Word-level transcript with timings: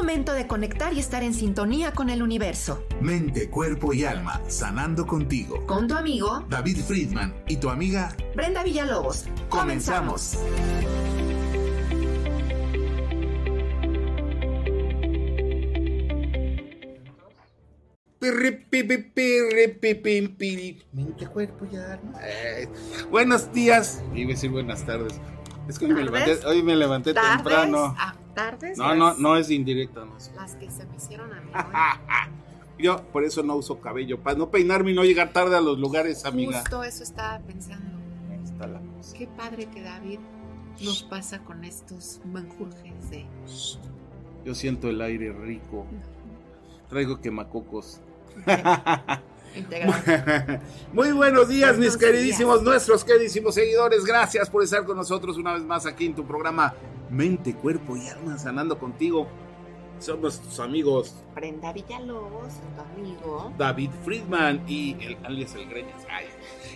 momento 0.00 0.32
de 0.32 0.46
conectar 0.46 0.94
y 0.94 0.98
estar 0.98 1.22
en 1.22 1.34
sintonía 1.34 1.92
con 1.92 2.08
el 2.08 2.22
universo. 2.22 2.86
Mente, 3.02 3.50
cuerpo 3.50 3.92
y 3.92 4.06
alma, 4.06 4.40
sanando 4.48 5.06
contigo. 5.06 5.66
Con 5.66 5.88
tu 5.88 5.94
amigo 5.94 6.46
David 6.48 6.78
Friedman 6.78 7.34
y 7.48 7.56
tu 7.56 7.68
amiga 7.68 8.16
Brenda 8.34 8.62
Villalobos. 8.62 9.26
Comenzamos. 9.50 10.38
Mente, 20.94 21.26
cuerpo 21.26 21.66
y 21.70 21.76
alma. 21.76 22.18
Eh, 22.22 22.68
buenos 23.10 23.52
días. 23.52 24.02
Iba 24.14 24.30
a 24.30 24.32
decir 24.32 24.50
buenas 24.50 24.86
tardes. 24.86 25.20
Es 25.70 25.78
que 25.78 25.84
hoy 25.86 25.94
me 25.94 26.02
levanté, 26.02 26.46
hoy 26.46 26.62
me 26.64 26.74
levanté 26.74 27.14
¿Tardes? 27.14 27.36
temprano. 27.36 27.94
Ah, 27.96 28.14
¿Tardes? 28.34 28.76
No, 28.76 28.92
no, 28.96 29.14
no 29.14 29.36
es 29.36 29.50
indirecto. 29.50 30.04
No. 30.04 30.16
Las 30.34 30.56
que 30.56 30.68
se 30.68 30.84
me 30.86 30.96
hicieron 30.96 31.32
a 31.32 31.40
mí. 31.40 31.52
Yo 32.82 33.00
por 33.12 33.22
eso 33.22 33.44
no 33.44 33.54
uso 33.54 33.80
cabello, 33.80 34.18
para 34.18 34.36
no 34.36 34.50
peinarme 34.50 34.90
y 34.90 34.94
no 34.94 35.04
llegar 35.04 35.32
tarde 35.32 35.56
a 35.56 35.60
los 35.60 35.78
lugares, 35.78 36.24
amiga. 36.24 36.60
Justo 36.60 36.82
eso 36.82 37.04
estaba 37.04 37.38
pensando. 37.38 37.98
Ahí 38.30 38.40
está 38.42 38.66
la 38.66 38.80
cosa. 38.80 39.16
Qué 39.16 39.28
padre 39.28 39.66
que 39.66 39.82
David 39.82 40.18
nos 40.82 41.04
pasa 41.04 41.44
con 41.44 41.62
estos 41.62 42.20
manjurjes 42.24 43.10
de... 43.10 43.26
Yo 44.44 44.54
siento 44.56 44.88
el 44.88 45.00
aire 45.02 45.32
rico. 45.32 45.86
Traigo 46.88 47.20
quemacocos. 47.20 48.00
integral. 49.56 50.60
Muy 50.92 51.12
buenos 51.12 51.48
días, 51.48 51.76
mis 51.78 51.96
queridísimos, 51.96 52.62
nuestros 52.62 53.04
queridísimos 53.04 53.54
seguidores. 53.54 54.04
Gracias 54.04 54.48
por 54.50 54.62
estar 54.62 54.84
con 54.84 54.96
nosotros 54.96 55.36
una 55.36 55.54
vez 55.54 55.62
más 55.62 55.86
aquí 55.86 56.06
en 56.06 56.14
tu 56.14 56.24
programa 56.26 56.74
Mente, 57.10 57.54
Cuerpo 57.54 57.96
y 57.96 58.08
Alma, 58.08 58.38
sanando 58.38 58.78
contigo. 58.78 59.28
Somos 59.98 60.40
tus 60.40 60.58
amigos 60.60 61.14
Brenda 61.34 61.74
Villalobos, 61.74 62.54
tu 62.74 63.00
amigo. 63.00 63.52
David 63.58 63.90
Friedman 64.02 64.62
y 64.66 64.96
el 65.04 65.18
alias 65.26 65.54
El 65.54 65.68
Greñas. 65.68 66.02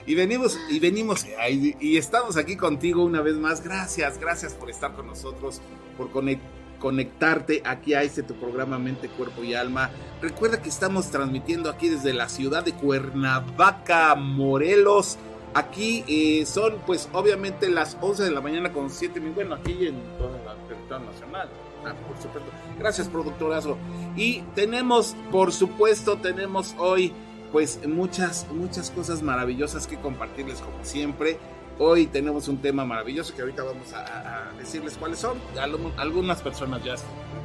Y 0.04 0.14
venimos, 0.14 0.58
y 0.68 0.78
venimos, 0.78 1.24
ay, 1.40 1.74
y 1.80 1.96
estamos 1.96 2.36
aquí 2.36 2.56
contigo 2.56 3.02
una 3.02 3.22
vez 3.22 3.36
más. 3.36 3.64
Gracias, 3.64 4.18
gracias 4.18 4.52
por 4.52 4.68
estar 4.68 4.92
con 4.94 5.06
nosotros, 5.06 5.62
por 5.96 6.10
conec- 6.12 6.38
conectarte 6.84 7.62
aquí 7.64 7.94
a 7.94 8.02
este 8.02 8.22
tu 8.22 8.34
programa 8.34 8.78
Mente, 8.78 9.08
Cuerpo 9.08 9.42
y 9.42 9.54
Alma. 9.54 9.88
Recuerda 10.20 10.60
que 10.60 10.68
estamos 10.68 11.10
transmitiendo 11.10 11.70
aquí 11.70 11.88
desde 11.88 12.12
la 12.12 12.28
ciudad 12.28 12.62
de 12.62 12.74
Cuernavaca, 12.74 14.14
Morelos. 14.16 15.16
Aquí 15.54 16.04
eh, 16.06 16.44
son, 16.44 16.80
pues, 16.84 17.08
obviamente 17.14 17.70
las 17.70 17.96
11 18.02 18.24
de 18.24 18.30
la 18.32 18.42
mañana 18.42 18.70
con 18.70 18.90
7 18.90 19.18
mil. 19.18 19.32
Bueno, 19.32 19.54
aquí 19.54 19.86
en 19.86 19.98
toda 20.18 20.36
la 20.44 20.56
territorio 20.68 21.10
nacional. 21.10 21.48
Ah, 21.86 21.94
por 22.06 22.18
supuesto. 22.20 22.50
Gracias, 22.78 23.08
productorazo. 23.08 23.78
Y 24.14 24.42
tenemos, 24.54 25.16
por 25.32 25.52
supuesto, 25.52 26.18
tenemos 26.18 26.74
hoy 26.78 27.14
pues 27.50 27.80
muchas, 27.86 28.46
muchas 28.52 28.90
cosas 28.90 29.22
maravillosas 29.22 29.86
que 29.86 29.96
compartirles 29.96 30.60
como 30.60 30.84
siempre. 30.84 31.38
Hoy 31.78 32.06
tenemos 32.06 32.46
un 32.48 32.58
tema 32.58 32.84
maravilloso 32.84 33.34
que 33.34 33.42
ahorita 33.42 33.64
vamos 33.64 33.92
a, 33.92 34.52
decirles 34.58 34.96
cuáles 34.96 35.18
son. 35.18 35.38
Algu- 35.56 35.92
Algunas 35.96 36.40
personas 36.40 36.84
ya, 36.84 36.94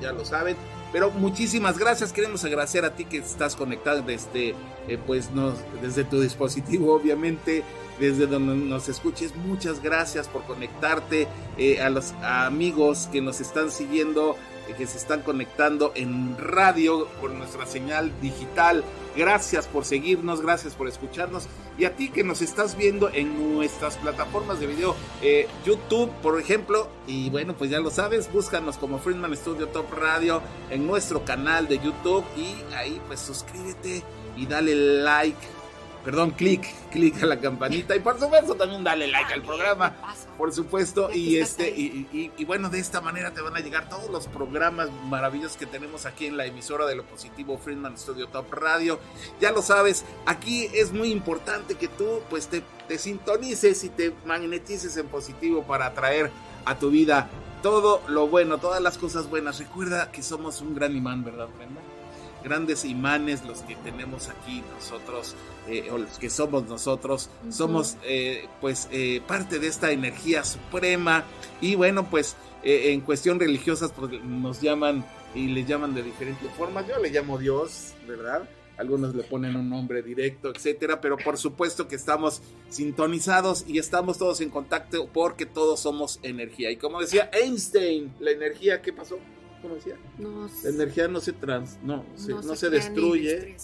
ya 0.01 0.11
lo 0.11 0.23
saben. 0.23 0.55
Pero 0.91 1.09
muchísimas 1.11 1.77
gracias. 1.79 2.13
Queremos 2.13 2.43
agradecer 2.45 2.85
a 2.85 2.95
ti 2.95 3.05
que 3.05 3.17
estás 3.17 3.55
conectado 3.55 4.01
desde, 4.03 4.49
eh, 4.87 4.99
pues 5.05 5.29
desde 5.81 6.03
tu 6.03 6.21
dispositivo, 6.21 6.93
obviamente, 6.93 7.63
desde 7.99 8.27
donde 8.27 8.55
nos 8.55 8.87
escuches. 8.87 9.35
Muchas 9.35 9.81
gracias 9.81 10.27
por 10.27 10.43
conectarte. 10.43 11.27
eh, 11.57 11.81
a 11.81 11.89
los 11.89 12.13
amigos 12.23 13.09
que 13.11 13.21
nos 13.21 13.41
están 13.41 13.69
siguiendo, 13.69 14.37
que 14.75 14.87
se 14.87 14.97
están 14.97 15.21
conectando 15.21 15.91
en 15.95 16.37
radio 16.37 17.07
por 17.21 17.31
nuestra 17.31 17.65
señal 17.65 18.11
digital. 18.21 18.83
Gracias 19.15 19.67
por 19.67 19.85
seguirnos, 19.85 20.41
gracias 20.41 20.73
por 20.73 20.87
escucharnos. 20.87 21.47
Y 21.77 21.85
a 21.85 21.95
ti 21.95 22.09
que 22.09 22.23
nos 22.23 22.41
estás 22.41 22.75
viendo 22.77 23.09
en 23.09 23.55
nuestras 23.55 23.97
plataformas 23.97 24.59
de 24.59 24.67
video, 24.67 24.95
eh, 25.21 25.47
YouTube, 25.65 26.11
por 26.21 26.39
ejemplo. 26.39 26.89
Y 27.07 27.29
bueno, 27.29 27.55
pues 27.55 27.69
ya 27.69 27.79
lo 27.79 27.89
sabes, 27.89 28.31
búscanos 28.31 28.77
como 28.77 28.99
Friedman 28.99 29.35
Studio 29.35 29.67
Top 29.67 29.91
Radio 29.93 30.41
en 30.69 30.85
nuestro 30.85 31.25
canal 31.25 31.67
de 31.67 31.79
YouTube. 31.79 32.23
Y 32.37 32.55
ahí 32.73 33.01
pues 33.07 33.19
suscríbete 33.19 34.03
y 34.35 34.45
dale 34.45 34.75
like. 34.75 35.58
Perdón, 36.03 36.31
clic, 36.31 36.65
clic 36.91 37.21
a 37.21 37.25
la 37.25 37.39
campanita. 37.39 37.95
Y 37.95 37.99
por 37.99 38.19
supuesto 38.19 38.55
también 38.55 38.83
dale 38.83 39.07
like 39.07 39.33
al 39.33 39.41
programa 39.43 39.95
por 40.37 40.53
supuesto, 40.53 41.09
y 41.13 41.35
este, 41.37 41.69
y, 41.69 42.07
y- 42.13 42.31
y 42.37 42.45
bueno, 42.45 42.69
de 42.69 42.79
esta 42.79 43.01
manera 43.01 43.33
te 43.33 43.41
van 43.41 43.57
a 43.57 43.59
llegar 43.59 43.89
todos 43.89 44.09
los 44.09 44.27
programas 44.27 44.89
maravillosos 45.09 45.57
que 45.57 45.65
tenemos 45.65 46.05
aquí 46.05 46.27
en 46.27 46.37
la 46.37 46.45
emisora 46.45 46.85
de 46.85 46.95
lo 46.95 47.03
positivo 47.03 47.57
Friedman 47.57 47.97
Studio 47.97 48.27
Top 48.29 48.53
Radio. 48.53 49.01
Ya 49.41 49.51
lo 49.51 49.61
sabes, 49.61 50.05
aquí 50.25 50.69
es 50.73 50.93
muy 50.93 51.11
importante 51.11 51.75
que 51.75 51.89
tú 51.89 52.21
pues 52.29 52.47
te, 52.47 52.63
te 52.87 52.97
sintonices 52.97 53.83
y 53.83 53.89
te 53.89 54.13
magnetices 54.25 54.95
en 54.95 55.07
positivo 55.07 55.63
para 55.63 55.87
atraer 55.87 56.31
a 56.63 56.79
tu 56.79 56.89
vida 56.89 57.29
todo 57.61 58.01
lo 58.07 58.27
bueno, 58.29 58.57
todas 58.59 58.81
las 58.81 58.97
cosas 58.97 59.29
buenas. 59.29 59.59
Recuerda 59.59 60.09
que 60.09 60.23
somos 60.23 60.61
un 60.61 60.73
gran 60.73 60.95
imán, 60.95 61.25
¿verdad, 61.25 61.49
Brenda? 61.57 61.81
Grandes 62.45 62.85
imanes 62.85 63.43
los 63.43 63.59
que 63.63 63.75
tenemos 63.75 64.29
aquí 64.29 64.63
nosotros, 64.73 65.35
eh, 65.69 65.89
o 65.91 65.97
los 65.97 66.17
que 66.19 66.29
somos 66.29 66.63
nosotros, 66.67 67.29
somos 67.49 67.97
eh, 68.03 68.47
pues 68.61 68.87
eh, 68.91 69.21
parte 69.27 69.59
de 69.59 69.67
esta 69.67 69.91
energía 69.91 70.43
suprema 70.43 71.23
y 71.61 71.75
bueno 71.75 72.09
pues 72.09 72.35
eh, 72.63 72.91
en 72.91 73.01
cuestión 73.01 73.39
religiosas 73.39 73.91
pues 73.95 74.11
nos 74.23 74.61
llaman 74.61 75.05
y 75.35 75.47
le 75.47 75.63
llaman 75.63 75.93
de 75.93 76.01
diferentes 76.03 76.51
formas, 76.53 76.87
yo 76.87 76.97
le 76.99 77.09
llamo 77.11 77.37
Dios, 77.37 77.93
¿verdad? 78.07 78.49
Algunos 78.77 79.13
le 79.13 79.23
ponen 79.23 79.55
un 79.57 79.69
nombre 79.69 80.01
directo, 80.01 80.49
etcétera, 80.55 81.01
pero 81.01 81.17
por 81.17 81.37
supuesto 81.37 81.87
que 81.89 81.95
estamos 81.97 82.41
sintonizados 82.69 83.65
y 83.67 83.77
estamos 83.77 84.17
todos 84.17 84.41
en 84.41 84.49
contacto 84.49 85.07
porque 85.13 85.45
todos 85.45 85.81
somos 85.81 86.19
energía. 86.23 86.71
Y 86.71 86.77
como 86.77 86.99
decía 87.01 87.29
Einstein, 87.33 88.13
la 88.19 88.31
energía, 88.31 88.81
¿qué 88.81 88.93
pasó? 88.93 89.19
¿Cómo 89.61 89.75
decía? 89.75 89.95
La 90.63 90.69
energía 90.69 91.07
no 91.09 91.19
se 91.19 91.33
trans, 91.33 91.77
no, 91.83 92.05
se- 92.15 92.31
no 92.31 92.55
se, 92.55 92.69
destruye, 92.69 93.55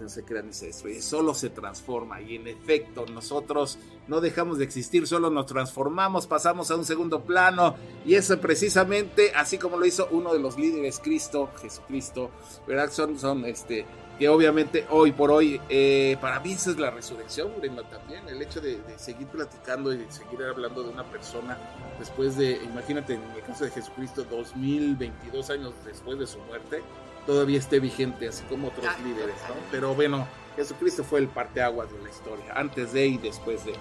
no 0.00 0.08
se 0.08 0.24
se 0.52 0.66
destruye, 0.66 1.00
solo 1.00 1.34
se 1.34 1.50
transforma. 1.50 2.20
Y 2.20 2.36
en 2.36 2.48
efecto, 2.48 3.06
nosotros 3.06 3.78
no 4.08 4.20
dejamos 4.20 4.58
de 4.58 4.64
existir, 4.64 5.06
solo 5.06 5.30
nos 5.30 5.46
transformamos, 5.46 6.26
pasamos 6.26 6.70
a 6.70 6.76
un 6.76 6.84
segundo 6.84 7.22
plano. 7.22 7.76
Y 8.04 8.14
eso 8.14 8.40
precisamente, 8.40 9.32
así 9.34 9.58
como 9.58 9.76
lo 9.76 9.86
hizo 9.86 10.08
uno 10.10 10.32
de 10.32 10.40
los 10.40 10.58
líderes, 10.58 11.00
Cristo, 11.00 11.50
Jesucristo, 11.60 12.30
¿verdad? 12.66 12.90
Son, 12.90 13.18
son 13.18 13.44
este, 13.44 13.86
que 14.20 14.28
obviamente 14.28 14.86
hoy 14.90 15.12
por 15.12 15.30
hoy, 15.30 15.58
eh, 15.70 16.18
para 16.20 16.40
mí 16.40 16.52
esa 16.52 16.72
es 16.72 16.78
la 16.78 16.90
resurrección, 16.90 17.52
Brenda, 17.58 17.82
también. 17.84 18.28
El 18.28 18.42
hecho 18.42 18.60
de, 18.60 18.76
de 18.76 18.98
seguir 18.98 19.26
platicando 19.28 19.94
y 19.94 19.96
de 19.96 20.12
seguir 20.12 20.42
hablando 20.44 20.82
de 20.82 20.90
una 20.90 21.04
persona 21.04 21.56
después 21.98 22.36
de, 22.36 22.60
imagínate, 22.62 23.14
en 23.14 23.22
el 23.34 23.42
caso 23.42 23.64
de 23.64 23.70
Jesucristo, 23.70 24.26
2022 24.30 25.48
años 25.48 25.72
después 25.86 26.18
de 26.18 26.26
su 26.26 26.38
muerte, 26.40 26.82
todavía 27.26 27.58
esté 27.58 27.80
vigente, 27.80 28.28
así 28.28 28.44
como 28.44 28.68
otros 28.68 28.84
Ah, 28.86 28.98
líderes, 29.02 29.36
¿no? 29.48 29.54
Pero 29.70 29.94
bueno, 29.94 30.28
Jesucristo 30.54 31.02
fue 31.02 31.20
el 31.20 31.28
parteaguas 31.28 31.90
de 31.90 32.02
la 32.02 32.10
historia, 32.10 32.52
antes 32.54 32.92
de 32.92 33.06
y 33.06 33.16
después 33.16 33.64
de. 33.64 33.72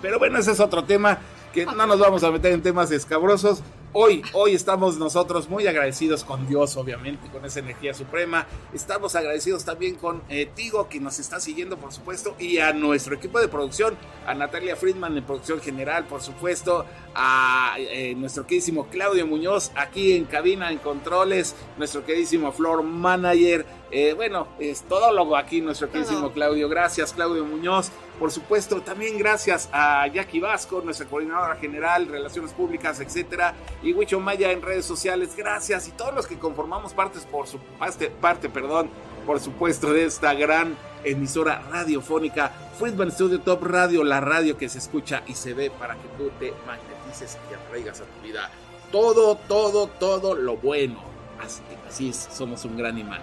Pero 0.00 0.18
bueno, 0.18 0.38
ese 0.38 0.52
es 0.52 0.60
otro 0.60 0.84
tema 0.84 1.18
que 1.52 1.66
no 1.66 1.86
nos 1.86 1.98
vamos 1.98 2.24
a 2.24 2.30
meter 2.30 2.52
en 2.52 2.62
temas 2.62 2.90
escabrosos. 2.90 3.62
Hoy, 3.94 4.22
hoy 4.34 4.54
estamos 4.54 4.98
nosotros 4.98 5.48
muy 5.48 5.66
agradecidos 5.66 6.22
con 6.22 6.46
Dios, 6.46 6.76
obviamente, 6.76 7.30
con 7.30 7.42
esa 7.46 7.60
energía 7.60 7.94
suprema. 7.94 8.46
Estamos 8.74 9.16
agradecidos 9.16 9.64
también 9.64 9.94
con 9.94 10.22
eh, 10.28 10.46
Tigo, 10.54 10.90
que 10.90 11.00
nos 11.00 11.18
está 11.18 11.40
siguiendo, 11.40 11.78
por 11.78 11.90
supuesto, 11.90 12.36
y 12.38 12.58
a 12.58 12.74
nuestro 12.74 13.14
equipo 13.14 13.40
de 13.40 13.48
producción, 13.48 13.96
a 14.26 14.34
Natalia 14.34 14.76
Friedman 14.76 15.16
en 15.16 15.24
producción 15.24 15.62
general, 15.62 16.06
por 16.06 16.20
supuesto, 16.20 16.84
a 17.14 17.76
eh, 17.78 18.14
nuestro 18.14 18.46
queridísimo 18.46 18.88
Claudio 18.88 19.26
Muñoz, 19.26 19.72
aquí 19.74 20.12
en 20.12 20.26
cabina, 20.26 20.70
en 20.70 20.78
controles, 20.78 21.56
nuestro 21.78 22.04
queridísimo 22.04 22.52
Floor 22.52 22.82
Manager, 22.82 23.64
eh, 23.90 24.12
bueno, 24.14 24.48
es 24.58 24.82
todólogo 24.82 25.36
aquí, 25.36 25.60
nuestro 25.60 25.90
queridísimo. 25.90 26.32
Claudio. 26.32 26.68
Gracias, 26.68 27.12
Claudio 27.12 27.44
Muñoz. 27.44 27.90
Por 28.18 28.30
supuesto, 28.32 28.80
también 28.82 29.16
gracias 29.16 29.68
a 29.72 30.06
Jackie 30.08 30.40
Vasco, 30.40 30.82
nuestra 30.84 31.06
coordinadora 31.06 31.56
general, 31.56 32.06
Relaciones 32.06 32.52
Públicas, 32.52 33.00
etcétera, 33.00 33.54
y 33.82 33.92
Huicho 33.92 34.18
Maya 34.20 34.50
en 34.50 34.62
redes 34.62 34.84
sociales. 34.84 35.36
Gracias 35.36 35.88
y 35.88 35.92
todos 35.92 36.14
los 36.14 36.26
que 36.26 36.38
conformamos 36.38 36.94
partes 36.94 37.24
por 37.24 37.46
su 37.46 37.58
parte, 37.78 38.10
parte, 38.10 38.48
perdón, 38.48 38.90
por 39.24 39.40
supuesto, 39.40 39.92
de 39.92 40.04
esta 40.04 40.34
gran 40.34 40.76
emisora 41.04 41.62
radiofónica, 41.70 42.50
Friedman 42.78 43.12
Studio 43.12 43.40
Top 43.40 43.62
Radio, 43.62 44.02
la 44.02 44.20
radio 44.20 44.56
que 44.58 44.68
se 44.68 44.78
escucha 44.78 45.22
y 45.26 45.34
se 45.34 45.54
ve 45.54 45.70
para 45.70 45.94
que 45.94 46.08
tú 46.16 46.30
te 46.40 46.52
magnetices 46.66 47.38
y 47.50 47.54
atraigas 47.54 48.00
a 48.00 48.04
tu 48.04 48.26
vida 48.26 48.50
todo, 48.90 49.36
todo, 49.36 49.86
todo 49.86 50.34
lo 50.34 50.56
bueno. 50.56 51.00
Así, 51.40 51.62
así 51.86 52.08
es, 52.10 52.28
somos 52.32 52.64
un 52.64 52.76
gran 52.76 52.98
imán. 52.98 53.22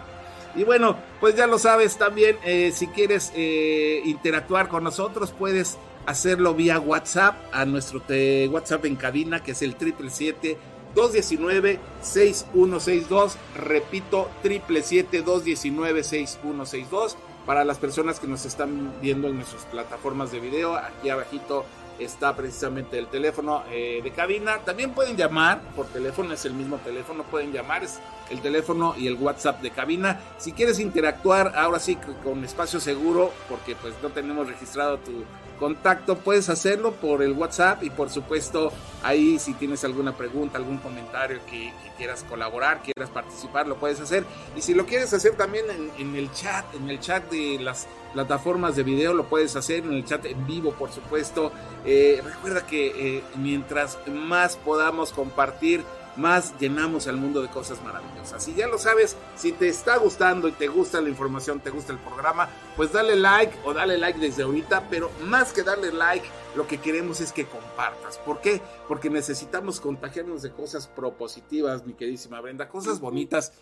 Y 0.56 0.64
bueno, 0.64 0.98
pues 1.20 1.36
ya 1.36 1.48
lo 1.48 1.60
sabes 1.60 1.98
también, 1.98 2.38
eh, 2.44 2.72
si 2.74 2.88
quieres 2.88 3.32
eh, 3.36 4.02
interactuar 4.06 4.70
con 4.70 4.84
nosotros, 4.84 5.34
puedes 5.38 5.78
hacerlo 6.06 6.54
vía 6.54 6.80
WhatsApp 6.80 7.36
a 7.52 7.66
nuestro 7.66 8.02
te- 8.02 8.48
WhatsApp 8.48 8.86
en 8.86 8.96
cabina, 8.96 9.44
que 9.44 9.52
es 9.52 9.62
el 9.62 9.72
777 9.74 10.58
219-6162. 10.96 13.34
Repito, 13.58 14.30
777-219-6162. 14.44 17.16
Para 17.46 17.64
las 17.64 17.78
personas 17.78 18.20
que 18.20 18.28
nos 18.28 18.46
están 18.46 18.94
viendo 19.02 19.28
en 19.28 19.36
nuestras 19.36 19.66
plataformas 19.66 20.32
de 20.32 20.40
video, 20.40 20.76
aquí 20.76 21.10
abajito 21.10 21.64
está 22.00 22.36
precisamente 22.36 22.98
el 22.98 23.08
teléfono 23.08 23.64
eh, 23.72 24.02
de 24.04 24.12
cabina. 24.12 24.58
También 24.66 24.92
pueden 24.94 25.16
llamar 25.16 25.62
por 25.76 25.86
teléfono, 25.88 26.34
es 26.34 26.44
el 26.46 26.54
mismo 26.54 26.78
teléfono, 26.78 27.24
pueden 27.24 27.54
llamar, 27.54 27.84
el 28.30 28.42
teléfono 28.42 28.96
y 28.98 29.08
el 29.08 29.16
WhatsApp 29.16 29.62
de 29.62 29.72
cabina. 29.72 30.20
Si 30.38 30.52
quieres 30.52 30.80
interactuar 30.80 31.54
ahora 31.56 31.80
sí 31.80 31.98
con 32.24 32.44
espacio 32.44 32.80
seguro, 32.80 33.32
porque 33.50 33.76
pues 33.76 33.94
no 34.02 34.10
tenemos 34.10 34.48
registrado 34.48 34.98
tu 35.00 35.24
contacto, 35.60 36.18
puedes 36.18 36.50
hacerlo 36.50 36.94
por 36.94 37.22
el 37.22 37.32
WhatsApp 37.32 37.84
y 37.84 37.90
por 37.90 38.10
supuesto 38.10 38.72
ahí 39.04 39.40
si 39.40 39.54
tienes 39.54 39.84
alguna 39.84 40.16
pregunta, 40.16 40.58
algún 40.58 40.78
comentario 40.78 41.40
que, 41.50 41.72
quieras 41.98 42.26
colaborar, 42.28 42.82
quieras 42.84 43.10
participar, 43.10 43.68
lo 43.68 43.78
puedes 43.78 44.02
hacer. 44.02 44.26
Y 44.58 44.62
si 44.62 44.74
lo 44.74 44.86
quieres 44.86 45.14
hacer 45.14 45.38
también 45.38 45.66
en, 45.98 46.16
el 46.16 46.30
chat, 46.34 46.66
en 46.76 46.90
el 46.90 47.00
chat 47.00 47.32
de 47.32 47.58
las 47.62 47.88
plataformas 48.12 48.76
de 48.76 48.84
video, 48.84 49.14
lo 49.14 49.30
puedes 49.30 49.56
hacer 49.56 49.86
en 49.86 49.94
el 49.94 50.04
chat 50.04 50.26
en 50.26 50.46
vivo, 50.46 50.74
por 50.74 50.92
supuesto. 50.92 51.54
Eh, 51.86 52.22
recuerda 52.22 52.68
que 52.68 53.18
eh, 53.18 53.24
mientras 53.38 53.98
más 54.08 54.58
podamos 54.58 55.14
compartir, 55.14 55.86
más 56.18 56.58
llenamos 56.60 57.08
el 57.08 57.18
mundo 57.18 57.42
de 57.42 57.50
cosas 57.50 57.82
maravillosas. 57.84 58.48
Y 58.48 58.56
ya 58.56 58.68
lo 58.68 58.78
sabes, 58.78 59.16
si 59.36 59.52
te 59.52 59.68
está 59.68 59.98
gustando 59.98 60.48
y 60.48 60.52
te 60.52 60.68
gusta 60.68 61.02
la 61.02 61.10
información, 61.10 61.60
te 61.60 61.70
gusta 61.70 61.94
el 61.94 62.00
programa, 62.00 62.50
pues 62.76 62.92
dale 62.92 63.16
like 63.16 63.58
o 63.64 63.74
dale 63.74 63.98
like 63.98 64.20
desde 64.20 64.44
ahorita, 64.44 64.90
pero 64.90 65.12
más 65.26 65.54
que 65.54 65.64
darle 65.64 65.92
like, 65.92 66.26
lo 66.56 66.68
que 66.68 66.80
queremos 66.80 67.22
es 67.22 67.32
que 67.32 67.46
compartas. 67.46 68.18
¿Por 68.20 68.42
qué? 68.42 68.62
Porque 68.88 69.10
necesitamos 69.10 69.80
contagiarnos 69.80 70.42
de 70.42 70.52
cosas 70.52 70.88
propositivas, 70.88 71.86
mi 71.86 71.94
queridísima 71.94 72.42
Brenda, 72.42 72.70
cosas 72.70 73.00
bonitas. 73.00 73.54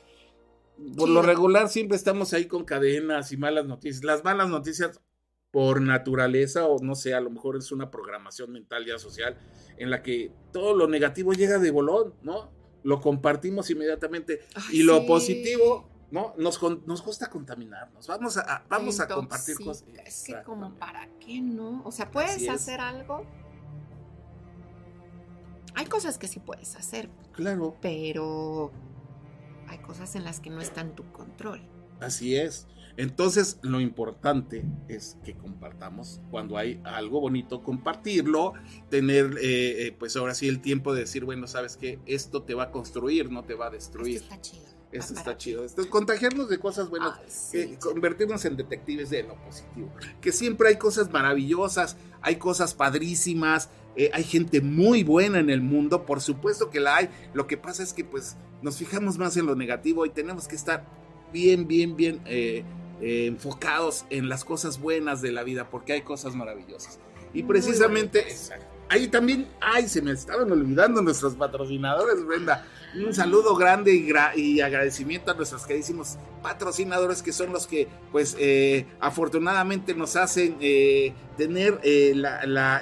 Por 0.98 1.10
lo 1.10 1.22
regular 1.22 1.70
siempre 1.70 1.98
estamos 1.98 2.34
ahí 2.34 2.46
con 2.46 2.66
cadenas 2.66 3.32
y 3.32 3.38
malas 3.38 3.66
noticias. 3.66 4.04
Las 4.04 4.24
malas 4.24 4.50
noticias 4.50 5.00
por 5.54 5.82
naturaleza 5.82 6.66
o 6.66 6.80
no 6.82 6.96
sé, 6.96 7.14
a 7.14 7.22
lo 7.22 7.30
mejor 7.30 7.56
es 7.58 7.72
una 7.72 7.92
programación 7.92 8.52
mental 8.52 8.88
ya 8.88 8.98
social 8.98 9.38
en 9.78 9.92
la 9.92 10.02
que 10.02 10.32
todo 10.52 10.76
lo 10.76 10.88
negativo 10.88 11.34
llega 11.34 11.60
de 11.60 11.70
bolón, 11.70 12.16
¿no? 12.24 12.50
Lo 12.82 13.00
compartimos 13.00 13.70
inmediatamente 13.70 14.42
y 14.72 14.82
lo 14.82 15.06
positivo, 15.06 15.88
¿no? 16.10 16.34
Nos, 16.40 16.60
nos 16.88 17.04
gusta 17.04 17.30
contaminarnos. 17.30 18.08
Vamos 18.08 18.36
a, 18.38 18.66
vamos 18.68 19.00
a 19.00 19.08
compartir 19.08 19.58
cosas. 19.64 19.86
Es 20.04 20.24
que 20.24 20.42
como 20.42 20.74
para 20.80 21.08
qué, 21.20 21.40
¿no? 21.40 21.84
O 21.86 21.92
sea, 21.92 22.10
puedes 22.10 22.50
hacer 22.50 22.80
algo. 22.80 23.24
Hay 25.76 25.86
cosas 25.86 26.18
que 26.18 26.28
sí 26.28 26.40
puedes 26.40 26.76
hacer. 26.76 27.10
Claro. 27.32 27.78
Pero 27.80 28.72
hay 29.68 29.78
cosas 29.78 30.16
en 30.16 30.24
las 30.24 30.40
que 30.40 30.50
no 30.50 30.62
está 30.62 30.82
en 30.82 30.96
tu 30.96 31.04
control. 31.12 31.62
Así 32.00 32.36
es. 32.36 32.66
Entonces, 32.96 33.58
lo 33.64 33.82
importante 33.82 34.64
es 34.88 35.18
que 35.24 35.34
compartamos 35.34 36.22
cuando 36.30 36.58
hay 36.58 36.80
algo 36.84 37.22
bonito, 37.22 37.64
compartirlo, 37.64 38.54
tener, 38.90 39.38
eh, 39.42 39.88
eh, 39.88 39.96
pues 39.98 40.16
ahora 40.16 40.36
sí, 40.36 40.48
el 40.48 40.62
tiempo 40.62 40.94
de 40.94 41.02
decir, 41.02 41.26
bueno, 41.26 41.48
sabes 41.48 41.76
que 41.76 42.00
esto 42.06 42.44
te 42.44 42.54
va 42.54 42.66
a 42.66 42.72
construir, 42.72 43.32
no 43.32 43.44
te 43.44 43.56
va 43.56 43.68
a 43.68 43.70
destruir. 43.72 44.18
Esto 44.18 44.34
está 44.34 44.42
chido. 44.42 44.64
Esto 44.92 45.14
está 45.16 45.38
chido. 45.38 45.66
Esto, 45.66 45.90
contagiarnos 45.90 46.50
de 46.50 46.60
cosas 46.60 46.88
buenas, 46.88 47.52
eh, 47.56 47.80
convertirnos 47.82 48.46
en 48.46 48.58
detectives 48.58 49.10
de 49.10 49.24
lo 49.24 49.36
positivo. 49.38 49.92
Que 50.22 50.32
siempre 50.32 50.70
hay 50.70 50.76
cosas 50.76 51.12
maravillosas, 51.12 51.98
hay 52.22 52.36
cosas 52.36 52.76
padrísimas, 52.76 53.70
hay 54.12 54.24
gente 54.24 54.62
muy 54.62 55.04
buena 55.04 55.40
en 55.40 55.50
el 55.50 55.62
mundo, 55.62 56.06
por 56.06 56.22
supuesto 56.22 56.70
que 56.70 56.80
la 56.80 56.98
hay. 56.98 57.10
Lo 57.34 57.48
que 57.48 57.58
pasa 57.58 57.82
es 57.82 57.92
que 57.92 58.06
pues 58.06 58.38
nos 58.62 58.78
fijamos 58.78 59.18
más 59.18 59.36
en 59.36 59.48
lo 59.48 59.56
negativo 59.56 60.06
y 60.06 60.12
tenemos 60.12 60.48
que 60.48 60.56
estar 60.56 60.86
bien, 61.32 61.68
bien, 61.68 61.96
bien 61.96 62.22
eh, 63.06 63.26
enfocados 63.26 64.06
en 64.10 64.30
las 64.30 64.46
cosas 64.46 64.80
buenas 64.80 65.22
de 65.22 65.34
la 65.34 65.44
vida, 65.44 65.70
porque 65.70 65.92
hay 65.92 66.04
cosas 66.04 66.36
maravillosas. 66.36 67.00
Y 67.34 67.44
precisamente, 67.44 68.26
ahí 68.88 69.10
también, 69.10 69.50
ay, 69.60 69.90
se 69.90 70.02
me 70.02 70.12
estaban 70.12 70.50
olvidando 70.50 71.02
nuestros 71.02 71.34
patrocinadores, 71.34 72.26
Brenda. 72.26 72.66
Un 72.96 73.14
saludo 73.14 73.56
grande 73.56 73.96
y, 74.36 74.62
agradecimiento 74.62 75.32
a 75.32 75.34
nuestros 75.34 75.66
queridísimos 75.66 76.18
patrocinadores 76.44 77.24
que 77.24 77.34
son 77.34 77.52
los 77.52 77.66
que, 77.66 77.88
pues, 78.12 78.36
eh, 78.38 78.86
afortunadamente 79.00 79.96
nos 79.96 80.16
hacen 80.16 80.58
eh, 80.60 81.14
tener 81.38 81.80
eh, 81.84 82.14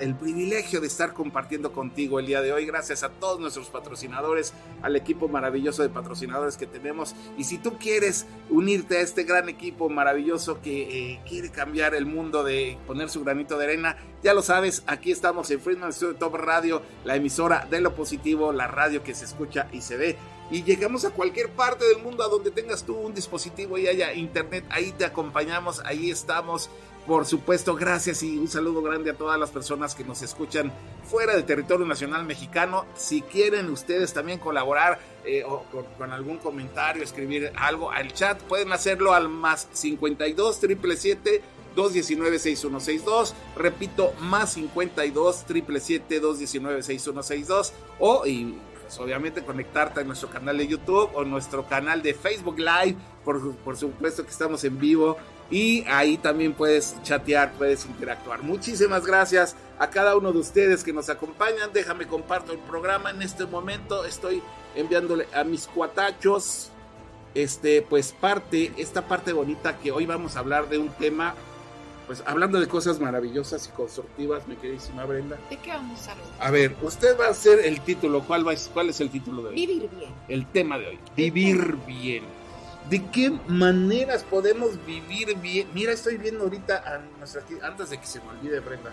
el 0.02 0.16
privilegio 0.16 0.82
de 0.82 0.88
estar 0.88 1.14
compartiendo 1.14 1.72
contigo 1.72 2.20
el 2.20 2.26
día 2.26 2.42
de 2.42 2.52
hoy. 2.52 2.66
Gracias 2.66 3.04
a 3.04 3.10
todos 3.10 3.40
nuestros 3.40 3.70
patrocinadores, 3.70 4.54
al 4.82 4.98
equipo 4.98 5.30
maravilloso 5.30 5.82
de 5.82 5.90
patrocinadores 5.90 6.58
que 6.58 6.68
tenemos. 6.68 7.16
Y 7.38 7.46
si 7.46 7.58
tú 7.58 7.78
quieres 7.78 8.26
unirte 8.50 8.98
a 8.98 9.02
este 9.02 9.24
gran 9.24 9.48
equipo 9.48 9.88
maravilloso 9.88 10.62
que 10.62 11.22
quiere 11.30 11.52
cambiar 11.52 11.96
el 11.96 12.06
mundo 12.06 12.44
de 12.44 12.78
poner 12.86 13.10
su 13.10 13.24
granito 13.24 13.58
de 13.58 13.66
arena, 13.66 13.96
ya 14.24 14.34
lo 14.34 14.42
sabes, 14.42 14.84
aquí 14.86 15.12
estamos 15.12 15.50
en 15.50 15.60
Friedman 15.60 15.94
Studio 15.94 16.16
Top 16.16 16.36
Radio, 16.36 16.82
la 17.06 17.16
emisora 17.16 17.66
de 17.70 17.82
lo 17.82 17.96
positivo, 17.96 18.52
la 18.52 18.68
radio 18.68 19.04
que 19.04 19.16
se 19.16 19.26
escucha 19.26 19.68
y 19.72 19.82
se 19.82 19.98
ve. 19.98 20.01
Y 20.52 20.64
llegamos 20.64 21.06
a 21.06 21.12
cualquier 21.12 21.50
parte 21.50 21.86
del 21.86 22.00
mundo 22.00 22.24
a 22.24 22.28
donde 22.28 22.52
tengas 22.52 22.84
tú 22.84 22.96
un 22.96 23.14
dispositivo 23.14 23.78
y 23.78 23.88
haya 23.88 24.14
internet, 24.14 24.66
ahí 24.70 24.92
te 24.92 25.06
acompañamos, 25.06 25.82
ahí 25.86 26.12
estamos. 26.12 26.70
Por 27.08 27.26
supuesto, 27.26 27.74
gracias 27.74 28.22
y 28.22 28.38
un 28.38 28.48
saludo 28.48 28.84
grande 28.84 29.10
a 29.10 29.16
todas 29.16 29.40
las 29.40 29.50
personas 29.50 29.96
que 29.96 30.04
nos 30.04 30.22
escuchan 30.22 30.72
fuera 31.04 31.34
del 31.34 31.46
territorio 31.46 31.86
nacional 31.86 32.26
mexicano. 32.26 32.86
Si 32.96 33.22
quieren 33.22 33.70
ustedes 33.70 34.14
también 34.14 34.38
colaborar 34.38 35.00
eh, 35.26 35.44
o 35.44 35.64
con, 35.98 36.12
algún 36.12 36.38
comentario, 36.38 37.02
escribir 37.02 37.52
algo 37.56 37.92
al 37.92 38.14
chat, 38.14 38.40
pueden 38.42 38.72
hacerlo 38.72 39.14
al 39.14 39.30
más 39.30 39.68
52 39.74 40.58
777 40.58 41.42
219-6162. 41.76 43.34
Repito, 43.56 44.14
más 44.20 44.54
52 44.54 45.48
777-219-6162. 45.48 47.72
O, 48.00 48.28
y 48.28 48.56
pues, 48.92 49.00
obviamente, 49.00 49.42
conectarte 49.42 50.02
a 50.02 50.04
nuestro 50.04 50.30
canal 50.30 50.58
de 50.58 50.68
YouTube 50.68 51.10
o 51.14 51.24
nuestro 51.24 51.66
canal 51.66 52.02
de 52.02 52.14
Facebook 52.14 52.60
Live. 52.60 52.98
Por, 53.24 53.56
por 53.56 53.78
supuesto 53.78 54.26
que 54.26 54.32
estamos 54.32 54.66
en 54.66 54.78
vivo. 54.80 55.16
Y 55.50 55.86
ahí 55.88 56.18
también 56.18 56.54
puedes 56.54 57.02
chatear, 57.02 57.54
puedes 57.54 57.86
interactuar. 57.86 58.44
Muchísimas 58.44 59.06
gracias 59.06 59.56
a 59.80 59.90
cada 59.90 60.18
uno 60.18 60.34
de 60.34 60.40
ustedes 60.40 60.84
que 60.84 60.92
nos 60.92 61.08
acompañan. 61.10 61.72
Déjame 61.72 62.06
comparto 62.06 62.52
el 62.52 62.60
programa. 62.60 63.12
En 63.12 63.22
este 63.22 63.46
momento 63.46 64.04
estoy 64.04 64.44
enviándole 64.76 65.26
a 65.34 65.46
mis 65.46 65.68
cuatachos. 65.68 66.70
Este, 67.34 67.82
pues 67.82 68.12
parte, 68.12 68.74
esta 68.76 69.08
parte 69.08 69.32
bonita 69.32 69.78
que 69.80 69.94
hoy 69.94 70.06
vamos 70.06 70.36
a 70.36 70.40
hablar 70.40 70.68
de 70.68 70.80
un 70.80 70.90
tema 70.90 71.34
pues 72.12 72.24
hablando 72.26 72.60
de 72.60 72.68
cosas 72.68 73.00
maravillosas 73.00 73.70
y 73.70 73.72
constructivas, 73.72 74.46
mi 74.46 74.58
queridísima 74.58 75.06
Brenda. 75.06 75.38
¿De 75.50 75.56
qué 75.56 75.72
vamos 75.72 76.10
a 76.10 76.12
hablar? 76.12 76.28
A 76.42 76.52
ver, 76.52 76.76
usted 76.82 77.18
va 77.18 77.28
a 77.28 77.30
hacer 77.30 77.60
el 77.60 77.80
título. 77.80 78.26
¿Cuál, 78.28 78.46
va, 78.46 78.52
¿Cuál 78.74 78.90
es 78.90 79.00
el 79.00 79.10
título 79.10 79.44
de 79.44 79.48
hoy? 79.48 79.56
Vivir 79.56 79.90
bien. 79.90 80.12
El 80.28 80.46
tema 80.48 80.78
de 80.78 80.88
hoy. 80.88 81.00
Vivir 81.16 81.78
bien. 81.88 82.26
¿De 82.90 83.02
qué 83.12 83.32
maneras 83.48 84.26
podemos 84.26 84.72
vivir 84.86 85.38
bien? 85.38 85.70
Mira, 85.74 85.94
estoy 85.94 86.18
viendo 86.18 86.44
ahorita 86.44 86.84
a 86.86 87.00
nuestra, 87.18 87.44
antes 87.62 87.92
de 87.92 87.98
que 87.98 88.06
se 88.06 88.20
me 88.20 88.28
olvide, 88.28 88.60
Brenda. 88.60 88.92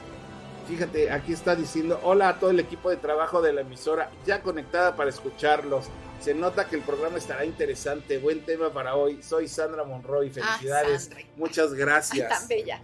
Fíjate, 0.69 1.11
aquí 1.11 1.33
está 1.33 1.57
diciendo, 1.57 1.99
hola 2.05 2.29
a 2.29 2.39
todo 2.39 2.51
el 2.51 2.61
equipo 2.61 2.89
de 2.89 2.99
trabajo 2.99 3.43
de 3.43 3.53
la 3.53 3.63
emisora, 3.63 4.13
ya 4.27 4.43
conectada 4.43 4.95
para 4.95 5.11
escucharlos. 5.11 5.87
Se 6.21 6.35
nota 6.35 6.67
que 6.69 6.77
el 6.77 6.83
programa 6.83 7.19
estará 7.19 7.45
interesante. 7.45 8.19
Buen 8.19 8.41
tema 8.41 8.73
para 8.73 8.97
hoy. 8.97 9.23
Soy 9.23 9.47
Sandra 9.47 9.85
Monroy. 9.85 10.33
Ah, 10.43 10.57
Felicidades. 10.59 11.11
Muchas 11.37 11.75
gracias. 11.75 12.29
tan 12.29 12.49
bella. 12.49 12.83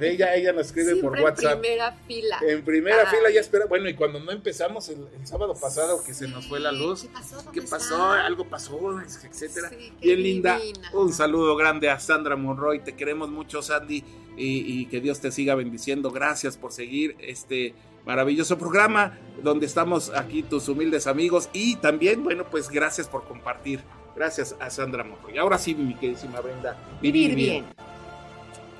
ella, 0.00 0.34
ella 0.34 0.52
nos 0.52 0.66
escribe 0.66 0.96
por 0.96 1.18
WhatsApp. 1.20 1.54
En 1.54 1.60
primera 1.60 1.92
fila. 2.08 2.40
En 2.46 2.64
primera 2.64 3.06
fila 3.06 3.30
ya 3.30 3.40
espera. 3.40 3.66
Bueno, 3.66 3.88
y 3.88 3.94
cuando 3.94 4.18
no 4.18 4.32
empezamos 4.32 4.88
el, 4.88 5.06
sábado 5.22 5.54
pasado 5.54 6.02
que 6.02 6.12
se 6.12 6.26
nos 6.26 6.48
fue 6.48 6.58
la 6.58 6.72
luz. 6.72 7.06
¿Qué 7.52 7.62
pasó? 7.62 8.02
Algo 8.10 8.48
pasó, 8.48 9.00
etcétera. 9.00 9.70
Bien 10.00 10.20
linda. 10.20 10.58
Un 10.92 11.12
saludo 11.12 11.54
grande 11.54 11.88
a 11.88 12.00
Sandra 12.00 12.34
Monroy. 12.34 12.80
Te 12.80 12.94
queremos 12.96 13.30
mucho, 13.30 13.62
Sandy. 13.62 14.02
y 14.36 14.86
que 14.86 15.00
Dios 15.00 15.20
te 15.20 15.30
siga 15.30 15.54
bendiciendo. 15.54 16.10
Gracias 16.10 16.56
por 16.56 16.72
seguir 16.72 17.14
este 17.20 17.74
maravilloso 18.04 18.58
programa 18.58 19.18
donde 19.42 19.66
estamos 19.66 20.10
aquí 20.14 20.42
tus 20.42 20.68
humildes 20.68 21.06
amigos 21.06 21.48
y 21.52 21.76
también, 21.76 22.22
bueno, 22.22 22.44
pues 22.50 22.68
gracias 22.70 23.08
por 23.08 23.24
compartir. 23.24 23.80
Gracias 24.14 24.54
a 24.60 24.68
Sandra 24.68 25.06
Y 25.32 25.38
Ahora 25.38 25.56
sí, 25.56 25.74
mi 25.74 25.94
queridísima 25.94 26.40
Brenda, 26.40 26.76
vivir, 27.00 27.34
bien. 27.34 27.64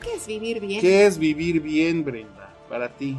¿Qué 0.00 0.14
es 0.14 0.26
vivir 0.26 0.60
bien? 0.60 0.80
¿Qué 0.80 1.06
es 1.06 1.18
vivir 1.18 1.60
bien, 1.60 2.04
Brenda, 2.04 2.54
para 2.68 2.90
ti? 2.90 3.16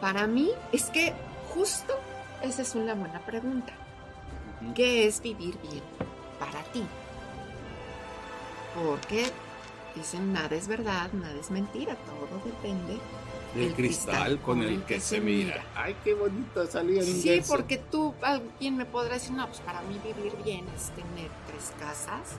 Para 0.00 0.26
mí 0.26 0.50
es 0.72 0.84
que 0.84 1.12
justo 1.48 1.94
esa 2.42 2.62
es 2.62 2.74
una 2.74 2.94
buena 2.94 3.18
pregunta. 3.26 3.72
¿Qué 4.74 5.06
es 5.06 5.20
vivir 5.20 5.58
bien 5.62 5.82
para 6.38 6.62
ti? 6.72 6.84
Porque 8.74 9.24
dicen 9.94 10.32
nada 10.32 10.54
es 10.54 10.68
verdad, 10.68 11.10
nada 11.12 11.34
es 11.40 11.50
mentira, 11.50 11.96
todo 12.06 12.40
depende 12.44 12.98
del 13.56 13.74
cristal, 13.74 14.40
con 14.40 14.62
el 14.62 14.82
que, 14.84 15.00
se 15.00 15.20
mira. 15.20 15.64
Ay, 15.74 15.96
qué 16.04 16.14
bonito 16.14 16.66
salía 16.66 17.00
en 17.00 17.06
Sí, 17.06 17.40
porque 17.48 17.78
tú, 17.78 18.14
alguien 18.22 18.76
me 18.76 18.84
podrá 18.84 19.14
decir, 19.14 19.32
no, 19.32 19.46
pues 19.46 19.60
para 19.60 19.80
mí 19.82 19.98
vivir 20.04 20.32
bien 20.44 20.64
es 20.76 20.90
tener 20.90 21.30
tres 21.46 21.72
casas, 21.78 22.36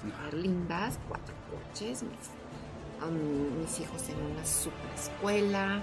súper 0.00 0.34
lindas, 0.34 0.98
cuatro 1.08 1.34
coches, 1.50 2.02
mis, 2.02 3.10
mis 3.58 3.80
hijos 3.80 4.08
en 4.08 4.32
una 4.32 4.44
super 4.44 4.90
escuela, 4.94 5.82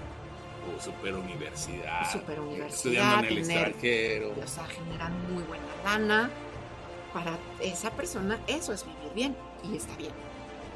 o 0.60 0.80
super 0.80 1.14
universidad, 1.14 2.10
super 2.10 2.40
universidad 2.40 2.74
estudiando 2.74 3.26
en 3.26 3.38
el 3.38 3.46
tener, 3.46 3.68
extranjero. 3.68 4.34
O 4.42 4.46
sea, 4.46 4.64
generar 4.66 5.10
muy 5.32 5.42
buena 5.44 5.64
lana. 5.84 6.30
Para 7.12 7.38
esa 7.60 7.90
persona 7.90 8.38
eso 8.46 8.72
es 8.72 8.84
vivir 8.84 9.12
bien 9.14 9.36
y 9.64 9.76
está 9.76 9.96
bien. 9.96 10.12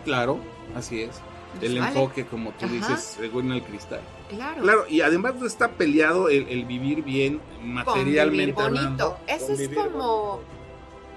Claro, 0.04 0.40
así 0.74 1.02
es. 1.02 1.20
Pues 1.58 1.70
el 1.70 1.78
vale. 1.78 1.92
enfoque, 1.92 2.26
como 2.26 2.50
tú 2.52 2.64
Ajá. 2.66 2.74
dices, 2.74 3.16
según 3.20 3.52
el 3.52 3.62
cristal. 3.62 4.00
Claro. 4.28 4.62
Claro, 4.62 4.84
y 4.88 5.00
además 5.00 5.34
no 5.36 5.46
está 5.46 5.68
peleado 5.68 6.28
el, 6.28 6.48
el 6.48 6.64
vivir 6.64 7.02
bien 7.02 7.40
materialmente 7.62 8.54
con 8.54 8.66
vivir 8.72 8.78
hablando. 8.80 9.10
bonito. 9.10 9.24
Eso 9.26 9.46
con 9.46 9.60
es 9.60 9.68
como. 9.92 10.40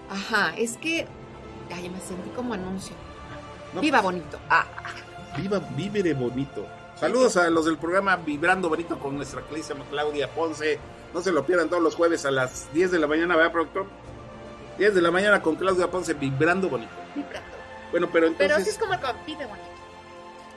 Ajá, 0.10 0.54
es 0.58 0.78
que. 0.78 1.08
Ay, 1.76 1.90
me 1.90 2.00
sentí 2.00 2.30
como 2.36 2.54
anuncio. 2.54 2.96
No, 3.74 3.82
Viva 3.82 4.00
bonito. 4.02 4.40
Ah, 4.50 4.66
Viva, 5.38 5.60
vívere 5.76 6.14
bonito. 6.14 6.66
Saludos 6.96 7.38
a 7.38 7.50
los 7.50 7.66
del 7.66 7.78
programa 7.78 8.16
Vibrando 8.16 8.70
Bonito 8.70 8.98
con 8.98 9.16
nuestra 9.18 9.42
queridísima 9.44 9.84
Claudia 9.92 10.30
Ponce. 10.34 10.80
No 11.14 11.22
se 11.22 11.32
lo 11.32 11.46
pierdan 11.46 11.70
todos 11.70 11.84
los 11.84 11.94
jueves 11.96 12.26
a 12.26 12.32
las 12.32 12.74
10 12.74 12.90
de 12.92 12.98
la 13.00 13.06
mañana, 13.08 13.36
¿verdad, 13.36 13.52
productor? 13.52 13.86
10 14.80 14.96
de 14.96 15.02
la 15.02 15.12
mañana 15.12 15.42
con 15.42 15.56
Claudia 15.58 15.92
Ponce, 15.92 16.14
Vibrando 16.16 16.70
Bonito. 16.70 16.92
vibrando. 17.16 17.50
Bueno, 17.92 18.10
pero 18.12 18.28
entonces. 18.28 18.48
Pero 18.48 18.60
así 18.60 18.70
es 18.70 18.78
como 18.80 18.94
el 18.94 19.00
que 19.00 19.08
vive 19.28 19.46
bonito. 19.46 19.68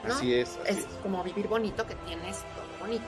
¿No? 0.07 0.13
Así 0.13 0.33
es, 0.33 0.49
así 0.63 0.71
Es 0.71 0.77
es. 0.79 0.85
como 1.03 1.23
vivir 1.23 1.47
bonito 1.47 1.85
que 1.85 1.95
tienes 1.95 2.37
todo 2.37 2.65
bonito. 2.87 3.05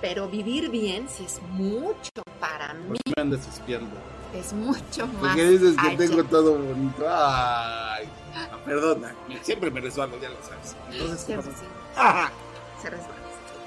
Pero 0.00 0.28
vivir 0.28 0.68
bien 0.70 1.08
sí 1.08 1.24
es 1.24 1.40
mucho 1.50 2.10
para 2.40 2.74
mí. 2.74 2.88
¿Por 2.88 2.96
qué 2.98 3.12
me 3.16 3.22
andas 3.22 3.46
espiando? 3.46 3.90
Es 4.34 4.52
mucho 4.52 5.06
más. 5.06 5.16
Porque 5.20 5.44
dices 5.44 5.76
que 5.80 5.96
tengo 5.96 6.24
todo 6.24 6.54
bonito. 6.58 7.04
Ay, 7.08 8.08
perdona, 8.64 9.14
siempre 9.42 9.70
me 9.70 9.80
resbalo, 9.80 10.18
ya 10.20 10.30
lo 10.30 10.36
sabes. 10.42 10.74
Entonces, 10.90 11.24
¿qué 11.24 11.32
Sí, 11.32 11.36
pasó? 11.36 11.50
sí, 11.50 11.66
Ah, 11.96 12.30
se 12.82 12.90
resbala. 12.90 13.14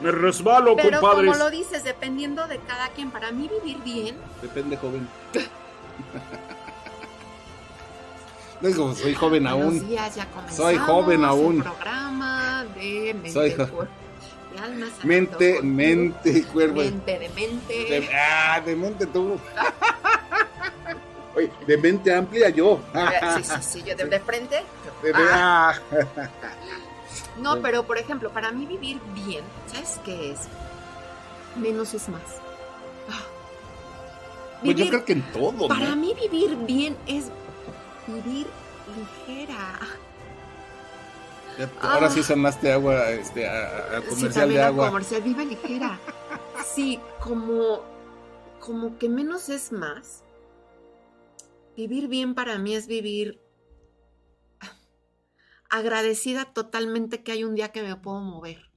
me 0.02 0.12
resbalo, 0.12 0.76
Pero 0.76 1.00
compadres. 1.00 1.32
como 1.32 1.44
lo 1.44 1.50
dices, 1.52 1.84
dependiendo 1.86 2.48
de 2.48 2.60
cada 2.60 2.90
quien, 2.90 3.12
para 3.12 3.32
mí 3.32 3.48
vivir 3.64 3.82
bien, 3.84 4.18
Depende, 4.42 4.76
joven. 4.76 5.08
Como 8.62 8.96
soy 8.96 9.14
joven 9.14 9.44
buenos 9.44 9.62
aún. 9.62 9.88
días, 9.88 10.16
ya 10.16 10.26
comenzamos 10.28 10.56
Soy 10.58 10.78
joven 10.78 11.20
el 11.20 11.26
aún. 11.26 11.62
programa 11.62 12.66
de 12.76 13.14
mente, 13.14 13.32
Soy 13.32 13.52
jo- 13.54 13.88
y 14.56 14.58
alma, 14.58 14.88
Mente, 15.04 15.62
mente, 15.62 16.44
cuerpo. 16.46 16.76
mente 16.78 17.20
de 17.20 17.30
mente. 17.30 17.74
De, 17.74 18.10
ah, 18.16 18.62
de 18.66 18.76
mente 18.76 19.06
tú. 19.08 19.38
Oye, 21.36 21.52
de 21.68 21.78
mente 21.78 22.14
amplia 22.16 22.50
yo. 22.50 22.80
Sí, 23.38 23.44
sí, 23.44 23.54
sí, 23.62 23.84
yo 23.86 23.96
de, 23.96 24.06
de 24.06 24.20
frente. 24.22 24.64
De- 25.04 25.14
de- 25.14 25.24
ah. 25.32 25.74
No, 27.38 27.62
pero 27.62 27.84
por 27.86 27.98
ejemplo, 27.98 28.30
para 28.30 28.52
mí 28.52 28.66
vivir 28.66 29.00
bien, 29.14 29.44
¿sabes 29.68 30.00
qué 30.06 30.32
es? 30.32 30.40
Menos 31.58 31.94
es 31.94 32.08
más. 32.08 32.22
Ah. 33.10 33.22
Pues 34.64 34.76
yo 34.78 34.88
creo 34.88 35.04
que 35.04 35.14
en 35.14 35.22
todo, 35.34 35.68
para 35.68 35.90
¿no? 35.90 35.96
mí 35.98 36.14
vivir 36.30 36.56
bien 36.66 36.96
es 37.08 37.26
vivir 38.08 38.48
ligera. 38.96 39.80
Ahora 41.82 42.08
Ah. 42.08 42.10
sí 42.10 42.22
sonaste 42.22 42.72
agua, 42.72 43.10
este, 43.12 43.48
a, 43.48 43.54
a- 43.54 43.98
a 43.98 44.02
Sí, 44.02 44.08
comercial 44.10 44.50
de 44.50 44.62
agua. 44.62 44.88
comercial, 44.88 45.22
vive 45.22 45.46
ligera. 45.46 46.00
Sí, 46.66 47.00
como, 47.22 47.82
como 48.60 48.98
que 48.98 49.08
menos 49.08 49.50
es 49.50 49.72
más. 49.72 50.24
Vivir 51.78 52.08
bien 52.08 52.34
para 52.36 52.58
mí 52.58 52.76
es 52.76 52.88
vivir 52.88 53.42
agradecida 55.70 56.46
totalmente 56.54 57.24
que 57.24 57.32
hay 57.34 57.44
un 57.44 57.56
día 57.56 57.72
que 57.72 57.82
me 57.84 57.96
puedo 57.96 58.20
mover. 58.22 58.72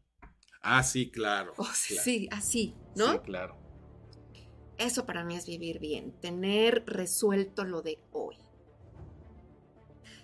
Ah, 0.61 0.83
sí, 0.83 1.11
claro. 1.11 1.53
Oh, 1.57 1.63
claro. 1.65 2.03
Sí, 2.03 2.29
así, 2.33 2.77
¿no? 2.97 3.13
Sí, 3.13 3.19
claro. 3.21 3.57
Eso 4.77 5.07
para 5.07 5.25
mí 5.25 5.37
es 5.37 5.47
vivir 5.47 5.79
bien, 5.81 6.13
tener 6.21 6.85
resuelto 6.87 7.65
lo 7.65 7.83
de 7.83 7.99
hoy. 8.13 8.37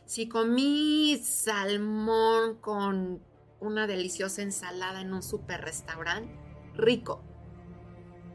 Si 0.07 0.29
comí 0.29 1.19
salmón 1.23 2.57
con 2.61 3.23
una 3.61 3.87
deliciosa 3.87 4.43
ensalada 4.43 5.01
en 5.01 5.13
un 5.13 5.23
super 5.23 5.63
restaurante, 5.63 6.35
rico. 6.75 7.23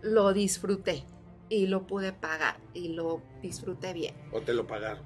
Lo 0.02 0.34
disfruté 0.34 1.06
y 1.50 1.68
lo 1.68 1.86
pude 1.86 2.14
pagar 2.14 2.60
y 2.74 2.90
lo 2.90 3.22
disfruté 3.42 3.94
bien. 3.94 4.16
O 4.32 4.42
te 4.42 4.54
lo 4.54 4.66
pagaron. 4.66 5.04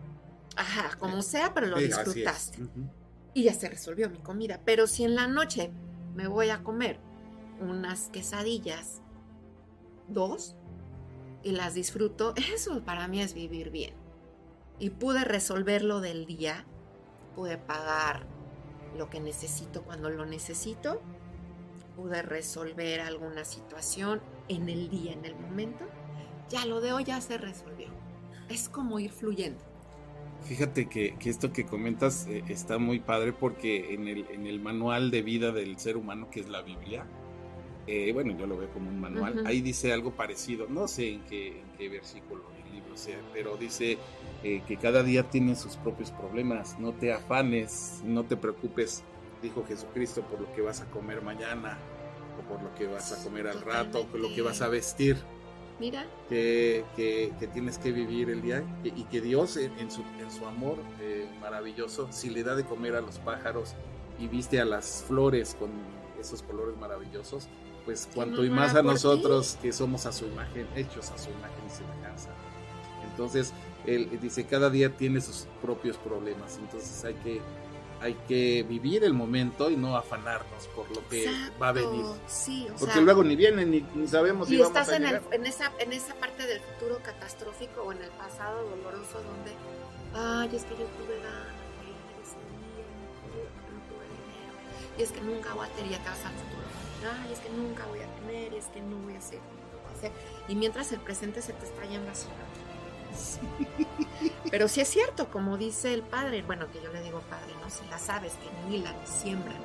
Ajá, 0.55 0.95
como 0.97 1.21
sea, 1.21 1.53
pero 1.53 1.67
lo 1.67 1.77
Sí, 1.77 1.85
disfrutaste. 1.85 2.59
Y 3.33 3.43
ya 3.43 3.53
se 3.53 3.69
resolvió 3.69 4.09
mi 4.09 4.19
comida. 4.19 4.61
Pero 4.63 4.87
si 4.87 5.03
en 5.03 5.15
la 5.15 5.27
noche 5.27 5.71
me 6.15 6.27
voy 6.27 6.49
a 6.49 6.63
comer 6.63 6.99
unas 7.59 8.09
quesadillas, 8.09 9.01
dos, 10.07 10.55
y 11.41 11.51
las 11.51 11.73
disfruto, 11.73 12.33
eso 12.53 12.83
para 12.83 13.07
mí 13.07 13.21
es 13.21 13.33
vivir 13.33 13.71
bien. 13.71 14.02
Y 14.79 14.89
pude 14.89 15.23
resolver 15.23 15.83
lo 15.83 16.01
del 16.01 16.25
día, 16.25 16.65
pude 17.35 17.57
pagar 17.57 18.25
lo 18.97 19.09
que 19.09 19.19
necesito 19.19 19.83
cuando 19.83 20.09
lo 20.09 20.25
necesito, 20.25 21.01
pude 21.95 22.21
resolver 22.21 23.01
alguna 23.01 23.45
situación 23.45 24.21
en 24.47 24.69
el 24.69 24.89
día, 24.89 25.13
en 25.13 25.25
el 25.25 25.35
momento, 25.35 25.85
ya 26.49 26.65
lo 26.65 26.81
de 26.81 26.93
hoy 26.93 27.03
ya 27.03 27.21
se 27.21 27.37
resolvió. 27.37 27.87
Es 28.49 28.69
como 28.69 28.99
ir 28.99 29.11
fluyendo. 29.11 29.63
Fíjate 30.43 30.89
que, 30.89 31.15
que 31.17 31.29
esto 31.29 31.53
que 31.53 31.65
comentas 31.65 32.27
eh, 32.27 32.43
está 32.49 32.77
muy 32.77 32.99
padre 32.99 33.31
porque 33.31 33.93
en 33.93 34.07
el, 34.07 34.25
en 34.29 34.45
el 34.45 34.59
manual 34.59 35.09
de 35.09 35.21
vida 35.21 35.51
del 35.51 35.79
ser 35.79 35.95
humano, 35.95 36.29
que 36.29 36.41
es 36.41 36.49
la 36.49 36.61
Biblia, 36.61 37.05
eh, 37.87 38.11
bueno, 38.13 38.37
yo 38.37 38.45
lo 38.45 38.57
veo 38.57 38.69
como 38.71 38.89
un 38.89 38.99
manual, 38.99 39.45
ahí 39.45 39.61
dice 39.61 39.93
algo 39.93 40.11
parecido, 40.11 40.67
no 40.67 40.87
sé 40.87 41.09
en 41.13 41.21
qué, 41.25 41.59
en 41.59 41.71
qué 41.77 41.89
versículo 41.89 42.43
del 42.51 42.73
libro 42.75 42.95
sea, 42.95 43.19
pero 43.33 43.57
dice 43.57 43.97
eh, 44.43 44.61
que 44.67 44.77
cada 44.77 45.03
día 45.03 45.29
tiene 45.29 45.55
sus 45.55 45.77
propios 45.77 46.11
problemas, 46.11 46.77
no 46.79 46.93
te 46.93 47.13
afanes, 47.13 48.01
no 48.03 48.23
te 48.25 48.35
preocupes, 48.37 49.03
dijo 49.41 49.63
Jesucristo, 49.67 50.21
por 50.23 50.41
lo 50.41 50.53
que 50.53 50.61
vas 50.61 50.81
a 50.81 50.85
comer 50.85 51.21
mañana, 51.21 51.77
o 52.39 52.47
por 52.49 52.61
lo 52.61 52.73
que 52.75 52.87
vas 52.87 53.11
a 53.13 53.23
comer 53.23 53.47
al 53.47 53.61
rato, 53.61 54.01
o 54.01 54.05
por 54.07 54.19
lo 54.19 54.33
que 54.33 54.41
vas 54.41 54.61
a 54.61 54.67
vestir. 54.67 55.17
Mira, 55.79 56.05
que, 56.29 56.85
que- 56.95 57.33
que 57.39 57.47
tienes 57.47 57.77
que 57.79 57.91
vivir 57.91 58.29
el 58.29 58.41
día 58.41 58.63
y, 58.83 58.89
y 58.89 59.03
que 59.05 59.21
Dios 59.21 59.57
en, 59.57 59.77
en 59.79 59.89
su, 59.89 60.01
en 60.19 60.29
su 60.31 60.45
amor 60.45 60.77
eh, 61.01 61.27
maravilloso, 61.41 62.11
si 62.11 62.29
le 62.29 62.43
da 62.43 62.55
de 62.55 62.63
comer 62.63 62.95
a 62.95 63.01
los 63.01 63.17
pájaros 63.19 63.73
y 64.19 64.27
viste 64.27 64.61
a 64.61 64.65
las 64.65 65.03
flores 65.07 65.55
con 65.59 65.71
esos 66.19 66.43
colores 66.43 66.77
maravillosos, 66.77 67.47
pues 67.85 68.07
cuanto 68.13 68.45
y 68.45 68.49
más 68.49 68.75
a 68.75 68.83
nosotros 68.83 69.57
que 69.61 69.73
somos 69.73 70.05
a 70.05 70.11
su 70.13 70.25
imagen, 70.27 70.67
hechos 70.75 71.09
a 71.11 71.17
su 71.17 71.31
imagen 71.31 71.65
y 71.65 71.69
semejanza. 71.71 72.29
Entonces, 73.09 73.51
él 73.85 74.19
dice, 74.21 74.45
cada 74.45 74.69
día 74.69 74.89
tiene 74.95 75.21
sus 75.21 75.45
propios 75.61 75.97
problemas, 75.97 76.57
entonces 76.57 77.03
hay 77.03 77.13
que, 77.15 77.41
hay 78.01 78.13
que 78.27 78.63
vivir 78.63 79.03
el 79.03 79.13
momento 79.13 79.69
y 79.69 79.77
no 79.77 79.95
afanarnos 79.95 80.67
por 80.75 80.89
lo 80.91 81.07
que 81.09 81.25
va 81.61 81.69
a 81.69 81.71
venir. 81.71 82.01
Exacto, 82.01 82.21
Sí, 82.27 82.67
o 82.73 82.75
Porque 82.77 82.93
sea, 82.93 83.01
luego 83.01 83.23
ni 83.23 83.35
viene 83.35 83.65
ni, 83.65 83.81
ni 83.95 84.07
sabemos 84.07 84.47
si 84.47 84.55
y 84.55 84.57
vamos 84.57 84.77
estás 84.77 84.89
a 84.89 84.95
en, 84.97 85.05
el- 85.05 85.21
en 85.31 85.45
esa, 85.45 85.71
en 85.79 85.93
esa 85.93 86.13
parte 86.15 86.45
del 86.45 86.59
futuro 86.61 86.99
catastrófico 87.03 87.81
o 87.83 87.91
en 87.91 88.01
el 88.01 88.09
pasado 88.11 88.63
doloroso 88.69 89.21
donde, 89.23 89.51
ay, 90.15 90.47
es 90.55 90.63
que 90.63 90.71
yo 90.71 90.85
tuve 90.97 91.15
ganas 91.17 91.53
dinero, 94.11 94.53
y 94.97 95.01
es 95.01 95.11
que 95.11 95.21
nunca 95.21 95.53
voy 95.53 95.65
a 95.67 95.69
tener, 95.71 95.91
ya 95.91 95.97
te 96.03 96.09
vas 96.09 96.25
al 96.25 96.33
futuro, 96.33 96.67
ay, 97.23 97.33
es 97.33 97.39
que 97.39 97.49
nunca 97.49 97.85
voy 97.87 97.99
a 97.99 98.15
tener, 98.15 98.53
y 98.53 98.57
es 98.57 98.65
que 98.67 98.81
no 98.81 98.97
voy 98.97 99.15
a 99.15 99.17
hacer, 99.19 99.39
no 99.39 99.79
voy 99.81 99.91
a 99.93 99.97
hacer, 99.97 100.11
y 100.47 100.55
mientras 100.55 100.91
el 100.91 100.99
presente 100.99 101.41
se 101.41 101.53
te 101.53 101.65
está 101.65 101.85
yendo 101.85 102.11
Pero 104.51 104.67
sí 104.67 104.81
es 104.81 104.87
cierto, 104.89 105.29
como 105.29 105.57
dice 105.57 105.93
el 105.93 106.01
padre, 106.03 106.41
bueno, 106.43 106.67
que 106.71 106.81
yo 106.81 106.91
le 106.93 107.01
digo 107.01 107.19
padre, 107.29 107.53
¿no? 107.61 107.69
Si 107.69 107.83
las 107.89 108.09
aves 108.09 108.33
que 108.33 108.69
nilan 108.69 108.95
siembran 109.05 109.57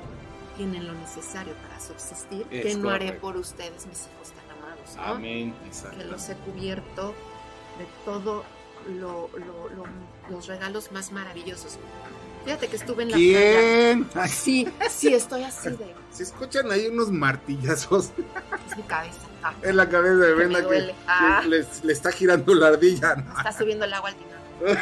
tienen 0.56 0.86
lo 0.86 0.92
necesario 0.94 1.54
para 1.54 1.78
subsistir, 1.78 2.46
Es 2.50 2.64
¿qué 2.66 2.74
no 2.76 2.90
haré 2.90 3.12
por 3.12 3.36
ustedes, 3.36 3.86
mis 3.86 4.00
hijos 4.06 4.32
tan 4.32 4.58
amados? 4.58 4.96
¿no? 4.96 5.02
Amén. 5.02 5.54
Que 5.96 6.04
los 6.04 6.28
he 6.28 6.34
cubierto 6.36 7.14
de 7.78 7.86
todo 8.04 8.44
lo- 8.88 9.28
lo- 9.36 9.68
lo- 9.68 9.86
los 10.30 10.46
regalos 10.46 10.90
más 10.90 11.12
maravillosos. 11.12 11.78
Fíjate 12.44 12.68
que 12.68 12.76
estuve 12.76 13.02
en 13.02 13.10
la 13.10 13.16
playa. 13.16 13.40
¿Quién? 13.60 14.08
Ay, 14.14 14.30
Sí, 14.30 14.68
sí, 14.90 15.12
estoy 15.14 15.42
así 15.44 15.70
de. 15.70 15.94
se 16.10 16.22
escuchan 16.22 16.70
ahí 16.72 16.86
unos 16.86 17.10
martillazos 17.10 18.10
Es 18.70 18.76
mi 18.76 18.82
cabeza. 18.84 19.18
Ah, 19.42 19.54
en 19.62 19.76
la 19.76 19.88
cabeza 19.88 20.14
de 20.14 20.34
Brenda 20.34 20.68
que. 20.68 20.94
Ah, 21.06 21.42
le 21.46 21.92
está 21.92 22.10
girando 22.12 22.54
la 22.54 22.68
ardilla. 22.68 23.16
¿no? 23.16 23.36
está 23.38 23.52
subiendo 23.52 23.84
el 23.84 23.94
agua 23.94 24.10
al 24.10 24.16
padre. 24.16 24.80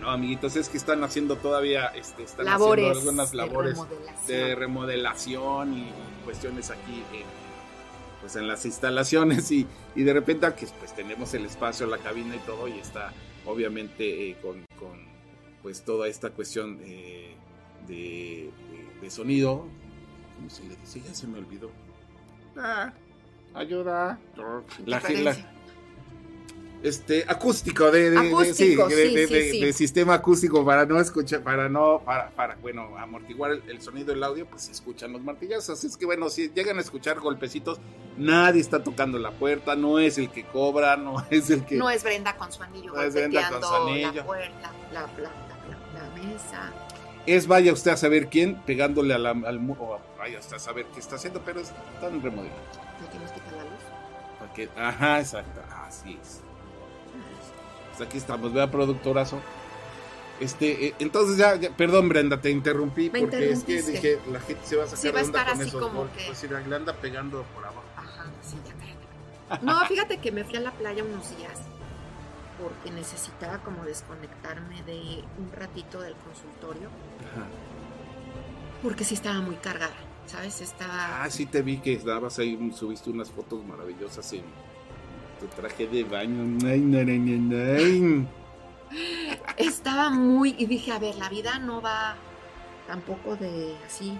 No, 0.00 0.10
amiguitos, 0.10 0.54
es 0.56 0.68
que 0.68 0.76
están 0.76 1.02
haciendo 1.02 1.36
todavía, 1.36 1.86
este, 1.86 2.24
están 2.24 2.44
labores 2.44 2.84
haciendo 2.90 3.10
algunas 3.10 3.32
labores 3.32 3.74
de 3.74 3.84
remodelación. 3.84 4.26
de 4.26 4.54
remodelación 4.54 5.78
y 5.78 5.92
cuestiones 6.24 6.70
aquí 6.70 7.02
en, 7.12 7.24
pues 8.20 8.36
en 8.36 8.46
las 8.46 8.66
instalaciones 8.66 9.50
y, 9.50 9.66
y 9.96 10.02
de 10.02 10.12
repente 10.12 10.46
que 10.56 10.66
pues 10.78 10.94
tenemos 10.94 11.32
el 11.32 11.46
espacio, 11.46 11.86
la 11.86 11.96
cabina 11.96 12.36
y 12.36 12.40
todo 12.40 12.68
y 12.68 12.78
está 12.78 13.12
obviamente 13.46 14.30
eh, 14.30 14.36
con, 14.42 14.64
con, 14.78 15.06
pues 15.62 15.82
toda 15.82 16.06
esta 16.06 16.28
cuestión 16.30 16.78
eh, 16.82 17.34
de, 17.88 18.50
de, 18.70 19.00
de 19.00 19.10
sonido, 19.10 19.66
¿cómo 20.36 20.50
se 20.50 20.64
le 20.64 20.76
dice? 20.76 21.00
Ya 21.00 21.14
se 21.14 21.26
me 21.26 21.38
olvidó. 21.38 21.70
Ah, 22.56 22.92
ayuda. 23.54 24.18
La, 24.86 25.00
la- 25.08 25.36
este 26.82 27.24
acústico 27.26 27.90
de, 27.90 28.10
de- 28.10 28.20
de- 28.20 28.28
Acústico, 28.28 28.90
sí, 28.90 28.94
de, 28.94 29.08
sí, 29.08 29.14
de- 29.14 29.26
sí, 29.26 29.32
de- 29.34 29.50
sí. 29.52 29.60
de 29.62 29.72
sistema 29.72 30.12
acústico 30.14 30.62
para 30.66 30.84
no 30.84 31.00
escuchar 31.00 31.40
para 31.40 31.66
no 31.66 32.02
para, 32.04 32.28
para 32.32 32.56
bueno 32.56 32.98
amortiguar 32.98 33.52
el, 33.52 33.62
el 33.70 33.80
sonido 33.80 34.08
del 34.12 34.22
audio 34.22 34.44
pues 34.44 34.64
se 34.64 34.72
escuchan 34.72 35.10
los 35.10 35.22
martillazos 35.22 35.78
así 35.78 35.86
es 35.86 35.96
que 35.96 36.04
bueno 36.04 36.28
si 36.28 36.50
llegan 36.50 36.76
a 36.76 36.82
escuchar 36.82 37.20
golpecitos 37.20 37.78
nadie 38.18 38.60
está 38.60 38.84
tocando 38.84 39.18
la 39.18 39.30
puerta 39.30 39.74
no 39.76 39.98
es 39.98 40.18
el 40.18 40.30
que 40.30 40.44
cobra 40.44 40.94
no 40.98 41.24
es 41.30 41.48
el 41.48 41.64
que 41.64 41.76
No 41.76 41.88
es 41.88 42.04
Brenda 42.04 42.36
con 42.36 42.52
su 42.52 42.62
anillo 42.62 42.92
No 42.92 43.00
es 43.00 43.14
Brenda 43.14 43.48
con 43.48 43.62
su 43.62 43.74
anillo. 43.74 44.12
la 44.12 44.26
puerta, 44.26 44.72
la, 44.92 45.00
la, 45.00 45.06
la- 45.22 45.22
la- 45.22 46.02
la 46.02 46.22
mesa. 46.22 46.70
Es 47.26 47.46
vaya 47.46 47.72
usted 47.72 47.90
a 47.92 47.96
saber 47.96 48.28
quién 48.28 48.56
pegándole 48.62 49.14
a 49.14 49.18
la- 49.18 49.30
al 49.30 49.58
muro 49.60 49.98
vaya 50.18 50.38
usted 50.38 50.56
a 50.56 50.58
saber 50.58 50.86
qué 50.92 51.00
está 51.00 51.16
haciendo 51.16 51.40
pero 51.44 51.60
están 51.60 52.20
remodelando 52.22 52.60
¿Le 53.00 53.08
tienes 53.08 53.30
que 53.32 53.40
quitar 53.40 53.52
la 53.54 53.64
luz? 53.64 53.82
Para 54.38 54.52
que- 54.52 54.68
ajá 54.76 55.20
exacto 55.20 55.60
así 55.86 56.18
es 56.22 56.40
Pues 57.96 58.08
aquí 58.08 58.18
estamos, 58.18 58.52
vea 58.52 58.68
productorazo. 58.72 59.40
Este, 60.40 60.86
eh, 60.88 60.94
entonces 60.98 61.36
ya, 61.36 61.54
ya- 61.54 61.70
perdón 61.70 62.08
Brenda, 62.08 62.40
te 62.40 62.50
interrumpí 62.50 63.08
Me 63.08 63.20
porque 63.20 63.52
es 63.52 63.62
que 63.62 63.82
dije, 63.82 64.18
la 64.32 64.40
gente 64.40 64.66
se 64.66 64.74
va 64.76 64.82
a 64.82 64.86
sacar 64.86 65.00
Sí, 65.00 65.08
va 65.12 65.20
a 65.20 65.22
estar 65.22 65.46
con 65.46 65.54
así 65.60 65.68
esos 65.68 65.80
como 65.80 66.00
golpes, 66.00 66.18
que- 66.40 66.48
pues, 66.48 66.66
le 66.68 66.74
anda 66.76 66.92
pegando 66.94 67.44
por 67.54 67.64
abajo. 67.64 67.84
Ajá, 67.96 68.24
sí, 68.42 68.56
ya 68.66 68.74
cállate. 68.74 69.64
No, 69.64 69.86
fíjate 69.86 70.18
que 70.18 70.32
me 70.32 70.42
fui 70.42 70.56
a 70.56 70.60
la 70.60 70.72
playa 70.72 71.04
unos 71.04 71.36
días 71.36 71.60
porque 72.60 72.90
necesitaba 72.90 73.58
como 73.58 73.84
desconectarme 73.84 74.82
de 74.84 75.24
un 75.38 75.50
ratito 75.52 76.00
del 76.00 76.14
consultorio 76.14 76.88
Ajá. 77.20 77.46
porque 78.82 79.04
sí 79.04 79.14
estaba 79.14 79.40
muy 79.40 79.56
cargada, 79.56 79.94
¿sabes? 80.26 80.60
Estaba... 80.60 81.24
Ah, 81.24 81.30
sí 81.30 81.46
te 81.46 81.62
vi 81.62 81.78
que 81.78 81.96
dabas 81.98 82.38
ahí, 82.38 82.72
subiste 82.72 83.10
unas 83.10 83.30
fotos 83.30 83.64
maravillosas 83.64 84.32
en 84.32 84.44
tu 85.40 85.46
traje 85.46 85.86
de 85.86 86.04
baño. 86.04 86.44
Estaba 89.56 90.10
muy... 90.10 90.54
Y 90.58 90.66
dije, 90.66 90.92
a 90.92 90.98
ver, 90.98 91.16
la 91.16 91.28
vida 91.28 91.58
no 91.58 91.80
va 91.80 92.16
tampoco 92.86 93.36
de 93.36 93.76
así... 93.86 94.18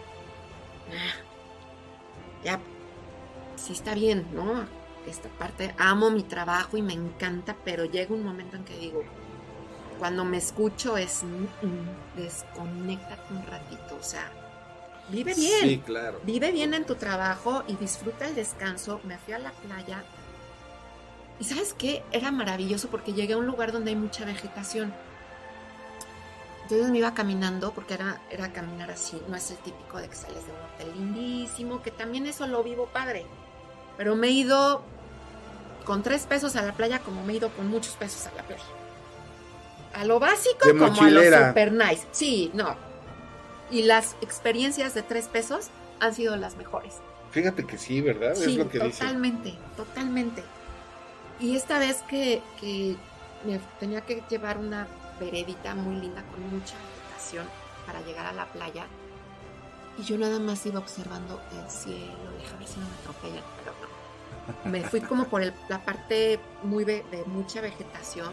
Ya, 2.45 2.61
sí 3.57 3.73
está 3.73 3.95
bien, 3.95 4.27
¿no? 4.35 4.67
Esta 5.07 5.29
parte, 5.29 5.75
amo 5.79 6.11
mi 6.11 6.23
trabajo 6.23 6.77
y 6.77 6.83
me 6.83 6.95
encanta, 6.95 7.57
pero 7.65 7.85
llega 7.85 8.15
un 8.15 8.25
momento 8.25 8.57
en 8.57 8.65
que 8.65 8.77
digo, 8.79 9.03
cuando 9.99 10.25
me 10.25 10.39
escucho 10.39 10.97
es, 10.97 11.23
"Mm, 11.23 11.67
mm, 11.67 12.17
desconéctate 12.17 13.35
un 13.35 13.47
ratito, 13.47 13.97
o 14.01 14.03
sea, 14.03 14.31
vive 15.11 15.35
bien. 15.35 15.61
Sí, 15.61 15.83
claro. 15.85 16.21
Vive 16.25 16.53
bien 16.53 16.73
en 16.75 16.87
tu 16.87 16.95
trabajo 16.95 17.63
y 17.69 17.77
disfruta 17.77 18.27
el 18.27 18.35
descanso. 18.35 19.01
Me 19.05 19.19
fui 19.19 19.35
a 19.35 19.39
la 19.39 19.53
playa. 19.53 20.03
Y 21.39 21.45
sabes 21.45 21.75
qué? 21.75 22.03
Era 22.13 22.31
maravilloso 22.31 22.89
porque 22.89 23.13
llegué 23.13 23.35
a 23.35 23.37
un 23.39 23.47
lugar 23.47 23.73
donde 23.73 23.91
hay 23.91 23.97
mucha 23.97 24.25
vegetación. 24.25 24.95
Entonces 26.63 26.89
me 26.91 26.99
iba 26.99 27.13
caminando 27.13 27.73
porque 27.73 27.95
era, 27.95 28.23
era 28.31 28.53
caminar 28.53 28.91
así. 28.91 29.21
No 29.29 29.37
es 29.37 29.51
el 29.51 29.59
típico 29.59 29.99
de 29.99 30.09
que 30.09 30.17
sales 30.17 30.47
de 30.47 30.53
un 30.53 30.59
hotel 30.61 30.93
lindísimo, 30.97 31.83
que 31.83 31.91
también 31.91 32.27
eso 32.27 32.47
lo 32.47 32.63
vivo 32.63 32.87
padre. 32.87 33.27
Pero 33.99 34.17
me 34.17 34.29
he 34.29 34.31
ido 34.31 34.83
con 35.85 36.03
tres 36.03 36.27
pesos 36.27 36.57
a 36.57 36.63
la 36.63 36.73
playa 36.73 36.99
como 37.01 37.25
me 37.25 37.33
he 37.33 37.37
ido 37.37 37.51
con 37.51 37.69
muchos 37.69 37.95
pesos 37.95 38.27
a 38.27 38.33
la 38.35 38.43
playa. 38.43 38.63
A 39.95 40.05
lo 40.05 40.19
básico 40.19 40.67
De 40.67 40.73
como 40.77 41.01
a 41.03 41.11
lo 41.11 41.23
super 41.49 41.73
nice. 41.73 42.07
Sí, 42.11 42.51
no. 42.55 42.75
Y 43.71 43.83
las 43.83 44.17
experiencias 44.21 44.95
de 44.95 45.03
tres 45.03 45.29
pesos 45.29 45.69
han 46.01 46.15
sido 46.15 46.37
las 46.37 46.57
mejores. 46.57 46.95
Fíjate 47.31 47.65
que 47.67 47.79
sí, 47.79 48.01
¿verdad? 48.01 48.33
es 48.33 48.41
Sí, 48.41 48.57
lo 48.57 48.69
que 48.69 48.79
dice. 48.81 49.01
totalmente, 49.01 49.55
totalmente. 49.77 50.43
Y 51.41 51.57
esta 51.57 51.79
vez 51.79 52.03
que, 52.09 52.43
que 52.61 52.97
me 53.45 53.59
tenía 53.81 54.01
que 54.03 54.23
llevar 54.29 54.59
una 54.59 54.87
veredita 55.19 55.75
muy 55.75 55.97
linda 55.97 56.23
con 56.31 56.43
mucha 56.51 56.75
vegetación 56.77 57.47
para 57.87 58.01
llegar 58.03 58.27
a 58.27 58.33
la 58.33 58.47
playa, 58.47 58.87
y 59.99 60.03
yo 60.03 60.19
nada 60.19 60.39
más 60.41 60.65
iba 60.67 60.79
observando 60.81 61.41
el 61.53 61.71
cielo, 61.71 61.99
ver 62.59 62.69
si 62.69 62.81
no 62.81 62.87
me 62.87 62.95
atropellan, 63.01 63.45
pero. 63.59 63.84
Me 64.65 64.83
fui 64.83 65.01
como 65.01 65.25
por 65.27 65.43
el- 65.43 65.55
la 65.69 65.85
parte 65.85 66.39
muy 66.63 66.85
de 66.85 67.05
mucha 67.27 67.61
vegetación 67.61 68.33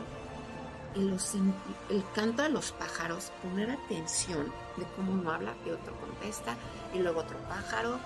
y 0.96 1.02
los, 1.02 1.36
el 1.36 2.04
canto 2.14 2.44
de 2.44 2.50
los 2.50 2.72
pájaros, 2.74 3.32
poner 3.42 3.72
atención 3.72 4.52
de 4.78 4.86
cómo 4.96 5.14
uno 5.14 5.32
habla 5.32 5.54
y 5.66 5.70
otro 5.70 5.94
contesta, 6.00 6.56
y 6.94 7.00
luego 7.00 7.22
otro 7.22 7.38
pájaro, 7.48 7.98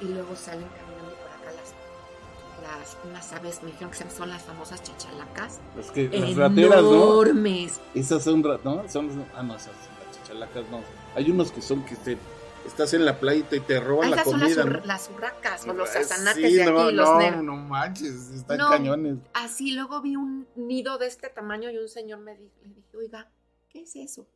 y 0.00 0.06
luego 0.06 0.34
salen 0.34 0.66
caminando 0.76 1.14
por 1.14 1.30
acá 1.30 1.52
las, 1.54 2.82
las 2.82 2.96
unas 3.08 3.32
aves, 3.32 3.62
me 3.62 3.70
dijeron 3.70 3.92
que 3.92 4.10
son 4.10 4.28
las 4.28 4.42
famosas 4.42 4.82
chachalacas, 4.82 5.60
Es 5.78 5.90
que 5.92 6.08
las 6.08 6.34
rateras, 6.34 6.82
¿no? 6.82 6.90
enormes. 7.22 7.80
Esas 7.94 8.24
son, 8.24 8.42
¿no? 8.42 8.88
Son, 8.88 9.24
ah, 9.36 9.42
no, 9.44 9.54
esas 9.54 9.68
las 9.68 10.16
chichalacas 10.24 10.64
no. 10.68 10.80
Hay 11.14 11.30
unos 11.30 11.52
que 11.52 11.62
son 11.62 11.84
que 11.84 11.94
te, 11.94 12.18
estás 12.66 12.94
en 12.94 13.04
la 13.04 13.18
playa 13.20 13.46
y 13.50 13.60
te, 13.60 13.80
roban 13.80 14.10
la 14.10 14.16
esas 14.16 14.30
son 14.30 14.40
las, 14.40 14.54
comida, 14.56 14.64
¿no? 14.80 14.86
las 14.86 15.10
urracas 15.10 15.66
o 15.66 15.72
los 15.74 15.88
Sí, 15.90 15.98
azanates 15.98 16.54
de 16.54 16.62
aquí, 16.62 16.70
no, 16.72 16.90
los 16.90 17.08
no, 17.08 17.18
negros. 17.18 17.42
no 17.44 17.56
manches, 17.56 18.30
están 18.30 18.58
No. 18.58 18.68
cañones. 18.70 19.18
Así 19.34 19.72
luego 19.72 20.00
vi 20.00 20.16
un 20.16 20.46
nido 20.56 20.98
de 20.98 21.06
este 21.06 21.28
tamaño 21.28 21.70
y 21.70 21.78
un 21.78 21.88
señor 21.88 22.20
me 22.20 22.36
di- 22.36 22.50
le 22.62 22.68
dije, 22.74 22.96
oiga, 22.96 23.30
¿qué 23.68 23.82
es 23.82 23.96
eso? 23.96 24.28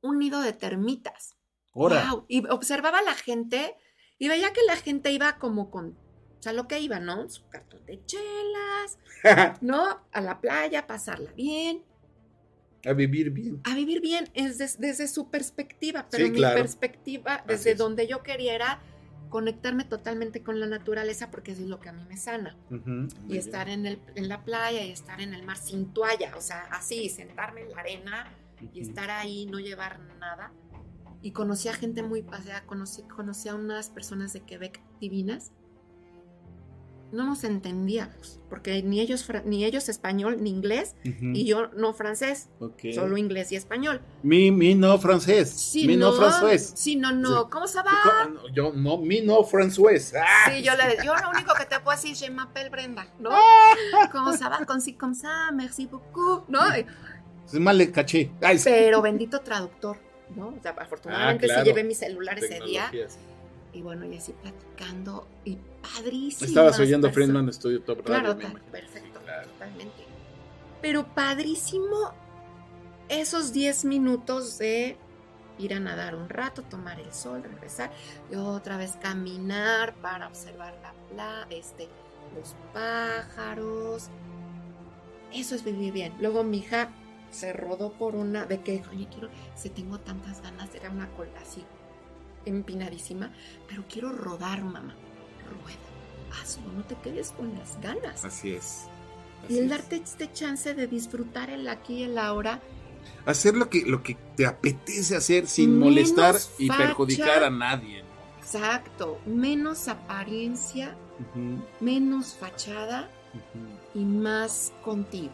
Un 0.00 0.18
nido 0.18 0.40
de 0.40 0.52
termitas. 0.52 1.36
Ahora, 1.74 2.02
Guau. 2.10 2.24
Y 2.28 2.46
observaba 2.48 2.98
a 2.98 3.02
la 3.02 3.14
gente 3.14 3.76
y 4.18 4.28
veía 4.28 4.52
que 4.52 4.62
la 4.66 4.76
gente 4.76 5.10
iba 5.12 5.38
como 5.38 5.70
con, 5.70 5.96
o 6.38 6.42
sea, 6.42 6.52
lo 6.52 6.66
que 6.68 6.80
iba, 6.80 6.98
¿no? 7.00 7.28
Su 7.30 7.46
cartón 7.48 7.84
de 7.86 8.04
chelas, 8.06 8.98
¿no? 9.60 10.00
A 10.12 10.20
la 10.20 10.40
playa, 10.40 10.86
pasarla 10.86 11.32
bien, 11.32 11.84
a 12.84 12.92
vivir 12.92 13.30
bien. 13.30 13.60
a 13.64 13.74
vivir 13.74 14.00
bien, 14.00 14.28
es 14.34 14.58
des- 14.58 14.78
desde 14.78 15.08
su 15.08 15.30
perspectiva, 15.30 16.06
pero 16.10 16.26
Sí, 16.26 16.30
mi 16.32 16.38
claro. 16.38 16.56
perspectiva, 16.60 17.42
desde 17.46 17.72
es. 17.72 17.78
donde 17.78 18.06
yo 18.06 18.22
quería 18.22 18.54
era 18.54 18.80
conectarme 19.30 19.84
totalmente 19.84 20.42
con 20.42 20.58
la 20.58 20.66
naturaleza 20.66 21.30
porque 21.30 21.52
eso 21.52 21.62
es 21.62 21.68
lo 21.68 21.80
que 21.80 21.88
a 21.90 21.92
mí 21.92 22.02
me 22.08 22.16
sana. 22.16 22.56
Ujú, 22.70 22.88
muy 22.90 23.08
y 23.28 23.36
estar 23.36 23.68
en, 23.68 23.84
el, 23.84 24.00
en 24.14 24.28
la 24.28 24.42
playa 24.44 24.82
y 24.84 24.90
estar 24.90 25.20
en 25.20 25.34
el 25.34 25.42
mar 25.44 25.56
sin 25.58 25.92
toalla, 25.92 26.34
o 26.36 26.40
sea, 26.40 26.62
así, 26.70 27.08
sentarme 27.10 27.62
en 27.62 27.70
la 27.72 27.80
arena 27.80 28.32
y 28.60 28.80
Ujú. 28.80 28.90
estar 28.90 29.10
ahí, 29.10 29.46
no 29.46 29.58
llevar 29.58 30.00
nada. 30.18 30.52
Y 31.20 31.32
conocí 31.32 31.68
a 31.68 31.74
gente 31.74 32.02
muy, 32.02 32.20
o 32.20 32.42
sea, 32.42 32.64
conocí, 32.64 33.02
conocí 33.02 33.48
a 33.48 33.54
unas 33.56 33.90
personas 33.90 34.32
de 34.32 34.40
Quebec 34.42 34.80
divinas. 35.00 35.50
No 37.10 37.24
nos 37.24 37.42
entendíamos, 37.44 38.38
porque 38.50 38.82
ni 38.82 39.00
ellos, 39.00 39.26
ni 39.46 39.64
ellos 39.64 39.88
español 39.88 40.42
ni 40.42 40.50
inglés, 40.50 40.94
y 41.04 41.46
yo 41.46 41.68
no 41.68 41.94
francés, 41.94 42.50
solo 42.94 43.16
inglés 43.16 43.50
y 43.50 43.56
español. 43.56 44.02
Mi, 44.22 44.50
mi 44.50 44.74
no 44.74 44.98
francés. 44.98 45.48
Sí, 45.50 45.86
mi 45.86 45.96
no, 45.96 46.12
francés. 46.12 46.72
Sí, 46.76 46.96
no, 46.96 47.12
no, 47.12 47.44
Sí. 47.44 47.48
¿cómo 47.50 47.66
se 47.66 47.78
va? 47.78 47.92
Yo 48.52 48.72
no, 48.74 48.98
mi 48.98 49.22
no 49.22 49.42
francés. 49.42 50.12
Ah, 50.14 50.50
Sí, 50.50 50.62
yo, 50.62 50.72
le, 50.76 51.02
yo 51.02 51.14
lo 51.16 51.30
único 51.30 51.54
que 51.54 51.64
te 51.64 51.80
puedo 51.80 51.96
decir, 51.96 52.14
je 52.14 52.30
m'appelle 52.30 52.68
Brenda, 52.68 53.06
¿no? 53.18 53.30
¿Cómo 54.12 54.34
se 54.34 54.44
va? 54.44 54.64
Con 54.66 54.82
si, 54.82 54.92
comme 54.92 55.14
ça, 55.14 55.50
merci 55.52 55.86
beaucoup, 55.86 56.46
¿no? 56.48 56.60
Es 56.74 57.54
mal 57.54 57.78
le 57.78 57.90
caché. 57.90 58.30
Ay, 58.42 58.58
sí. 58.58 58.68
Pero 58.68 59.00
bendito 59.00 59.40
traductor, 59.40 59.96
¿no? 60.36 60.48
O 60.48 60.58
sea, 60.60 60.72
afortunadamente 60.78 61.46
Ah, 61.46 61.48
claro. 61.48 61.62
sí 61.64 61.68
llevé 61.70 61.84
mi 61.84 61.94
celular 61.94 62.38
ese 62.38 62.60
día. 62.60 62.90
Y 63.78 63.82
bueno, 63.82 64.04
y 64.06 64.16
así 64.16 64.32
platicando 64.32 65.28
y 65.44 65.56
padrísimo. 65.80 66.48
Estabas 66.48 66.80
oyendo 66.80 67.12
Friedman 67.12 67.52
Studio 67.52 67.80
Top 67.82 67.98
Radio. 68.04 68.36
Claro, 68.36 68.58
perfecto, 68.72 69.20
Sí, 69.20 69.24
claro. 69.24 69.48
totalmente. 69.50 70.04
Pero 70.82 71.06
padrísimo 71.14 72.12
esos 73.08 73.52
10 73.52 73.84
minutos 73.84 74.58
de 74.58 74.96
ir 75.58 75.74
a 75.74 75.78
nadar 75.78 76.16
un 76.16 76.28
rato, 76.28 76.62
tomar 76.62 76.98
el 76.98 77.12
sol, 77.14 77.44
regresar 77.44 77.92
y 78.32 78.34
otra 78.34 78.78
vez 78.78 78.96
caminar 79.00 79.94
para 80.02 80.26
observar 80.26 80.76
la 80.82 80.92
pla, 81.14 81.46
este, 81.50 81.88
los 82.34 82.56
pájaros. 82.72 84.08
Eso 85.32 85.54
es 85.54 85.62
vivir 85.62 85.92
bien. 85.92 86.14
Luego 86.20 86.42
mi 86.42 86.58
hija 86.58 86.88
se 87.30 87.52
rodó 87.52 87.92
por 87.92 88.16
una 88.16 88.44
de 88.44 88.60
que, 88.60 88.82
oye, 88.90 89.06
quiero, 89.08 89.28
si 89.54 89.70
tengo 89.70 90.00
tantas 90.00 90.40
ganas, 90.42 90.74
era 90.74 90.90
una 90.90 91.08
cola 91.10 91.30
así 91.40 91.64
empinadísima, 92.48 93.32
pero 93.68 93.84
quiero 93.88 94.12
rodar, 94.12 94.62
mamá. 94.64 94.94
Rueda, 95.62 96.40
hazlo, 96.42 96.70
no 96.72 96.84
te 96.84 96.94
quedes 96.96 97.30
con 97.32 97.56
las 97.58 97.80
ganas. 97.80 98.24
Así 98.24 98.52
es. 98.52 98.84
Y 99.48 99.58
el 99.58 99.64
es. 99.64 99.70
darte 99.70 99.96
este 99.96 100.32
chance 100.32 100.74
de 100.74 100.86
disfrutar 100.86 101.50
el 101.50 101.68
aquí 101.68 101.98
y 101.98 102.02
el 102.04 102.18
ahora 102.18 102.60
Hacer 103.24 103.56
lo 103.56 103.70
que, 103.70 103.82
lo 103.86 104.02
que 104.02 104.16
te 104.36 104.46
apetece 104.46 105.16
hacer 105.16 105.46
sin 105.46 105.70
Menos 105.78 105.84
molestar 105.84 106.36
y 106.58 106.68
perjudicar 106.68 107.44
a 107.44 107.50
nadie. 107.50 108.02
¿no? 108.02 108.08
Exacto, 108.42 109.18
menos 109.26 109.88
apariencia, 109.88 110.94
menos 111.80 112.34
fachada 112.34 113.08
y 113.94 114.04
más 114.04 114.72
contigo. 114.84 115.32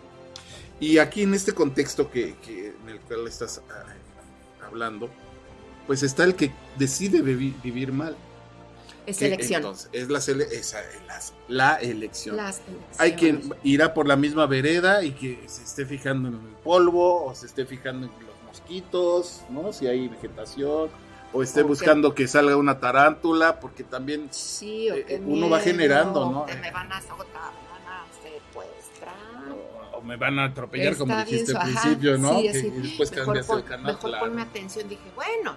Y 0.81 0.98
aquí 0.98 1.22
en 1.22 1.35
este 1.35 1.53
contexto 1.53 2.11
que, 2.11 2.35
que- 2.44 2.74
en 2.83 2.88
el 2.88 3.00
cual 3.00 3.27
estás 3.27 3.62
ah, 3.70 4.66
hablando, 4.66 5.09
pues 5.87 6.03
está 6.03 6.25
el 6.25 6.35
que 6.35 6.51
decide 6.77 7.23
vivi- 7.23 7.55
vivir 7.62 7.92
mal. 7.92 8.16
Es 9.07 9.18
Que 9.18 9.27
elección. 9.27 9.61
entonces, 9.61 9.90
es 9.92 10.09
la, 10.09 10.18
sele- 10.18 10.49
esa- 10.51 10.81
las- 11.07 11.35
la 11.49 11.75
elección. 11.77 12.37
Las. 12.37 12.62
Hay 12.99 13.12
quien 13.12 13.53
irá 13.62 13.92
por 13.92 14.07
la 14.09 14.16
misma 14.16 14.47
vereda 14.47 15.05
y 15.05 15.12
que 15.12 15.42
se 15.47 15.62
esté 15.62 15.85
fijando 15.85 16.29
en 16.29 16.35
el 16.37 16.55
polvo 16.64 17.27
o 17.27 17.35
se 17.35 17.44
esté 17.47 17.66
fijando 17.66 18.07
en 18.07 18.12
los 18.27 18.35
mosquitos, 18.47 19.42
¿no? 19.51 19.75
Si 19.75 19.87
hay 19.87 20.09
vegetación 20.09 20.88
o 21.35 21.42
esté 21.42 21.61
O 21.62 21.66
buscando 21.66 22.14
que 22.14 22.27
salga 22.27 22.57
una 22.57 22.81
tarántula 22.81 23.61
porque 23.61 23.85
también 23.85 24.29
Sí, 24.31 24.88
o 24.88 24.94
eh, 24.94 25.05
qué 25.07 25.20
uno 25.27 25.51
va 25.51 25.61
generando, 25.61 26.31
¿no? 26.31 26.47
que 26.47 26.55
me 26.55 26.70
van 26.70 26.90
a 26.90 26.97
azotar, 26.97 27.53
me 27.53 27.68
van 27.68 27.87
a 27.87 28.07
secuestrar. 28.23 29.14
o, 29.53 29.99
o 29.99 30.03
me 30.03 30.16
van 30.16 30.38
a 30.38 30.44
atropellar 30.44 30.97
como 30.97 31.12
Está 31.12 31.25
bien 31.25 31.40
dijiste 31.44 31.59
al 31.59 31.64
principio, 31.73 32.16
¿no? 32.18 32.38
sí, 32.40 32.49
Que- 32.53 32.70
después 32.70 33.11
mejor, 33.11 33.25
cambiaste 33.27 33.53
pon- 33.53 33.59
el 33.59 33.64
canal. 33.66 33.87
mejor 33.94 34.11
claro. 34.11 34.27
ponme 34.27 34.42
atención. 34.42 34.88
Dije, 34.88 35.03
bueno, 35.14 35.57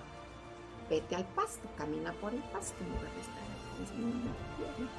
vete 0.89 1.15
al 1.15 1.25
pasto, 1.25 1.67
camina 1.77 2.13
por 2.13 2.33
el 2.33 2.41
pasto 2.51 2.75
en 2.83 2.89
lugar 2.89 3.13
de 3.13 3.21
estar 3.21 3.37
ahí. 3.37 3.57
Pues. 4.57 4.89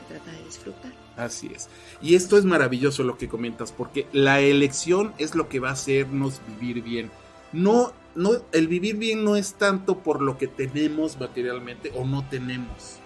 Se 0.00 0.14
trata 0.14 0.32
de 0.32 0.44
disfrutar. 0.44 0.92
Así 1.16 1.50
es. 1.54 1.68
Y 2.00 2.14
esto 2.14 2.38
es 2.38 2.44
maravilloso 2.44 3.02
lo 3.02 3.18
que 3.18 3.28
comentas, 3.28 3.72
porque 3.72 4.06
la 4.12 4.40
elección 4.40 5.12
es 5.18 5.34
lo 5.34 5.48
que 5.48 5.60
va 5.60 5.70
a 5.70 5.72
hacernos 5.72 6.40
vivir 6.60 6.82
bien. 6.82 7.10
No, 7.52 7.92
no, 8.14 8.32
el 8.52 8.68
vivir 8.68 8.96
bien 8.96 9.24
no 9.24 9.36
es 9.36 9.54
tanto 9.54 9.98
por 9.98 10.22
lo 10.22 10.38
que 10.38 10.46
tenemos 10.46 11.18
materialmente 11.18 11.92
o 11.94 12.04
no 12.04 12.26
tenemos, 12.28 12.96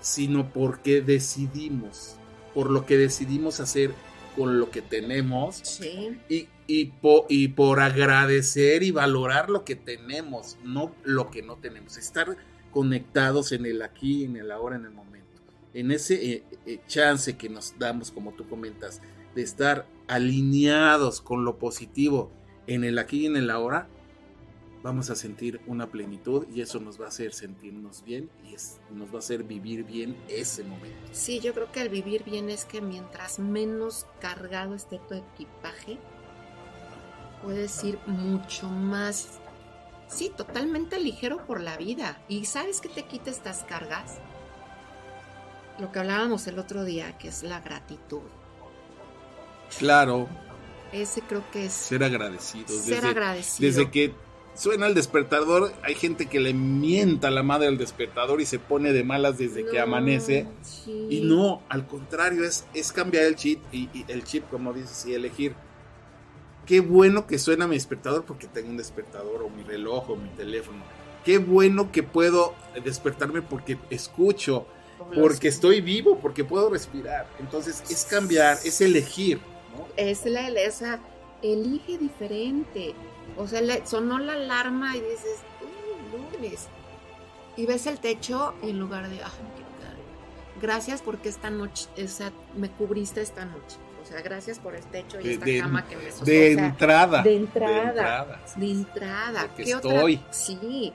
sino 0.00 0.48
porque 0.52 1.00
decidimos, 1.00 2.16
por 2.54 2.70
lo 2.70 2.84
que 2.86 2.96
decidimos 2.96 3.60
hacer 3.60 3.94
con 4.36 4.58
lo 4.60 4.70
que 4.70 4.82
tenemos 4.82 5.56
Sí. 5.56 6.18
y, 6.28 6.48
y, 6.70 6.84
po- 6.86 7.26
y 7.28 7.48
por 7.48 7.80
agradecer 7.80 8.84
y 8.84 8.92
valorar 8.92 9.50
lo 9.50 9.64
que 9.64 9.74
tenemos, 9.74 10.56
no 10.62 10.94
lo 11.02 11.30
que 11.30 11.42
no 11.42 11.56
tenemos. 11.56 11.96
Estar 11.96 12.36
conectados 12.70 13.50
en 13.50 13.66
el 13.66 13.82
aquí, 13.82 14.24
en 14.24 14.36
el 14.36 14.52
ahora, 14.52 14.76
en 14.76 14.84
el 14.84 14.92
momento. 14.92 15.26
En 15.74 15.90
ese 15.90 16.32
eh, 16.32 16.44
eh, 16.66 16.80
chance 16.86 17.36
que 17.36 17.48
nos 17.48 17.74
damos, 17.78 18.10
como 18.12 18.32
tú 18.32 18.48
comentas, 18.48 19.00
de 19.34 19.42
estar 19.42 19.86
alineados 20.06 21.20
con 21.20 21.44
lo 21.44 21.58
positivo 21.58 22.30
en 22.66 22.84
el 22.84 22.98
aquí 22.98 23.22
y 23.22 23.26
en 23.26 23.36
el 23.36 23.50
ahora, 23.50 23.88
vamos 24.82 25.10
a 25.10 25.14
sentir 25.16 25.60
una 25.66 25.90
plenitud 25.90 26.46
y 26.54 26.60
eso 26.62 26.80
nos 26.80 27.00
va 27.00 27.06
a 27.06 27.08
hacer 27.08 27.32
sentirnos 27.32 28.02
bien 28.04 28.30
y 28.48 28.54
es, 28.54 28.80
nos 28.90 29.10
va 29.10 29.16
a 29.16 29.18
hacer 29.18 29.44
vivir 29.44 29.84
bien 29.84 30.16
ese 30.28 30.64
momento. 30.64 30.96
Sí, 31.12 31.40
yo 31.40 31.52
creo 31.52 31.70
que 31.70 31.82
el 31.82 31.88
vivir 31.88 32.24
bien 32.24 32.48
es 32.48 32.64
que 32.64 32.80
mientras 32.80 33.38
menos 33.38 34.06
cargado 34.20 34.74
esté 34.74 35.00
tu 35.08 35.14
equipaje, 35.14 35.98
puedes 37.42 37.82
ir 37.84 37.98
mucho 38.06 38.68
más, 38.68 39.38
sí, 40.08 40.30
totalmente 40.36 40.98
ligero 41.00 41.44
por 41.46 41.60
la 41.60 41.76
vida. 41.76 42.20
¿Y 42.28 42.44
sabes 42.44 42.80
qué 42.80 42.88
te 42.88 43.04
quita 43.04 43.30
estas 43.30 43.64
cargas? 43.64 44.18
Lo 45.78 45.90
que 45.92 45.98
hablábamos 46.00 46.46
el 46.46 46.58
otro 46.58 46.84
día, 46.84 47.16
que 47.18 47.28
es 47.28 47.42
la 47.42 47.60
gratitud. 47.60 48.20
Claro, 49.78 50.28
Ese 50.92 51.22
creo 51.22 51.44
que 51.52 51.66
es 51.66 51.72
ser 51.72 52.02
agradecidos. 52.02 52.70
ser 52.72 52.96
desde- 52.96 53.08
agradecido. 53.08 53.66
Desde 53.68 53.90
que 53.90 54.12
suena 54.54 54.88
el 54.88 54.94
despertador, 54.94 55.72
hay 55.84 55.94
gente 55.94 56.26
que 56.26 56.40
le 56.40 56.52
mienta 56.52 57.30
la 57.30 57.42
madre 57.44 57.68
al 57.68 57.78
despertador 57.78 58.40
y 58.40 58.46
se 58.46 58.58
pone 58.58 58.92
de 58.92 59.04
malas 59.04 59.38
desde 59.38 59.64
que 59.64 59.78
amanece. 59.80 60.46
sí. 60.62 61.06
Y 61.08 61.20
no, 61.20 61.62
al 61.68 61.86
contrario, 61.86 62.44
es, 62.44 62.66
es 62.74 62.90
cambiar 62.92 63.24
el 63.24 63.36
chip 63.36 63.62
y, 63.72 63.88
y 63.94 64.04
el 64.08 64.24
chip, 64.24 64.50
como 64.50 64.72
dices, 64.72 65.06
y 65.06 65.14
elegir. 65.14 65.54
Qué 66.66 66.80
bueno 66.80 67.26
que 67.26 67.38
suena 67.38 67.66
mi 67.66 67.74
despertador 67.74 68.24
porque 68.24 68.46
tengo 68.46 68.68
un 68.70 68.76
despertador 68.76 69.42
o 69.42 69.48
mi 69.50 69.62
reloj 69.62 70.10
o 70.10 70.16
mi 70.16 70.28
teléfono. 70.30 70.78
Qué 71.24 71.38
bueno 71.38 71.90
que 71.92 72.02
puedo 72.02 72.54
despertarme 72.84 73.42
porque 73.42 73.76
escucho, 73.90 74.66
porque 75.14 75.48
estoy 75.48 75.80
vivo, 75.80 76.18
porque 76.18 76.44
puedo 76.44 76.70
respirar. 76.70 77.26
Entonces 77.38 77.82
es 77.90 78.04
cambiar, 78.04 78.58
es 78.64 78.80
elegir. 78.80 79.38
¿no? 79.76 79.86
es 79.96 80.24
la 80.26 80.48
esa 80.48 81.00
elige 81.42 81.98
diferente. 81.98 82.94
O 83.36 83.46
sea, 83.46 83.60
le- 83.60 83.86
sonó 83.86 84.18
la 84.18 84.32
alarma 84.34 84.96
y 84.96 85.00
dices, 85.00 85.36
"Uy, 85.62 86.36
lunes. 86.38 86.66
Y 87.56 87.66
ves 87.66 87.86
el 87.86 87.98
techo 87.98 88.54
y 88.62 88.70
en 88.70 88.78
lugar 88.78 89.08
de, 89.08 89.16
ay, 89.16 89.22
ahí". 89.24 90.60
Gracias 90.60 91.00
porque 91.02 91.28
esta 91.28 91.50
noche, 91.50 91.88
o 92.02 92.08
sea, 92.08 92.32
me 92.56 92.70
cubriste 92.70 93.20
esta 93.22 93.44
noche. 93.44 93.76
O 94.02 94.06
sea, 94.06 94.20
gracias 94.22 94.58
por 94.58 94.74
el 94.74 94.82
techo 94.84 95.20
y 95.20 95.24
De- 95.24 95.32
esta 95.34 95.44
de- 95.44 95.60
cama 95.60 95.86
que 95.86 95.96
me 95.96 96.10
sostuvo. 96.10 96.26
De 96.26 96.52
O 96.52 96.54
sea, 96.56 96.66
entrada. 96.66 97.22
de 97.22 97.36
entrada. 97.36 97.74
De 97.74 97.88
entrada. 97.88 98.40
sí. 98.46 98.60
de 98.60 98.70
entrada. 98.70 99.40
Porque 99.46 99.64
¿Qué 99.64 99.74
otra? 99.74 99.94
estoy. 99.94 100.20
Sí. 100.30 100.92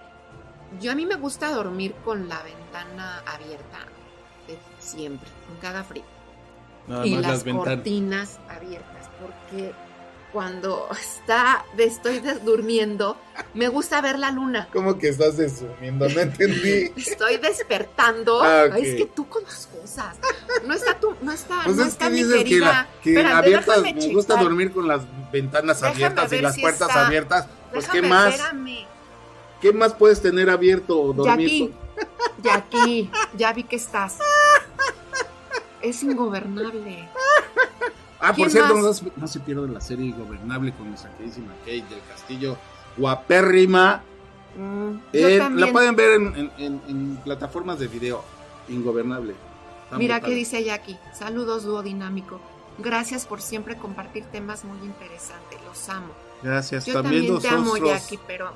Yo 0.81 0.91
a 0.91 0.95
mí 0.95 1.05
me 1.05 1.15
gusta 1.15 1.51
dormir 1.51 1.93
con 2.03 2.27
la 2.27 2.41
ventana 2.43 3.19
abierta 3.25 3.79
eh, 4.47 4.57
siempre, 4.79 5.27
aunque 5.49 5.67
haga 5.67 5.83
frío. 5.83 6.03
Nada 6.87 7.05
y 7.07 7.15
más 7.15 7.21
las, 7.23 7.43
cortinas 7.43 8.39
abiertas, 8.49 9.09
porque 9.19 9.73
cuando 10.35 10.89
está, 10.99 11.63
estoy 11.77 12.19
durmiendo, 12.43 13.15
me 13.53 13.69
gusta 13.69 14.01
ver 14.01 14.19
la 14.19 14.31
luna. 14.31 14.67
¿Cómo 14.73 14.97
que 14.97 15.07
estás 15.07 15.37
durmiendo? 15.37 16.09
No 16.09 16.19
entendí. 16.19 16.91
Estoy 16.97 17.37
despertando. 17.37 18.43
Ah. 18.43 18.65
Ay, 18.73 18.85
es 18.85 18.95
que 18.95 19.05
tú 19.05 19.29
con 19.29 19.45
tus 19.45 19.67
cosas. 19.67 20.17
No 20.65 20.73
está 20.73 20.99
tu, 20.99 21.15
no 21.21 21.31
está, 21.31 21.61
Pues 21.63 21.77
no 21.77 21.83
es 21.83 21.87
está 21.93 22.07
que 22.07 22.11
mi 22.11 22.23
dices 22.23 22.43
que, 22.43 22.59
la- 22.59 23.37
abiertas, 23.37 23.81
me 23.81 24.13
gusta 24.13 24.35
dormir 24.35 24.73
con 24.73 24.89
las 24.89 25.03
ventanas 25.31 25.79
Déjame 25.79 25.95
abiertas 25.95 26.33
y 26.33 26.41
las 26.41 26.55
si 26.55 26.61
puertas 26.61 26.89
está. 26.89 27.07
abiertas. 27.07 27.47
Pues 27.71 27.87
qué 27.87 28.01
más, 28.01 28.33
Espérame. 28.35 28.85
qué 29.61 29.71
más 29.71 29.93
puedes 29.93 30.21
tener 30.21 30.49
abierto 30.49 30.99
o 30.99 31.13
dormir. 31.13 31.71
Jackie, 32.41 32.69
Jackie, 32.73 33.11
ya 33.37 33.53
vi 33.53 33.63
que 33.63 33.77
estás. 33.77 34.17
Es 35.81 36.03
ingobernable. 36.03 37.07
Ah, 38.25 38.29
por 38.29 38.35
¿Quién 38.35 38.49
cierto, 38.51 38.75
no, 38.75 38.93
se- 38.93 39.11
no 39.15 39.27
se 39.27 39.39
pierdan 39.39 39.73
la 39.73 39.81
serie 39.81 40.07
Ingobernable 40.07 40.73
con 40.73 40.89
nuestra 40.89 41.11
queridísima 41.11 41.53
Kate 41.59 41.83
del 41.89 42.01
Castillo, 42.09 42.57
guapérrima. 42.97 44.01
Mm, 44.57 44.97
Eh, 45.13 45.49
la 45.53 45.71
pueden 45.71 45.95
ver 45.95 46.11
en, 46.21 46.35
en- 46.35 46.51
en- 46.57 46.81
en 46.87 47.15
plataformas 47.23 47.77
de 47.79 47.87
video. 47.87 48.23
Ingobernable. 48.69 49.35
Mira 49.97 50.19
qué 50.21 50.31
dice 50.31 50.63
Jackie. 50.63 50.97
Saludos, 51.13 51.63
dúo 51.63 51.83
dinámico. 51.83 52.39
Gracias 52.79 53.25
por 53.25 53.41
siempre 53.41 53.77
compartir 53.77 54.25
temas 54.25 54.65
muy 54.65 54.77
interesantes. 54.79 55.59
Los 55.67 55.87
amo. 55.89 56.07
Gracias. 56.41 56.85
Yo 56.85 56.93
también, 56.93 57.27
también, 57.27 57.41
te 57.41 57.47
amo. 57.49 57.77
Jackie, 57.77 58.19
pero 58.27 58.51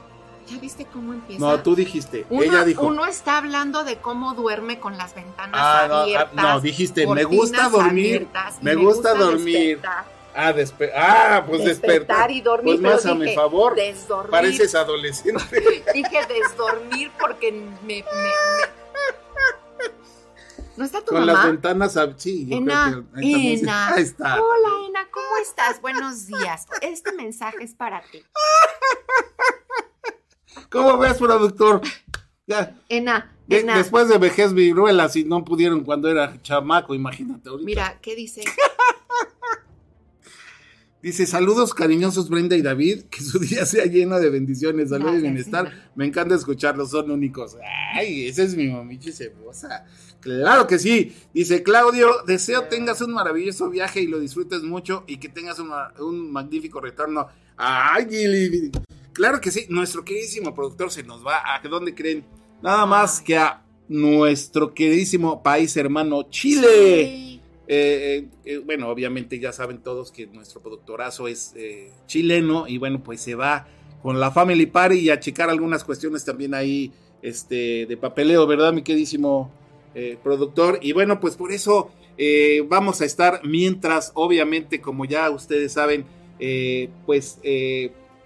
¿ya 0.49 0.57
viste 0.59 0.85
cómo 0.85 1.13
empieza? 1.13 1.39
No, 1.45 1.59
tú 1.61 1.75
dijiste. 1.75 2.25
uno, 2.29 2.43
ella 2.43 2.63
dijo. 2.63 2.85
uno 2.85 3.05
está 3.05 3.37
hablando 3.37 3.83
de 3.83 3.97
cómo 3.97 4.33
duerme 4.33 4.79
con 4.79 4.97
las 4.97 5.13
ventanas 5.15 5.59
Ah, 5.61 5.85
no, 5.87 5.93
ah, 5.95 6.01
abiertas. 6.03 6.35
no, 6.35 6.59
dijiste, 6.61 7.07
me 7.07 7.23
gusta 7.23 7.69
dormir. 7.69 8.15
abiertas, 8.15 8.61
me 8.63 8.75
gusta 8.75 9.13
dormir. 9.13 9.77
despertar, 9.79 10.05
Ah, 10.35 10.53
despe- 10.53 10.91
ah, 10.95 11.43
pues 11.47 11.63
despertar. 11.65 11.99
despertar 11.99 12.31
y 12.31 12.41
dormir. 12.41 12.79
Pues 12.81 12.93
más 12.93 13.05
a 13.05 13.15
mi 13.15 13.33
favor. 13.35 13.75
Desdormir. 13.75 14.31
Pareces 14.31 14.75
adolescente. 14.75 15.83
Dije 15.93 16.19
desdormir 16.27 17.11
porque 17.19 17.51
me, 17.51 17.67
me- 17.83 18.03
me- 18.03 18.79
¿No 20.77 20.85
está 20.85 21.01
tu 21.01 21.07
Con 21.07 21.25
las 21.25 21.43
ventanas 21.45 21.97
Sí, 22.15 22.47
yo 22.47 22.55
Ena, 22.55 22.85
creo 22.89 23.21
que. 23.21 23.53
Ena. 23.55 23.93
Ahí 23.95 24.03
está. 24.03 24.41
Hola, 24.41 24.69
Ena, 24.87 25.07
¿cómo 25.11 25.35
estás? 25.41 25.81
Buenos 25.81 26.25
días. 26.27 26.67
Este 26.81 27.11
mensaje 27.11 27.61
es 27.63 27.73
para 27.75 28.01
ti. 28.03 28.23
¿Cómo 30.69 30.97
ves, 30.97 31.17
productor? 31.17 31.81
Ya, 32.47 32.75
Ena, 32.89 33.35
de- 33.47 33.59
Ena. 33.59 33.77
después 33.77 34.07
de 34.09 34.17
vejez 34.17 34.53
viruela, 34.53 35.07
si 35.09 35.23
no 35.23 35.45
pudieron 35.45 35.83
cuando 35.83 36.09
era 36.09 36.41
chamaco, 36.41 36.95
imagínate 36.95 37.49
ahorita. 37.49 37.65
Mira, 37.65 37.99
¿qué 38.01 38.15
dice? 38.15 38.43
Dice, 41.01 41.25
saludos 41.25 41.73
cariñosos 41.73 42.27
Brenda 42.27 42.57
y 42.57 42.61
David, 42.61 43.03
que 43.09 43.21
su 43.21 43.39
día 43.39 43.65
sea 43.65 43.85
lleno 43.85 44.19
de 44.19 44.29
bendiciones, 44.29 44.89
salud 44.89 45.13
y 45.17 45.21
bienestar. 45.21 45.89
Me 45.95 46.05
encanta 46.05 46.35
escucharlos, 46.35 46.91
son 46.91 47.09
únicos. 47.09 47.55
Ay, 47.93 48.27
esa 48.27 48.43
es 48.43 48.53
mi 48.57 48.67
mamichi 48.67 49.13
cebosa. 49.13 49.85
Claro 50.19 50.67
que 50.67 50.77
sí. 50.77 51.15
Dice 51.33 51.63
Claudio, 51.63 52.11
deseo 52.27 52.63
tengas 52.65 52.99
un 52.99 53.13
maravilloso 53.13 53.69
viaje 53.69 54.01
y 54.01 54.07
lo 54.07 54.19
disfrutes 54.19 54.61
mucho 54.63 55.05
y 55.07 55.19
que 55.19 55.29
tengas 55.29 55.59
una- 55.59 55.93
un 55.99 56.33
magnífico 56.33 56.81
retorno. 56.81 57.29
Ay, 57.55 58.05
Gili. 58.09 58.69
Claro 59.13 59.41
que 59.41 59.51
sí. 59.51 59.65
Nuestro 59.69 60.05
queridísimo 60.05 60.53
productor 60.53 60.91
se 60.91 61.03
nos 61.03 61.25
va. 61.25 61.41
¿A 61.43 61.59
dónde 61.67 61.93
creen? 61.93 62.25
Nada 62.61 62.85
más 62.85 63.21
que 63.21 63.37
a 63.37 63.63
nuestro 63.87 64.73
queridísimo 64.73 65.41
país 65.41 65.75
hermano 65.75 66.29
Chile. 66.29 67.05
Sí. 67.05 67.41
eh, 67.71 68.27
eh, 68.45 68.57
bueno, 68.65 68.89
obviamente 68.89 69.39
ya 69.39 69.51
saben 69.51 69.83
todos 69.83 70.11
que 70.11 70.25
nuestro 70.25 70.59
productorazo 70.61 71.27
es 71.27 71.53
eh, 71.55 71.91
chileno 72.07 72.67
y 72.67 72.79
bueno, 72.79 73.03
pues 73.03 73.21
se 73.21 73.35
va 73.35 73.67
con 74.01 74.19
la 74.19 74.31
Family 74.31 74.65
Party 74.65 74.99
y 74.99 75.09
a 75.11 75.19
checar 75.19 75.49
algunas 75.51 75.83
cuestiones 75.83 76.25
también 76.25 76.55
ahí 76.55 76.91
este, 77.21 77.85
de 77.85 77.97
papeleo, 77.97 78.47
¿verdad, 78.47 78.73
mi 78.73 78.81
queridísimo 78.81 79.51
productor? 80.23 80.79
Y 80.81 80.93
bueno, 80.93 81.19
pues 81.19 81.35
por 81.35 81.51
eso 81.51 81.91
vamos 82.69 83.01
a 83.01 83.05
estar 83.05 83.41
mientras, 83.43 84.13
obviamente, 84.13 84.79
como 84.79 85.03
ya 85.03 85.29
ustedes 85.29 85.73
saben, 85.73 86.05
pues 87.05 87.39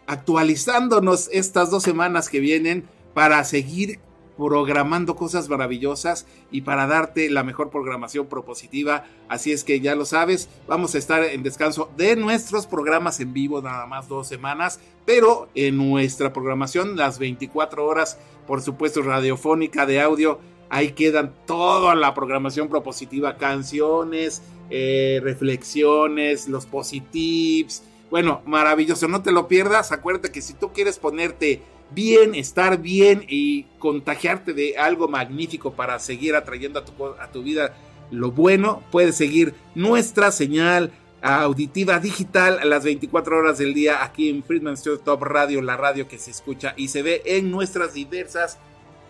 actualizándonos 0.08 1.30
estas 1.32 1.72
dos 1.72 1.84
semanas 1.84 2.30
que 2.30 2.40
vienen 2.40 2.88
para 3.14 3.44
seguir 3.44 4.00
programando 4.38 5.16
cosas 5.16 5.48
maravillosas 5.50 6.26
y 6.52 6.62
para 6.62 6.88
darte 6.88 7.30
la 7.30 7.44
mejor 7.44 7.70
programación 7.70 8.28
propositiva. 8.28 9.06
Así 9.30 9.52
es 9.52 9.64
que 9.64 9.80
ya 9.80 9.96
lo 9.96 10.06
sabes, 10.06 10.50
vamos 10.68 10.96
a 10.96 10.98
estar 10.98 11.24
en 11.24 11.44
descanso 11.44 11.92
de 11.98 12.16
nuestros 12.16 12.68
programas 12.68 13.20
en 13.20 13.34
vivo 13.34 13.62
nada 13.62 13.86
más 13.86 14.08
dos 14.08 14.28
semanas, 14.28 14.80
pero 15.06 15.50
en 15.56 15.78
nuestra 15.78 16.34
programación 16.34 16.96
las 16.96 17.20
24 17.20 17.86
horas, 17.86 18.18
por 18.48 18.62
supuesto 18.62 19.02
radiofónica 19.02 19.86
de 19.86 20.02
audio, 20.02 20.40
ahí 20.70 20.94
quedan 20.94 21.34
toda 21.46 21.94
la 21.94 22.14
programación 22.14 22.70
propositiva, 22.70 23.38
canciones, 23.38 24.42
eh, 24.70 25.20
reflexiones, 25.24 26.48
los 26.48 26.66
positivos. 26.66 27.84
Bueno, 28.14 28.44
maravilloso, 28.46 29.08
no 29.08 29.24
te 29.24 29.32
lo 29.32 29.48
pierdas. 29.48 29.92
Acuérdate 29.92 30.32
que 30.32 30.44
si 30.44 30.54
tú 30.54 30.72
quieres 30.72 31.00
ponerte 31.00 31.64
bien, 31.90 32.36
estar 32.36 32.80
bien 32.80 33.26
y 33.28 33.64
contagiarte 33.80 34.54
de 34.54 34.78
algo 34.78 35.08
magnífico 35.08 35.74
para 35.74 35.98
seguir 35.98 36.36
atrayendo 36.36 36.78
a 36.78 36.86
tu, 36.86 36.94
a 37.20 37.32
tu 37.32 37.42
vida 37.42 37.74
lo 38.12 38.30
bueno, 38.30 38.84
puedes 38.92 39.16
seguir 39.16 39.56
nuestra 39.74 40.32
señal 40.32 40.92
auditiva 41.24 41.98
digital 41.98 42.60
a 42.60 42.66
las 42.66 42.84
24 42.84 43.36
horas 43.36 43.58
del 43.58 43.74
día 43.74 44.04
aquí 44.04 44.30
en 44.30 44.44
Friedman 44.44 44.78
Studio 44.78 45.00
Top 45.00 45.24
Radio, 45.24 45.64
la 45.64 45.76
radio 45.76 46.08
que 46.08 46.20
se 46.20 46.30
escucha 46.30 46.76
y 46.78 46.90
se 46.90 47.02
ve 47.02 47.24
en 47.26 47.50
nuestras 47.50 47.96
diversas 47.96 48.60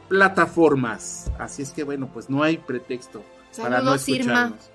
plataformas. 0.08 1.30
Así 1.38 1.62
es 1.62 1.72
que 1.72 1.84
bueno, 1.84 2.10
pues 2.14 2.30
no 2.30 2.42
hay 2.42 2.56
pretexto 2.56 3.22
para 3.58 3.82
no 3.82 3.96
escucharnos. 3.96 4.70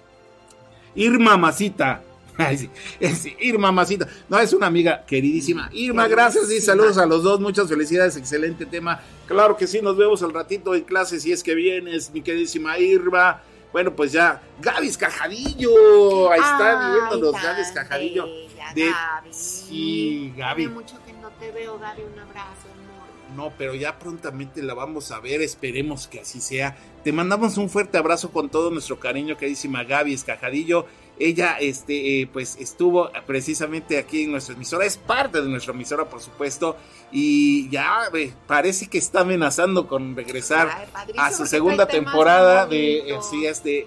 Irma. 0.95 1.33
Irma 1.33 1.37
Masita, 1.39 2.03
es 3.01 3.27
Irma 3.41 3.73
Masita. 3.73 4.07
No, 4.29 4.39
es 4.39 4.53
una 4.53 4.67
amiga 4.67 5.05
queridísima. 5.05 5.69
Irma, 5.73 6.07
gracias 6.07 6.51
y 6.51 6.61
saludos 6.61 6.99
a 6.99 7.07
los 7.07 7.23
dos. 7.23 7.41
Muchas 7.41 7.69
felicidades. 7.69 8.17
Excelente 8.17 8.65
tema. 8.67 9.01
Claro 9.27 9.57
que 9.57 9.67
sí, 9.67 9.81
nos 9.83 9.97
vemos 9.97 10.23
al 10.23 10.33
ratito 10.33 10.75
en 10.75 10.85
clase 10.85 11.21
si 11.21 11.33
es 11.33 11.43
que 11.43 11.55
vienes, 11.55 12.11
mi 12.13 12.23
queridísima 12.23 12.79
Irma. 12.79 13.43
Bueno, 13.73 13.95
pues 13.95 14.13
ya, 14.13 14.41
Gaby 14.61 14.91
Cajadillo. 14.93 16.31
Ahí 16.31 16.41
está 16.41 16.93
viéndonos, 16.93 17.43
Gaby 17.43 17.63
Cajadillo. 17.75 18.27
De... 18.75 18.93
Sí, 19.31 20.33
Gaby. 20.37 20.69
mucho 20.69 20.97
que 21.05 21.13
no 21.15 21.29
te 21.41 21.51
veo, 21.51 21.79
Gaby. 21.79 22.03
Un 22.03 22.19
abrazo, 22.21 22.69
amor. 22.73 23.37
No, 23.37 23.53
pero 23.59 23.75
ya 23.75 23.99
prontamente 23.99 24.63
la 24.63 24.75
vamos 24.75 25.11
a 25.11 25.21
ver. 25.21 25.43
Esperemos 25.43 26.07
que 26.07 26.21
así 26.21 26.41
sea. 26.41 26.77
Te 27.05 27.13
mandamos 27.13 27.59
un 27.59 27.69
fuerte 27.69 27.99
abrazo 27.99 28.31
con 28.31 28.49
todo 28.49 28.71
nuestro 28.71 28.99
cariño, 28.99 29.37
queridísima 29.37 29.85
Gaby 29.85 30.15
Escajadillo. 30.15 30.87
Ella, 31.21 31.57
este, 31.59 32.21
eh, 32.21 32.29
pues 32.33 32.57
estuvo 32.61 33.11
precisamente 33.27 33.99
aquí 33.99 34.25
en 34.25 34.33
nuestra 34.33 34.55
emisora, 34.55 34.85
es 34.85 34.97
parte 34.97 35.41
de 35.43 35.49
nuestra 35.49 35.75
emisora, 35.75 36.05
por 36.05 36.21
supuesto, 36.21 36.77
y 37.11 37.69
ya 37.71 38.03
eh, 38.15 38.33
parece 38.47 38.89
que 38.89 38.99
está 38.99 39.21
amenazando 39.21 39.89
con 39.89 40.15
regresar 40.15 40.89
a 41.17 41.33
su 41.33 41.47
segunda 41.47 41.87
temporada 41.87 42.67
de, 42.67 43.11
eh, 43.11 43.19
sí, 43.29 43.47
este, 43.47 43.87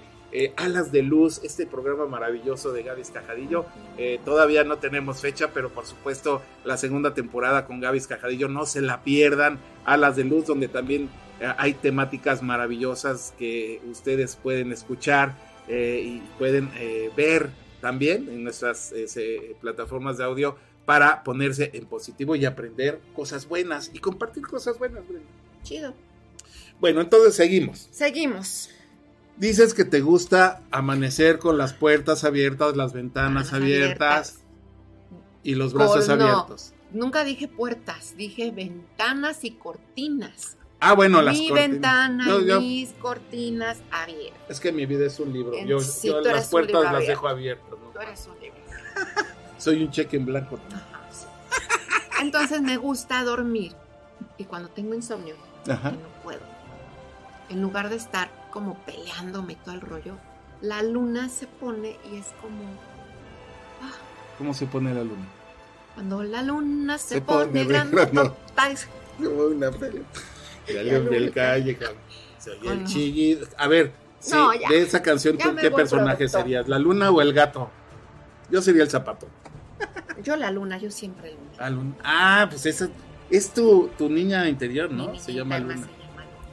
Alas 0.56 0.92
de 0.92 1.04
Luz, 1.04 1.42
este 1.44 1.66
programa 1.66 2.06
maravilloso 2.06 2.72
de 2.72 2.84
Gaby 2.84 3.02
Cajadillo. 3.14 3.66
todavía 4.24 4.64
no 4.64 4.78
tenemos 4.78 5.20
fecha, 5.20 5.50
pero 5.54 5.70
por 5.70 5.86
supuesto 5.86 6.42
la 6.64 6.78
segunda 6.78 7.14
temporada 7.14 7.66
con 7.66 7.82
Gaby 7.82 8.00
Cajadillo 8.02 8.48
no 8.48 8.66
se 8.66 8.80
la 8.80 9.04
pierdan. 9.04 9.60
Alas 9.84 10.16
de 10.16 10.24
Luz, 10.24 10.46
donde 10.46 10.70
también 10.70 11.10
hay 11.58 11.74
temáticas 11.74 12.42
maravillosas 12.44 13.34
que 13.38 13.82
ustedes 13.90 14.38
pueden 14.38 14.72
escuchar 14.72 15.36
eh, 15.68 16.02
y 16.06 16.20
pueden 16.38 16.70
eh, 16.76 17.12
ver 17.16 17.50
también 17.82 18.30
en 18.30 18.44
nuestras 18.44 18.92
eh, 18.94 19.56
plataformas 19.60 20.18
de 20.18 20.24
audio 20.24 20.56
para 20.86 21.24
ponerse 21.24 21.72
en 21.74 21.86
positivo 21.86 22.36
y 22.36 22.46
aprender 22.46 23.00
cosas 23.16 23.48
buenas 23.48 23.92
y 23.94 24.00
compartir 24.00 24.46
cosas 24.46 24.78
buenas, 24.78 25.08
Brenda. 25.08 25.28
Chido. 25.64 25.94
Bueno, 26.80 27.02
entonces 27.02 27.36
seguimos. 27.36 27.88
Seguimos. 27.92 28.70
Dices 29.38 29.74
que 29.74 29.86
te 29.86 30.02
gusta 30.02 30.62
amanecer 30.72 31.40
con 31.40 31.58
las 31.58 31.74
puertas 31.74 32.24
abiertas, 32.24 32.76
las 32.76 32.94
ventanas 32.94 33.54
abiertas, 33.54 34.42
y 35.44 35.56
los 35.56 35.74
brazos 35.74 36.10
abiertos. 36.10 36.74
Nunca 36.92 37.24
dije 37.24 37.48
puertas, 37.48 38.16
dije 38.18 38.52
ventanas 38.52 39.44
y 39.44 39.52
cortinas. 39.52 40.58
Ah, 40.84 40.94
bueno, 40.94 41.22
las 41.22 41.38
mi 41.38 41.48
cortinas. 41.48 41.70
Mi 41.70 41.74
ventana, 41.74 42.60
mis 42.60 42.90
cortinas 42.94 43.78
abiertas. 43.92 44.42
Es 44.50 44.60
que 44.60 44.72
mi 44.72 44.88
vida 44.88 45.06
es 45.06 45.20
un 45.20 45.32
libro. 45.32 45.54
yo, 45.64 45.78
las 46.22 46.48
puertas 46.50 46.92
las 46.92 47.06
dejo 47.06 47.28
abiertas. 47.28 47.70
Tú 47.94 48.00
eres 48.00 48.28
un 48.28 48.40
libro. 48.42 48.60
Soy 49.60 49.84
un 49.84 49.92
cheque 49.92 50.18
en 50.18 50.26
blanco. 50.26 50.60
Entonces 52.20 52.62
me 52.62 52.78
gusta 52.78 53.24
dormir. 53.24 53.74
Y 54.40 54.46
cuando 54.46 54.70
tengo 54.70 54.96
insomnio, 54.96 55.36
no 55.68 56.24
puedo. 56.24 56.42
En 57.50 57.62
lugar 57.62 57.90
de 57.90 57.98
estar 57.98 58.32
como 58.50 58.76
peleándome 58.80 59.58
todo 59.58 59.76
el 59.76 59.82
rollo, 59.82 60.18
la 60.62 60.82
luna 60.82 61.30
se 61.30 61.46
pone 61.46 61.98
y 62.12 62.18
es 62.18 62.26
como. 62.42 62.64
Ah. 63.84 63.94
¿Cómo 64.40 64.56
se 64.56 64.66
pone 64.66 64.96
la 64.96 65.04
luna? 65.04 65.28
Cuando 65.94 66.24
la 66.24 66.42
luna 66.42 66.98
se, 66.98 67.22
pone, 67.22 67.66
grande, 67.66 68.08
como 69.18 69.44
una 69.44 69.70
pelea 69.70 70.02
del 70.74 71.32
calle, 71.32 71.78
el 72.64 72.84
chillido. 72.86 73.48
A 73.58 73.68
ver, 73.68 73.92
de 74.70 74.82
esa 74.82 75.02
canción, 75.02 75.38
qué 75.38 75.72
personaje 75.72 76.28
serías? 76.28 76.68
¿La 76.68 76.80
luna 76.80 77.12
o 77.12 77.22
el 77.22 77.34
gato? 77.34 77.70
Yo 78.50 78.62
sería 78.62 78.84
el 78.84 78.90
zapato. 78.90 79.28
Yo 80.24 80.36
la 80.36 80.52
luna, 80.52 80.78
yo 80.78 80.92
siempre 80.92 81.36
luna. 81.70 81.96
Ah, 82.04 82.48
pues 82.50 82.66
esa 82.66 82.90
es 83.30 83.52
tu, 83.52 83.90
tu 83.98 84.10
niña 84.10 84.48
interior, 84.50 84.92
¿no? 84.92 85.18
Se 85.18 85.34
llama, 85.34 85.58
luna. 85.60 85.88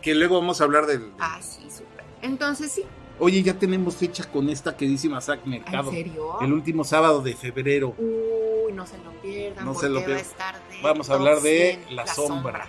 Que 0.00 0.14
luego 0.14 0.38
vamos 0.38 0.61
a 0.61 0.64
hablar 0.64 0.87
del... 0.87 1.11
Ah, 1.18 1.38
sí, 1.42 1.66
súper. 1.70 2.04
Entonces 2.22 2.70
sí. 2.70 2.85
Oye, 3.18 3.42
ya 3.42 3.54
tenemos 3.54 3.96
fecha 3.96 4.24
con 4.31 4.48
esta 4.48 4.76
queridísima 4.76 5.20
Zack 5.20 5.44
Mercado. 5.44 5.90
¿En 5.90 5.96
serio? 5.96 6.40
El 6.40 6.52
último 6.52 6.85
sábado 6.85 7.20
de 7.20 7.35
febrero. 7.35 7.94
Uy, 7.98 8.72
no 8.72 8.87
se 8.87 8.96
lo 8.98 9.11
pierdan. 9.20 9.64
No 9.64 9.74
se 9.74 9.88
lo 9.88 10.04
pierdan. 10.04 10.24
Vamos 10.83 11.11
a 11.11 11.14
hablar 11.14 11.40
de 11.40 11.81
La, 11.90 12.07
sombra 12.07 12.68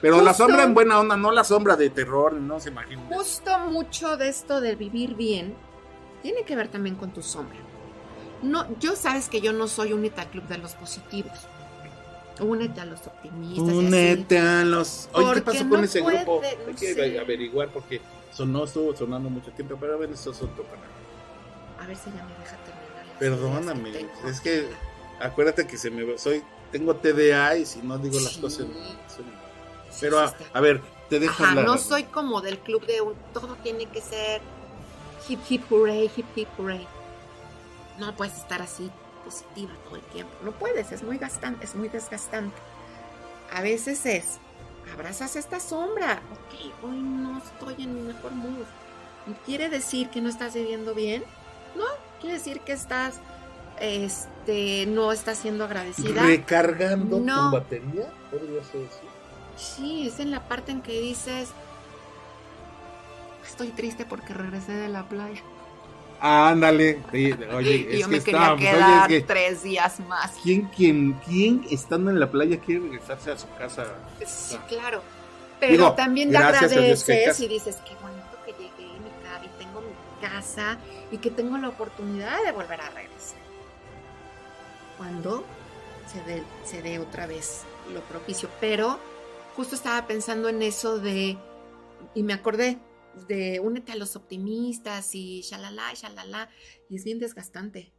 pero 0.00 0.20
la 0.22 0.34
sombra 0.34 0.62
en 0.62 0.74
buena 0.74 1.00
onda, 1.00 1.16
no 1.16 1.32
la 1.32 1.44
sombra 1.44 1.76
de 1.76 1.90
terror, 1.90 2.34
no 2.34 2.60
se 2.60 2.70
imagina. 2.70 3.02
Justo 3.10 3.58
mucho 3.70 4.16
de 4.16 4.28
esto 4.28 4.60
de 4.60 4.74
vivir 4.74 5.14
bien 5.14 5.54
tiene 6.22 6.44
que 6.44 6.56
ver 6.56 6.68
también 6.68 6.96
con 6.96 7.10
tu 7.10 7.22
sombra. 7.22 7.58
No, 8.42 8.66
yo 8.78 8.96
sabes 8.96 9.28
que 9.28 9.40
yo 9.40 9.52
no 9.52 9.68
soy 9.68 9.92
al 9.92 10.30
club 10.30 10.44
de 10.48 10.58
los 10.58 10.74
positivos. 10.74 11.32
Únete 12.40 12.80
a 12.80 12.86
los 12.86 13.06
optimistas. 13.06 13.74
Únete 13.74 14.38
a 14.38 14.64
los. 14.64 15.08
Oye, 15.12 15.34
¿qué 15.34 15.42
pasó 15.42 15.68
con 15.68 15.84
ese 15.84 16.00
grupo? 16.00 16.40
Hay 16.66 16.74
que 16.74 17.18
averiguar 17.18 17.68
porque 17.68 18.00
sonó, 18.32 18.64
estuvo 18.64 18.96
sonando 18.96 19.28
mucho 19.28 19.50
tiempo, 19.52 19.76
pero 19.78 19.94
a 19.94 19.96
ver, 19.96 20.10
eso 20.10 20.30
es 20.30 20.42
otro 20.42 20.64
canal. 20.64 20.88
A 21.80 21.86
ver 21.86 21.96
si 21.96 22.06
ya 22.06 22.24
me 22.24 22.34
deja 22.38 22.56
terminar. 22.64 23.18
Perdóname, 23.18 24.06
es 24.26 24.40
que 24.40 24.66
acuérdate 25.20 25.66
que 25.66 25.76
se 25.76 25.90
me 25.90 26.18
soy 26.18 26.42
tengo 26.72 26.96
TDA 26.96 27.58
y 27.58 27.66
si 27.66 27.80
no 27.82 27.98
digo 27.98 28.18
las 28.18 28.38
cosas. 28.38 28.66
Pero 30.00 30.18
a, 30.18 30.60
ver, 30.60 30.80
te 31.08 31.20
dejo 31.20 31.44
Ajá, 31.44 31.54
No 31.62 31.78
soy 31.78 32.04
como 32.04 32.40
del 32.40 32.58
club 32.58 32.84
de 32.86 33.02
un, 33.02 33.14
todo 33.32 33.54
tiene 33.56 33.86
que 33.86 34.00
ser 34.00 34.40
hip 35.28 35.38
hip 35.48 35.62
hooray, 35.70 36.10
hip 36.16 36.26
hip 36.34 36.48
hooray. 36.58 36.88
No 37.98 38.16
puedes 38.16 38.38
estar 38.38 38.62
así 38.62 38.90
positiva 39.24 39.70
todo 39.84 39.96
el 39.96 40.02
tiempo. 40.02 40.32
No 40.42 40.52
puedes, 40.52 40.90
es 40.90 41.02
muy 41.02 41.18
gastante, 41.18 41.64
es 41.66 41.74
muy 41.74 41.88
desgastante. 41.88 42.56
A 43.52 43.60
veces 43.60 44.04
es, 44.06 44.38
abrazas 44.92 45.36
esta 45.36 45.60
sombra. 45.60 46.22
Ok, 46.32 46.84
hoy 46.84 46.96
no 46.96 47.38
estoy 47.38 47.84
en 47.84 47.94
mi 47.94 48.00
mejor 48.00 48.32
mood. 48.32 48.64
¿Quiere 49.44 49.68
decir 49.68 50.08
que 50.08 50.20
no 50.20 50.28
estás 50.28 50.54
viviendo 50.54 50.94
bien? 50.94 51.22
No, 51.76 51.84
quiere 52.20 52.38
decir 52.38 52.60
que 52.60 52.72
estás 52.72 53.20
este, 53.82 54.86
no 54.86 55.10
está 55.10 55.34
siendo 55.34 55.64
agradecida. 55.64 56.22
Recargando 56.22 57.18
no. 57.18 57.50
batería, 57.50 58.06
podría 58.30 58.62
ser 58.64 58.86
Sí, 59.56 60.06
es 60.06 60.20
en 60.20 60.30
la 60.30 60.48
parte 60.48 60.70
en 60.70 60.82
que 60.82 61.00
dices, 61.00 61.48
estoy 63.44 63.68
triste 63.68 64.06
porque 64.08 64.32
regresé 64.32 64.72
de 64.72 64.88
la 64.88 65.02
playa. 65.08 65.42
Ándale, 66.20 67.00
oye, 67.52 67.88
es 67.90 68.00
yo 68.00 68.08
me 68.08 68.20
quería 68.20 68.54
quedar 68.56 69.10
tres 69.26 69.64
días 69.64 69.98
más. 70.00 70.30
¿Quién, 70.42 70.70
quién, 70.74 71.14
¿Quién 71.26 71.66
estando 71.68 72.12
en 72.12 72.20
la 72.20 72.30
playa 72.30 72.60
quiere 72.60 72.82
regresarse 72.82 73.32
a 73.32 73.38
su 73.38 73.48
casa? 73.58 73.86
Sí, 74.24 74.56
claro. 74.68 75.02
Pero 75.58 75.92
también 75.94 76.30
te 76.30 76.36
agradeces 76.36 77.40
y 77.40 77.48
dices, 77.48 77.78
qué 77.84 77.94
bonito 78.00 78.38
que 78.46 78.52
llegué 78.52 78.92
y, 79.44 79.58
tengo 79.58 79.82
casa 80.20 80.78
y 81.10 81.18
que 81.18 81.30
tengo 81.30 81.58
la 81.58 81.68
oportunidad 81.68 82.44
de 82.44 82.52
volver 82.52 82.80
a 82.80 82.90
regresar. 82.90 83.41
Cuando 85.02 85.44
se 86.06 86.22
dé, 86.22 86.44
se 86.64 86.80
dé 86.80 87.00
otra 87.00 87.26
vez 87.26 87.64
lo 87.92 88.02
propicio. 88.02 88.48
Pero 88.60 89.00
justo 89.56 89.74
estaba 89.74 90.06
pensando 90.06 90.48
en 90.48 90.62
eso 90.62 91.00
de, 91.00 91.36
y 92.14 92.22
me 92.22 92.32
acordé 92.32 92.78
de 93.26 93.58
únete 93.58 93.90
a 93.90 93.96
los 93.96 94.14
optimistas 94.14 95.12
y 95.16 95.40
shalala, 95.40 95.92
shalala, 95.94 96.48
y 96.88 96.94
es 96.94 97.02
bien 97.04 97.18
desgastante. 97.18 97.92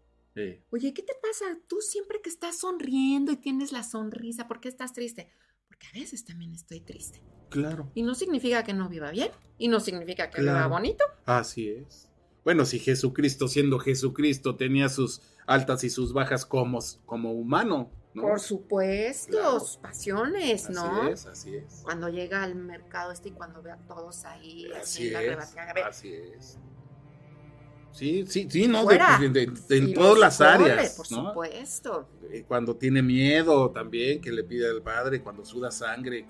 Oye, 0.71 0.93
¿qué 0.93 1.03
te 1.03 1.13
pasa? 1.21 1.59
Tú 1.67 1.81
siempre 1.81 2.21
que 2.21 2.29
estás 2.29 2.59
sonriendo 2.59 3.33
y 3.33 3.35
tienes 3.35 3.73
la 3.73 3.83
sonrisa, 3.83 4.47
¿por 4.47 4.61
qué 4.61 4.69
estás 4.69 4.93
triste? 4.93 5.29
Porque 5.67 5.87
a 5.87 5.99
veces 5.99 6.23
también 6.23 6.53
estoy 6.53 6.79
triste. 6.79 7.21
Claro. 7.49 7.91
Y 7.95 8.03
no 8.03 8.15
significa 8.15 8.63
que 8.63 8.73
no 8.73 8.87
viva 8.87 9.11
bien, 9.11 9.31
y 9.57 9.67
no 9.67 9.81
significa 9.81 10.29
que 10.29 10.41
viva 10.41 10.67
bonito. 10.67 11.03
Así 11.25 11.67
es. 11.67 12.09
Bueno, 12.43 12.65
si 12.65 12.79
Jesucristo, 12.79 13.47
siendo 13.47 13.79
Jesucristo, 13.79 14.55
tenía 14.55 14.89
sus 14.89 15.21
altas 15.45 15.83
y 15.83 15.89
sus 15.89 16.13
bajas 16.13 16.45
como, 16.45 16.79
como 17.05 17.31
humano, 17.31 17.89
por 18.15 18.39
supuesto, 18.39 19.65
pasiones, 19.81 20.69
¿no? 20.69 21.01
Así 21.01 21.11
es, 21.11 21.25
así 21.25 21.55
es. 21.55 21.81
Cuando 21.83 22.09
llega 22.09 22.43
al 22.43 22.55
mercado 22.55 23.11
este 23.11 23.29
y 23.29 23.31
cuando 23.31 23.61
ve 23.63 23.71
a 23.71 23.77
todos 23.87 24.23
ahí, 24.25 24.71
así, 24.79 25.07
es, 25.07 25.13
la 25.13 25.87
Así 25.87 26.13
es. 26.13 26.59
Sí, 27.91 28.25
sí, 28.27 28.47
sí, 28.49 28.67
¿no? 28.67 28.85
en 28.89 29.93
todas 29.93 30.19
las 30.19 30.41
áreas. 30.41 30.95
Por 30.95 31.05
supuesto. 31.05 32.07
Eh, 32.31 32.43
cuando 32.47 32.75
tiene 32.75 33.03
miedo 33.03 33.69
también, 33.69 34.19
que 34.19 34.31
le 34.31 34.43
pide 34.43 34.67
al 34.67 34.81
padre, 34.81 35.21
cuando 35.21 35.45
suda 35.45 35.69
sangre, 35.69 36.27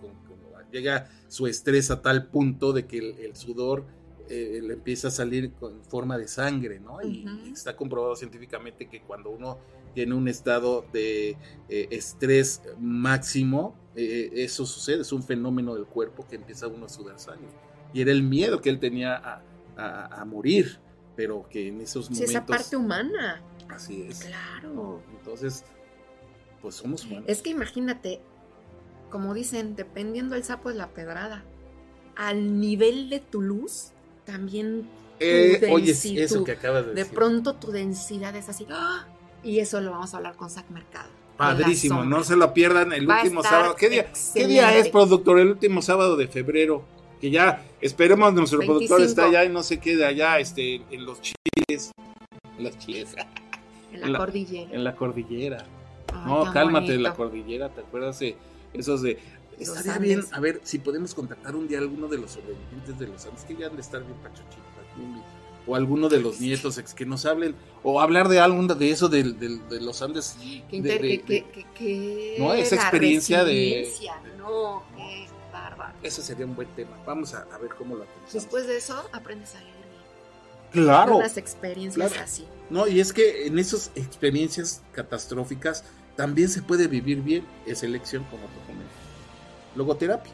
llega 0.72 1.10
su 1.28 1.48
estrés 1.48 1.90
a 1.92 2.02
tal 2.02 2.28
punto 2.28 2.74
de 2.74 2.86
que 2.86 2.98
el, 2.98 3.36
sudor 3.36 3.86
eh, 4.30 4.62
le 4.64 4.74
empieza 4.74 5.10
a 5.10 5.12
salir 5.12 5.52
con 5.54 5.84
forma 5.84 6.18
de 6.18 6.28
sangre, 6.28 6.80
¿no? 6.80 7.02
Y 7.02 7.26
está 7.52 7.76
comprobado 7.76 8.16
científicamente 8.16 8.88
que 8.88 9.02
cuando 9.02 9.30
uno 9.30 9.58
tiene 9.94 10.16
un 10.16 10.28
estado 10.28 10.86
de 10.94 11.38
eh, 11.70 11.88
estrés 11.92 12.62
máximo, 12.80 13.76
eh, 13.96 14.32
eso 14.34 14.66
sucede, 14.66 15.02
es 15.02 15.12
un 15.12 15.24
fenómeno 15.24 15.76
del 15.76 15.86
cuerpo 15.86 16.26
que 16.28 16.38
empieza 16.38 16.68
uno 16.68 16.86
a 16.86 16.90
sudar 16.90 17.20
sangre. 17.20 17.50
Y 17.94 18.02
era 18.02 18.12
el 18.12 18.24
miedo 18.24 18.62
que 18.62 18.70
él 18.70 18.80
tenía 18.80 19.42
a, 19.76 20.26
morir, 20.26 20.80
pero 21.16 21.48
que 21.50 21.68
en 21.68 21.82
esos 21.82 22.10
momentos... 22.10 22.30
Sí, 22.30 22.36
esa 22.36 22.46
parte 22.46 22.76
humana. 22.76 23.42
Así 23.70 24.04
es. 24.04 24.24
Claro. 24.24 25.02
Entonces, 25.18 25.66
pues 26.62 26.76
somos 26.76 27.06
humanos. 27.06 27.26
Es 27.28 27.42
que 27.42 27.50
imagínate, 27.50 28.22
como 29.10 29.34
dicen, 29.34 29.76
dependiendo 29.76 30.36
el 30.36 30.44
sapo 30.44 30.70
es 30.70 30.76
la 30.76 30.90
pedrada. 30.90 31.44
Al 32.16 32.60
nivel 32.60 33.10
de 33.10 33.20
tu 33.20 33.42
luz, 33.42 33.92
también... 34.26 34.90
Eh, 35.20 35.70
oye, 35.72 35.92
eso 35.92 36.44
que 36.44 36.54
acabas 36.54 36.86
de, 36.86 36.94
decir. 36.94 37.06
De 37.06 37.16
pronto 37.16 37.56
tu 37.56 37.72
densidad 37.72 38.36
es 38.36 38.50
así. 38.50 38.66
¡ah! 38.70 39.06
Y 39.44 39.60
eso 39.60 39.80
lo 39.82 39.92
vamos 39.92 40.14
a 40.14 40.18
hablar 40.18 40.36
con 40.36 40.50
Zach 40.50 40.70
Mercado. 40.70 41.10
Padrísimo, 41.38 42.04
no 42.04 42.24
se 42.24 42.36
lo 42.36 42.54
pierdan 42.54 42.94
el 42.94 43.10
último 43.10 43.44
sábado. 43.44 43.76
¿Qué 43.76 43.90
día, 43.90 44.12
¿Qué 44.34 44.48
día, 44.48 44.78
es, 44.78 44.90
productor? 44.90 45.40
El 45.40 45.50
último 45.50 45.82
sábado 45.82 46.16
de 46.16 46.28
febrero. 46.28 46.84
Que 47.20 47.32
ya, 47.32 47.64
esperemos, 47.80 48.34
nuestro 48.34 48.60
productor 48.60 49.02
está 49.02 49.26
allá 49.26 49.46
y 49.46 49.50
no 49.50 49.64
se 49.64 49.80
quede 49.80 50.06
allá 50.06 50.40
este, 50.40 50.82
en 50.92 51.06
los 51.06 51.22
chiles. 51.22 51.92
En 52.58 52.64
los 52.64 52.78
chiles. 52.78 53.16
En 53.94 54.12
la, 54.12 54.20
cordillera. 54.20 54.74
En 54.74 54.84
la 54.84 54.96
cordillera. 54.96 55.66
no, 56.26 56.52
cálmate, 56.52 56.96
en 56.96 57.04
la 57.04 57.14
cordillera, 57.14 57.70
¿te 57.70 57.82
acuerdas 57.82 58.20
de 58.20 58.36
esos 58.74 59.02
de... 59.02 59.20
Estaría 59.60 59.98
bien, 59.98 60.24
a 60.32 60.40
ver, 60.40 60.62
si 60.64 60.80
podemos 60.80 61.14
contactar 61.14 61.56
un 61.56 61.68
día 61.68 61.80
a 61.80 61.82
alguno 61.82 62.08
de 62.08 62.18
los 62.18 62.32
sobrevivientes 62.32 62.98
de 63.00 63.08
los 63.08 63.26
Andes, 63.26 63.44
que 63.44 63.56
ya 63.56 63.68
han 63.68 63.76
de 63.76 63.82
estar 63.82 64.04
bien 64.04 64.18
pachochitos, 64.18 64.64
o 65.66 65.76
alguno 65.76 66.10
de 66.10 66.20
los 66.20 66.42
nietos 66.42 66.78
que 66.94 67.06
nos 67.06 67.26
hablen, 67.26 67.56
o 67.84 68.02
hablar 68.02 68.28
de 68.28 68.40
algo 68.40 68.62
de 68.76 68.92
eso 68.92 69.08
de, 69.10 69.24
los 69.82 70.02
Andes. 70.02 70.36
Que, 70.70 72.36
no, 72.40 72.54
esa 72.54 72.76
experiencia 72.76 73.44
de, 73.44 73.90
No, 74.38 74.84
qué 74.98 75.28
bárbaro. 75.52 75.94
Ese 76.04 76.22
sería 76.22 76.46
un 76.46 76.56
buen 76.56 76.68
tema. 76.70 76.98
Vamos 77.06 77.34
a, 77.34 77.46
ver 77.60 77.72
cómo 77.78 77.96
lo 77.96 78.04
hacemos. 78.04 78.34
Después 78.34 78.68
de 78.68 78.78
eso, 78.78 79.10
aprendes 79.14 79.56
a 79.56 79.60
vivir 79.60 79.74
Claro. 80.74 81.18
Unas 81.18 81.38
experiencias 81.38 82.18
así. 82.18 82.46
No, 82.70 82.88
y 82.88 83.00
es 83.00 83.14
que 83.14 83.46
en 83.46 83.60
esas 83.60 83.92
experiencias 83.96 84.82
catastróficas 84.92 85.84
también 86.16 86.50
se 86.50 86.64
puede 86.64 86.88
vivir 86.88 87.22
bien 87.22 87.46
esa 87.68 87.86
elección, 87.86 88.24
como 88.26 88.44
tú 88.48 88.60
comentas. 88.68 89.03
Logoterapia. 89.76 90.34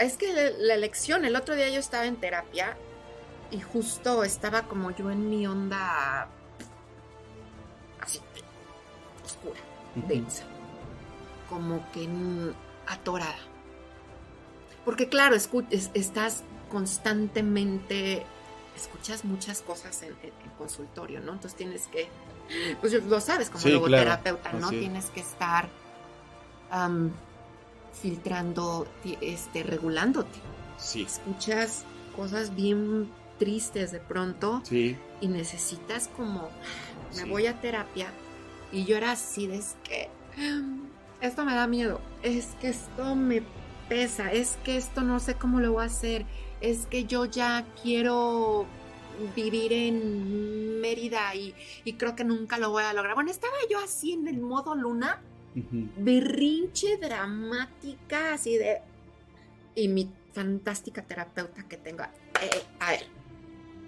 Es 0.00 0.16
que 0.16 0.54
la 0.58 0.74
elección, 0.74 1.24
el 1.24 1.34
otro 1.34 1.54
día 1.54 1.68
yo 1.68 1.80
estaba 1.80 2.06
en 2.06 2.16
terapia 2.16 2.76
y 3.50 3.60
justo 3.60 4.22
estaba 4.22 4.62
como 4.62 4.90
yo 4.92 5.10
en 5.10 5.28
mi 5.28 5.46
onda 5.46 6.28
así, 8.00 8.20
oscura, 9.24 9.58
densa, 10.06 10.44
como 11.48 11.84
que 11.92 12.08
atorada. 12.86 13.38
Porque 14.84 15.08
claro, 15.08 15.34
estás 15.34 16.44
constantemente, 16.70 18.24
escuchas 18.76 19.24
muchas 19.24 19.62
cosas 19.62 20.00
en, 20.02 20.16
el 20.22 20.52
consultorio, 20.58 21.20
¿no? 21.20 21.32
Entonces 21.32 21.56
tienes 21.56 21.88
que, 21.88 22.08
pues 22.80 22.92
lo 22.92 23.20
sabes 23.20 23.50
como 23.50 23.66
logoterapeuta, 23.66 24.52
¿no? 24.52 24.70
Tienes 24.70 25.06
que 25.10 25.20
estar 25.20 25.68
filtrando, 28.00 28.86
este, 29.20 29.62
regulándote. 29.62 30.38
Sí. 30.78 31.02
Escuchas 31.02 31.84
cosas 32.14 32.54
bien 32.54 33.10
tristes 33.38 33.92
de 33.92 34.00
pronto 34.00 34.62
sí. 34.64 34.96
y 35.20 35.28
necesitas 35.28 36.08
como, 36.16 36.48
me 37.16 37.24
voy 37.24 37.46
a 37.46 37.60
terapia 37.60 38.08
y 38.72 38.84
yo 38.84 38.96
era 38.96 39.12
así 39.12 39.50
es 39.50 39.76
que 39.84 40.08
esto 41.20 41.44
me 41.44 41.54
da 41.54 41.66
miedo, 41.66 42.00
es 42.22 42.46
que 42.60 42.68
esto 42.68 43.14
me 43.14 43.42
pesa, 43.88 44.32
es 44.32 44.58
que 44.64 44.76
esto 44.76 45.02
no 45.02 45.20
sé 45.20 45.34
cómo 45.34 45.60
lo 45.60 45.72
voy 45.72 45.82
a 45.82 45.86
hacer, 45.86 46.24
es 46.60 46.86
que 46.86 47.04
yo 47.04 47.24
ya 47.26 47.66
quiero 47.82 48.66
vivir 49.34 49.72
en 49.72 50.80
Mérida 50.80 51.34
y, 51.34 51.54
creo 51.96 52.14
que 52.14 52.24
nunca 52.24 52.58
lo 52.58 52.70
voy 52.70 52.84
a 52.84 52.92
lograr. 52.92 53.14
Bueno, 53.14 53.30
estaba 53.30 53.54
yo 53.70 53.78
así 53.78 54.12
en 54.12 54.28
el 54.28 54.40
modo 54.40 54.74
luna, 54.74 55.20
berrinche 55.96 56.96
dramática, 56.98 58.34
así 58.34 58.56
de... 58.56 58.80
Y 59.74 59.88
mi 59.88 60.10
fantástica 60.32 61.02
terapeuta 61.02 61.66
que 61.68 61.76
tengo, 61.76 62.02
eh, 62.02 62.62
a 62.80 62.90
ver, 62.90 63.06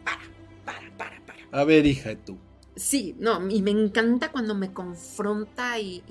para, 0.05 0.21
para, 0.65 0.91
para, 0.97 1.27
para. 1.27 1.61
A 1.61 1.65
ver, 1.65 1.87
hija, 1.87 2.15
tú. 2.17 2.39
Sí, 2.79 3.17
no, 3.19 3.51
y 3.51 3.61
me 3.61 3.71
encanta 3.71 4.31
cuando 4.31 4.55
me 4.55 4.73
confronta 4.73 5.79
y, 5.81 6.03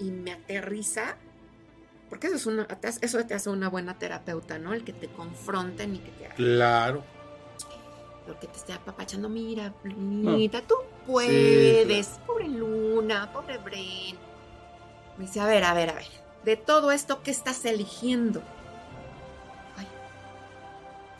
me 0.00 0.32
aterriza, 0.32 1.16
porque 2.10 2.26
eso, 2.26 2.36
es 2.36 2.46
una, 2.46 2.66
eso 3.00 3.26
te 3.26 3.34
hace 3.34 3.50
una 3.50 3.68
buena 3.68 3.98
terapeuta, 3.98 4.58
¿no? 4.58 4.74
El 4.74 4.82
que 4.82 4.92
te 4.92 5.08
confronten 5.08 5.94
y 5.94 5.98
que 5.98 6.10
te... 6.10 6.28
Claro. 6.34 7.04
Porque 8.26 8.46
te 8.46 8.58
esté 8.58 8.72
apapachando, 8.72 9.28
mira, 9.28 9.72
Lunita, 9.84 10.60
tú 10.62 10.74
puedes, 11.06 12.08
pobre 12.26 12.48
Luna, 12.48 13.32
pobre 13.32 13.58
Bren. 13.58 14.27
Me 15.18 15.24
dice, 15.24 15.40
a 15.40 15.46
ver, 15.46 15.64
a 15.64 15.74
ver, 15.74 15.90
a 15.90 15.94
ver, 15.94 16.06
de 16.44 16.56
todo 16.56 16.92
esto, 16.92 17.22
¿qué 17.22 17.30
estás 17.30 17.64
eligiendo? 17.64 18.42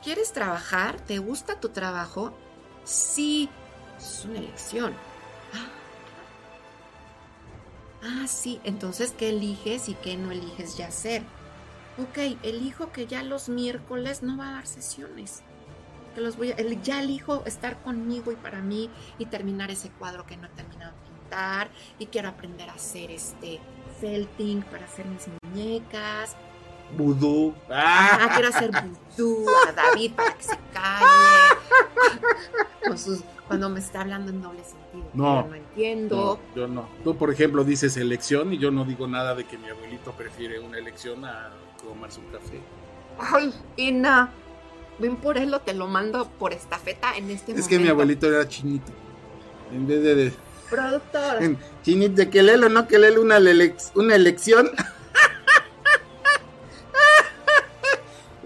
¿Quieres 0.02 0.32
trabajar? 0.32 1.00
¿Te 1.00 1.18
gusta 1.18 1.61
tu 1.61 1.70
trabajo? 1.70 2.32
Sí, 2.84 3.48
es 3.98 4.24
una 4.24 4.38
elección. 4.38 4.94
Ah, 8.00 8.28
sí, 8.28 8.61
entonces, 8.62 9.12
¿qué 9.18 9.30
eliges 9.30 9.88
y 9.88 9.94
qué 9.94 10.16
no 10.16 10.30
eliges 10.30 10.76
ya 10.76 10.87
hacer? 10.87 11.22
Ok, 11.98 12.38
elijo 12.44 12.92
que 12.92 13.08
ya 13.08 13.24
los 13.24 13.48
miércoles 13.48 14.22
no 14.22 14.38
va 14.38 14.50
a 14.50 14.52
dar 14.52 14.66
sesiones. 14.68 15.42
Que 16.14 16.20
los 16.20 16.37
voy 16.37 16.52
a, 16.52 16.56
ya 16.56 17.02
elijo 17.02 17.42
estar 17.44 17.82
conmigo 17.82 18.30
y 18.30 18.37
para 18.37 18.62
mí 18.62 18.88
y 19.18 19.26
terminar 19.26 19.72
ese 19.72 19.90
cuadro 19.90 20.24
que 20.26 20.37
no 20.37 20.46
he 20.46 20.50
terminado 20.50 20.92
de 20.92 21.11
pintar 21.11 21.70
y 21.98 22.06
quiero 22.06 22.28
aprender 22.28 22.70
a 22.70 22.74
hacer 22.74 23.11
este 23.11 23.61
felting 24.00 24.62
para 24.62 24.84
hacer 24.84 25.06
mis 25.06 25.26
muñecas 25.42 26.37
Vudú. 26.96 27.54
Ah, 27.70 28.30
quiero 28.34 28.48
hacer 28.48 28.70
vudú 28.70 29.46
a 29.68 29.73
David 29.73 30.12
para 30.14 30.35
que 30.35 30.42
se 30.42 30.58
calle. 30.73 31.04
cuando 33.46 33.68
me 33.68 33.81
está 33.81 34.00
hablando 34.00 34.31
en 34.31 34.40
doble 34.40 34.64
sentido. 34.64 35.10
No. 35.12 35.46
no 35.46 35.54
entiendo. 35.54 36.40
yo 36.54 36.66
no. 36.66 36.88
Tú, 37.04 37.16
por 37.16 37.31
ejemplo, 37.31 37.64
dices 37.64 37.96
elección 37.96 38.52
y 38.52 38.58
yo 38.58 38.70
no 38.70 38.85
digo 38.85 39.06
nada 39.06 39.35
de 39.35 39.44
que 39.44 39.58
mi 39.58 39.68
abuelito 39.68 40.12
prefiere 40.12 40.60
una 40.60 40.79
elección 40.79 41.25
a 41.25 41.50
tomarse 41.83 42.20
un 42.20 42.27
café. 42.27 42.60
Ay, 43.18 43.52
Ina. 43.77 44.31
Ven 44.98 45.16
por 45.16 45.38
él 45.38 45.54
o 45.54 45.60
te 45.60 45.75
lo 45.75 45.87
mando 45.87 46.29
por 46.38 46.52
estafeta 46.52 47.16
en 47.16 47.31
este 47.31 47.52
momento. 47.52 47.60
Es 47.60 47.68
que 47.68 47.79
mi 47.79 47.88
abuelito 47.88 48.27
era 48.27 48.48
chinito. 48.48 48.92
En 49.73 49.87
vez 49.87 50.02
de. 50.02 50.33
Productor. 50.71 51.56
chinito, 51.83 52.16
de 52.16 52.31
que 52.31 52.42
lelo, 52.42 52.69
no 52.69 52.87
que 52.87 52.98
lelo 52.98 53.23
una, 53.23 53.38
una 53.94 54.14
elección. 54.14 54.71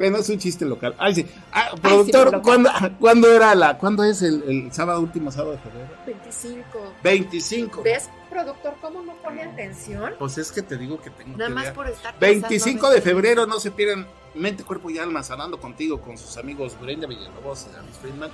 Bueno, 0.02 0.18
es 0.18 0.28
un 0.30 0.38
chiste 0.38 0.64
local. 0.64 0.96
Ay, 0.98 1.14
sí. 1.14 1.26
Ah, 1.52 1.70
productor, 1.80 2.42
¿cuándo, 2.42 3.32
era 3.32 3.54
la, 3.54 3.78
¿cuándo 3.78 4.02
es 4.02 4.22
el, 4.22 4.68
sábado, 4.72 5.00
último 5.00 5.30
sábado 5.30 5.52
de 5.52 5.58
febrero? 5.58 5.88
25. 6.04 6.94
25. 7.04 7.82
¿Ves, 7.84 8.08
productor, 8.28 8.74
cómo 8.80 9.02
no 9.02 9.14
pone 9.22 9.44
atención? 9.44 10.14
Pues 10.18 10.38
es 10.38 10.50
que 10.50 10.62
te 10.62 10.76
digo 10.76 11.00
que 11.00 11.10
tengo 11.10 11.36
Nada 11.36 11.50
más 11.50 11.70
por 11.70 11.88
estar 11.88 12.18
25 12.18 12.90
de 12.90 13.00
febrero, 13.00 13.46
no 13.46 13.60
se 13.60 13.70
pierdan 13.70 14.08
Mente, 14.34 14.64
Cuerpo 14.64 14.90
y 14.90 14.98
Alma, 14.98 15.22
sanando 15.22 15.60
contigo 15.60 16.00
con 16.00 16.18
sus 16.18 16.36
amigos 16.36 16.76
Brenda 16.80 17.06
Villalobos 17.06 17.68
y 17.72 17.78
Alice 17.78 18.00
Friedman. 18.00 18.30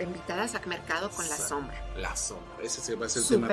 Invitadas 0.00 0.54
a 0.54 0.60
mercado 0.66 1.10
con 1.10 1.28
la 1.28 1.36
sombra. 1.36 1.80
La 1.96 2.16
sombra, 2.16 2.56
ese 2.62 2.80
se 2.80 2.96
va 2.96 3.06
a 3.06 3.08
ser 3.08 3.22
el 3.22 3.28
tema. 3.28 3.48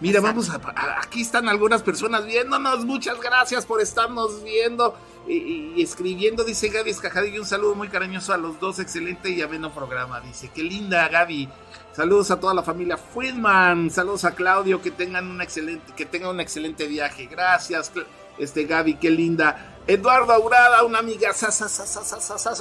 Mira, 0.00 0.20
vamos 0.20 0.50
a, 0.50 0.60
aquí 1.00 1.22
están 1.22 1.48
algunas 1.48 1.82
personas 1.82 2.26
viéndonos. 2.26 2.84
Muchas 2.84 3.18
gracias 3.20 3.64
por 3.64 3.80
estarnos 3.80 4.42
viendo 4.42 4.94
y, 5.26 5.80
escribiendo. 5.80 6.44
Dice 6.44 6.68
Gaby 6.68 6.90
Escajadillo, 6.90 7.40
un 7.40 7.46
saludo 7.46 7.74
muy 7.74 7.88
cariñoso 7.88 8.34
a 8.34 8.36
los 8.36 8.60
dos. 8.60 8.78
Excelente 8.78 9.30
y 9.30 9.40
ameno 9.40 9.72
programa. 9.72 10.20
Dice, 10.20 10.50
qué 10.54 10.62
linda 10.62 11.08
Gaby. 11.08 11.48
Saludos 11.92 12.30
a 12.30 12.38
toda 12.38 12.52
la 12.52 12.62
familia 12.62 12.98
Friedman. 12.98 13.90
Saludos 13.90 14.24
a 14.24 14.34
Claudio, 14.34 14.82
que 14.82 14.90
tengan 14.90 15.30
un 15.30 15.40
excelente, 15.40 15.94
que 15.94 16.04
tengan 16.04 16.30
un 16.30 16.40
excelente 16.40 16.86
viaje. 16.86 17.26
Gracias, 17.26 17.90
este 18.38 18.64
Gaby, 18.64 18.96
qué 18.96 19.08
linda. 19.08 19.76
Eduardo 19.86 20.32
Aurada, 20.32 20.82
una 20.82 20.98
amiga, 20.98 21.30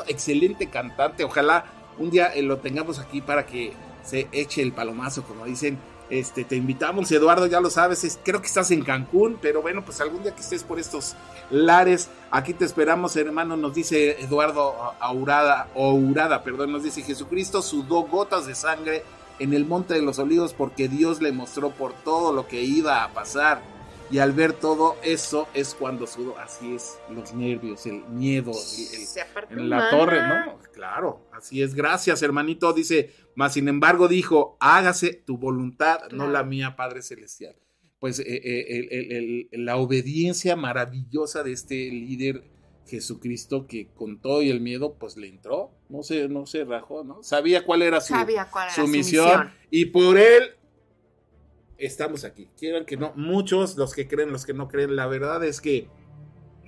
excelente 0.07 0.69
cantante. 0.69 1.23
Ojalá 1.23 1.65
un 1.97 2.09
día 2.09 2.27
eh, 2.27 2.41
lo 2.41 2.57
tengamos 2.57 2.99
aquí 2.99 3.21
para 3.21 3.45
que 3.45 3.73
se 4.03 4.27
eche 4.31 4.61
el 4.61 4.71
palomazo, 4.71 5.23
como 5.23 5.45
dicen. 5.45 5.77
Este, 6.07 6.43
te 6.43 6.55
invitamos, 6.55 7.11
Eduardo, 7.11 7.47
ya 7.47 7.59
lo 7.59 7.71
sabes, 7.71 8.19
creo 8.23 8.39
que 8.39 8.45
estás 8.45 8.69
en 8.69 8.83
Cancún, 8.83 9.39
pero 9.41 9.63
bueno, 9.63 9.83
pues 9.83 9.99
algún 10.01 10.21
día 10.21 10.35
que 10.35 10.41
estés 10.41 10.63
por 10.63 10.77
estos 10.77 11.15
lares, 11.49 12.09
aquí 12.29 12.53
te 12.53 12.63
esperamos, 12.63 13.15
hermano, 13.15 13.57
nos 13.57 13.73
dice 13.73 14.21
Eduardo 14.21 14.75
Aurada, 14.99 15.67
Aurada, 15.75 16.43
perdón, 16.43 16.73
nos 16.73 16.83
dice 16.83 17.01
Jesucristo 17.01 17.63
sudó 17.63 18.03
gotas 18.03 18.45
de 18.45 18.53
sangre 18.53 19.03
en 19.39 19.55
el 19.55 19.65
Monte 19.65 19.95
de 19.95 20.03
los 20.03 20.19
Olivos 20.19 20.53
porque 20.53 20.87
Dios 20.87 21.21
le 21.21 21.31
mostró 21.31 21.71
por 21.71 21.93
todo 21.93 22.33
lo 22.33 22.47
que 22.47 22.61
iba 22.61 23.03
a 23.03 23.11
pasar 23.11 23.63
y 24.11 24.19
al 24.19 24.33
ver 24.33 24.53
todo 24.53 24.97
eso 25.03 25.47
es 25.53 25.73
cuando 25.73 26.05
sudo, 26.05 26.37
así 26.37 26.75
es, 26.75 26.99
los 27.09 27.33
nervios, 27.33 27.85
el 27.85 28.03
miedo, 28.05 28.51
en 29.49 29.69
la 29.69 29.89
torre, 29.89 30.21
¿no? 30.27 30.59
Claro, 30.73 31.27
así 31.33 31.61
es, 31.61 31.73
gracias 31.73 32.21
hermanito, 32.21 32.73
dice, 32.73 33.11
mas 33.35 33.53
sin 33.53 33.67
embargo 33.67 34.07
dijo, 34.07 34.57
hágase 34.59 35.13
tu 35.13 35.37
voluntad, 35.37 36.09
no 36.11 36.29
la 36.29 36.43
mía, 36.43 36.75
Padre 36.75 37.01
Celestial. 37.01 37.55
Pues 37.99 38.19
eh, 38.19 38.25
eh, 38.27 39.47
la 39.53 39.77
obediencia 39.77 40.55
maravillosa 40.55 41.43
de 41.43 41.53
este 41.53 41.75
líder 41.89 42.43
Jesucristo 42.85 43.65
que 43.67 43.87
con 43.87 44.21
todo 44.21 44.41
y 44.41 44.49
el 44.49 44.61
miedo 44.61 44.95
pues 44.99 45.17
le 45.17 45.27
entró, 45.27 45.71
no 45.89 46.03
se, 46.03 46.27
no 46.29 46.45
se 46.45 46.63
rajó, 46.65 47.03
¿no? 47.03 47.23
Sabía 47.23 47.65
cuál 47.65 47.81
era 47.81 48.01
su, 48.01 48.13
su 48.75 48.87
misión 48.87 49.51
y 49.71 49.85
por 49.85 50.17
él 50.17 50.43
estamos 51.77 52.23
aquí. 52.23 52.47
Quieran 52.57 52.85
que 52.85 52.97
no, 52.97 53.13
muchos, 53.15 53.77
los 53.77 53.93
que 53.93 54.07
creen, 54.07 54.31
los 54.31 54.45
que 54.45 54.53
no 54.53 54.67
creen, 54.67 54.95
la 54.95 55.07
verdad 55.07 55.43
es 55.43 55.61
que 55.61 55.87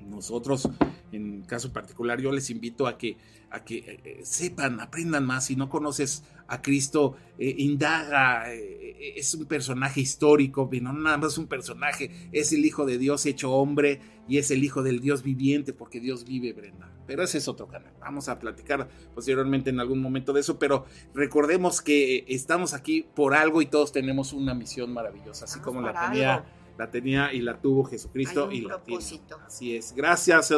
nosotros, 0.07 0.69
en 1.11 1.43
caso 1.43 1.73
particular, 1.73 2.21
yo 2.21 2.31
les 2.31 2.49
invito 2.49 2.87
a 2.87 2.97
que, 2.97 3.17
a 3.49 3.63
que 3.63 3.77
eh, 3.77 3.99
eh, 4.03 4.19
sepan, 4.23 4.79
aprendan 4.79 5.25
más. 5.25 5.45
Si 5.45 5.55
no 5.55 5.69
conoces 5.69 6.23
a 6.47 6.61
Cristo, 6.61 7.15
eh, 7.37 7.55
indaga, 7.57 8.51
es 8.51 9.33
un 9.33 9.45
personaje 9.45 10.01
histórico, 10.01 10.69
no 10.81 10.93
nada 10.93 11.17
más 11.17 11.37
un 11.37 11.47
personaje, 11.47 12.29
es 12.31 12.53
el 12.53 12.65
Hijo 12.65 12.85
de 12.85 12.97
Dios 12.97 13.25
hecho 13.25 13.51
hombre 13.51 14.01
y 14.27 14.37
es 14.37 14.51
el 14.51 14.63
Hijo 14.63 14.81
del 14.81 15.01
Dios 15.01 15.23
viviente, 15.23 15.73
porque 15.73 15.99
Dios 15.99 16.25
vive, 16.25 16.53
Brenda. 16.53 16.96
Pero 17.07 17.23
ese 17.23 17.39
es 17.39 17.47
otro 17.47 17.67
canal. 17.67 17.91
Vamos 17.99 18.29
a 18.29 18.37
platicar 18.37 18.87
posteriormente 19.15 19.69
en 19.69 19.79
algún 19.79 20.01
momento 20.01 20.33
de 20.33 20.41
eso, 20.41 20.59
pero 20.59 20.85
recordemos 21.13 21.81
que 21.81 22.25
estamos 22.27 22.73
aquí 22.73 23.07
por 23.15 23.33
algo 23.33 23.61
y 23.61 23.65
todos 23.65 23.91
tenemos 23.91 24.33
una 24.33 24.53
misión 24.53 24.93
maravillosa, 24.93 25.45
así 25.45 25.59
como 25.59 25.81
la 25.81 26.07
tenía, 26.07 26.45
la 26.77 26.91
tenía 26.91 27.33
y 27.33 27.41
la 27.41 27.59
tuvo 27.59 27.85
Jesucristo 27.85 28.51
y 28.51 28.61
la 28.61 28.79
tiene. 28.83 29.03
Así 29.45 29.75
es. 29.75 29.93
Gracias, 29.95 30.53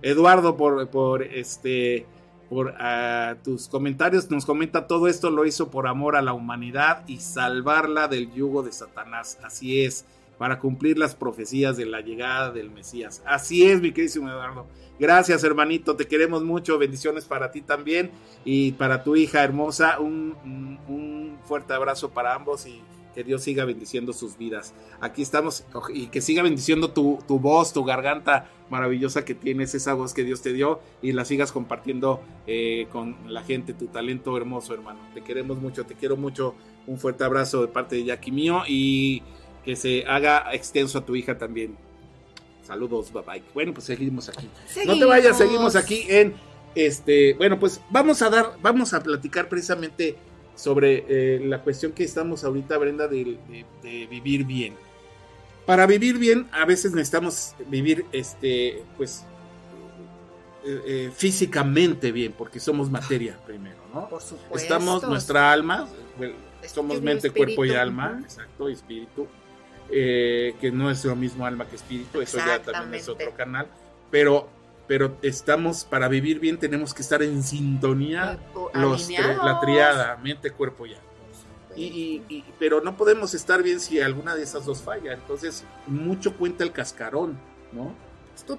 Eduardo, 0.00 0.56
por, 0.56 0.88
por 0.88 1.22
este 1.22 2.06
por 2.48 2.74
ah, 2.78 3.36
tus 3.44 3.68
comentarios. 3.68 4.30
Nos 4.30 4.46
comenta 4.46 4.86
todo 4.86 5.08
esto 5.08 5.30
lo 5.30 5.44
hizo 5.44 5.70
por 5.70 5.86
amor 5.86 6.16
a 6.16 6.22
la 6.22 6.32
humanidad 6.32 7.04
y 7.06 7.18
salvarla 7.18 8.08
del 8.08 8.32
yugo 8.32 8.62
de 8.62 8.72
Satanás. 8.72 9.38
Así 9.42 9.82
es, 9.84 10.04
para 10.38 10.60
cumplir 10.60 10.96
las 10.98 11.14
profecías 11.14 11.76
de 11.76 11.84
la 11.84 12.00
llegada 12.00 12.52
del 12.52 12.70
Mesías. 12.70 13.22
Así 13.26 13.66
es, 13.66 13.80
mi 13.80 13.92
queridísimo 13.92 14.28
Eduardo. 14.30 14.66
Gracias, 14.98 15.44
hermanito, 15.44 15.96
te 15.96 16.06
queremos 16.06 16.42
mucho. 16.42 16.78
Bendiciones 16.78 17.24
para 17.24 17.50
ti 17.50 17.60
también 17.60 18.10
y 18.44 18.72
para 18.72 19.02
tu 19.02 19.16
hija 19.16 19.44
hermosa. 19.44 19.98
Un, 20.00 21.38
fuerte 21.44 21.72
abrazo 21.72 22.10
para 22.10 22.34
ambos 22.34 22.66
y 22.66 22.82
que 23.14 23.24
Dios 23.24 23.42
siga 23.42 23.64
bendiciendo 23.64 24.12
sus 24.12 24.36
vidas. 24.36 24.74
Aquí 25.00 25.22
estamos 25.22 25.64
y 25.94 26.08
que 26.08 26.20
siga 26.20 26.42
bendiciendo 26.42 26.90
tu, 26.90 27.18
voz, 27.26 27.72
tu 27.72 27.84
garganta 27.84 28.50
maravillosa 28.68 29.24
que 29.24 29.34
tienes, 29.34 29.74
esa 29.74 29.94
voz 29.94 30.12
que 30.12 30.24
Dios 30.24 30.42
te 30.42 30.52
dio 30.52 30.80
y 31.00 31.12
la 31.12 31.24
sigas 31.24 31.50
compartiendo 31.52 32.20
eh, 32.46 32.86
con 32.92 33.16
la 33.32 33.42
gente, 33.42 33.72
tu 33.72 33.86
talento 33.86 34.36
hermoso, 34.36 34.74
hermano. 34.74 35.00
Te 35.14 35.22
queremos 35.22 35.58
mucho, 35.58 35.86
te 35.86 35.94
quiero 35.94 36.18
mucho. 36.18 36.54
Un 36.86 36.98
fuerte 36.98 37.24
abrazo 37.24 37.62
de 37.62 37.68
parte 37.68 37.96
de 37.96 38.04
Jackie 38.04 38.32
mío 38.32 38.62
y 38.68 39.22
que 39.68 39.76
se 39.76 40.02
haga 40.06 40.48
extenso 40.54 40.96
a 40.96 41.04
tu 41.04 41.14
hija 41.14 41.36
también. 41.36 41.76
Saludos, 42.66 43.12
bye 43.12 43.22
bye. 43.22 43.42
Bueno, 43.52 43.74
pues 43.74 43.84
seguimos 43.84 44.30
aquí. 44.30 44.48
No 44.86 44.98
te 44.98 45.04
vayas, 45.04 45.36
seguimos 45.36 45.76
aquí 45.76 46.06
en 46.08 46.32
este. 46.74 47.34
Bueno, 47.34 47.60
pues 47.60 47.78
vamos 47.90 48.22
a 48.22 48.30
dar, 48.30 48.54
vamos 48.62 48.94
a 48.94 49.02
platicar 49.02 49.46
precisamente 49.50 50.16
sobre 50.54 51.04
eh, 51.06 51.40
la 51.44 51.60
cuestión 51.62 51.92
que 51.92 52.02
estamos 52.02 52.44
ahorita, 52.44 52.78
Brenda, 52.78 53.08
de, 53.08 53.36
vivir 54.08 54.46
bien. 54.46 54.74
Para 55.66 55.84
vivir 55.84 56.16
bien, 56.16 56.48
a 56.50 56.64
veces 56.64 56.92
necesitamos 56.92 57.54
vivir, 57.66 58.06
este, 58.10 58.82
pues, 58.96 59.22
eh, 60.64 60.80
eh, 60.86 61.10
físicamente 61.14 62.10
bien, 62.10 62.32
porque 62.32 62.58
somos 62.58 62.90
materia 62.90 63.38
primero, 63.44 63.82
¿no? 63.92 64.08
Por 64.08 64.22
supuesto. 64.22 64.56
Estamos 64.56 65.02
nuestra 65.06 65.52
alma, 65.52 65.86
somos 66.64 67.02
mente, 67.02 67.30
cuerpo 67.30 67.66
y 67.66 67.74
alma, 67.74 68.18
exacto, 68.24 68.70
espíritu 68.70 69.28
eh, 69.90 70.54
que 70.60 70.70
no 70.70 70.90
es 70.90 71.04
lo 71.04 71.16
mismo 71.16 71.46
alma 71.46 71.66
que 71.66 71.76
espíritu, 71.76 72.20
eso 72.20 72.38
ya 72.38 72.60
también 72.60 73.00
es 73.00 73.08
otro 73.08 73.34
canal, 73.34 73.66
pero, 74.10 74.48
pero 74.86 75.16
estamos, 75.22 75.84
para 75.84 76.08
vivir 76.08 76.40
bien 76.40 76.58
tenemos 76.58 76.92
que 76.92 77.02
estar 77.02 77.22
en 77.22 77.42
sintonía, 77.42 78.38
los, 78.74 79.08
la 79.10 79.60
triada, 79.60 80.16
mente, 80.18 80.50
cuerpo 80.50 80.86
y 80.86 80.94
alma. 80.94 81.08
Y, 81.76 82.44
pero 82.58 82.80
no 82.80 82.96
podemos 82.96 83.34
estar 83.34 83.62
bien 83.62 83.78
si 83.78 84.00
alguna 84.00 84.34
de 84.34 84.42
esas 84.42 84.64
dos 84.64 84.82
falla, 84.82 85.12
entonces 85.12 85.64
mucho 85.86 86.36
cuenta 86.36 86.64
el 86.64 86.72
cascarón, 86.72 87.38
¿no? 87.72 87.94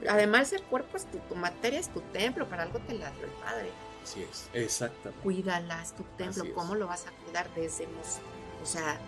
además 0.09 0.51
el 0.53 0.61
cuerpo 0.63 0.97
es 0.97 1.05
tu, 1.05 1.35
materia, 1.35 1.79
es 1.79 1.89
tu 1.89 2.01
templo, 2.01 2.47
para 2.47 2.63
algo 2.63 2.79
te 2.79 2.93
la 2.93 3.11
dio 3.11 3.25
el 3.25 3.31
Padre. 3.43 3.69
Así 4.03 4.23
es, 4.23 4.49
exactamente. 4.53 5.21
Cuídala, 5.23 5.81
es 5.81 5.93
tu 5.93 6.03
templo, 6.17 6.43
¿cómo 6.53 6.75
lo 6.75 6.87
vas 6.87 7.05
a 7.07 7.11
cuidar 7.23 7.47
desde, 7.55 7.85
o 7.85 8.65
sea, 8.65 8.99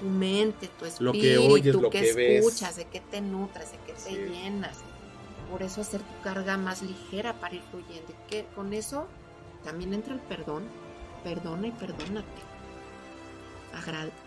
tu, 0.00 0.06
mente, 0.06 0.68
tu 0.78 0.84
espíritu, 0.84 1.04
lo 1.04 1.12
que, 1.12 1.38
oyes, 1.38 1.74
lo 1.74 1.90
que, 1.90 2.38
escuchas, 2.38 2.76
de 2.76 2.86
qué 2.86 3.00
te 3.00 3.20
nutres, 3.20 3.72
de 3.72 3.78
qué 3.86 3.92
te 3.92 4.28
llenas. 4.28 4.78
Por 5.50 5.62
eso 5.62 5.80
hacer 5.80 6.00
tu 6.00 6.22
carga 6.22 6.56
más 6.56 6.82
ligera 6.82 7.34
para 7.40 7.54
ir 7.54 7.62
fluyendo. 7.70 8.14
que 8.28 8.46
con 8.54 8.72
eso 8.72 9.08
también 9.64 9.94
entra 9.94 10.14
el 10.14 10.20
perdón. 10.20 10.64
Perdona 11.24 11.66
y 11.66 11.72
perdónate. 11.72 12.42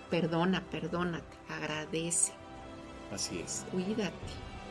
perdona, 0.09 0.63
perdónate, 0.69 1.37
agradece. 1.49 2.33
Así 3.11 3.39
es. 3.39 3.65
Cuídate. 3.71 4.11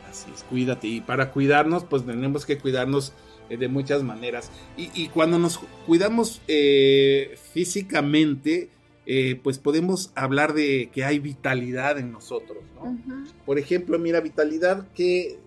Así 0.09 0.31
es, 0.33 0.43
cuídate. 0.43 0.87
Y 0.87 1.01
para 1.01 1.31
cuidarnos, 1.31 1.83
pues 1.83 2.05
tenemos 2.05 2.45
que 2.45 2.57
cuidarnos 2.57 3.13
eh, 3.49 3.57
de 3.57 3.67
muchas 3.67 4.03
maneras. 4.03 4.49
Y, 4.77 5.07
cuando 5.09 5.39
nos 5.39 5.59
cuidamos 5.85 6.41
eh, 6.47 7.37
físicamente, 7.53 8.69
eh, 9.05 9.39
pues 9.43 9.59
podemos 9.59 10.11
hablar 10.15 10.53
de 10.53 10.89
que 10.93 11.03
hay 11.03 11.19
vitalidad 11.19 11.97
en 11.97 12.11
nosotros, 12.11 12.63
¿no? 12.75 12.97
Por 13.45 13.59
ejemplo, 13.59 13.99
mira, 13.99 14.21
vitalidad 14.21 14.87
que 14.93 15.39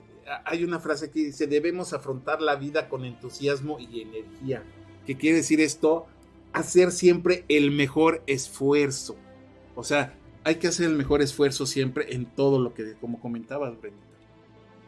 hay 0.45 0.65
una 0.65 0.79
frase 0.79 1.11
que 1.11 1.21
dice, 1.21 1.47
debemos 1.47 1.93
afrontar 1.93 2.43
la 2.43 2.57
vida 2.57 2.89
con 2.89 3.05
entusiasmo 3.05 3.79
y 3.79 4.03
energía. 4.03 4.63
¿Qué 5.07 5.17
quiere 5.17 5.39
decir 5.39 5.61
esto? 5.61 6.07
Hacer 6.53 6.91
siempre 6.91 7.45
el 7.49 7.71
mejor 7.71 8.23
esfuerzo. 8.27 9.17
O 9.75 9.85
sea, 9.85 10.15
hay 10.45 10.57
que 10.57 10.69
hacer 10.69 10.87
el 10.87 10.97
mejor 10.97 11.23
esfuerzo 11.23 11.65
siempre 11.65 12.15
en 12.15 12.27
todo 12.27 12.59
lo 12.59 12.75
que, 12.75 12.95
como 13.01 13.21
comentabas, 13.21 13.81
Brenda. 13.81 14.01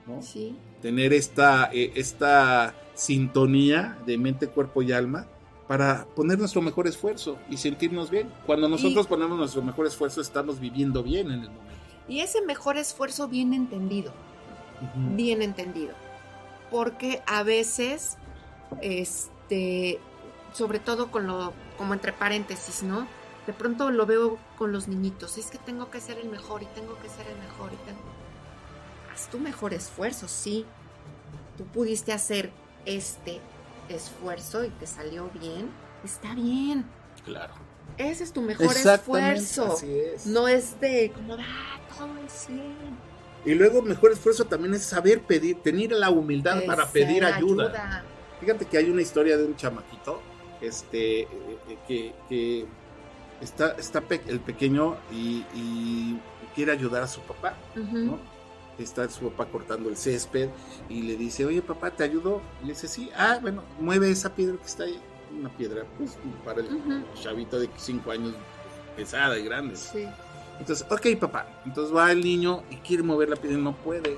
¿no? 0.07 0.23
Sí. 0.23 0.57
Tener 0.83 1.13
esta, 1.13 1.71
eh, 1.73 1.93
esta 1.95 2.75
sintonía 2.95 3.99
de 4.07 4.19
mente, 4.19 4.49
cuerpo 4.49 4.83
y 4.83 4.93
alma 4.93 5.27
para 5.69 6.07
poner 6.17 6.39
nuestro 6.39 6.63
mejor 6.63 6.87
esfuerzo 6.89 7.39
y 7.51 7.59
sentirnos 7.59 8.11
bien. 8.11 8.33
Cuando 8.47 8.69
nosotros 8.69 9.07
ponemos 9.07 9.39
nuestro 9.39 9.63
mejor 9.63 9.87
esfuerzo, 9.87 10.23
estamos 10.23 10.59
viviendo 10.59 11.03
bien 11.03 11.27
en 11.31 11.43
el 11.43 11.51
momento. 11.51 11.85
Y 12.09 12.21
ese 12.21 12.41
mejor 12.41 12.79
esfuerzo 12.79 13.29
bien 13.29 13.53
entendido, 13.53 14.13
bien 15.15 15.43
entendido. 15.43 15.93
porque 16.71 17.23
a 17.27 17.43
veces, 17.43 18.17
este, 18.81 19.99
sobre 20.53 20.79
todo 20.79 21.11
con 21.11 21.27
lo, 21.27 21.53
como 21.77 21.95
entre 21.95 22.13
paréntesis, 22.13 22.83
¿no? 22.83 23.07
De 23.47 23.53
pronto 23.53 23.91
lo 23.91 24.05
veo 24.07 24.39
con 24.59 24.73
los 24.73 24.89
niñitos, 24.89 25.39
es 25.39 25.51
que 25.51 25.59
tengo 25.59 25.91
que 25.91 26.01
ser 26.01 26.19
el 26.19 26.29
mejor 26.29 26.63
y 26.63 26.67
tengo 26.67 26.99
que 27.01 27.09
ser 27.09 27.27
el 27.27 27.39
mejor 27.39 27.71
y 27.73 27.87
tengo... 27.87 28.01
Haz 29.13 29.29
tu 29.31 29.39
mejor 29.39 29.73
esfuerzo, 29.73 30.29
sí. 30.29 30.67
Tú 31.57 31.65
pudiste 31.65 32.13
hacer 32.13 32.51
este 32.85 33.41
esfuerzo 33.89 34.65
y 34.65 34.69
te 34.71 34.87
salió 34.87 35.31
bien, 35.41 35.71
está 36.05 36.35
bien. 36.35 36.85
Claro. 37.25 37.55
Ese 37.97 38.25
es 38.25 38.33
tu 38.33 38.43
mejor 38.43 38.67
esfuerzo. 38.77 39.73
así 39.73 39.99
es. 39.99 40.27
No 40.27 40.47
es 40.49 40.79
de 40.81 41.11
como, 41.15 41.35
ah, 41.35 41.81
todo 41.97 42.11
es 42.27 42.47
bien. 42.49 42.75
Y 43.45 43.55
luego 43.55 43.83
mejor 43.83 44.13
esfuerzo 44.13 44.45
también 44.45 44.75
es 44.75 44.83
saber 44.85 45.23
pedir, 45.23 45.61
tener 45.63 45.93
la 45.93 46.11
humildad 46.11 46.63
para 46.67 46.87
pedir 46.87 47.25
ayuda. 47.25 48.05
Fíjate 48.41 48.67
que 48.67 48.79
hay 48.79 48.91
una 48.91 49.03
historia 49.03 49.37
de 49.37 49.45
un 49.45 49.57
chamaquito, 49.57 50.21
este, 50.61 51.23
eh, 51.23 51.29
eh, 51.69 51.79
que, 51.89 52.15
que 52.29 52.67
está, 53.41 53.73
está 53.79 54.01
pe- 54.01 54.23
el 54.29 54.41
pequeño 54.41 54.97
y, 55.11 55.45
y 55.55 56.21
quiere 56.55 56.73
ayudar 56.73 57.03
a 57.03 57.07
su 57.09 57.21
papá. 57.23 57.55
¿no? 57.75 58.19
Está 58.79 59.09
su 59.09 59.29
papá 59.31 59.51
cortando 59.51 59.89
el 59.89 59.97
césped 59.97 60.51
y 60.89 61.03
le 61.03 61.17
dice, 61.17 61.45
oye 61.45 61.63
papá, 61.63 61.91
¿te 61.91 62.05
ayudo? 62.05 62.41
Y 62.63 62.67
le 62.67 62.75
dice, 62.75 62.87
sí, 62.87 63.11
ah, 63.17 63.39
bueno, 63.43 63.63
mueve 63.81 64.11
esa 64.11 64.35
piedra 64.35 64.57
que 64.57 64.67
está 64.67 64.85
ahí. 64.85 65.01
Una 65.37 65.51
piedra, 65.51 65.85
pues, 65.99 66.17
para 66.45 66.61
el 66.61 67.05
chavito 67.21 67.59
de 67.59 67.69
5 67.77 68.11
años, 68.11 68.35
pesada 68.97 69.39
y 69.39 69.45
grande. 69.45 69.77
Sí. 69.77 70.07
Entonces, 70.59 70.87
ok, 70.91 71.19
papá. 71.21 71.47
Entonces 71.67 71.95
va 71.95 72.11
el 72.13 72.21
niño 72.21 72.63
y 72.71 72.77
quiere 72.77 73.03
mover 73.03 73.29
la 73.29 73.37
piedra 73.37 73.59
y 73.59 73.63
no 73.63 73.75
puede. 73.75 74.17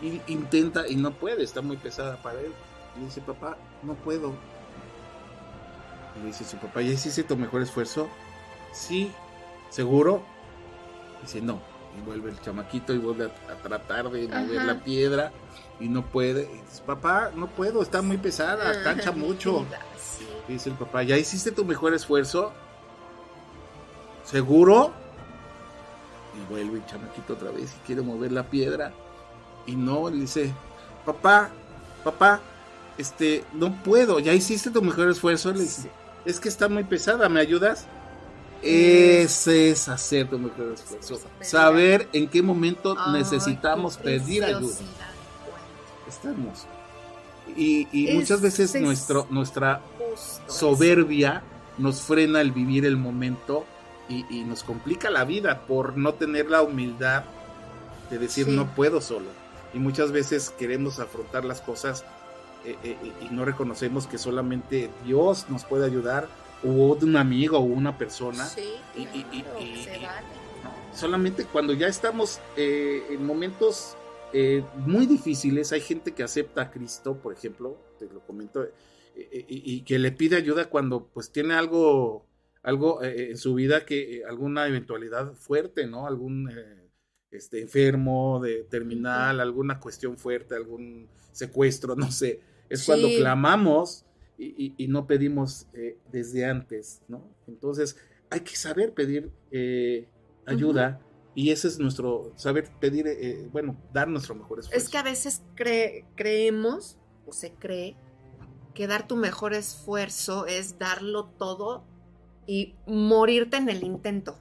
Y 0.00 0.20
intenta 0.28 0.86
y 0.86 0.96
no 0.96 1.12
puede, 1.12 1.42
está 1.42 1.60
muy 1.60 1.76
pesada 1.76 2.16
para 2.22 2.40
él. 2.40 2.52
Y 3.00 3.04
dice, 3.04 3.20
papá, 3.20 3.56
no 3.82 3.94
puedo. 3.94 4.34
Y 6.16 6.20
le 6.20 6.26
dice 6.26 6.44
su 6.44 6.56
papá, 6.56 6.82
¿ya 6.82 6.92
hiciste 6.92 7.22
tu 7.24 7.36
mejor 7.36 7.62
esfuerzo? 7.62 8.08
Sí, 8.72 9.10
¿seguro? 9.70 10.22
Dice, 11.22 11.40
no. 11.40 11.60
Y 11.98 12.06
vuelve 12.06 12.30
el 12.30 12.40
chamaquito 12.40 12.92
y 12.94 12.98
vuelve 12.98 13.24
a, 13.24 13.52
a 13.52 13.56
tratar 13.56 14.10
de 14.10 14.28
mover 14.28 14.58
Ajá. 14.58 14.66
la 14.66 14.80
piedra 14.84 15.32
y 15.80 15.88
no 15.88 16.04
puede. 16.04 16.42
Y 16.52 16.58
dice, 16.62 16.82
papá, 16.86 17.30
no 17.34 17.48
puedo, 17.48 17.82
está 17.82 18.02
muy 18.02 18.18
pesada, 18.18 18.82
cancha 18.84 19.10
Ay, 19.14 19.16
mucho. 19.20 19.64
vida, 19.64 19.80
sí. 19.98 20.26
Y 20.48 20.52
dice 20.52 20.70
el 20.70 20.76
papá, 20.76 21.02
¿ya 21.02 21.16
hiciste 21.16 21.50
tu 21.52 21.64
mejor 21.64 21.94
esfuerzo? 21.94 22.52
¿Seguro? 24.24 24.92
Y 26.36 26.52
vuelve 26.52 26.78
el 26.78 26.86
chamaquito 26.86 27.32
otra 27.32 27.50
vez 27.50 27.74
y 27.74 27.86
quiere 27.86 28.02
mover 28.02 28.32
la 28.32 28.44
piedra. 28.44 28.92
Y 29.66 29.74
no, 29.76 30.08
le 30.10 30.16
dice, 30.16 30.52
papá, 31.04 31.50
papá, 32.04 32.40
este, 32.96 33.44
no 33.52 33.72
puedo, 33.82 34.18
¿ya 34.18 34.32
hiciste 34.34 34.70
tu 34.70 34.82
mejor 34.82 35.08
esfuerzo? 35.08 35.52
Le 35.52 35.60
dice, 35.60 35.90
es 36.24 36.40
que 36.40 36.48
está 36.48 36.68
muy 36.68 36.84
pesada, 36.84 37.28
¿me 37.28 37.40
ayudas? 37.40 37.86
Ese 38.62 39.70
es 39.70 39.88
hacer 39.88 40.28
tu 40.28 40.38
mejor 40.38 40.72
esfuerzo. 40.74 41.20
Saber 41.40 42.08
en 42.12 42.28
qué 42.28 42.42
momento 42.42 42.96
Ay, 42.98 43.18
necesitamos 43.20 43.96
pedir 43.96 44.44
ayuda. 44.44 44.74
Está 46.08 46.30
hermoso. 46.30 46.66
Y, 47.56 47.86
muchas 48.14 48.40
veces 48.40 48.74
es- 48.74 48.82
nuestro, 48.82 49.26
nuestra 49.30 49.80
soberbia 50.46 51.42
nos 51.78 52.02
frena 52.02 52.40
el 52.40 52.52
vivir 52.52 52.84
el 52.84 52.96
momento 52.96 53.64
y, 54.08 54.24
y 54.30 54.44
nos 54.44 54.62
complica 54.64 55.10
la 55.10 55.24
vida 55.24 55.60
por 55.66 55.96
no 55.96 56.14
tener 56.14 56.50
la 56.50 56.62
humildad 56.62 57.24
de 58.10 58.18
decir 58.18 58.46
Sí. 58.46 58.50
no 58.52 58.66
puedo 58.74 59.00
solo. 59.00 59.26
Y 59.74 59.78
muchas 59.78 60.12
veces 60.12 60.50
queremos 60.58 60.98
afrontar 60.98 61.44
las 61.44 61.60
cosas 61.60 62.04
eh, 62.64 62.76
eh, 62.82 62.96
y 63.20 63.34
no 63.34 63.44
reconocemos 63.44 64.06
que 64.06 64.18
solamente 64.18 64.90
Dios 65.04 65.46
nos 65.48 65.64
puede 65.64 65.84
ayudar 65.86 66.26
o 66.64 66.94
un 67.00 67.16
amigo 67.16 67.58
o 67.58 67.62
una 67.62 67.96
persona. 67.96 68.44
Sí, 68.44 68.62
Y- 68.96 69.04
claro, 69.42 69.60
y- 69.60 69.84
se 69.84 69.90
vale. 69.98 70.26
Solamente 70.94 71.44
cuando 71.44 71.72
ya 71.74 71.86
estamos 71.86 72.40
eh, 72.56 73.04
en 73.10 73.24
momentos 73.24 73.96
eh, 74.32 74.62
muy 74.84 75.06
difíciles, 75.06 75.72
hay 75.72 75.80
gente 75.80 76.12
que 76.12 76.22
acepta 76.22 76.62
a 76.62 76.70
Cristo, 76.70 77.16
por 77.16 77.32
ejemplo, 77.32 77.78
te 77.98 78.06
lo 78.06 78.20
comento, 78.26 78.62
eh, 78.64 78.72
eh, 79.16 79.44
y, 79.48 79.80
que 79.82 79.98
le 79.98 80.12
pide 80.12 80.36
ayuda 80.36 80.68
cuando 80.68 81.06
pues 81.06 81.30
tiene 81.30 81.54
algo, 81.54 82.26
algo 82.62 83.02
eh, 83.02 83.30
en 83.30 83.38
su 83.38 83.54
vida 83.54 83.86
que 83.86 84.22
alguna 84.28 84.66
eventualidad 84.66 85.32
fuerte, 85.32 85.86
¿no? 85.86 86.06
Algún 86.06 86.50
este 87.30 87.60
enfermo 87.60 88.40
de 88.42 88.64
terminal, 88.64 89.40
alguna 89.40 89.78
cuestión 89.80 90.16
fuerte, 90.18 90.54
algún 90.54 91.08
secuestro, 91.32 91.94
no 91.96 92.10
sé. 92.10 92.40
Es 92.68 92.84
cuando 92.84 93.08
clamamos 93.08 94.04
y, 94.38 94.86
no 94.88 95.06
pedimos 95.06 95.66
eh, 95.72 95.98
desde 96.12 96.44
antes, 96.44 97.02
¿no? 97.08 97.28
Entonces 97.48 97.96
hay 98.30 98.40
que 98.40 98.54
saber 98.56 98.94
pedir 98.94 99.32
eh, 99.50 100.08
ayuda 100.46 101.00
y 101.34 101.50
ese 101.50 101.68
es 101.68 101.78
nuestro 101.78 102.32
saber 102.36 102.68
pedir, 102.80 103.06
eh, 103.08 103.48
bueno, 103.52 103.76
dar 103.92 104.08
nuestro 104.08 104.34
mejor 104.34 104.60
esfuerzo. 104.60 104.84
Es 104.84 104.90
que 104.90 104.98
a 104.98 105.02
veces 105.02 105.42
cre- 105.56 106.04
creemos 106.14 106.98
o 107.26 107.32
se 107.32 107.52
cree 107.52 107.96
que 108.74 108.86
dar 108.86 109.08
tu 109.08 109.16
mejor 109.16 109.54
esfuerzo 109.54 110.46
es 110.46 110.78
darlo 110.78 111.26
todo 111.38 111.84
y 112.46 112.76
morirte 112.86 113.56
en 113.56 113.68
el 113.68 113.82
intento. 113.82 114.38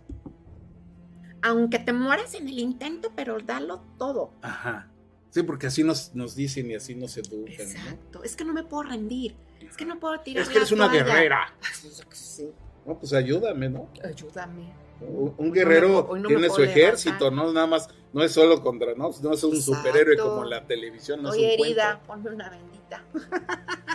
Aunque 1.41 1.80
te 1.80 1.93
mueras 1.93 2.34
en 2.34 2.48
el 2.48 2.60
intento, 2.60 3.12
pero 3.16 3.39
darlo 3.39 3.82
todo. 3.98 4.34
Ajá. 4.41 4.91
Sí, 5.30 5.43
porque 5.43 5.68
así 5.68 5.84
nos, 5.84 6.16
nos 6.16 6.36
dicen 6.36 6.72
y 6.72 6.76
así 6.76 6.95
nos 6.95 7.18
educan. 7.18 7.56
¿no? 7.58 7.64
Exacto. 7.64 8.24
Es 8.24 8.36
que 8.36 8.43
no 8.43 8.54
me 8.54 8.64
puedo 8.64 8.84
rendir. 8.84 9.36
Es 9.62 9.76
que 9.78 9.86
no 9.86 9.99
puedo 9.99 10.20
tirar 10.22 10.43
Es 10.43 10.49
que 10.49 10.58
eres 10.58 10.72
una 10.72 10.88
toalla. 10.88 11.03
guerrera. 11.05 11.53
Sí, 12.12 12.49
No, 12.86 12.97
pues 12.97 13.14
ayúdame, 13.14 13.70
¿no? 13.70 13.89
ayúdame. 14.03 14.74
Un 14.99 15.51
guerrero 15.51 16.10
no 16.20 16.28
tiene 16.28 16.49
su 16.49 16.64
ejército, 16.64 17.26
levantar. 17.26 17.45
no 17.45 17.53
nada 17.53 17.68
más, 17.68 17.88
no 18.14 18.24
es 18.24 18.32
solo 18.32 18.62
contra, 18.64 18.95
no, 18.95 19.12
no 19.22 19.34
es 19.34 19.43
un 19.43 19.55
Exacto. 19.55 19.76
superhéroe 19.76 20.18
como 20.18 20.43
en 20.43 20.49
la 20.49 20.66
televisión, 20.66 21.22
no 21.22 21.30
Estoy 21.30 21.45
es 21.45 21.60
un 21.60 21.66
herida, 21.66 21.99
cuento. 22.05 22.24
ponme 22.24 22.36
una 22.36 22.49
bendita. 22.49 23.03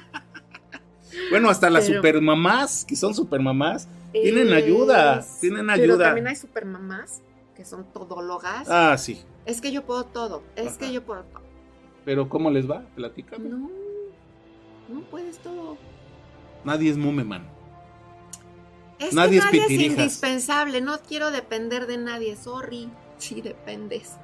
Bueno, 1.31 1.51
hasta 1.51 1.69
las 1.69 1.85
Pero- 1.87 1.97
supermamás, 1.99 2.85
que 2.87 2.97
son 2.97 3.15
supermamás, 3.15 3.87
Tienen 4.13 4.53
ayuda, 4.53 5.25
tienen 5.41 5.67
Pero 5.67 5.83
ayuda. 5.95 6.05
también 6.07 6.27
hay 6.29 6.37
supermamás 6.37 7.23
que 7.55 7.65
son 7.65 7.85
todólogas. 7.93 8.67
ah, 8.71 8.97
sí, 8.99 9.23
Es 9.47 9.61
que 9.61 9.73
yo 9.73 9.83
puedo 9.85 10.05
todo. 10.05 10.43
Es 10.57 10.69
Ajá. 10.69 10.79
que 10.79 10.93
yo 10.93 11.03
puedo 11.03 11.23
todo. 11.25 11.43
pero 12.05 12.29
¿cómo 12.29 12.51
les 12.51 12.71
va? 12.71 12.83
Platícame. 12.97 13.49
No, 13.49 13.71
no 14.93 15.01
puedes 15.03 15.39
todo. 15.39 15.77
Nadie 16.65 16.91
es 16.91 16.97
mumeman. 16.97 17.49
Es 18.99 19.13
Nadie 19.15 19.39
es 19.39 19.45
que 19.47 19.47
nadie 19.47 19.61
es 19.63 19.67
pitirijas. 19.69 19.99
indispensable. 19.99 20.81
No 20.81 21.01
quiero 21.01 21.31
depender 21.31 21.87
de 21.87 21.99
nadie. 21.99 22.37
Sorry. 22.37 22.89
Sí, 23.19 23.41
dependes. 23.41 24.17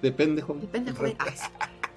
Depende, 0.00 0.42
joven. 0.42 0.60
Depende, 0.60 0.92
joven. 0.92 1.16
Ay. 1.18 1.32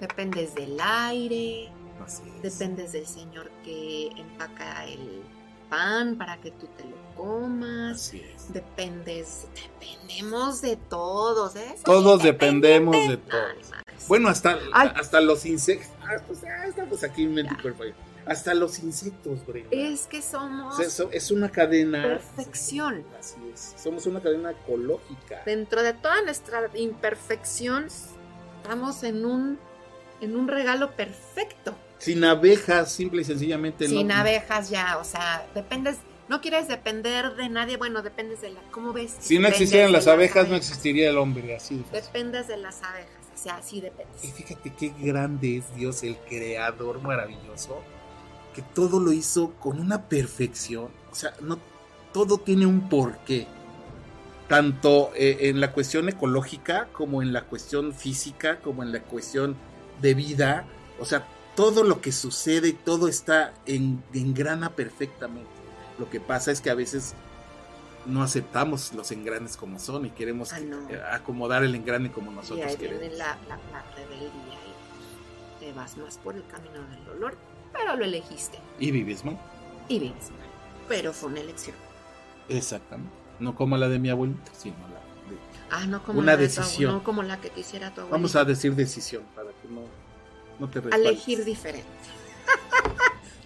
Dependes 0.00 0.54
del 0.56 0.76
aire. 0.80 1.70
Así 2.04 2.22
es. 2.42 2.58
Dependes 2.58 2.92
del 2.92 3.06
señor 3.06 3.50
que 3.64 4.08
empaca 4.16 4.84
el 4.86 5.22
pan 5.68 6.16
para 6.16 6.36
que 6.40 6.50
tú 6.52 6.66
te 6.76 6.84
lo 6.84 6.96
comas. 7.14 7.96
Así 7.96 8.22
es. 8.34 8.52
Dependes, 8.52 9.46
dependemos 9.54 10.60
de 10.62 10.76
todos, 10.76 11.54
¿eh? 11.56 11.76
Todos 11.84 12.22
dependemos 12.22 12.96
de 13.08 13.18
todos. 13.18 13.70
Bueno, 14.08 14.28
hasta, 14.28 14.58
Ay. 14.72 14.90
hasta 14.96 15.20
los 15.20 15.44
insectos. 15.46 15.88
Ah, 16.08 16.16
pues 16.26 16.40
ya 16.40 16.64
estamos 16.66 17.02
aquí 17.04 17.24
en 17.24 17.34
mente 17.34 17.54
perfecto. 17.62 18.00
Hasta 18.26 18.52
los 18.54 18.78
insectos, 18.80 19.46
Brenda. 19.46 19.70
es 19.72 20.06
que 20.06 20.20
somos 20.20 20.74
O 20.74 20.76
sea, 20.76 20.86
eso- 20.86 21.08
es 21.12 21.30
una 21.30 21.48
cadena. 21.50 22.02
perfección. 22.02 23.04
Así 23.18 23.36
es. 23.52 23.74
Somos 23.82 24.04
una 24.06 24.20
cadena 24.20 24.50
ecológica. 24.50 25.42
Dentro 25.46 25.82
de 25.82 25.94
toda 25.94 26.20
nuestra 26.22 26.68
imperfección, 26.74 27.86
estamos 28.62 29.02
en 29.02 29.24
un, 29.24 29.58
en 30.20 30.36
un 30.36 30.48
regalo 30.48 30.90
perfecto. 30.94 31.74
Sin 31.98 32.22
abejas, 32.24 32.92
simple 32.92 33.22
y 33.22 33.24
sencillamente. 33.24 33.88
Sin 33.88 34.08
no, 34.08 34.14
abejas 34.14 34.68
ya, 34.70 34.98
o 34.98 35.04
sea, 35.04 35.46
dependes, 35.54 35.96
no 36.28 36.40
quieres 36.42 36.68
depender 36.68 37.34
de 37.34 37.48
nadie, 37.48 37.76
bueno, 37.78 38.02
dependes 38.02 38.40
de 38.42 38.50
la, 38.50 38.60
¿cómo 38.70 38.92
ves? 38.92 39.16
Si 39.20 39.38
no 39.38 39.48
existieran 39.48 39.90
las 39.90 40.06
abejas, 40.06 40.48
no 40.48 40.54
existiría 40.56 41.08
el 41.10 41.16
hombre. 41.18 41.56
Así 41.56 41.82
de. 41.90 42.00
Dependes 42.02 42.46
de 42.46 42.58
las 42.58 42.82
abejas, 42.82 43.17
sea, 43.38 43.56
así. 43.56 43.82
Y 44.22 44.26
fíjate 44.28 44.72
qué 44.74 44.92
grande 44.98 45.58
es 45.58 45.74
Dios, 45.74 46.02
el 46.02 46.16
creador 46.16 47.00
maravilloso, 47.00 47.82
que 48.54 48.62
todo 48.62 49.00
lo 49.00 49.12
hizo 49.12 49.52
con 49.60 49.80
una 49.80 50.08
perfección. 50.08 50.88
O 51.10 51.14
sea, 51.14 51.34
no 51.40 51.58
todo 52.12 52.38
tiene 52.38 52.66
un 52.66 52.88
porqué. 52.88 53.46
Tanto 54.48 55.12
eh, 55.14 55.48
en 55.48 55.60
la 55.60 55.72
cuestión 55.72 56.08
ecológica, 56.08 56.88
como 56.92 57.22
en 57.22 57.32
la 57.32 57.44
cuestión 57.44 57.92
física, 57.92 58.60
como 58.60 58.82
en 58.82 58.92
la 58.92 59.02
cuestión 59.02 59.56
de 60.00 60.14
vida. 60.14 60.66
O 60.98 61.04
sea, 61.04 61.26
todo 61.54 61.84
lo 61.84 62.00
que 62.00 62.12
sucede, 62.12 62.72
todo 62.72 63.08
está 63.08 63.52
en, 63.66 64.02
engrana 64.14 64.70
perfectamente. 64.70 65.50
Lo 65.98 66.08
que 66.08 66.20
pasa 66.20 66.50
es 66.50 66.60
que 66.60 66.70
a 66.70 66.74
veces 66.74 67.14
no 68.08 68.22
aceptamos 68.22 68.92
los 68.94 69.10
engranes 69.12 69.56
como 69.56 69.78
son 69.78 70.06
y 70.06 70.10
queremos 70.10 70.52
Ah, 70.52 70.60
no. 70.60 70.88
eh, 70.90 71.00
acomodar 71.12 71.62
el 71.62 71.74
engrane 71.74 72.10
como 72.10 72.32
y 72.32 72.34
nosotros 72.34 72.66
ahí 72.66 72.76
queremos. 72.76 73.00
viene 73.00 73.16
la, 73.16 73.38
la, 73.48 73.56
la 73.70 73.82
rebeldía. 73.94 74.30
te 75.60 75.72
vas 75.72 75.96
más 75.98 76.16
por 76.18 76.34
el 76.36 76.44
camino 76.46 76.80
del 76.90 77.04
dolor, 77.04 77.36
pero 77.72 77.94
lo 77.96 78.04
elegiste 78.04 78.58
Y 78.80 78.90
vives 78.90 79.24
mal. 79.24 79.38
y 79.88 79.98
vives 79.98 80.30
mal. 80.30 80.48
Pero 80.88 81.12
fue 81.12 81.28
una 81.30 81.40
elección. 81.40 81.76
Exactamente. 82.48 83.12
No 83.40 83.54
como 83.54 83.76
la 83.76 83.88
de 83.88 83.98
mi 83.98 84.08
abuelita, 84.10 84.50
sino 84.56 84.76
la 84.88 84.94
de... 85.30 85.38
Ah, 85.70 85.86
no 85.86 86.02
como 86.02 86.18
Una 86.20 86.32
la 86.32 86.38
de 86.38 86.48
tu 86.48 86.54
decisión. 86.60 86.92
no 86.92 87.04
como 87.04 87.22
la 87.22 87.40
que 87.40 87.50
quisiera 87.50 87.88
tu 87.94 88.00
abuelita. 88.00 88.16
Vamos 88.16 88.36
a 88.36 88.44
decir 88.44 88.74
decisión 88.74 89.22
para 89.34 89.50
que 89.50 89.68
no, 89.68 89.82
no 90.58 90.68
te 90.70 90.78
A 90.78 90.82
resbales. 90.82 91.06
elegir 91.06 91.44
diferente. 91.44 91.86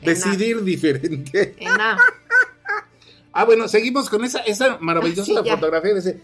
En 0.03 0.07
Decidir 0.07 0.65
diferente. 0.65 1.55
En 1.59 1.81
A, 1.81 1.97
Ah, 3.33 3.45
bueno, 3.45 3.67
seguimos 3.67 4.11
con 4.11 4.25
esa, 4.25 4.41
esa 4.41 4.77
maravillosa 4.79 5.23
Ah, 5.23 5.43
sí, 5.43 5.51
fotografía. 5.55 5.93
ese- 5.97 6.21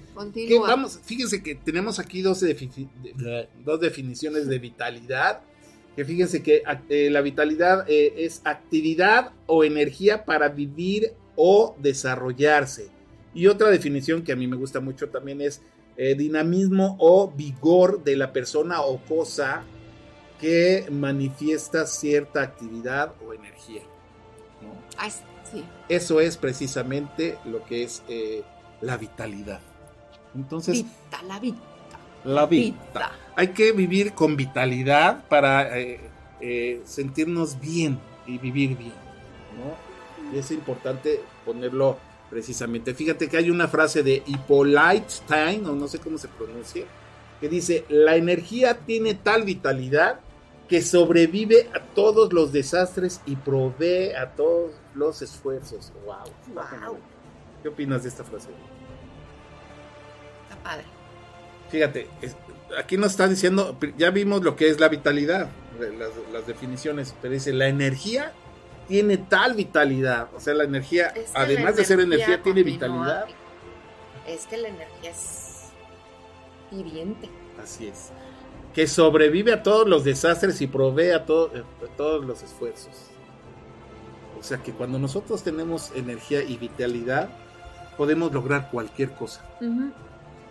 que 0.48 0.58
vamos, 0.68 1.00
fíjense 1.04 1.42
que 1.42 1.54
tenemos 1.54 1.98
aquí 1.98 2.20
dos, 2.22 2.40
de- 2.40 3.48
dos 3.64 3.80
definiciones 3.80 4.46
de 4.46 4.58
vitalidad. 4.58 5.40
Que 5.96 6.04
fíjense 6.04 6.42
que 6.42 6.62
ac- 6.64 6.82
eh, 6.90 7.10
la 7.10 7.22
vitalidad 7.22 7.84
eh, 7.88 8.14
es 8.18 8.40
actividad 8.44 9.32
o 9.46 9.64
energía 9.64 10.24
para 10.24 10.48
vivir 10.48 11.12
o 11.34 11.74
desarrollarse. 11.78 12.88
Y 13.34 13.46
otra 13.46 13.68
definición 13.70 14.22
que 14.22 14.32
a 14.32 14.36
mí 14.36 14.46
me 14.46 14.56
gusta 14.56 14.80
mucho 14.80 15.08
también 15.08 15.40
es 15.40 15.60
eh, 15.96 16.14
dinamismo 16.14 16.96
o 17.00 17.30
vigor 17.32 18.04
de 18.04 18.14
la 18.16 18.32
persona 18.32 18.82
o 18.82 18.98
cosa 19.06 19.64
que 20.40 20.86
manifiesta 20.92 21.86
cierta 21.86 22.42
actividad 22.42 23.14
o 23.26 23.32
energía. 23.32 23.82
¿no? 24.62 24.76
Sí. 25.50 25.64
Eso 25.88 26.20
es 26.20 26.36
precisamente 26.36 27.38
lo 27.44 27.64
que 27.64 27.82
es 27.84 28.02
eh, 28.08 28.42
la 28.80 28.96
vitalidad. 28.96 29.60
Entonces, 30.34 30.84
Vita, 30.84 31.22
la 31.22 31.38
vita. 31.40 31.58
la 32.24 32.46
vida. 32.46 32.76
Vita. 32.84 33.12
Hay 33.36 33.48
que 33.48 33.72
vivir 33.72 34.12
con 34.12 34.36
vitalidad 34.36 35.26
para 35.28 35.78
eh, 35.78 36.00
eh, 36.40 36.82
sentirnos 36.84 37.58
bien 37.60 37.98
y 38.26 38.38
vivir 38.38 38.76
bien. 38.76 38.92
¿no? 39.56 40.32
Y 40.34 40.38
es 40.38 40.50
importante 40.50 41.20
ponerlo 41.44 41.98
precisamente. 42.30 42.94
Fíjate 42.94 43.28
que 43.28 43.36
hay 43.38 43.50
una 43.50 43.68
frase 43.68 44.02
de 44.02 44.22
Hippolyte 44.26 45.08
Stein, 45.08 45.66
o 45.66 45.72
no 45.72 45.88
sé 45.88 45.98
cómo 45.98 46.18
se 46.18 46.28
pronuncia, 46.28 46.84
que 47.40 47.48
dice, 47.48 47.84
la 47.88 48.16
energía 48.16 48.78
tiene 48.78 49.14
tal 49.14 49.44
vitalidad 49.44 50.20
que 50.68 50.82
sobrevive 50.82 51.70
a 51.74 51.80
todos 51.80 52.32
los 52.32 52.52
desastres 52.52 53.20
y 53.26 53.36
provee 53.36 54.12
a 54.12 54.30
todos 54.32 54.72
los 54.94 55.22
esfuerzos. 55.22 55.92
Wow. 56.04 56.16
Wow. 56.54 56.98
¿Qué 57.62 57.68
opinas 57.68 58.02
de 58.02 58.10
esta 58.10 58.22
frase? 58.24 58.48
Está 60.48 60.62
padre. 60.62 60.84
Fíjate, 61.70 62.08
es- 62.22 62.36
aquí 62.78 62.96
nos 62.96 63.12
está 63.12 63.28
diciendo, 63.28 63.78
ya 63.96 64.10
vimos 64.10 64.42
lo 64.42 64.56
que 64.56 64.68
es 64.68 64.78
la 64.80 64.88
vitalidad, 64.88 65.48
las, 65.78 66.10
las 66.32 66.46
definiciones, 66.46 67.14
pero 67.20 67.34
dice, 67.34 67.52
la 67.52 67.68
energía 67.68 68.32
tiene 68.88 69.16
tal 69.18 69.54
vitalidad, 69.54 70.28
o 70.34 70.40
sea, 70.40 70.54
la 70.54 70.64
energía, 70.64 71.08
Es 71.08 71.30
que 71.30 71.38
además 71.38 71.72
la 71.72 71.72
de 71.72 71.84
ser 71.84 72.00
energía, 72.00 72.42
tiene 72.42 72.62
vitalidad. 72.62 73.26
Es 74.26 74.46
que 74.46 74.56
la 74.58 74.68
energía 74.68 75.10
es 75.10 75.64
viviente. 76.70 77.28
Así 77.62 77.88
es. 77.88 78.10
Que 78.78 78.86
sobrevive 78.86 79.52
a 79.52 79.64
todos 79.64 79.88
los 79.88 80.04
desastres 80.04 80.60
y 80.60 80.68
provee 80.68 81.10
a, 81.10 81.26
todo- 81.26 81.50
a 81.56 81.96
todos 81.96 82.24
los 82.24 82.44
esfuerzos. 82.44 82.92
O 84.38 84.42
sea 84.44 84.58
que 84.58 84.70
cuando 84.70 85.00
nosotros 85.00 85.42
tenemos 85.42 85.90
energía 85.96 86.44
y 86.44 86.56
vitalidad, 86.58 87.28
podemos 87.96 88.32
lograr 88.32 88.70
cualquier 88.70 89.10
cosa. 89.16 89.44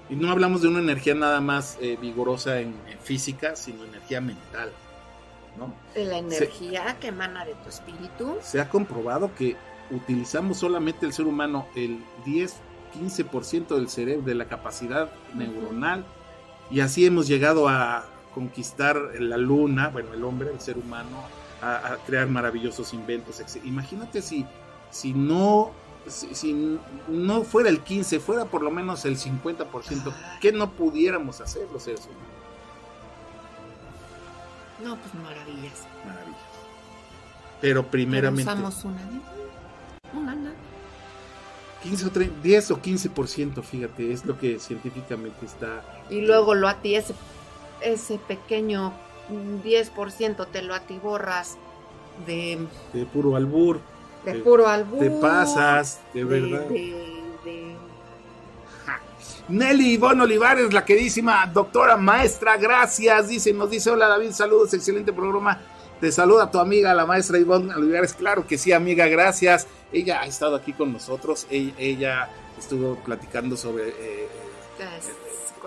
Y 0.10 0.16
no 0.18 0.30
hablamos 0.30 0.62
de 0.62 0.68
una 0.68 0.80
energía 0.80 1.16
nada 1.16 1.40
más 1.40 1.78
eh, 1.80 1.98
vigorosa 2.02 2.60
en, 2.60 2.76
en 2.92 3.00
física, 3.00 3.56
sino 3.56 3.86
energía 3.86 4.20
mental. 4.20 4.72
¿no? 5.58 5.74
De 5.96 6.04
la 6.04 6.18
energía 6.18 6.98
que 7.00 7.08
emana 7.08 7.46
de 7.46 7.54
tu 7.54 7.70
espíritu. 7.70 8.40
Se 8.42 8.60
ha 8.60 8.68
comprobado 8.68 9.34
que 9.36 9.56
utilizamos 9.90 10.58
solamente 10.58 11.06
el 11.06 11.14
ser 11.14 11.28
humano 11.28 11.66
el 11.76 12.00
10-15% 12.26 13.68
del 13.76 13.88
cerebro, 13.88 14.26
de 14.26 14.36
la 14.36 14.50
capacidad 14.50 15.10
neuronal, 15.34 16.04
y 16.70 16.82
así 16.82 17.06
hemos 17.06 17.26
llegado 17.30 17.70
a 17.70 18.06
conquistar 18.38 18.96
la 19.20 19.38
luna, 19.38 19.90
bueno, 19.90 20.14
el 20.14 20.24
hombre, 20.24 20.52
el 20.52 20.62
ser 20.62 20.78
humano, 20.78 21.24
a, 21.60 21.94
a 21.94 21.98
crear 22.06 22.28
maravillosos 22.28 22.94
inventos. 22.94 23.40
etc. 23.40 23.66
Imagínate 23.66 24.22
si, 24.22 24.46
si 24.92 25.14
no... 25.14 25.72
Si, 26.06 26.36
si 26.36 26.78
no 27.10 27.44
fuera 27.44 27.68
el 27.70 27.82
15, 27.82 28.20
fuera 28.20 28.46
por 28.46 28.62
lo 28.62 28.70
menos 28.70 29.04
el 29.06 29.18
50%, 29.18 29.66
Ay. 30.06 30.38
¿qué 30.40 30.52
no 30.54 30.72
pudiéramos 30.72 31.42
hacer 31.42 31.68
los 31.74 31.84
seres 31.84 32.02
humanos? 32.06 32.28
No, 34.84 34.96
pues 34.98 35.14
maravillas. 35.16 35.86
Maravilloso. 36.06 36.40
Pero 37.60 37.82
Pero 37.82 37.84
primeramente... 37.92 38.50
usamos 38.52 38.86
una. 38.86 39.02
¿eh? 39.02 39.22
Una, 40.14 40.36
nada. 40.36 40.56
15 41.84 42.06
o 42.06 42.10
30, 42.12 42.42
10 42.42 42.72
o 42.72 42.82
15%, 42.82 43.64
fíjate, 43.64 44.12
es 44.14 44.26
lo 44.26 44.38
que 44.40 44.60
científicamente 44.60 45.46
está. 45.46 45.84
Y 46.10 46.22
luego 46.22 46.56
lo 46.56 46.68
a 46.68 46.76
ti, 46.76 46.96
ese, 47.82 48.18
pequeño 48.20 48.94
mm, 49.30 49.62
10% 49.66 50.48
te 50.52 50.62
lo 50.62 50.74
atiborras 50.74 51.58
de, 52.26 52.66
De 52.94 53.06
puro 53.06 53.36
albur, 53.36 53.80
de 54.26 54.36
puro 54.36 54.68
albur. 54.68 55.00
te 55.00 55.10
pasas, 55.12 56.00
de, 56.14 56.26
de, 56.26 56.26
verdad. 56.26 56.66
de- 56.68 57.18
Nelly 59.50 59.94
Ivonne 59.94 60.24
Olivares, 60.24 60.74
la 60.74 60.84
queridísima 60.84 61.46
doctora 61.48 61.96
maestra, 61.96 62.58
gracias. 62.58 63.30
Dice, 63.30 63.54
nos 63.54 63.70
dice, 63.70 63.90
hola 63.90 64.08
David, 64.10 64.32
saludos, 64.32 64.74
excelente 64.74 65.14
programa. 65.14 65.58
Te 66.02 66.12
saluda 66.12 66.52
tu 66.52 66.60
amiga, 66.60 66.94
la 66.94 67.06
maestra 67.06 67.38
Ivonne 67.40 67.74
Olivares. 67.74 68.14
Claro 68.14 68.46
que 68.46 68.58
sí, 68.58 68.74
amiga, 68.74 69.08
gracias. 69.08 69.66
Ella 69.94 70.20
ha 70.22 70.26
estado 70.26 70.56
aquí 70.58 70.74
con 70.74 70.92
nosotros. 70.92 71.48
Ella, 71.50 71.74
ella 71.78 72.30
estuvo 72.60 72.96
platicando 72.98 73.56
sobre 73.56 73.88
eh, 73.88 74.28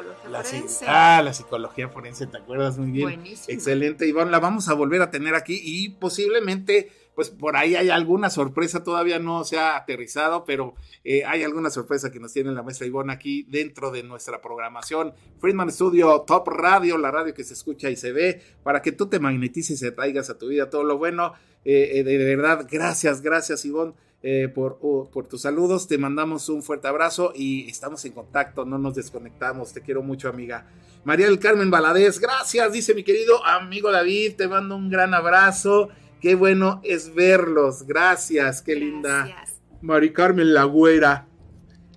psicología 0.03 0.31
la, 0.31 0.43
forense. 0.43 0.85
ah, 0.89 1.23
la 1.25 1.33
psicología 1.33 1.89
forense, 1.89 2.27
¿te 2.27 2.39
acuerdas 2.39 2.79
muy 2.79 2.91
bien? 2.91 3.05
Buenísimo. 3.05 3.55
Excelente, 3.55 4.07
Ivonne. 4.07 4.31
La 4.31 4.41
vamos 4.41 4.69
a 4.69 4.75
volver 4.75 5.03
a 5.03 5.11
tener 5.11 5.35
aquí 5.35 5.61
y 5.63 5.91
posiblemente, 5.91 6.91
pues 7.15 7.31
por 7.31 7.57
ahí 7.57 7.75
hay 7.77 7.91
alguna 7.91 8.31
sorpresa. 8.31 8.83
Todavía 8.83 9.19
no 9.19 9.45
se 9.45 9.59
ha 9.59 9.77
aterrizado, 9.77 10.45
pero 10.45 10.75
eh, 11.05 11.25
hay 11.25 11.43
alguna 11.43 11.71
sorpresa 11.71 12.11
que 12.11 12.21
nos 12.21 12.33
tiene 12.33 12.53
la 12.53 12.63
maestra 12.63 12.87
Ivonne 12.87 13.13
aquí 13.13 13.45
dentro 13.49 13.91
de 13.91 14.03
nuestra 14.03 14.41
programación. 14.41 15.13
Friedman 15.39 15.71
Studio 15.71 16.21
Top 16.27 16.49
Radio, 16.49 16.99
la 16.99 17.11
radio 17.11 17.35
que 17.35 17.45
se 17.45 17.55
escucha 17.55 17.91
y 17.91 17.97
se 17.97 18.13
ve, 18.13 18.43
para 18.63 18.83
que 18.83 18.93
tú 18.93 19.09
te 19.09 19.19
magnetices 19.19 19.83
y 19.83 19.91
traigas 19.93 20.31
a 20.31 20.39
tu 20.39 20.49
vida 20.49 20.71
todo 20.71 20.85
lo 20.85 20.99
bueno. 20.99 21.35
Eh, 21.65 21.99
eh, 21.99 22.05
de, 22.05 22.17
de 22.17 22.37
verdad, 22.37 22.67
gracias, 22.71 23.21
gracias, 23.21 23.65
Ivonne. 23.65 23.93
Eh, 24.23 24.49
por, 24.55 24.79
uh, 24.83 25.09
por 25.11 25.27
tus 25.27 25.43
saludos, 25.43 25.89
te 25.89 25.97
mandamos 25.97 26.49
un 26.51 26.63
fuerte 26.63 26.89
abrazo 26.89 27.33
y 27.35 27.69
estamos 27.69 28.05
en 28.05 28.13
contacto, 28.13 28.67
no 28.67 28.77
nos 28.77 28.95
desconectamos, 28.95 29.73
te 29.73 29.81
quiero 29.81 30.03
mucho 30.03 30.29
amiga. 30.29 30.67
María 31.05 31.27
del 31.27 31.39
Carmen 31.39 31.71
Valadez, 31.71 32.19
gracias, 32.19 32.73
dice 32.73 32.95
mi 32.95 33.03
querido 33.03 33.45
amigo 33.47 33.91
David, 33.91 34.35
te 34.37 34.47
mando 34.47 34.77
un 34.77 34.91
gran 34.91 35.15
abrazo. 35.15 35.89
Qué 36.21 36.35
bueno 36.35 36.83
es 36.85 37.15
verlos, 37.15 37.87
gracias, 37.87 38.61
qué 38.61 38.75
linda. 38.75 39.35
Mari 39.81 40.13
Carmen 40.13 40.53
la 40.53 40.65
güera, 40.65 41.27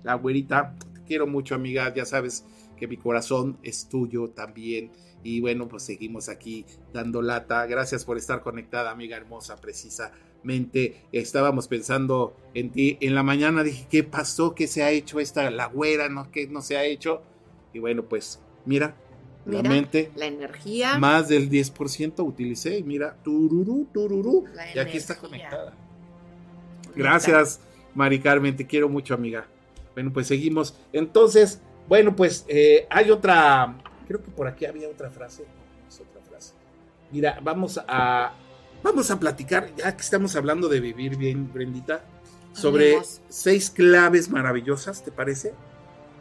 la 0.02 0.14
güerita, 0.14 0.74
te 0.94 1.02
quiero 1.02 1.26
mucho 1.26 1.54
amiga, 1.54 1.92
ya 1.92 2.06
sabes 2.06 2.46
que 2.78 2.88
mi 2.88 2.96
corazón 2.96 3.58
es 3.62 3.86
tuyo 3.88 4.30
también. 4.30 4.90
Y 5.22 5.40
bueno, 5.40 5.68
pues 5.68 5.82
seguimos 5.82 6.28
aquí 6.28 6.66
dando 6.92 7.22
lata. 7.22 7.64
Gracias 7.66 8.04
por 8.04 8.18
estar 8.18 8.42
conectada, 8.42 8.90
amiga 8.90 9.16
hermosa, 9.16 9.56
precisamente. 10.44 11.02
Estábamos 11.12 11.68
pensando 11.68 12.36
en 12.54 12.70
ti. 12.70 12.98
En 13.00 13.14
la 13.14 13.22
mañana 13.22 13.62
dije, 13.62 13.86
¿qué 13.90 14.04
pasó? 14.04 14.54
¿Qué 14.54 14.66
se 14.66 14.82
ha 14.82 14.90
hecho 14.90 15.20
esta, 15.20 15.50
la 15.50 15.66
güera? 15.66 16.08
¿No? 16.08 16.30
¿Qué 16.30 16.46
no 16.46 16.60
se 16.62 16.76
ha 16.76 16.84
hecho? 16.84 17.22
Y 17.72 17.78
bueno, 17.78 18.04
pues 18.04 18.40
mira, 18.64 18.94
la 19.46 19.62
mente, 19.62 20.10
La 20.16 20.26
energía. 20.26 20.98
más 20.98 21.28
del 21.28 21.50
10% 21.50 22.24
utilicé. 22.24 22.82
Mira, 22.82 23.16
tururú, 23.22 23.86
tururú. 23.92 24.44
La 24.54 24.74
Y 24.74 24.78
aquí 24.78 24.96
está 24.96 25.16
conectada. 25.16 25.74
Gracias, 26.94 27.60
Mari 27.94 28.20
Carmen, 28.20 28.54
te 28.56 28.66
quiero 28.66 28.88
mucho, 28.88 29.14
amiga. 29.14 29.46
Bueno, 29.94 30.12
pues 30.12 30.28
seguimos. 30.28 30.78
Entonces, 30.92 31.60
bueno, 31.88 32.14
pues 32.14 32.44
eh, 32.48 32.86
hay 32.88 33.10
otra, 33.10 33.76
creo 34.06 34.22
que 34.22 34.30
por 34.30 34.46
aquí 34.46 34.64
había 34.64 34.88
otra 34.88 35.10
frase. 35.10 35.44
Es 35.88 36.00
otra 36.00 36.22
frase. 36.22 36.54
Mira, 37.10 37.40
vamos 37.42 37.80
a, 37.86 38.32
vamos 38.84 39.10
a 39.10 39.18
platicar, 39.18 39.70
ya 39.76 39.96
que 39.96 40.02
estamos 40.02 40.36
hablando 40.36 40.68
de 40.68 40.78
vivir 40.78 41.16
bien, 41.16 41.52
Brendita, 41.52 42.04
sobre 42.52 42.98
seis 43.28 43.70
claves 43.70 44.30
maravillosas, 44.30 45.02
¿te 45.02 45.10
parece? 45.10 45.54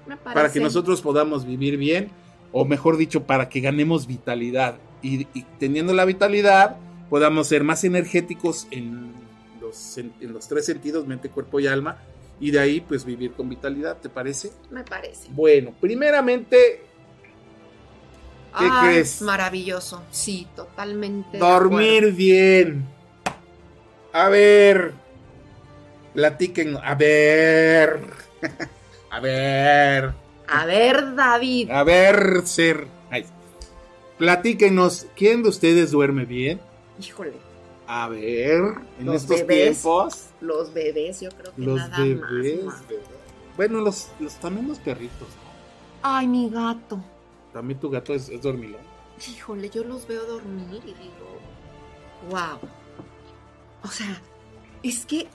Me 0.07 0.17
Para 0.17 0.33
que 0.33 0.39
parece. 0.39 0.59
nosotros 0.61 1.01
podamos 1.01 1.45
vivir 1.45 1.77
bien, 1.77 2.09
o 2.51 2.65
mejor 2.65 2.97
dicho, 2.97 3.23
para 3.25 3.49
que 3.49 3.59
ganemos 3.59 4.07
vitalidad. 4.07 4.77
Y, 5.01 5.27
y 5.33 5.43
teniendo 5.59 5.93
la 5.93 6.05
vitalidad, 6.05 6.77
podamos 7.09 7.47
ser 7.47 7.63
más 7.63 7.83
energéticos 7.83 8.67
en 8.71 9.13
los, 9.61 9.97
en 9.97 10.33
los 10.33 10.47
tres 10.47 10.65
sentidos, 10.65 11.05
mente, 11.05 11.29
cuerpo 11.29 11.59
y 11.59 11.67
alma, 11.67 11.97
y 12.39 12.51
de 12.51 12.59
ahí 12.59 12.81
pues 12.81 13.05
vivir 13.05 13.33
con 13.33 13.49
vitalidad, 13.49 13.97
¿te 13.97 14.09
parece? 14.09 14.51
Me 14.71 14.83
parece. 14.83 15.27
Bueno, 15.31 15.73
primeramente, 15.79 16.81
¿Qué 18.57 18.67
Ay, 18.69 18.87
crees? 18.93 19.21
Maravilloso. 19.21 20.03
Sí, 20.11 20.47
totalmente. 20.55 21.37
Dormir 21.39 22.11
bien. 22.13 22.85
A 24.11 24.29
ver. 24.29 24.93
Platiquen. 26.13 26.77
A 26.77 26.95
ver. 26.95 27.99
A 29.09 29.19
ver. 29.19 30.13
A 30.47 30.65
ver, 30.65 31.15
David. 31.15 31.69
A 31.71 31.83
ver, 31.83 32.41
ser. 32.45 32.87
Ay. 33.11 33.25
Platíquenos. 34.17 35.07
¿Quién 35.15 35.43
de 35.43 35.49
ustedes 35.49 35.91
duerme 35.91 36.25
bien? 36.25 36.59
Híjole, 36.99 37.33
A 37.87 38.07
ver. 38.09 38.61
En 38.99 39.05
Los 39.05 39.21
estos 39.23 39.37
bebés. 39.39 39.81
tiempos. 39.81 40.25
los 40.41 40.73
bebés, 40.73 41.21
yo 41.21 41.29
creo 41.29 41.53
que 41.55 41.61
Los 41.61 41.77
nada 41.77 41.97
bebés. 41.99 42.63
más. 42.65 42.87
¿verdad? 42.87 43.03
Bueno, 43.55 43.81
los, 43.81 44.07
los, 44.19 44.33
también 44.35 44.67
los 44.67 44.79
perritos. 44.79 45.27
Ay, 46.01 46.27
mi 46.27 46.49
gato. 46.49 47.03
También 47.53 47.79
tu 47.79 47.89
gato 47.89 48.13
es, 48.13 48.29
es 48.29 48.41
dormilón. 48.41 48.81
Híjole, 49.29 49.69
yo 49.69 49.83
los 49.83 50.07
veo 50.07 50.25
dormir 50.25 50.81
y 50.83 50.93
digo, 50.93 51.39
wow. 52.29 52.59
O 53.83 53.87
sea, 53.87 54.21
es 54.81 55.05
que 55.05 55.27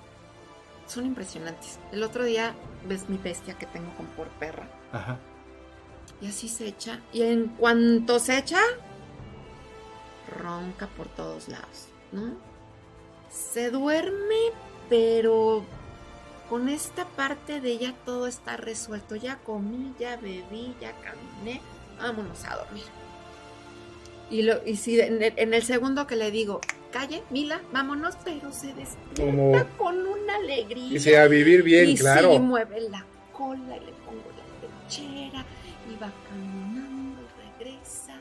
son 0.86 1.06
impresionantes. 1.06 1.78
El 1.92 2.02
otro 2.02 2.24
día 2.24 2.54
ves 2.86 3.08
mi 3.08 3.18
bestia 3.18 3.54
que 3.54 3.66
tengo 3.66 3.94
con 3.94 4.06
por 4.06 4.28
perra. 4.28 4.68
Ajá. 4.92 5.18
Y 6.20 6.26
así 6.26 6.48
se 6.48 6.66
echa. 6.66 7.00
Y 7.12 7.22
en 7.22 7.48
cuanto 7.48 8.18
se 8.18 8.38
echa, 8.38 8.60
ronca 10.36 10.86
por 10.88 11.08
todos 11.08 11.48
lados, 11.48 11.88
¿no? 12.10 12.32
Se 13.30 13.70
duerme, 13.70 14.52
pero 14.88 15.62
con 16.48 16.68
esta 16.68 17.04
parte 17.04 17.60
de 17.60 17.78
ya 17.78 17.94
todo 18.04 18.26
está 18.26 18.56
resuelto. 18.56 19.14
Ya 19.14 19.36
comí, 19.38 19.94
ya 19.98 20.16
bebí, 20.16 20.74
ya 20.80 20.92
caminé. 21.00 21.60
Vámonos 22.00 22.44
a 22.44 22.56
dormir. 22.56 22.84
Y, 24.30 24.42
lo, 24.42 24.64
y 24.66 24.76
si 24.76 25.00
en 25.00 25.22
el, 25.22 25.32
en 25.36 25.54
el 25.54 25.62
segundo 25.62 26.06
que 26.06 26.16
le 26.16 26.30
digo, 26.30 26.60
calle, 26.92 27.22
Mila, 27.30 27.60
vámonos, 27.72 28.16
pero 28.24 28.52
se 28.52 28.74
despierta 28.74 29.22
Como- 29.24 29.52
con 29.76 30.06
una 30.06 30.36
alegría. 30.36 30.90
Dice 30.90 31.18
a 31.18 31.26
vivir 31.26 31.62
bien, 31.62 31.88
y 31.90 31.96
claro. 31.96 32.32
sí, 32.32 32.38
mueve 32.38 32.80
la 32.88 33.04
cola 33.32 33.76
y 33.76 33.80
le 33.80 33.92
pongo 33.92 34.24
la 34.36 34.86
pechera 34.86 35.44
y 35.90 35.96
va 36.02 36.12
caminando 36.28 37.22
y 37.22 37.64
regresa. 37.64 38.14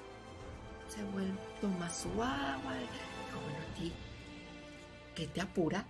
Se 0.88 1.04
vuelve, 1.12 1.34
toma 1.60 1.90
su 1.90 2.08
agua. 2.10 2.74
Digo, 2.74 3.42
bueno, 3.44 3.60
a 3.60 3.76
ti, 3.76 3.92
¿qué 5.16 5.28
te 5.28 5.42
apura? 5.42 5.86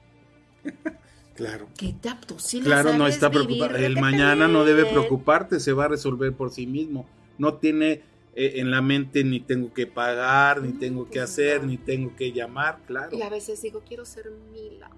Claro. 1.38 1.68
¿Qué 1.78 1.94
te 1.94 2.10
sí 2.40 2.62
le 2.62 2.66
Claro, 2.66 2.94
no 2.94 3.06
está. 3.06 3.30
¿de 3.30 3.86
El 3.86 4.02
mañana 4.02 4.48
no 4.48 4.66
debe 4.66 4.86
preocuparte, 4.86 5.60
se 5.60 5.72
va 5.72 5.86
a 5.86 5.88
resolver 5.90 6.34
por 6.34 6.50
sí 6.50 6.66
mismo. 6.66 7.06
No 7.38 7.56
tiene 7.56 8.04
eh, 8.36 8.54
en 8.60 8.70
la 8.72 8.82
mente 8.82 9.24
ni 9.24 9.40
tengo 9.40 9.74
que 9.74 9.88
pagar, 9.88 10.62
ni 10.62 10.74
tengo 10.74 11.06
que 11.06 11.20
pues 11.20 11.24
hacer, 11.32 11.64
ni 11.64 11.78
tengo 11.78 12.16
que 12.16 12.32
llamar, 12.32 12.80
claro. 12.86 13.18
Y 13.18 13.22
a 13.22 13.30
veces 13.30 13.62
digo, 13.62 13.82
quiero 13.88 14.06
ser 14.06 14.30
Mila. 14.52 14.92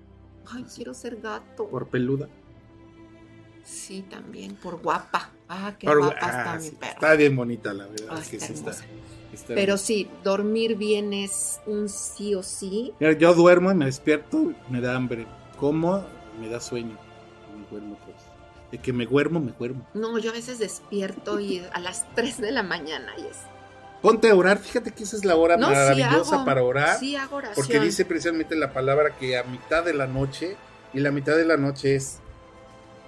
Ay, 0.52 0.66
quiero 0.76 0.94
ser 0.94 1.22
gato. 1.22 1.68
Por 1.70 1.88
peluda. 1.88 2.28
Sí, 3.64 4.02
también, 4.10 4.56
por 4.56 4.82
guapa. 4.82 5.30
Ah, 5.48 5.76
qué 5.78 5.88
Por- 5.88 6.00
guapa 6.00 6.18
ah, 6.22 6.30
está 6.40 6.56
mi 6.56 6.70
sí, 6.70 6.76
perra. 6.80 6.92
Está 6.94 7.14
bien 7.16 7.36
bonita, 7.36 7.74
la 7.74 7.86
verdad. 7.88 8.08
Ay, 8.10 8.22
es 8.22 8.28
que 8.30 8.36
está 8.38 8.48
sí 8.48 8.54
está, 8.54 8.70
hermosa. 8.72 8.86
está 9.34 9.56
Pero 9.56 9.78
sí, 9.78 10.10
dormir 10.24 10.76
bien 10.76 11.14
es 11.14 11.60
un 11.68 11.88
sí 11.88 12.34
o 12.36 12.42
sí. 12.44 12.94
Mira, 13.00 13.14
Yo 13.14 13.34
duermo 13.34 13.72
y 13.72 13.76
me 13.76 13.86
despierto, 13.86 14.54
me 14.70 14.82
da 14.82 14.96
hambre. 14.96 15.28
Como, 15.58 16.04
me 16.42 16.50
da 16.50 16.60
sueño. 16.60 16.98
Me 17.56 17.68
duermo. 17.70 17.98
De 18.72 18.78
que 18.78 18.94
me 18.94 19.06
duermo, 19.06 19.40
me 19.40 19.52
duermo. 19.52 19.88
No, 19.94 20.18
yo 20.20 20.30
a 20.30 20.34
veces 20.34 20.60
despierto 20.60 21.40
y 21.40 21.64
a 21.74 21.80
las 21.80 22.06
3 22.16 22.38
de 22.40 22.52
la 22.52 22.62
mañana 22.64 23.12
y 23.18 23.22
es. 23.22 23.38
Ponte 24.02 24.30
a 24.30 24.36
orar, 24.36 24.60
fíjate 24.60 24.92
que 24.94 25.04
esa 25.04 25.18
es 25.18 25.26
la 25.26 25.36
hora 25.36 25.58
No, 25.58 25.68
sí 25.68 25.74
maravillosa 25.74 26.36
hago, 26.36 26.46
para 26.46 26.64
orar. 26.64 26.98
Sí 27.00 27.16
hago 27.16 27.38
oración. 27.38 27.56
Porque 27.56 27.80
dice 27.80 28.06
precisamente 28.06 28.56
la 28.56 28.72
palabra 28.72 29.18
que 29.18 29.38
a 29.38 29.44
mitad 29.44 29.84
de 29.84 29.94
la 29.94 30.08
noche, 30.08 30.56
y 30.94 31.00
la 31.00 31.12
mitad 31.12 31.36
de 31.36 31.46
la 31.46 31.58
noche 31.58 31.96
es 31.96 32.20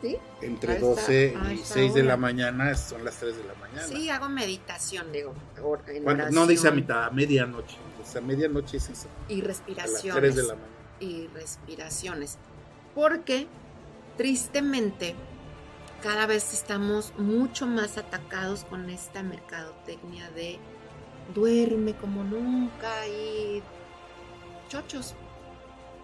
¿Sí? 0.02 0.18
entre 0.42 0.72
Ahí 0.74 0.78
está, 0.78 0.88
12 0.88 1.38
ahí 1.46 1.58
y 1.58 1.62
está 1.62 1.74
6 1.76 1.94
de 1.94 2.04
la 2.04 2.18
mañana, 2.18 2.76
son 2.76 3.06
las 3.06 3.16
3 3.18 3.38
de 3.38 3.44
la 3.44 3.54
mañana. 3.54 3.84
Sí, 3.88 4.10
hago 4.10 4.28
meditación, 4.30 5.12
digo. 5.14 5.34
en 5.88 6.04
Cuando- 6.04 6.30
no 6.32 6.46
dice 6.48 6.68
a 6.68 6.72
mitad, 6.72 7.06
a 7.06 7.10
medianoche. 7.12 7.78
O 8.04 8.12
sea, 8.12 8.20
medianoche 8.20 8.78
es 8.78 8.90
eso. 8.90 9.08
Y 9.30 9.36
A 9.36 9.38
las 9.38 9.48
respiraciones. 9.48 10.16
3 10.22 10.36
de 10.36 10.42
la 10.44 10.56
mañana. 10.56 10.68
y 11.00 11.28
respiraciones. 11.34 12.38
Porque, 12.94 13.48
tristemente, 14.18 15.16
cada 16.02 16.26
vez 16.26 16.54
estamos 16.54 17.14
mucho 17.18 17.68
más 17.68 17.98
atacados 17.98 18.64
con 18.66 18.90
esta 18.90 19.24
mercadotecnia 19.24 20.30
de 20.32 20.60
duerme 21.34 21.94
como 21.94 22.24
nunca 22.24 23.08
y 23.08 23.62
chochos, 24.70 25.16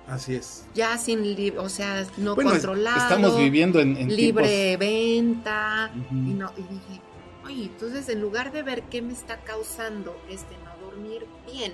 Así 0.07 0.35
es. 0.35 0.65
ya 0.73 0.97
sin, 0.97 1.57
o 1.57 1.69
sea, 1.69 2.05
no 2.17 2.35
Bueno, 2.35 2.51
controlado, 2.51 2.97
estamos 2.97 3.37
viviendo 3.37 3.79
en, 3.79 3.97
en 3.97 4.15
libre 4.15 4.77
venta. 4.77 5.91
Y, 6.11 6.13
no, 6.13 6.51
y 6.55 6.61
dije, 6.61 7.01
oye, 7.45 7.63
entonces 7.63 8.07
en 8.09 8.21
lugar 8.21 8.51
de 8.51 8.63
ver 8.63 8.83
qué 8.83 9.01
me 9.01 9.13
está 9.13 9.37
causando 9.37 10.15
este 10.29 10.55
no 10.63 10.85
dormir 10.85 11.25
bien, 11.45 11.73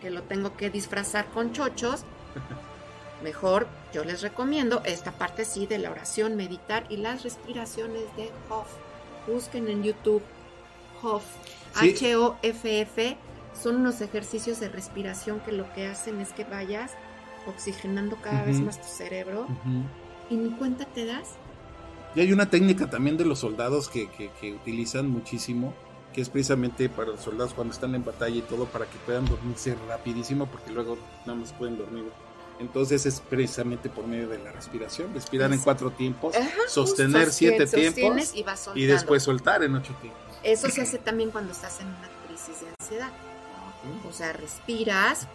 que 0.00 0.10
lo 0.10 0.22
tengo 0.22 0.56
que 0.56 0.70
disfrazar 0.70 1.26
con 1.26 1.52
chochos, 1.52 2.04
mejor 3.22 3.66
yo 3.92 4.04
les 4.04 4.20
recomiendo 4.22 4.82
esta 4.84 5.12
parte 5.12 5.44
sí 5.44 5.66
de 5.66 5.78
la 5.78 5.90
oración, 5.90 6.36
meditar 6.36 6.84
y 6.90 6.98
las 6.98 7.22
respiraciones 7.22 8.02
de 8.16 8.30
Hoff. 8.50 8.68
Busquen 9.26 9.68
en 9.68 9.82
YouTube 9.82 10.22
Hoff, 11.02 11.24
Sí. 11.80 11.90
H-O-F-F. 11.96 13.16
Son 13.60 13.76
unos 13.76 14.00
ejercicios 14.02 14.60
de 14.60 14.68
respiración 14.68 15.40
que 15.40 15.52
lo 15.52 15.70
que 15.72 15.86
hacen 15.86 16.20
es 16.20 16.32
que 16.32 16.44
vayas 16.44 16.92
oxigenando 17.46 18.16
cada 18.16 18.42
vez 18.44 18.60
más 18.60 18.80
tu 18.80 18.88
cerebro 18.88 19.46
y 20.28 20.36
ni 20.36 20.50
cuenta 20.50 20.84
te 20.84 21.06
das. 21.06 21.36
Y 22.14 22.20
hay 22.20 22.32
una 22.32 22.50
técnica 22.50 22.88
también 22.90 23.16
de 23.16 23.24
los 23.24 23.38
soldados 23.38 23.88
que, 23.88 24.08
que- 24.10 24.30
que 24.40 24.52
utilizan 24.54 25.08
muchísimo, 25.08 25.74
que 26.12 26.20
es 26.22 26.28
precisamente 26.30 26.88
para 26.88 27.10
los 27.10 27.20
soldados 27.20 27.52
cuando 27.54 27.72
están 27.74 27.94
en 27.94 28.04
batalla 28.04 28.36
y 28.36 28.42
todo, 28.42 28.64
para 28.66 28.86
que 28.86 28.96
puedan 29.04 29.26
dormirse 29.26 29.76
rapidísimo, 29.88 30.46
porque 30.46 30.72
luego 30.72 30.96
nada 31.26 31.38
más 31.38 31.52
pueden 31.52 31.76
dormir. 31.78 32.04
Entonces 32.58 33.04
es 33.04 33.20
precisamente 33.20 33.90
por 33.90 34.06
medio 34.06 34.28
de 34.28 34.38
la 34.38 34.50
respiración, 34.50 35.12
respirar 35.12 35.52
en 35.52 35.60
cuatro 35.60 35.90
tiempos, 35.90 36.34
Ajá, 36.34 36.48
sostener 36.68 37.30
siete 37.30 37.66
tiempos 37.66 38.32
y, 38.74 38.86
después 38.86 39.22
soltar 39.22 39.62
en 39.62 39.74
ocho 39.74 39.94
tiempos. 40.00 40.22
Eso 40.42 40.68
se 40.70 40.80
hace 40.80 40.98
también 40.98 41.30
cuando 41.30 41.52
estás 41.52 41.80
en 41.80 41.88
una 41.88 42.08
crisis 42.26 42.60
de 42.60 42.68
ansiedad. 42.80 43.10
O 44.08 44.12
sea, 44.12 44.32
respiras, 44.32 45.28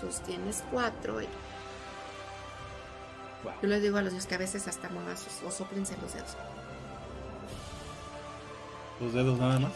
sostienes 0.00 0.64
cuatro. 0.70 1.22
Y... 1.22 1.26
Wow. 3.44 3.52
Yo 3.62 3.68
les 3.68 3.82
digo 3.82 3.96
a 3.96 4.02
los 4.02 4.12
niños 4.12 4.26
que 4.26 4.34
a 4.34 4.38
veces 4.38 4.66
hasta 4.66 4.88
muevas 4.88 5.20
sus- 5.20 5.46
o 5.46 5.50
soplense 5.50 5.96
los 6.02 6.12
dedos. 6.12 6.36
Los 9.00 9.12
dedos 9.12 9.38
nada 9.38 9.60
más. 9.60 9.72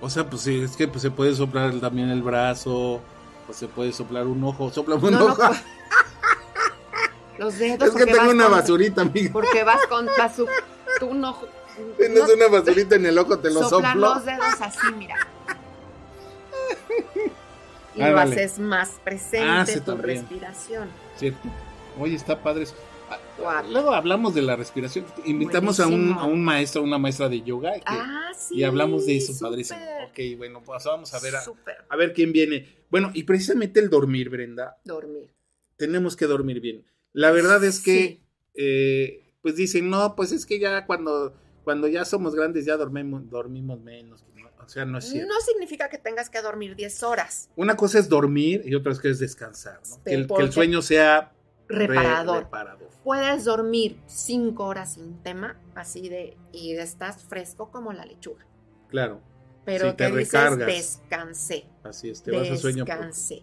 O 0.00 0.10
sea, 0.10 0.28
pues 0.28 0.42
sí, 0.42 0.60
es 0.60 0.76
que 0.76 0.88
pues, 0.88 1.02
se 1.02 1.10
puede 1.10 1.34
soplar 1.34 1.72
también 1.80 2.08
el 2.10 2.22
brazo, 2.22 3.00
o 3.48 3.52
se 3.52 3.66
puede 3.68 3.92
soplar 3.92 4.26
un 4.26 4.42
ojo, 4.44 4.70
sopla 4.70 4.96
un 4.96 5.02
No, 5.02 5.10
no, 5.10 5.24
ojo. 5.26 5.36
pues, 5.36 5.60
Los 7.38 7.58
dedos. 7.58 7.88
es 7.88 7.94
que 7.94 8.06
tengo 8.12 8.30
una 8.30 8.44
con- 8.44 8.52
basurita, 8.52 9.02
amigo. 9.02 9.32
Porque 9.32 9.62
vas 9.64 9.86
con 9.88 10.06
vas 10.18 10.34
su- 10.36 10.46
tú 10.98 11.06
un 11.06 11.24
ojo. 11.24 11.46
Tienes 11.96 12.26
no, 12.26 12.34
una 12.34 12.48
basurita 12.48 12.96
en 12.96 13.06
el 13.06 13.16
ojo, 13.18 13.38
te 13.38 13.50
lo 13.50 13.62
soplar 13.62 13.92
soplo. 13.92 14.14
los 14.14 14.24
dedos 14.24 14.60
así, 14.60 14.92
mira. 14.96 15.14
Y 17.94 18.02
Ah, 18.02 18.10
lo 18.10 18.20
haces 18.20 18.58
más 18.60 18.90
presente 19.02 19.48
Ah, 19.48 19.66
sí, 19.66 19.80
tu 19.80 19.86
también. 19.86 20.20
respiración. 20.20 20.88
Cierto. 21.16 21.40
Oye, 21.98 22.14
está 22.14 22.40
padre 22.40 22.62
eso. 22.62 22.74
Ah. 23.44 23.62
Luego 23.68 23.92
hablamos 23.92 24.34
de 24.34 24.42
la 24.42 24.54
respiración. 24.54 25.04
Invitamos 25.24 25.80
a 25.80 25.88
un, 25.88 26.12
a 26.12 26.24
un 26.24 26.44
maestro, 26.44 26.82
una 26.82 26.98
maestra 26.98 27.28
de 27.28 27.42
yoga. 27.42 27.72
que- 27.74 27.82
Ah, 27.86 28.30
sí. 28.36 28.56
y 28.56 28.62
hablamos 28.64 29.06
de 29.06 29.16
eso, 29.16 29.32
súper, 29.32 29.48
padrísimo. 29.48 29.80
Ok, 30.08 30.18
bueno, 30.36 30.60
pues 30.64 30.84
vamos 30.84 31.12
a 31.12 31.18
ver 31.18 31.34
a 31.88 31.96
ver 31.96 32.12
quién 32.12 32.30
viene. 32.32 32.77
Bueno, 32.90 33.10
y 33.14 33.24
precisamente 33.24 33.80
el 33.80 33.90
dormir, 33.90 34.30
Brenda. 34.30 34.78
Dormir. 34.84 35.30
Tenemos 35.76 36.16
que 36.16 36.26
dormir 36.26 36.60
bien. 36.60 36.84
La 37.12 37.30
verdad 37.30 37.62
es 37.64 37.80
que, 37.80 37.92
Sí. 37.96 38.22
eh, 38.54 39.32
pues 39.42 39.56
dicen, 39.56 39.88
no, 39.90 40.14
pues 40.16 40.32
es 40.32 40.44
que 40.46 40.58
ya 40.58 40.86
cuando, 40.86 41.34
cuando 41.64 41.86
ya 41.88 42.04
somos 42.04 42.34
grandes 42.34 42.64
ya 42.64 42.76
dormimos, 42.76 43.28
dormimos 43.30 43.80
menos. 43.80 44.24
¿no? 44.36 44.48
O 44.64 44.68
sea, 44.68 44.84
no 44.84 44.98
es 44.98 45.04
cierto. 45.08 45.32
No 45.32 45.40
significa 45.40 45.88
que 45.88 45.98
tengas 45.98 46.28
que 46.30 46.42
dormir 46.42 46.74
10 46.76 47.02
horas. 47.02 47.50
Una 47.56 47.76
cosa 47.76 47.98
es 47.98 48.08
dormir 48.08 48.62
y 48.64 48.74
otra 48.74 48.94
cosa 48.94 49.08
es 49.08 49.18
descansar, 49.18 49.80
¿no? 49.88 50.02
Que 50.04 50.14
el, 50.14 50.26
que 50.26 50.52
sueño 50.52 50.82
sea 50.82 51.32
re- 51.68 51.86
Reparador. 51.86 52.44
reparador. 52.44 52.88
Puedes 53.04 53.44
dormir 53.44 53.98
5 54.06 54.64
horas 54.64 54.94
sin 54.94 55.22
tema, 55.22 55.58
así 55.74 56.08
de, 56.08 56.36
y 56.52 56.72
estás 56.72 57.24
fresco 57.24 57.70
como 57.70 57.92
la 57.92 58.04
lechuga. 58.04 58.44
Claro, 58.88 59.20
Pero 59.68 59.90
Sí, 59.90 59.96
te 59.96 60.10
te, 60.10 60.16
dices, 60.16 60.32
recargas. 60.32 60.66
descansé. 60.66 61.64
así 61.82 62.08
es, 62.08 62.22
te 62.22 62.30
vas 62.30 62.50
a 62.50 62.56
sueño. 62.56 62.84
Descansé. 62.86 63.42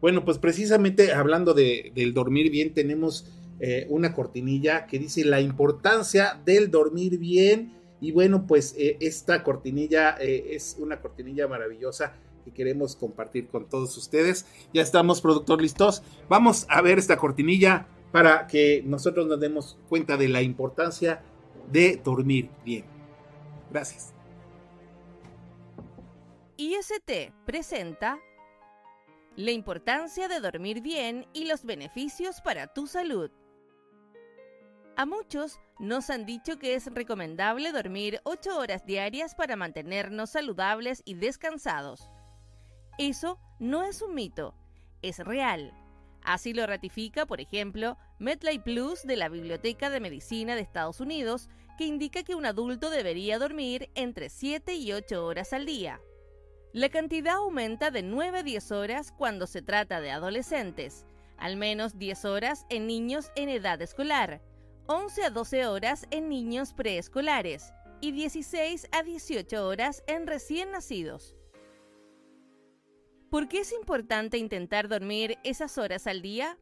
Bueno, 0.00 0.24
pues 0.24 0.38
precisamente 0.38 1.12
hablando 1.12 1.54
de, 1.54 1.90
del 1.94 2.14
dormir 2.14 2.50
bien, 2.52 2.72
tenemos 2.72 3.26
eh, 3.58 3.86
una 3.90 4.14
cortinilla 4.14 4.86
que 4.86 4.98
dice 5.00 5.24
la 5.24 5.40
importancia 5.40 6.40
del 6.44 6.70
dormir 6.70 7.18
bien 7.18 7.72
Y 8.00 8.12
bueno, 8.12 8.46
pues 8.46 8.74
eh, 8.78 8.96
esta 9.00 9.42
cortinilla 9.42 10.16
eh, 10.20 10.50
es 10.54 10.76
una 10.78 11.00
cortinilla 11.00 11.48
maravillosa 11.48 12.14
que 12.44 12.52
queremos 12.52 12.94
compartir 12.94 13.48
con 13.48 13.68
todos 13.68 13.96
ustedes. 13.96 14.46
Ya 14.72 14.82
estamos, 14.82 15.20
productor 15.20 15.60
listos. 15.60 16.02
Vamos 16.28 16.66
a 16.68 16.80
ver 16.82 16.98
esta 16.98 17.16
cortinilla 17.16 17.88
para 18.12 18.46
que 18.46 18.82
nosotros 18.86 19.26
nos 19.26 19.40
demos 19.40 19.78
cuenta 19.88 20.16
de 20.16 20.28
la 20.28 20.42
importancia 20.42 21.22
de 21.72 22.00
dormir 22.04 22.50
bien. 22.64 22.84
Gracias. 23.72 24.15
IST 26.58 27.34
presenta 27.44 28.18
la 29.36 29.50
importancia 29.50 30.26
de 30.26 30.40
dormir 30.40 30.80
bien 30.80 31.26
y 31.34 31.44
los 31.44 31.66
beneficios 31.66 32.40
para 32.40 32.72
tu 32.72 32.86
salud. 32.86 33.30
A 34.96 35.04
muchos 35.04 35.60
nos 35.78 36.08
han 36.08 36.24
dicho 36.24 36.58
que 36.58 36.74
es 36.74 36.86
recomendable 36.86 37.72
dormir 37.72 38.20
8 38.24 38.56
horas 38.56 38.86
diarias 38.86 39.34
para 39.34 39.56
mantenernos 39.56 40.30
saludables 40.30 41.02
y 41.04 41.12
descansados. 41.12 42.08
Eso 42.96 43.38
no 43.58 43.84
es 43.84 44.00
un 44.00 44.14
mito, 44.14 44.54
es 45.02 45.18
real. 45.18 45.74
Así 46.22 46.54
lo 46.54 46.66
ratifica, 46.66 47.26
por 47.26 47.42
ejemplo, 47.42 47.98
MedLife 48.18 48.64
Plus 48.64 49.02
de 49.02 49.16
la 49.16 49.28
Biblioteca 49.28 49.90
de 49.90 50.00
Medicina 50.00 50.54
de 50.54 50.62
Estados 50.62 51.00
Unidos, 51.00 51.50
que 51.76 51.84
indica 51.84 52.22
que 52.22 52.34
un 52.34 52.46
adulto 52.46 52.88
debería 52.88 53.38
dormir 53.38 53.90
entre 53.94 54.30
7 54.30 54.74
y 54.74 54.94
8 54.94 55.22
horas 55.22 55.52
al 55.52 55.66
día. 55.66 56.00
La 56.76 56.90
cantidad 56.90 57.36
aumenta 57.36 57.90
de 57.90 58.02
9 58.02 58.40
a 58.40 58.42
10 58.42 58.70
horas 58.72 59.10
cuando 59.10 59.46
se 59.46 59.62
trata 59.62 60.02
de 60.02 60.10
adolescentes, 60.10 61.06
al 61.38 61.56
menos 61.56 61.96
10 61.96 62.26
horas 62.26 62.66
en 62.68 62.86
niños 62.86 63.30
en 63.34 63.48
edad 63.48 63.80
escolar, 63.80 64.42
11 64.84 65.22
a 65.24 65.30
12 65.30 65.66
horas 65.68 66.06
en 66.10 66.28
niños 66.28 66.74
preescolares 66.74 67.72
y 68.02 68.12
16 68.12 68.88
a 68.92 69.02
18 69.02 69.66
horas 69.66 70.04
en 70.06 70.26
recién 70.26 70.70
nacidos. 70.70 71.34
¿Por 73.30 73.48
qué 73.48 73.60
es 73.60 73.72
importante 73.72 74.36
intentar 74.36 74.86
dormir 74.86 75.38
esas 75.44 75.78
horas 75.78 76.06
al 76.06 76.20
día? 76.20 76.58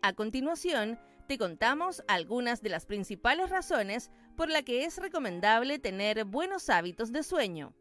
A 0.00 0.14
continuación, 0.14 0.98
te 1.28 1.36
contamos 1.36 2.02
algunas 2.08 2.62
de 2.62 2.70
las 2.70 2.86
principales 2.86 3.50
razones 3.50 4.10
por 4.38 4.48
las 4.48 4.62
que 4.62 4.86
es 4.86 4.96
recomendable 4.96 5.78
tener 5.78 6.24
buenos 6.24 6.70
hábitos 6.70 7.12
de 7.12 7.22
sueño. 7.22 7.74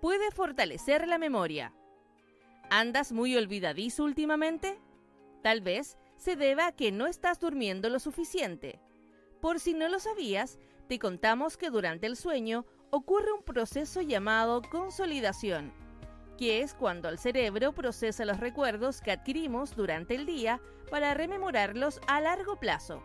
Puede 0.00 0.30
fortalecer 0.30 1.06
la 1.06 1.18
memoria. 1.18 1.74
¿Andas 2.70 3.12
muy 3.12 3.36
olvidadizo 3.36 4.04
últimamente? 4.04 4.78
Tal 5.42 5.60
vez 5.60 5.98
se 6.16 6.36
deba 6.36 6.68
a 6.68 6.72
que 6.72 6.90
no 6.90 7.06
estás 7.06 7.38
durmiendo 7.38 7.90
lo 7.90 7.98
suficiente. 7.98 8.80
Por 9.42 9.60
si 9.60 9.74
no 9.74 9.88
lo 9.88 9.98
sabías, 9.98 10.58
te 10.88 10.98
contamos 10.98 11.58
que 11.58 11.68
durante 11.68 12.06
el 12.06 12.16
sueño 12.16 12.64
ocurre 12.90 13.32
un 13.32 13.42
proceso 13.42 14.00
llamado 14.00 14.62
consolidación, 14.62 15.70
que 16.38 16.62
es 16.62 16.72
cuando 16.72 17.10
el 17.10 17.18
cerebro 17.18 17.72
procesa 17.72 18.24
los 18.24 18.40
recuerdos 18.40 19.02
que 19.02 19.12
adquirimos 19.12 19.76
durante 19.76 20.14
el 20.14 20.24
día 20.24 20.62
para 20.90 21.12
rememorarlos 21.12 22.00
a 22.06 22.22
largo 22.22 22.56
plazo. 22.56 23.02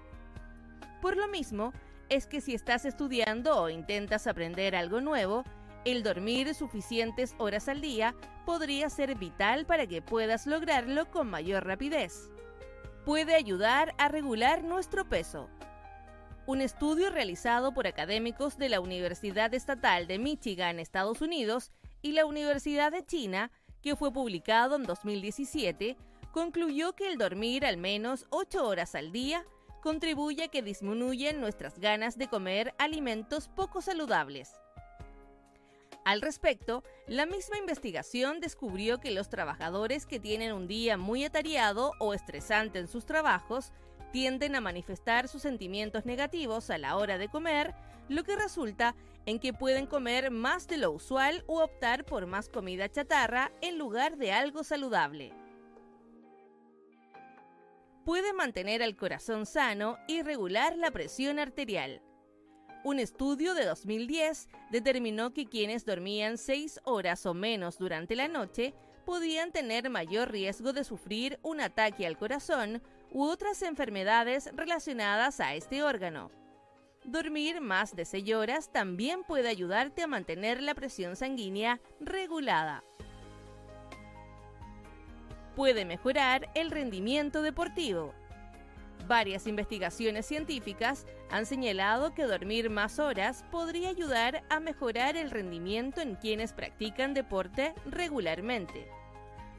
Por 1.01 1.17
lo 1.17 1.27
mismo, 1.27 1.73
es 2.07 2.25
que 2.25 2.39
si 2.39 2.53
estás 2.55 2.85
estudiando 2.85 3.61
o 3.61 3.69
intentas 3.69 4.27
aprender 4.27 4.75
algo 4.75 5.01
nuevo, 5.01 5.43
el 5.85 6.03
dormir 6.03 6.53
suficientes 6.53 7.35
horas 7.37 7.69
al 7.69 7.79
día 7.79 8.15
podría 8.45 8.89
ser 8.89 9.15
vital 9.15 9.65
para 9.65 9.87
que 9.87 10.01
puedas 10.01 10.45
lograrlo 10.45 11.09
con 11.09 11.29
mayor 11.29 11.65
rapidez 11.65 12.31
puede 13.05 13.35
ayudar 13.35 13.93
a 13.99 14.09
regular 14.09 14.63
nuestro 14.63 15.07
peso. 15.07 15.47
Un 16.47 16.61
estudio 16.61 17.11
realizado 17.11 17.71
por 17.71 17.87
académicos 17.87 18.57
de 18.57 18.67
la 18.67 18.79
Universidad 18.79 19.53
Estatal 19.53 20.07
de 20.07 20.17
Michigan, 20.17 20.79
Estados 20.79 21.21
Unidos, 21.21 21.71
y 22.01 22.11
la 22.11 22.25
Universidad 22.25 22.91
de 22.91 23.05
China, 23.05 23.51
que 23.81 23.95
fue 23.95 24.11
publicado 24.11 24.75
en 24.75 24.83
2017, 24.83 25.97
concluyó 26.31 26.93
que 26.93 27.07
el 27.07 27.17
dormir 27.17 27.65
al 27.65 27.77
menos 27.77 28.25
8 28.31 28.67
horas 28.67 28.95
al 28.95 29.11
día 29.11 29.45
contribuye 29.81 30.43
a 30.43 30.47
que 30.47 30.63
disminuyen 30.63 31.39
nuestras 31.39 31.79
ganas 31.79 32.17
de 32.17 32.27
comer 32.27 32.73
alimentos 32.79 33.47
poco 33.47 33.81
saludables. 33.81 34.51
Al 36.05 36.21
respecto, 36.21 36.83
la 37.07 37.25
misma 37.25 37.57
investigación 37.57 38.39
descubrió 38.39 38.99
que 38.99 39.09
los 39.09 39.27
trabajadores 39.27 40.05
que 40.05 40.19
tienen 40.19 40.53
un 40.53 40.67
día 40.67 40.97
muy 40.97 41.25
atareado 41.25 41.93
o 41.99 42.13
estresante 42.13 42.77
en 42.77 42.87
sus 42.87 43.07
trabajos 43.07 43.73
tienden 44.11 44.55
a 44.55 44.61
manifestar 44.61 45.27
sus 45.27 45.41
sentimientos 45.41 46.05
negativos 46.05 46.69
a 46.69 46.77
la 46.77 46.95
hora 46.95 47.17
de 47.17 47.27
comer, 47.27 47.73
lo 48.07 48.23
que 48.23 48.35
resulta 48.35 48.95
en 49.25 49.39
que 49.39 49.51
pueden 49.51 49.87
comer 49.87 50.29
más 50.29 50.67
de 50.67 50.77
lo 50.77 50.91
usual 50.91 51.43
o 51.47 51.63
optar 51.63 52.05
por 52.05 52.27
más 52.27 52.49
comida 52.49 52.87
chatarra 52.87 53.51
en 53.61 53.79
lugar 53.79 54.17
de 54.17 54.31
algo 54.31 54.63
saludable. 54.63 55.33
Puede 58.05 58.31
mantener 58.33 58.83
el 58.83 58.95
corazón 58.95 59.47
sano 59.47 59.97
y 60.07 60.21
regular 60.21 60.77
la 60.77 60.91
presión 60.91 61.39
arterial. 61.39 62.03
Un 62.85 62.99
estudio 62.99 63.55
de 63.55 63.65
2010 63.65 64.47
determinó 64.69 65.33
que 65.33 65.47
quienes 65.47 65.87
dormían 65.87 66.37
6 66.37 66.81
horas 66.83 67.25
o 67.25 67.33
menos 67.33 67.79
durante 67.79 68.15
la 68.15 68.27
noche 68.27 68.75
podían 69.07 69.51
tener 69.51 69.89
mayor 69.89 70.29
riesgo 70.31 70.71
de 70.71 70.83
sufrir 70.83 71.39
un 71.41 71.61
ataque 71.61 72.05
al 72.05 72.15
corazón 72.15 72.83
u 73.09 73.23
otras 73.23 73.63
enfermedades 73.63 74.51
relacionadas 74.55 75.39
a 75.39 75.55
este 75.55 75.81
órgano. 75.81 76.29
Dormir 77.03 77.59
más 77.59 77.95
de 77.95 78.05
6 78.05 78.35
horas 78.35 78.71
también 78.71 79.23
puede 79.23 79.49
ayudarte 79.49 80.03
a 80.03 80.07
mantener 80.07 80.61
la 80.61 80.75
presión 80.75 81.15
sanguínea 81.15 81.81
regulada. 81.99 82.83
Puede 85.55 85.85
mejorar 85.85 86.51
el 86.53 86.69
rendimiento 86.69 87.41
deportivo. 87.41 88.13
Varias 89.07 89.45
investigaciones 89.45 90.25
científicas 90.25 91.05
han 91.29 91.45
señalado 91.45 92.13
que 92.13 92.23
dormir 92.23 92.69
más 92.69 92.97
horas 92.97 93.45
podría 93.51 93.89
ayudar 93.89 94.43
a 94.49 94.59
mejorar 94.59 95.15
el 95.15 95.29
rendimiento 95.29 96.01
en 96.01 96.15
quienes 96.15 96.53
practican 96.53 97.13
deporte 97.13 97.75
regularmente. 97.85 98.87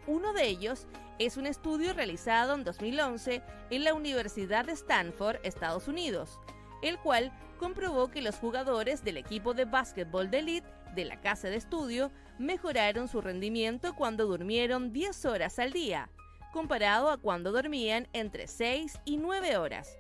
Uno 0.07 0.33
de 0.33 0.47
ellos 0.47 0.87
es 1.19 1.37
un 1.37 1.47
estudio 1.47 1.93
realizado 1.93 2.55
en 2.55 2.65
2011 2.65 3.43
en 3.71 3.85
la 3.85 3.95
Universidad 3.95 4.65
de 4.67 4.73
Stanford, 4.73 5.39
Estados 5.43 5.89
Unidos, 5.89 6.41
el 6.83 6.99
cual 6.99 7.33
comprobó 7.59 8.09
que 8.11 8.23
los 8.23 8.37
jugadores 8.37 9.05
del 9.05 9.17
equipo 9.17 9.55
de 9.55 9.65
básquetbol 9.65 10.31
de 10.31 10.39
elite 10.41 10.69
de 10.95 11.05
la 11.05 11.21
casa 11.21 11.49
de 11.49 11.57
estudio 11.57 12.11
mejoraron 12.39 13.09
su 13.09 13.21
rendimiento 13.21 13.95
cuando 13.95 14.27
durmieron 14.27 14.93
10 14.93 15.25
horas 15.25 15.59
al 15.59 15.73
día, 15.73 16.11
comparado 16.57 17.11
a 17.11 17.19
cuando 17.19 17.53
dormían 17.53 18.09
entre 18.15 18.47
6 18.47 18.99
y 19.05 19.19
9 19.19 19.59
horas. 19.59 19.99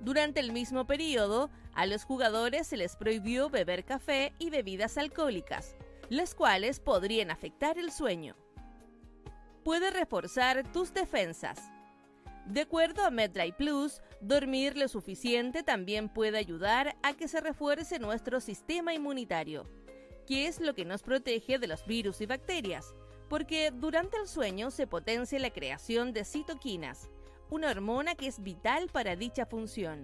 Durante 0.00 0.38
el 0.38 0.52
mismo 0.52 0.86
periodo, 0.86 1.48
a 1.72 1.86
los 1.86 2.04
jugadores 2.04 2.66
se 2.66 2.76
les 2.76 2.96
prohibió 2.96 3.48
beber 3.48 3.86
café 3.86 4.34
y 4.38 4.50
bebidas 4.50 4.98
alcohólicas, 4.98 5.74
las 6.10 6.34
cuales 6.34 6.80
podrían 6.80 7.30
afectar 7.30 7.78
el 7.78 7.92
sueño. 7.92 8.36
Puede 9.64 9.90
reforzar 9.90 10.70
tus 10.70 10.92
defensas. 10.92 11.70
De 12.44 12.60
acuerdo 12.60 13.02
a 13.02 13.10
MedLife 13.10 13.56
Plus, 13.56 14.02
dormir 14.20 14.76
lo 14.76 14.86
suficiente 14.86 15.62
también 15.62 16.10
puede 16.10 16.36
ayudar 16.36 16.94
a 17.02 17.14
que 17.14 17.26
se 17.26 17.40
refuerce 17.40 17.98
nuestro 17.98 18.40
sistema 18.40 18.92
inmunitario, 18.92 19.64
que 20.26 20.46
es 20.46 20.60
lo 20.60 20.74
que 20.74 20.84
nos 20.84 21.02
protege 21.02 21.58
de 21.58 21.68
los 21.68 21.86
virus 21.86 22.20
y 22.20 22.26
bacterias, 22.26 22.94
porque 23.30 23.70
durante 23.70 24.16
el 24.16 24.26
sueño 24.26 24.72
se 24.72 24.88
potencia 24.88 25.38
la 25.38 25.50
creación 25.50 26.12
de 26.12 26.24
citoquinas, 26.24 27.08
una 27.48 27.70
hormona 27.70 28.16
que 28.16 28.26
es 28.26 28.42
vital 28.42 28.88
para 28.88 29.14
dicha 29.14 29.46
función. 29.46 30.00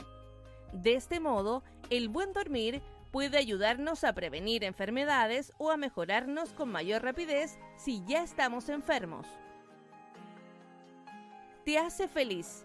De 0.73 0.95
este 0.95 1.19
modo, 1.19 1.65
el 1.91 2.09
buen 2.09 2.33
dormir 2.33 2.83
puede 3.11 3.37
ayudarnos 3.37 4.05
a 4.05 4.13
prevenir 4.13 4.63
enfermedades 4.63 5.53
o 5.59 5.73
a 5.73 5.77
mejorarnos 5.77 6.53
con 6.53 6.71
mayor 6.71 7.03
rapidez 7.03 7.59
si 7.77 8.01
ya 8.07 8.23
estamos 8.23 8.69
enfermos. 8.69 9.27
Te 11.65 11.79
hace 11.79 12.07
feliz. 12.07 12.65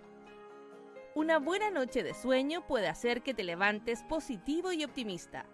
Una 1.15 1.39
buena 1.39 1.71
noche 1.71 2.03
de 2.03 2.13
sueño 2.13 2.67
puede 2.67 2.87
hacer 2.87 3.23
que 3.23 3.33
te 3.33 3.43
levantes 3.43 4.03
positivo 4.03 4.71
y 4.73 4.83
optimista. 4.83 5.47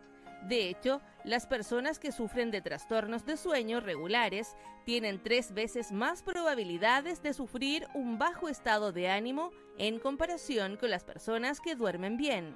De 0.47 0.69
hecho, 0.69 1.01
las 1.25 1.45
personas 1.45 1.99
que 1.99 2.13
sufren 2.13 2.51
de 2.51 2.61
trastornos 2.61 3.25
de 3.25 3.35
sueño 3.35 3.81
regulares 3.81 4.55
tienen 4.85 5.21
tres 5.21 5.53
veces 5.53 5.91
más 5.91 6.23
probabilidades 6.23 7.21
de 7.21 7.33
sufrir 7.33 7.85
un 7.93 8.17
bajo 8.17 8.47
estado 8.47 8.93
de 8.93 9.09
ánimo 9.09 9.51
en 9.77 9.99
comparación 9.99 10.77
con 10.77 10.89
las 10.89 11.03
personas 11.03 11.59
que 11.59 11.75
duermen 11.75 12.15
bien. 12.15 12.55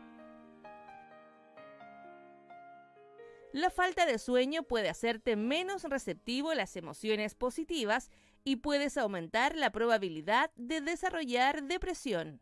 La 3.52 3.70
falta 3.70 4.06
de 4.06 4.18
sueño 4.18 4.64
puede 4.64 4.88
hacerte 4.88 5.36
menos 5.36 5.84
receptivo 5.84 6.52
a 6.52 6.56
las 6.56 6.78
emociones 6.78 7.36
positivas 7.36 8.10
y 8.46 8.56
puedes 8.56 8.96
aumentar 8.98 9.58
la 9.58 9.74
probabilidad 9.74 10.50
de 10.56 10.80
desarrollar 10.80 11.64
depresión. 11.64 12.40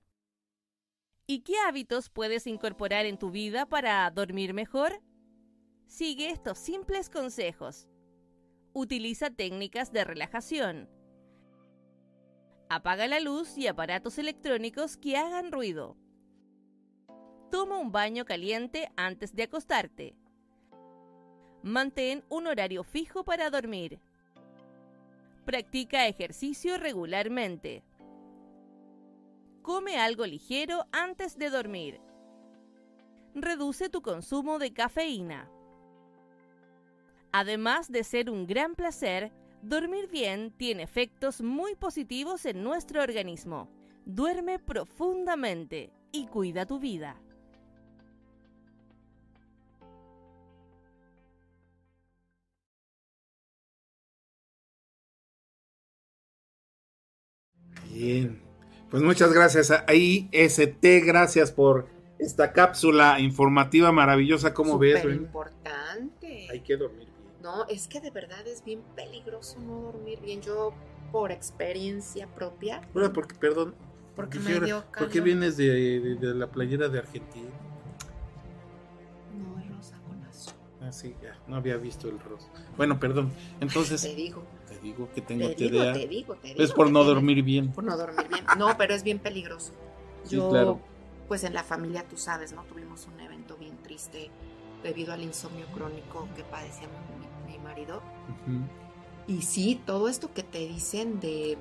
¿Y 1.25 1.39
qué 1.39 1.53
hábitos 1.67 2.11
puedes 2.11 2.45
incorporar 2.45 3.07
en 3.07 3.17
tu 3.17 3.31
vida 3.31 3.65
para 3.65 4.07
dormir 4.11 4.53
mejor? 4.53 5.01
Sigue 5.89 6.29
estos 6.29 6.59
simples 6.59 7.09
consejos. 7.09 7.87
Utiliza 8.73 9.31
técnicas 9.31 9.91
de 9.91 10.03
relajación. 10.03 10.87
Apaga 12.69 13.07
la 13.07 13.19
luz 13.19 13.57
y 13.57 13.65
aparatos 13.65 14.19
electrónicos 14.19 14.97
que 14.97 15.17
hagan 15.17 15.51
ruido. 15.51 15.97
Toma 17.49 17.79
un 17.79 17.91
baño 17.91 18.23
caliente 18.23 18.91
antes 18.97 19.35
de 19.35 19.43
acostarte. 19.43 20.15
Mantén 21.63 22.23
un 22.29 22.45
horario 22.45 22.83
fijo 22.83 23.25
para 23.25 23.49
dormir. 23.49 23.99
Practica 25.43 26.05
ejercicio 26.05 26.77
regularmente. 26.77 27.83
Come 29.63 29.97
algo 29.97 30.27
ligero 30.27 30.85
antes 30.91 31.35
de 31.39 31.49
dormir. 31.49 31.99
Reduce 33.33 33.89
tu 33.89 34.03
consumo 34.03 34.59
de 34.59 34.71
cafeína. 34.71 35.49
Además 37.31 37.91
de 37.91 38.03
ser 38.03 38.29
un 38.29 38.47
gran 38.47 38.73
placer, 38.73 39.31
dormir 39.61 40.07
bien 40.11 40.51
tiene 40.57 40.83
efectos 40.83 41.41
muy 41.41 41.75
positivos 41.75 42.45
en 42.45 42.63
nuestro 42.63 43.03
organismo. 43.03 43.69
Duerme 44.05 44.57
profundamente 44.57 45.91
y 46.11 46.25
cuida 46.25 46.65
tu 46.65 46.79
vida. 46.79 47.21
Bien, 57.93 58.41
pues 58.89 59.03
muchas 59.03 59.33
gracias 59.33 59.71
a 59.71 59.85
IST, 59.93 60.83
gracias 61.05 61.51
por 61.51 61.87
esta 62.17 62.53
cápsula 62.53 63.19
informativa 63.19 63.91
maravillosa, 63.91 64.53
¿cómo 64.53 64.77
ves? 64.79 65.01
Súper 65.01 65.15
importante. 65.15 66.47
Hay 66.49 66.61
que 66.61 66.77
dormir. 66.77 67.08
No, 67.49 67.65
es 67.67 67.87
que 67.87 67.99
de 67.99 68.11
verdad 68.11 68.45
es 68.47 68.63
bien 68.63 68.83
peligroso 68.95 69.59
no 69.59 69.81
dormir 69.81 70.19
bien. 70.21 70.39
Yo, 70.41 70.71
por 71.11 71.31
experiencia 71.31 72.27
propia, 72.27 72.79
Bueno, 72.93 73.11
porque, 73.11 73.33
perdón, 73.35 73.73
porque 74.15 74.37
dijera, 74.37 74.59
me 74.59 74.65
dio 74.67 74.81
¿por 74.81 75.07
qué 75.07 75.13
calor. 75.13 75.23
vienes 75.23 75.57
de, 75.57 75.65
de- 75.99 76.15
de 76.15 76.35
la 76.35 76.45
playera 76.47 76.89
de 76.89 76.99
Argentina? 76.99 77.49
No, 79.35 79.59
es 79.59 79.67
rosa 79.75 79.97
con 80.07 80.23
azul. 80.25 80.53
Ah, 80.81 80.91
sí, 80.91 81.15
ya, 81.23 81.35
no 81.47 81.55
había 81.55 81.77
visto 81.77 82.07
el 82.07 82.19
rosa. 82.19 82.47
Bueno, 82.77 82.99
perdón, 82.99 83.31
entonces 83.59 84.01
Te 84.03 84.13
digo, 84.13 84.43
te 84.67 84.77
digo 84.79 85.09
que 85.15 85.21
tengo 85.21 85.49
te 85.49 85.55
digo, 85.55 85.79
TDA. 85.81 85.93
te 85.93 86.07
digo, 86.07 86.35
te 86.35 86.47
digo. 86.49 86.61
Es 86.61 86.71
por 86.71 86.91
no 86.91 87.03
dormir 87.03 87.41
bien. 87.43 87.71
Por 87.71 87.83
no 87.83 87.97
dormir 87.97 88.27
bien. 88.29 88.45
No, 88.59 88.77
pero 88.77 88.93
es 88.93 89.01
bien 89.01 89.17
peligroso. 89.17 89.73
Sí, 90.23 90.35
Yo, 90.35 90.49
claro. 90.49 90.79
pues 91.27 91.43
en 91.43 91.55
la 91.55 91.63
familia, 91.63 92.05
tú 92.07 92.15
sabes, 92.15 92.53
¿no? 92.53 92.63
Tuvimos 92.65 93.07
un 93.07 93.19
evento 93.19 93.57
bien 93.57 93.75
triste 93.81 94.29
debido 94.83 95.11
al 95.13 95.23
insomnio 95.23 95.65
crónico 95.73 96.27
que 96.35 96.43
padecía 96.43 96.87
mi, 96.87 97.25
mi 97.49 97.57
marido. 97.59 98.01
Y 99.27 99.41
sí, 99.43 99.81
todo 99.85 100.09
esto 100.09 100.33
que 100.33 100.43
te 100.43 100.59
dicen 100.59 101.19
de 101.19 101.57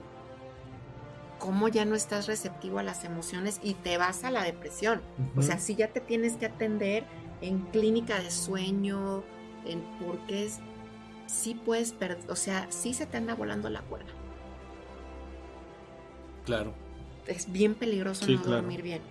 cómo 1.38 1.68
ya 1.68 1.84
no 1.84 1.94
estás 1.94 2.26
receptivo 2.26 2.78
a 2.78 2.82
las 2.82 3.04
emociones 3.04 3.60
y 3.62 3.74
te 3.74 3.96
vas 3.98 4.24
a 4.24 4.30
la 4.30 4.42
depresión. 4.42 5.02
O 5.36 5.42
sea, 5.42 5.58
sí 5.58 5.74
ya 5.74 5.88
te 5.88 6.00
tienes 6.00 6.36
que 6.36 6.46
atender 6.46 7.04
en 7.40 7.60
clínica 7.66 8.18
de 8.20 8.30
sueño, 8.30 9.22
en 9.64 9.82
porque 10.04 10.44
es, 10.46 10.60
sí 11.26 11.54
puedes 11.54 11.92
perder, 11.92 12.30
o 12.30 12.36
sea, 12.36 12.66
sí 12.70 12.94
se 12.94 13.06
te 13.06 13.16
anda 13.16 13.34
volando 13.34 13.68
la 13.70 13.82
cuerda. 13.82 14.10
Claro. 16.44 16.74
Es 17.26 17.52
bien 17.52 17.74
peligroso 17.74 18.24
Sí, 18.24 18.34
no 18.36 18.42
claro. 18.42 18.62
dormir 18.62 18.82
bien. 18.82 19.02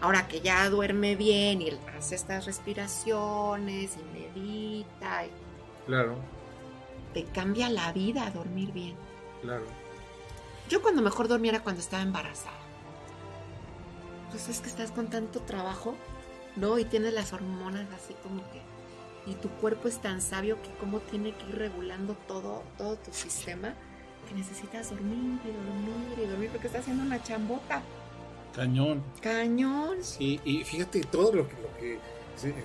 Ahora 0.00 0.26
que 0.28 0.40
ya 0.40 0.68
duerme 0.68 1.14
bien 1.16 1.62
y 1.62 1.70
hace 1.96 2.16
estas 2.16 2.44
respiraciones 2.44 3.96
y 3.96 4.18
medita, 4.18 5.24
y 5.24 5.30
Claro, 5.86 6.16
te 7.14 7.24
cambia 7.24 7.70
la 7.70 7.92
vida 7.92 8.30
dormir 8.30 8.72
bien. 8.72 8.94
claro. 9.40 9.64
Yo 10.68 10.82
cuando 10.82 11.00
mejor 11.00 11.28
dormía 11.28 11.52
era 11.52 11.62
cuando 11.62 11.80
estaba 11.80 12.02
embarazada. 12.02 12.58
Pues 14.30 14.48
es 14.48 14.60
que 14.60 14.68
estás 14.68 14.90
con 14.90 15.08
tanto 15.08 15.40
trabajo, 15.40 15.94
¿no? 16.56 16.78
Y 16.78 16.84
tienes 16.84 17.14
las 17.14 17.32
hormonas 17.32 17.86
así 17.94 18.14
como 18.22 18.42
que... 18.50 18.60
Y 19.30 19.34
tu 19.34 19.48
cuerpo 19.48 19.86
es 19.86 19.98
tan 19.98 20.20
sabio 20.20 20.60
que 20.62 20.70
como 20.80 20.98
tiene 20.98 21.34
que 21.36 21.46
ir 21.48 21.56
regulando 21.56 22.14
todo, 22.26 22.64
todo 22.76 22.96
tu 22.96 23.12
sistema, 23.12 23.74
que 24.28 24.34
necesitas 24.34 24.90
dormir 24.90 25.38
y 25.44 25.52
dormir 25.52 26.18
y 26.24 26.26
dormir 26.28 26.50
porque 26.50 26.66
estás 26.66 26.82
haciendo 26.82 27.04
una 27.04 27.22
chambota. 27.22 27.80
Cañón. 28.54 29.04
Cañón. 29.22 30.02
Sí, 30.02 30.40
y 30.44 30.64
fíjate 30.64 31.00
todo 31.02 31.32
lo 31.32 31.48
que, 31.48 31.54
lo 31.54 31.76
que 31.76 32.00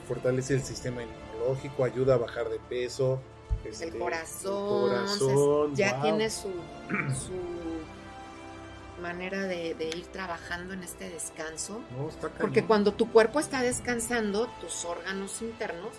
fortalece 0.08 0.56
el 0.56 0.64
sistema 0.64 1.04
inmunológico, 1.42 1.84
ayuda 1.84 2.16
a 2.16 2.18
bajar 2.18 2.50
de 2.50 2.60
peso. 2.60 3.20
este, 3.66 3.86
El 3.90 3.98
corazón, 4.00 4.92
el 4.92 4.98
corazón, 4.98 5.76
ya 5.76 5.94
wow. 5.94 6.02
tiene 6.04 6.30
su, 6.30 6.50
su 6.50 7.32
manera 9.02 9.42
de, 9.44 9.74
de 9.76 9.90
ir 9.90 10.06
trabajando 10.08 10.74
en 10.74 10.84
este 10.84 11.10
descanso. 11.10 11.82
No, 11.98 12.10
está 12.10 12.30
Porque 12.30 12.64
cuando 12.66 12.94
tu 12.94 13.12
cuerpo 13.12 13.40
está 13.40 13.62
descansando, 13.62 14.48
tus 14.60 14.86
órganos 14.86 15.42
internos 15.42 15.90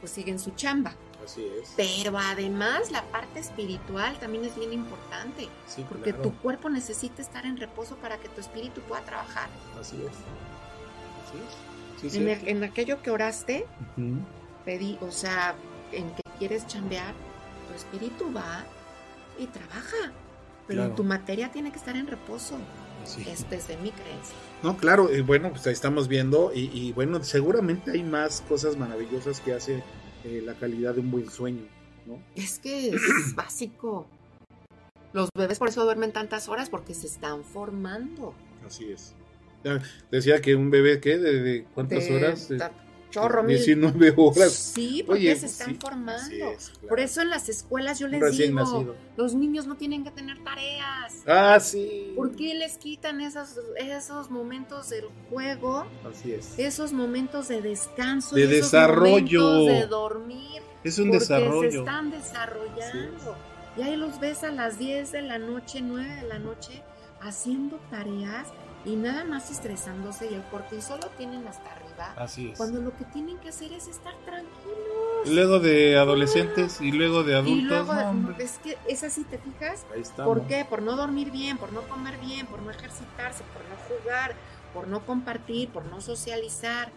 pues 0.00 0.12
siguen 0.12 0.38
su 0.38 0.52
chamba. 0.52 0.94
Así 1.22 1.44
es. 1.60 1.74
Pero 1.76 2.16
además 2.18 2.90
la 2.90 3.02
parte 3.02 3.40
espiritual 3.40 4.18
también 4.18 4.46
es 4.46 4.56
bien 4.56 4.72
importante, 4.72 5.46
Sí, 5.66 5.84
porque 5.86 6.14
claro. 6.14 6.22
tu 6.30 6.36
cuerpo 6.38 6.70
necesita 6.70 7.20
estar 7.20 7.44
en 7.44 7.58
reposo 7.58 7.96
para 7.96 8.16
que 8.16 8.30
tu 8.30 8.40
espíritu 8.40 8.80
pueda 8.82 9.02
trabajar. 9.02 9.50
Así 9.78 9.96
es. 10.02 10.08
Así 11.28 11.36
es. 11.36 12.10
Sí, 12.12 12.18
En, 12.18 12.24
cierto. 12.24 12.46
el- 12.46 12.56
en 12.56 12.64
aquello 12.64 13.02
que 13.02 13.10
oraste. 13.10 13.66
Pedí, 14.64 14.98
o 15.00 15.10
sea, 15.10 15.54
en 15.92 16.10
que 16.14 16.22
quieres 16.38 16.66
chambear, 16.66 17.14
tu 17.68 17.74
espíritu 17.74 18.32
va 18.34 18.64
y 19.38 19.46
trabaja. 19.46 20.12
Pero 20.66 20.82
Claro. 20.82 20.94
tu 20.94 21.04
materia 21.04 21.50
tiene 21.50 21.70
que 21.72 21.78
estar 21.78 21.96
en 21.96 22.06
reposo. 22.06 22.56
Sí. 23.04 23.24
Es 23.28 23.48
desde 23.50 23.76
mi 23.78 23.90
creencia. 23.90 24.34
No, 24.62 24.76
claro, 24.76 25.08
eh, 25.10 25.22
bueno, 25.22 25.50
pues 25.50 25.66
ahí 25.66 25.72
estamos 25.72 26.06
viendo 26.06 26.52
y, 26.54 26.70
y, 26.72 26.92
bueno, 26.92 27.24
seguramente 27.24 27.92
hay 27.92 28.02
más 28.02 28.42
cosas 28.42 28.76
maravillosas 28.76 29.40
que 29.40 29.54
hace 29.54 29.82
eh, 30.22 30.42
la 30.44 30.52
calidad 30.54 30.94
de 30.94 31.00
un 31.00 31.10
buen 31.10 31.28
sueño, 31.30 31.62
¿no? 32.06 32.22
Es 32.36 32.58
que 32.58 32.90
es 32.90 33.00
básico. 33.34 34.06
Los 35.14 35.28
bebés 35.36 35.58
por 35.58 35.68
eso 35.68 35.82
duermen 35.82 36.12
tantas 36.12 36.48
horas 36.48 36.68
porque 36.68 36.92
se 36.94 37.06
están 37.06 37.42
formando. 37.42 38.34
Así 38.66 38.92
es. 38.92 39.14
Decía 40.10 40.40
que 40.40 40.54
un 40.54 40.70
bebé, 40.70 41.00
¿qué? 41.00 41.18
¿De, 41.18 41.40
de 41.42 41.64
cuántas 41.74 42.06
De- 42.06 42.16
horas? 42.16 42.48
De- 42.48 42.58
chorro, 43.10 43.42
mil. 43.42 43.56
19 43.56 44.14
horas. 44.16 44.52
Sí, 44.52 45.02
porque 45.06 45.20
Oye, 45.22 45.36
se 45.36 45.46
están 45.46 45.70
sí, 45.70 45.78
formando. 45.80 46.22
es, 46.50 46.70
claro. 46.70 46.88
Por 46.88 47.00
eso 47.00 47.20
en 47.22 47.30
las 47.30 47.48
escuelas 47.48 47.98
yo 47.98 48.08
les 48.08 48.20
recién 48.20 48.50
digo, 48.50 48.60
nacido. 48.60 48.96
los 49.16 49.34
niños 49.34 49.66
no 49.66 49.76
tienen 49.76 50.04
que 50.04 50.10
tener 50.10 50.42
tareas. 50.42 51.16
Ah, 51.26 51.58
sí. 51.60 52.12
¿Por 52.16 52.34
qué 52.36 52.54
les 52.54 52.78
quitan 52.78 53.20
esos, 53.20 53.56
esos 53.76 54.30
momentos 54.30 54.88
del 54.90 55.06
juego, 55.28 55.86
Así 56.10 56.32
es. 56.32 56.58
esos 56.58 56.92
momentos 56.92 57.48
de 57.48 57.60
descanso, 57.62 58.34
De 58.36 58.44
esos 58.44 58.70
desarrollo. 58.72 59.40
momentos 59.42 59.66
de 59.80 59.86
dormir? 59.86 60.62
Es 60.84 60.98
un 60.98 61.06
porque 61.10 61.18
desarrollo. 61.20 61.70
se 61.70 61.78
están 61.78 62.10
desarrollando. 62.10 63.36
Y 63.76 63.82
ahí 63.82 63.96
los 63.96 64.18
ves 64.18 64.42
a 64.44 64.50
las 64.50 64.78
10 64.78 65.12
de 65.12 65.22
la 65.22 65.38
noche, 65.38 65.80
9 65.80 66.16
de 66.22 66.28
la 66.28 66.38
noche, 66.38 66.82
haciendo 67.20 67.76
tareas 67.90 68.48
y 68.84 68.96
nada 68.96 69.24
más 69.24 69.50
estresándose 69.50 70.30
y 70.30 70.34
el 70.34 70.42
cortisol 70.44 71.00
lo 71.00 71.08
tienen 71.10 71.46
hasta 71.46 71.70
arriba. 71.72 72.14
Así 72.16 72.50
es. 72.50 72.58
Cuando 72.58 72.80
lo 72.80 72.96
que 72.96 73.04
tienen 73.04 73.36
que 73.38 73.50
hacer 73.50 73.72
es 73.72 73.88
estar 73.88 74.14
tranquilos. 74.24 75.28
Luego 75.28 75.60
de 75.60 75.98
adolescentes 75.98 76.80
y 76.80 76.92
luego 76.92 77.22
de 77.22 77.34
adultos. 77.34 77.58
y 77.58 77.62
luego, 77.62 77.92
no, 77.92 78.36
es 78.38 78.58
que 78.58 78.78
es 78.88 79.04
así, 79.04 79.24
¿te 79.24 79.38
fijas? 79.38 79.84
Ahí. 79.94 80.02
¿Por 80.16 80.46
qué? 80.46 80.64
Por 80.64 80.82
no 80.82 80.96
dormir 80.96 81.30
bien, 81.30 81.58
por 81.58 81.72
no 81.72 81.82
comer 81.82 82.18
bien, 82.18 82.46
por 82.46 82.62
no 82.62 82.70
ejercitarse, 82.70 83.44
por 83.52 83.62
no 83.68 84.00
jugar, 84.00 84.34
por 84.72 84.88
no 84.88 85.04
compartir, 85.04 85.68
por 85.68 85.84
no 85.84 86.00
socializar. 86.00 86.90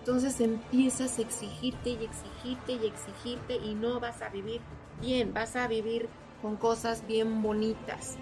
Entonces 0.00 0.40
empiezas 0.40 1.18
a 1.18 1.22
exigirte 1.22 1.90
y 1.90 2.04
exigirte 2.04 2.72
y 2.72 2.86
exigirte 2.86 3.56
y 3.56 3.74
no 3.74 4.00
vas 4.00 4.22
a 4.22 4.28
vivir 4.28 4.60
bien, 5.00 5.32
vas 5.32 5.56
a 5.56 5.66
vivir 5.68 6.08
con 6.42 6.56
cosas 6.56 7.06
bien 7.06 7.42
bonitas. 7.42 8.16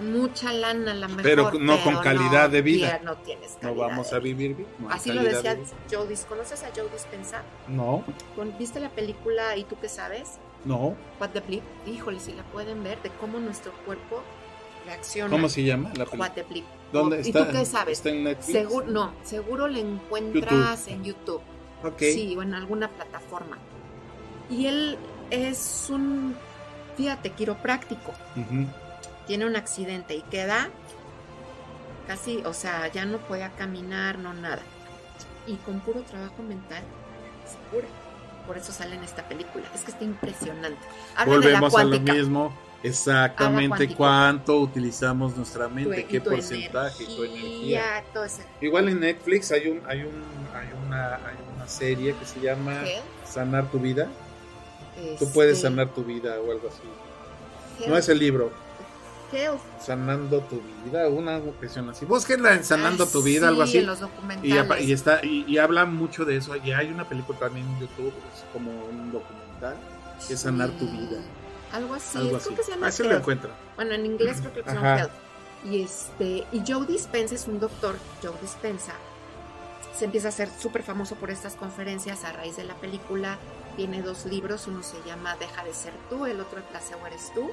Mucha 0.00 0.52
lana 0.52 0.94
la 0.94 1.08
mejor. 1.08 1.22
Pero 1.22 1.50
no 1.52 1.82
con 1.82 1.98
calidad 1.98 2.48
de 2.48 2.62
vida. 2.62 3.00
No 3.04 3.16
tienes 3.18 3.54
No 3.54 3.68
calidad 3.70 3.86
vamos 3.88 4.10
de 4.10 4.16
a 4.16 4.18
vivir 4.20 4.54
bien. 4.56 4.68
no 4.78 4.90
Así 4.90 5.12
lo 5.12 5.22
decía 5.22 5.54
de. 5.56 5.64
Joe 5.90 6.08
Dis- 6.08 6.24
¿Conoces 6.26 6.62
a 6.62 6.68
Joe 6.74 6.88
Dispenza? 6.92 7.42
No, 7.68 8.04
¿Viste 8.58 8.80
la 8.80 8.90
película 8.90 9.56
¿Y 9.56 9.64
tú 9.64 9.76
qué 9.80 9.88
sabes? 9.88 10.38
no. 10.64 10.94
What 11.20 11.30
the 11.30 11.40
Bleep. 11.40 11.62
Híjole, 11.86 12.20
si 12.20 12.32
la 12.32 12.42
pueden 12.44 12.82
ver, 12.82 13.00
de 13.02 13.10
cómo 13.20 13.38
nuestro 13.40 13.72
cuerpo 13.84 14.22
reacciona. 14.86 15.30
¿Cómo 15.30 15.48
se 15.48 15.64
llama 15.64 15.88
la 15.90 16.04
película? 16.06 16.20
What 16.28 16.32
the 16.34 16.42
Bleep. 16.44 16.64
¿Dónde 16.92 17.16
¿Y 17.18 17.28
está? 17.28 17.46
tú 17.46 17.52
qué 17.52 17.64
sabes? 17.64 17.98
¿Está 17.98 18.08
en 18.10 18.24
Netflix? 18.24 18.52
Seguro, 18.52 18.86
no, 18.86 19.12
seguro 19.22 19.68
la 19.68 19.78
encuentras 19.78 20.88
en 20.88 21.04
YouTube. 21.04 21.40
Ok. 21.84 21.98
Sí, 22.00 22.34
o 22.36 22.42
en 22.42 22.54
alguna 22.54 22.88
plataforma. 22.88 23.58
Y 24.50 24.66
él 24.66 24.98
es 25.30 25.86
un, 25.90 26.34
fíjate, 26.96 27.30
quiropráctico. 27.30 28.12
Ujú. 28.36 28.66
Tiene 29.30 29.46
un 29.46 29.54
accidente 29.54 30.16
y 30.16 30.22
queda 30.22 30.70
casi, 32.08 32.38
o 32.38 32.52
sea, 32.52 32.88
ya 32.88 33.04
no 33.04 33.18
podía 33.18 33.50
caminar, 33.50 34.18
no 34.18 34.34
nada. 34.34 34.58
Y 35.46 35.54
con 35.58 35.78
puro 35.78 36.00
trabajo 36.00 36.42
mental 36.42 36.82
se 37.46 37.56
cura. 37.70 37.86
Por 38.44 38.58
eso 38.58 38.72
sale 38.72 38.96
en 38.96 39.04
esta 39.04 39.28
película. 39.28 39.64
Es 39.72 39.82
que 39.82 39.92
está 39.92 40.02
impresionante. 40.02 40.80
Habla 41.14 41.38
de 41.38 41.52
la 41.52 41.60
Volvemos 41.60 41.76
a 41.76 41.84
lo 41.84 42.00
mismo. 42.00 42.58
Exactamente 42.82 43.94
cuánto 43.94 44.58
utilizamos 44.58 45.36
nuestra 45.36 45.68
mente, 45.68 46.06
qué 46.06 46.18
tu 46.18 46.30
porcentaje, 46.30 47.04
tu 47.04 47.22
energía. 47.22 48.02
todo 48.12 48.24
ese 48.24 48.42
Igual 48.60 48.88
en 48.88 48.98
Netflix 48.98 49.52
hay 49.52 49.68
un, 49.68 49.80
hay 49.86 50.02
un, 50.02 50.24
hay 50.52 50.68
una, 50.88 51.14
hay 51.14 51.36
una 51.54 51.68
serie 51.68 52.16
que 52.16 52.26
se 52.26 52.40
llama 52.40 52.82
Sanar 53.24 53.70
tu 53.70 53.78
vida. 53.78 54.08
Tú 55.20 55.30
puedes 55.30 55.58
este, 55.58 55.68
sanar 55.68 55.94
tu 55.94 56.02
vida 56.02 56.34
o 56.40 56.50
algo 56.50 56.66
así. 56.66 57.86
No 57.88 57.96
es 57.96 58.08
el 58.08 58.18
libro, 58.18 58.50
Sanando 59.80 60.40
tu 60.40 60.60
vida, 60.84 61.08
una 61.08 61.40
cuestión 61.40 61.88
así. 61.90 62.04
Búsquenla 62.04 62.54
en 62.54 62.64
Sanando 62.64 63.04
Ay, 63.04 63.10
tu 63.12 63.22
vida, 63.22 63.48
algo 63.48 63.64
sí, 63.66 63.70
así. 63.70 63.78
en 63.78 63.86
los 63.86 63.98
Y, 63.98 64.00
documentales. 64.02 64.84
y 64.88 64.92
está 64.92 65.24
y, 65.24 65.44
y 65.46 65.58
habla 65.58 65.84
mucho 65.86 66.24
de 66.24 66.36
eso. 66.36 66.56
Y 66.56 66.72
hay 66.72 66.88
una 66.90 67.08
película 67.08 67.38
también 67.38 67.66
en 67.66 67.80
YouTube, 67.80 68.12
es 68.34 68.44
como 68.52 68.70
un 68.70 69.12
documental, 69.12 69.76
que 70.26 70.34
es 70.34 70.40
Sanar 70.40 70.70
tu 70.70 70.86
vida. 70.86 71.20
Algo 71.72 71.94
así. 71.94 72.18
Algo 72.18 72.28
creo 72.30 72.40
así. 72.40 72.54
que 72.54 72.62
se 72.64 72.70
llama 72.72 72.86
Así 72.88 73.02
lo 73.02 73.10
Health. 73.10 73.20
encuentra. 73.20 73.50
Bueno, 73.76 73.94
en 73.94 74.06
inglés 74.06 74.38
creo 74.40 74.52
que 74.52 74.62
se 74.68 74.74
llama. 74.74 74.98
Health. 74.98 75.12
Y 75.64 75.82
este, 75.82 76.46
y 76.52 76.62
Joe 76.66 76.86
Dispenza 76.86 77.34
es 77.34 77.46
un 77.46 77.60
doctor, 77.60 77.94
Joe 78.22 78.32
Dispenza. 78.40 78.92
Se 79.96 80.06
empieza 80.06 80.28
a 80.28 80.30
hacer 80.30 80.48
súper 80.58 80.82
famoso 80.82 81.14
por 81.16 81.30
estas 81.30 81.54
conferencias 81.56 82.24
a 82.24 82.32
raíz 82.32 82.56
de 82.56 82.64
la 82.64 82.74
película. 82.74 83.36
Tiene 83.76 84.02
dos 84.02 84.24
libros, 84.26 84.66
uno 84.66 84.82
se 84.82 84.96
llama 85.06 85.36
Deja 85.36 85.62
de 85.62 85.74
ser 85.74 85.92
tú, 86.08 86.24
el 86.26 86.40
otro 86.40 86.58
El 86.58 86.64
placebo 86.64 87.06
eres 87.06 87.30
tú. 87.34 87.50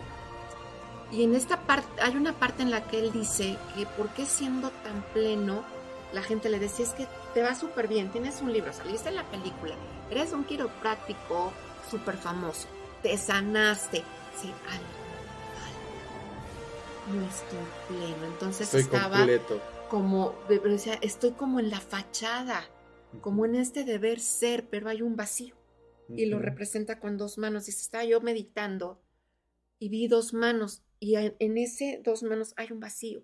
Y 1.12 1.24
en 1.24 1.36
esta 1.36 1.62
parte, 1.66 2.02
hay 2.02 2.16
una 2.18 2.34
parte 2.38 2.64
en 2.64 2.72
la 2.72 2.88
que 2.88 3.00
él 3.00 3.12
dice 3.12 3.58
que 3.76 3.86
por 3.86 4.10
qué 4.10 4.26
siendo 4.26 4.72
tan 4.84 5.02
pleno, 5.14 5.64
la 6.14 6.22
gente 6.22 6.50
le 6.50 6.60
decía 6.60 6.86
es 6.86 6.94
que 6.94 7.08
te 7.34 7.42
va 7.42 7.56
súper 7.56 7.88
bien, 7.88 8.12
tienes 8.12 8.42
un 8.42 8.52
libro, 8.52 8.74
saliste 8.74 9.10
en 9.10 9.16
la 9.16 9.30
película, 9.30 9.76
eres 10.10 10.34
un 10.34 10.44
quiropráctico 10.46 11.54
súper 11.90 12.18
famoso, 12.18 12.68
te 13.02 13.18
sanaste, 13.18 14.04
sí, 14.42 14.54
algo. 14.70 14.98
No 17.06 17.26
estoy 17.26 17.74
pleno. 17.88 18.26
Entonces 18.26 18.74
Estoy 18.74 18.82
estaba 18.82 19.18
completo. 19.18 19.62
como, 19.88 20.36
de- 20.50 20.60
decía, 20.60 20.96
estoy 21.02 21.32
como 21.32 21.60
en 21.60 21.70
la 21.70 21.80
fachada, 21.80 22.64
como 23.22 23.46
en 23.46 23.56
este 23.56 23.84
deber 23.86 24.20
ser, 24.20 24.68
pero 24.70 24.90
hay 24.90 25.02
un 25.02 25.16
vacío. 25.16 25.56
Y 26.16 26.26
lo 26.28 26.40
representa 26.40 27.00
con 27.00 27.18
dos 27.18 27.38
manos. 27.38 27.66
Dice, 27.66 27.82
estaba 27.82 28.04
yo 28.06 28.22
meditando 28.22 29.02
y 29.80 29.90
vi 29.90 30.08
dos 30.08 30.34
manos 30.34 30.84
y 31.00 31.16
en 31.16 31.58
ese 31.58 32.02
dos 32.04 32.24
manos 32.24 32.54
hay 32.58 32.72
un 32.72 32.80
vacío. 32.80 33.24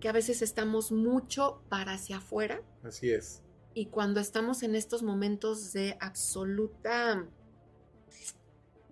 Que 0.00 0.08
a 0.08 0.12
veces 0.12 0.42
estamos 0.42 0.92
mucho 0.92 1.62
para 1.68 1.94
hacia 1.94 2.18
afuera 2.18 2.60
Así 2.82 3.10
es. 3.10 3.42
y 3.72 3.86
cuando 3.86 4.20
estamos 4.20 4.62
en 4.62 4.74
estos 4.74 5.02
momentos 5.02 5.72
de 5.72 5.96
absoluta 6.00 7.26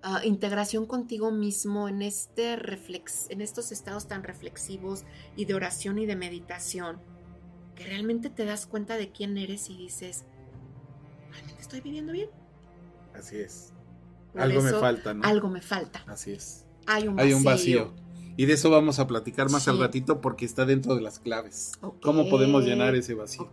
ah, 0.02 0.20
integración 0.24 0.86
contigo 0.86 1.30
mismo, 1.30 1.88
en, 1.88 2.00
este 2.00 2.56
reflex, 2.56 3.28
en 3.28 3.42
estos 3.42 3.70
estados 3.70 4.08
tan 4.08 4.22
reflexivos 4.22 5.04
y 5.36 5.44
de 5.44 5.54
oración 5.54 5.98
y 5.98 6.06
de 6.06 6.16
meditación, 6.16 7.00
que 7.74 7.84
realmente 7.84 8.30
te 8.30 8.44
das 8.44 8.66
cuenta 8.66 8.96
de 8.96 9.12
quién 9.12 9.36
eres 9.36 9.68
y 9.68 9.76
dices, 9.76 10.24
¿realmente 11.32 11.60
estoy 11.60 11.80
viviendo 11.82 12.12
bien? 12.12 12.30
Así 13.12 13.38
es. 13.38 13.72
Por 14.32 14.42
Algo 14.42 14.62
me 14.62 14.72
falta, 14.72 15.14
¿no? 15.14 15.24
Algo 15.24 15.48
me 15.48 15.60
falta. 15.60 16.02
Así 16.06 16.32
es. 16.32 16.63
Hay 16.86 17.08
un 17.08 17.16
vacío. 17.16 17.26
Hay 17.26 17.32
un 17.34 17.44
vacío. 17.44 17.92
Y 18.36 18.46
de 18.46 18.54
eso 18.54 18.68
vamos 18.68 18.98
a 18.98 19.06
platicar 19.06 19.48
más 19.50 19.68
al 19.68 19.78
ratito 19.78 20.20
porque 20.20 20.44
está 20.44 20.64
dentro 20.66 20.96
de 20.96 21.02
las 21.02 21.20
claves. 21.20 21.72
¿Cómo 22.02 22.28
podemos 22.28 22.64
llenar 22.64 22.94
ese 22.96 23.14
vacío? 23.14 23.48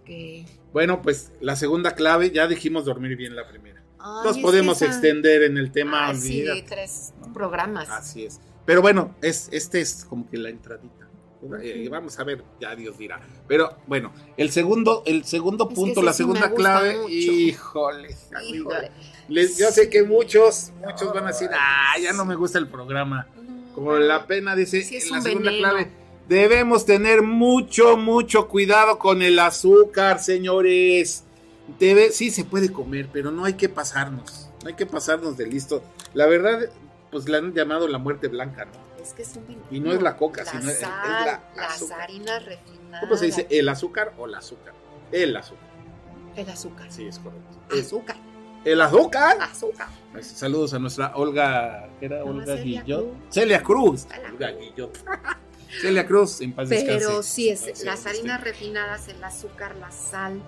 Bueno, 0.73 1.01
pues 1.03 1.31
la 1.39 1.55
segunda 1.55 1.91
clave, 1.93 2.31
ya 2.31 2.47
dijimos 2.47 2.85
dormir 2.85 3.15
bien 3.15 3.35
la 3.35 3.47
primera. 3.47 3.83
Ay, 3.99 4.25
Nos 4.25 4.39
podemos 4.39 4.77
esa- 4.81 4.87
extender 4.91 5.43
en 5.43 5.57
el 5.57 5.71
tema. 5.71 6.15
Sí, 6.15 6.43
tres 6.67 7.13
programas. 7.33 7.89
Así 7.89 8.25
es. 8.25 8.39
Pero 8.65 8.81
bueno, 8.81 9.13
es, 9.21 9.49
este 9.51 9.81
es 9.81 10.05
como 10.05 10.27
que 10.29 10.37
la 10.37 10.49
entradita. 10.49 11.00
Eh. 11.61 11.87
Vamos 11.89 12.19
a 12.19 12.23
ver, 12.23 12.43
ya 12.59 12.75
Dios 12.75 12.97
dirá. 12.97 13.19
Pero 13.47 13.75
bueno, 13.87 14.13
el 14.37 14.51
segundo, 14.51 15.01
el 15.05 15.25
segundo 15.25 15.67
punto, 15.69 16.01
la 16.03 16.13
sí 16.13 16.17
segunda 16.17 16.53
clave, 16.53 16.97
mucho. 16.97 17.09
híjole, 17.09 18.15
híjole. 18.47 18.91
Les- 19.27 19.57
yo 19.57 19.71
sé 19.71 19.89
que 19.89 20.03
muchos, 20.03 20.71
muchos 20.85 21.11
van 21.13 21.23
a 21.23 21.27
decir, 21.27 21.49
ah, 21.53 21.97
ya 22.01 22.13
no 22.13 22.25
me 22.25 22.35
gusta 22.35 22.59
el 22.59 22.67
programa. 22.67 23.27
Como 23.73 23.93
la 23.97 24.27
pena 24.27 24.55
dice, 24.55 24.83
Sí, 24.83 24.97
es 24.97 25.05
en 25.05 25.11
la 25.11 25.17
un 25.17 25.23
segunda 25.23 25.51
veneno. 25.51 25.67
clave, 25.69 25.91
debemos 26.27 26.85
tener 26.85 27.21
mucho, 27.23 27.97
mucho 27.97 28.47
cuidado 28.47 28.99
con 28.99 29.21
el 29.21 29.39
azúcar, 29.39 30.19
señores. 30.19 31.23
Debe, 31.79 32.11
sí 32.11 32.29
se 32.31 32.43
puede 32.43 32.71
comer, 32.71 33.07
pero 33.11 33.31
no 33.31 33.45
hay 33.45 33.53
que 33.53 33.69
pasarnos, 33.69 34.49
no 34.61 34.67
hay 34.69 34.75
que 34.75 34.85
pasarnos 34.85 35.37
de 35.37 35.47
listo. 35.47 35.81
La 36.13 36.27
verdad, 36.27 36.69
pues 37.11 37.27
la 37.29 37.37
han 37.37 37.53
llamado 37.53 37.87
la 37.87 37.97
muerte 37.97 38.27
blanca, 38.27 38.65
¿no? 38.65 38.90
Es 39.01 39.13
que 39.13 39.21
es 39.23 39.35
un 39.35 39.47
veneno. 39.47 39.65
Y 39.71 39.79
no 39.79 39.91
es 39.91 40.01
la 40.01 40.15
coca, 40.15 40.43
la 40.43 40.51
sino 40.51 40.69
es- 40.69 40.81
la 40.81 41.41
las 41.55 41.75
azúcar. 41.75 42.01
harinas 42.01 42.45
refinadas. 42.45 43.01
¿Cómo 43.01 43.17
se 43.17 43.25
dice? 43.25 43.47
¿El 43.49 43.67
azúcar 43.69 44.13
o 44.17 44.25
el 44.27 44.35
azúcar? 44.35 44.73
El 45.11 45.35
azúcar, 45.35 45.67
El 46.35 46.49
azúcar. 46.49 46.91
sí, 46.91 47.07
es 47.07 47.19
correcto. 47.19 47.57
El, 47.71 47.79
Azúcar. 47.81 48.15
el 48.65 48.81
azúcar. 48.81 49.37
Azúcar. 49.41 49.87
Saludos 50.21 50.73
a 50.73 50.79
nuestra 50.79 51.15
Olga, 51.15 51.89
¿qué 51.99 52.05
era? 52.07 52.19
No, 52.19 52.25
Olga 52.25 52.55
Guillot. 52.55 53.13
Celia 53.31 53.61
Cruz. 53.63 54.07
Olga 54.31 54.51
Guillot. 54.51 54.97
Celia 55.81 56.05
Cruz, 56.05 56.41
en 56.41 56.53
paz 56.53 56.67
Pero 56.69 56.93
descanse. 56.99 57.23
sí, 57.29 57.49
es, 57.49 57.59
Sí, 57.73 57.85
las 57.85 58.05
harinas 58.05 58.41
refinadas, 58.43 59.07
el 59.07 59.23
azúcar, 59.23 59.75
la 59.77 59.89
sal, 59.91 60.41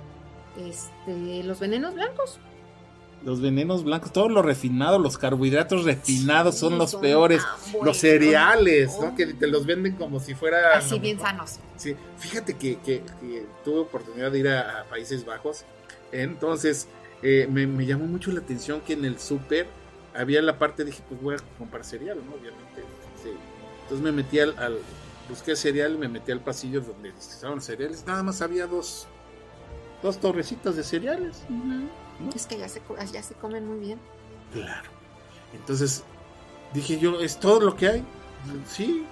este, 0.58 1.43
los 1.43 1.60
venenos 1.60 1.93
blancos. 1.93 2.39
Los 3.24 3.39
venenos 3.39 3.84
blancos, 3.86 4.11
todo 4.11 4.28
lo 4.28 4.41
refinado, 4.41 4.99
los 4.99 5.17
carbohidratos 5.17 5.86
refinados 5.86 6.57
son 6.57 6.78
los 6.78 6.91
son 6.91 7.01
peores. 7.01 7.41
Los 7.82 7.97
cereales, 7.97 8.91
¿no? 8.99 9.07
Oh. 9.07 9.15
Que 9.15 9.28
te 9.28 9.47
los 9.47 9.65
venden 9.65 9.95
como 9.95 10.19
si 10.19 10.34
fuera. 10.36 10.78
Así 10.78 10.99
bien 10.99 11.19
sanos. 11.19 11.59
Sí, 11.78 11.95
fíjate 12.17 12.55
que, 12.55 12.78
que- 12.80 13.01
que 13.21 13.45
tuve 13.63 13.80
oportunidad 13.80 14.32
de 14.32 14.39
ir 14.39 14.47
a, 14.49 14.82
a 14.82 14.84
Países 14.86 15.26
Bajos. 15.26 15.63
Entonces, 16.11 16.88
eh, 17.21 17.47
me, 17.49 17.65
me 17.65 17.86
llamó 17.86 18.05
mucho 18.05 18.32
la 18.32 18.41
atención 18.41 18.82
que 18.82 18.93
en 18.93 19.05
el 19.05 19.17
súper 19.19 19.67
había 20.13 20.41
la 20.41 20.59
parte, 20.59 20.84
dije, 20.84 21.01
pues 21.07 21.21
voy 21.21 21.36
a 21.36 21.57
comprar 21.57 21.86
cereal, 21.86 22.17
¿no? 22.26 22.34
Obviamente. 22.34 22.82
sí. 23.24 23.30
Entonces 23.84 24.03
me 24.03 24.11
metí 24.11 24.39
al, 24.39 24.57
al- 24.59 24.80
busqué 25.30 25.55
cereal, 25.55 25.97
me 25.97 26.07
metí 26.09 26.32
al 26.34 26.41
pasillo 26.41 26.82
donde 26.82 27.09
estaban 27.09 27.61
cereales. 27.61 28.03
Nada 28.05 28.21
más 28.21 28.41
había 28.41 28.67
dos, 28.67 29.07
dos 30.01 30.17
torrecitas 30.19 30.76
de 30.76 30.84
cereales. 30.84 31.41
¿No? 32.24 32.30
Es 32.36 32.47
que 32.47 32.57
ya 32.57 32.67
se, 32.69 32.82
ya 33.11 33.24
se 33.24 33.34
comen 33.36 33.67
muy 33.67 33.80
bien. 33.80 33.99
Claro. 34.53 34.89
Entonces, 35.53 36.03
dije 36.74 36.99
yo, 36.99 37.19
¿es 37.21 37.39
todo 37.39 37.59
lo 37.59 37.76
que 37.76 37.88
hay? 37.88 38.03
Sí. 38.67 39.05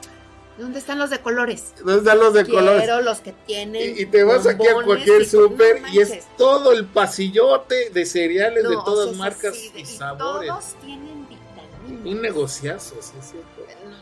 ¿Dónde 0.57 0.79
están 0.79 0.99
los 0.99 1.09
de 1.09 1.19
colores? 1.21 1.73
¿Dónde 1.79 1.97
están 1.99 2.19
los 2.19 2.33
de 2.33 2.43
Quiero 2.43 2.59
colores? 2.59 3.05
los 3.05 3.19
que 3.21 3.31
tienen. 3.31 3.97
Y, 3.97 4.01
y 4.01 4.05
te 4.05 4.23
vas 4.23 4.45
aquí 4.45 4.67
a 4.67 4.73
cualquier 4.83 5.21
y- 5.21 5.25
súper 5.25 5.81
no 5.81 5.87
y 5.87 5.99
es 5.99 6.27
todo 6.37 6.73
el 6.73 6.85
pasillote 6.85 7.89
de 7.91 8.05
cereales 8.05 8.63
de 8.67 8.75
todas 8.85 9.07
o 9.07 9.09
sea, 9.11 9.17
marcas 9.19 9.55
sí, 9.55 9.69
de- 9.73 9.79
y 9.81 9.85
sabores. 9.85 10.49
Todos 10.49 10.65
tienen 10.83 11.27
vitaminas. 11.27 12.05
Un 12.05 12.21
negociazo, 12.21 12.95
sí, 13.01 13.13
es 13.19 13.31
cierto. 13.31 13.61
No. 13.89 13.95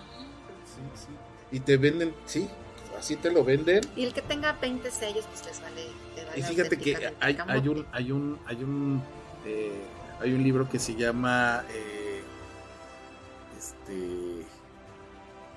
Sí, 0.66 0.82
sí. 0.96 1.08
Y 1.56 1.60
te 1.60 1.78
venden, 1.78 2.14
sí, 2.26 2.50
así 2.98 3.16
te 3.16 3.32
lo 3.32 3.44
venden. 3.44 3.82
Y 3.96 4.04
el 4.06 4.14
que 4.14 4.22
tenga 4.24 4.54
20 4.54 4.90
sellos, 4.92 5.26
pues 5.32 5.46
les 5.46 5.62
vale. 5.62 5.88
Y 6.36 6.42
fíjate 6.42 6.78
que 6.78 7.14
hay, 7.20 7.38
hay 7.48 7.68
un, 7.68 7.86
hay 7.92 8.12
un, 8.12 8.40
hay 8.46 8.64
un, 8.64 9.02
eh, 9.46 9.82
hay 10.22 10.34
un 10.34 10.44
libro 10.44 10.70
que 10.70 10.80
se 10.80 10.96
llama, 10.96 11.64
eh, 11.74 12.22
este, 13.58 14.46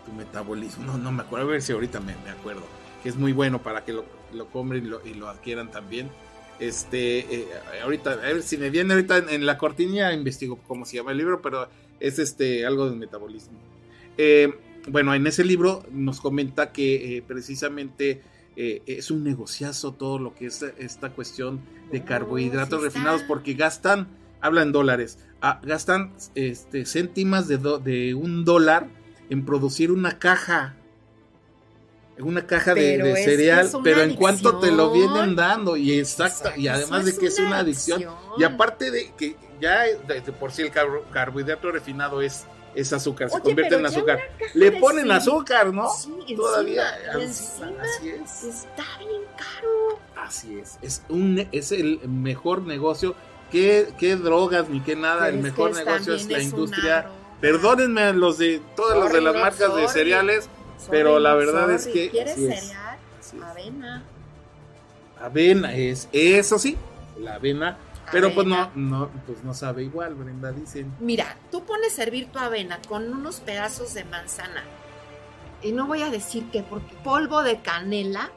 tu 0.04 0.12
metabolismo. 0.12 0.84
No, 0.84 0.98
no 0.98 1.12
me 1.12 1.22
acuerdo, 1.22 1.48
a 1.48 1.50
ver 1.52 1.62
si 1.62 1.72
ahorita 1.72 2.00
me, 2.00 2.14
me 2.24 2.30
acuerdo. 2.30 2.62
Que 3.02 3.08
es 3.08 3.16
muy 3.16 3.32
bueno 3.32 3.62
para 3.62 3.84
que 3.84 3.92
lo, 3.92 4.04
lo 4.32 4.46
compren 4.48 4.84
y 4.84 4.88
lo, 4.88 5.06
y 5.06 5.14
lo 5.14 5.28
adquieran 5.28 5.70
también. 5.70 6.10
Este, 6.58 7.18
eh, 7.20 7.48
ahorita, 7.82 8.12
a 8.12 8.16
ver 8.16 8.42
si 8.42 8.56
me 8.56 8.70
viene 8.70 8.94
ahorita 8.94 9.18
en, 9.18 9.28
en 9.28 9.46
la 9.46 9.58
cortinilla, 9.58 10.12
investigo 10.12 10.58
cómo 10.68 10.84
se 10.84 10.96
llama 10.96 11.12
el 11.12 11.18
libro, 11.18 11.42
pero 11.42 11.68
es 11.98 12.18
este, 12.18 12.64
algo 12.66 12.88
del 12.88 12.98
metabolismo. 12.98 13.58
Bueno, 14.88 15.14
en 15.14 15.24
ese 15.28 15.44
libro 15.44 15.84
nos 15.92 16.20
comenta 16.20 16.72
que 16.72 17.22
precisamente 17.28 18.20
eh, 18.56 18.82
es 18.86 19.10
un 19.10 19.24
negociazo 19.24 19.92
todo 19.92 20.18
lo 20.18 20.34
que 20.34 20.46
es 20.46 20.62
esta 20.78 21.10
cuestión 21.10 21.60
de 21.90 22.00
No, 22.00 22.06
carbohidratos 22.06 22.80
sí 22.80 22.84
refinados 22.86 23.22
porque 23.22 23.54
gastan, 23.54 24.08
habla 24.40 24.62
en 24.62 24.72
dólares, 24.72 25.18
ah, 25.40 25.60
gastan 25.62 26.12
este, 26.34 26.84
céntimas 26.86 27.48
de, 27.48 27.58
do- 27.58 27.78
de 27.78 28.14
un 28.14 28.44
dólar 28.44 28.88
en 29.30 29.44
producir 29.44 29.90
una 29.90 30.18
caja. 30.18 30.74
Una 32.18 32.46
caja 32.46 32.74
de, 32.74 32.92
Pero 32.92 33.04
de 33.06 33.12
es 33.12 33.18
que 33.18 33.24
cereal, 33.24 33.66
es 33.66 33.76
pero 33.82 34.02
en 34.02 34.14
cuanto 34.14 34.58
te 34.58 34.70
lo 34.70 34.92
vienen 34.92 35.34
dando, 35.34 35.76
y 35.78 35.98
exacto, 35.98 36.50
y 36.56 36.68
además 36.68 37.06
de 37.06 37.16
que 37.16 37.26
es 37.26 37.38
una 37.38 37.58
adicción, 37.58 38.04
y 38.38 38.44
aparte 38.44 38.90
de 38.90 39.12
que 39.16 39.34
ya 39.60 39.80
de, 39.84 40.20
de 40.20 40.32
por 40.32 40.52
sí 40.52 40.62
el 40.62 40.70
carbo- 40.70 41.04
carbohidrato 41.10 41.72
refinado 41.72 42.20
es 42.20 42.44
es 42.74 42.92
azúcar, 42.92 43.30
se 43.30 43.40
convierte 43.40 43.74
en 43.74 43.86
azúcar. 43.86 44.20
Le 44.54 44.72
ponen 44.72 45.10
azúcar, 45.10 45.72
¿no? 45.72 45.88
Sí, 45.90 46.34
Todavía. 46.34 46.84
y 47.18 47.22
encima, 47.22 47.68
encima 47.68 47.82
así 47.82 48.08
es. 48.08 48.44
está 48.44 48.84
bien 48.98 49.22
caro. 49.36 49.98
Así 50.16 50.58
es. 50.58 50.78
Es, 50.82 51.02
un, 51.08 51.48
es 51.52 51.72
el 51.72 52.00
mejor 52.08 52.62
negocio. 52.62 53.14
¿Qué, 53.50 53.88
qué 53.98 54.16
drogas 54.16 54.68
ni 54.68 54.80
qué 54.80 54.96
nada? 54.96 55.24
Pero 55.26 55.36
el 55.36 55.42
mejor 55.42 55.74
negocio 55.74 56.14
es 56.14 56.28
la 56.28 56.38
es 56.38 56.44
industria. 56.44 57.06
Perdónenme 57.40 58.02
a 58.02 58.12
los 58.12 58.38
de 58.38 58.62
todas 58.76 58.98
las 58.98 59.12
de 59.12 59.20
las 59.20 59.34
marcas 59.34 59.74
de 59.74 59.88
cereales. 59.88 60.48
Sorry, 60.78 60.90
pero 60.90 61.18
la 61.18 61.34
verdad 61.34 61.70
es 61.70 61.86
que 61.86 62.10
¿Quieres 62.10 62.34
cereal? 62.34 62.98
Avena. 63.42 64.04
Avena 65.20 65.74
es, 65.74 66.08
eso 66.12 66.58
sí, 66.58 66.76
la 67.20 67.34
avena. 67.34 67.78
Pero 68.12 68.32
pues 68.34 68.46
no, 68.46 68.70
no, 68.74 69.10
pues 69.26 69.42
no 69.42 69.54
sabe 69.54 69.82
igual, 69.84 70.14
Brenda, 70.14 70.52
dicen. 70.52 70.92
Mira, 71.00 71.36
tú 71.50 71.64
pones 71.64 71.92
servir 71.94 72.28
tu 72.30 72.38
avena 72.38 72.78
con 72.88 73.12
unos 73.12 73.40
pedazos 73.40 73.94
de 73.94 74.04
manzana. 74.04 74.62
Y 75.62 75.72
no 75.72 75.86
voy 75.86 76.02
a 76.02 76.10
decir 76.10 76.44
que 76.50 76.62
porque 76.62 76.94
polvo 77.02 77.42
de 77.42 77.60
canela. 77.60 78.30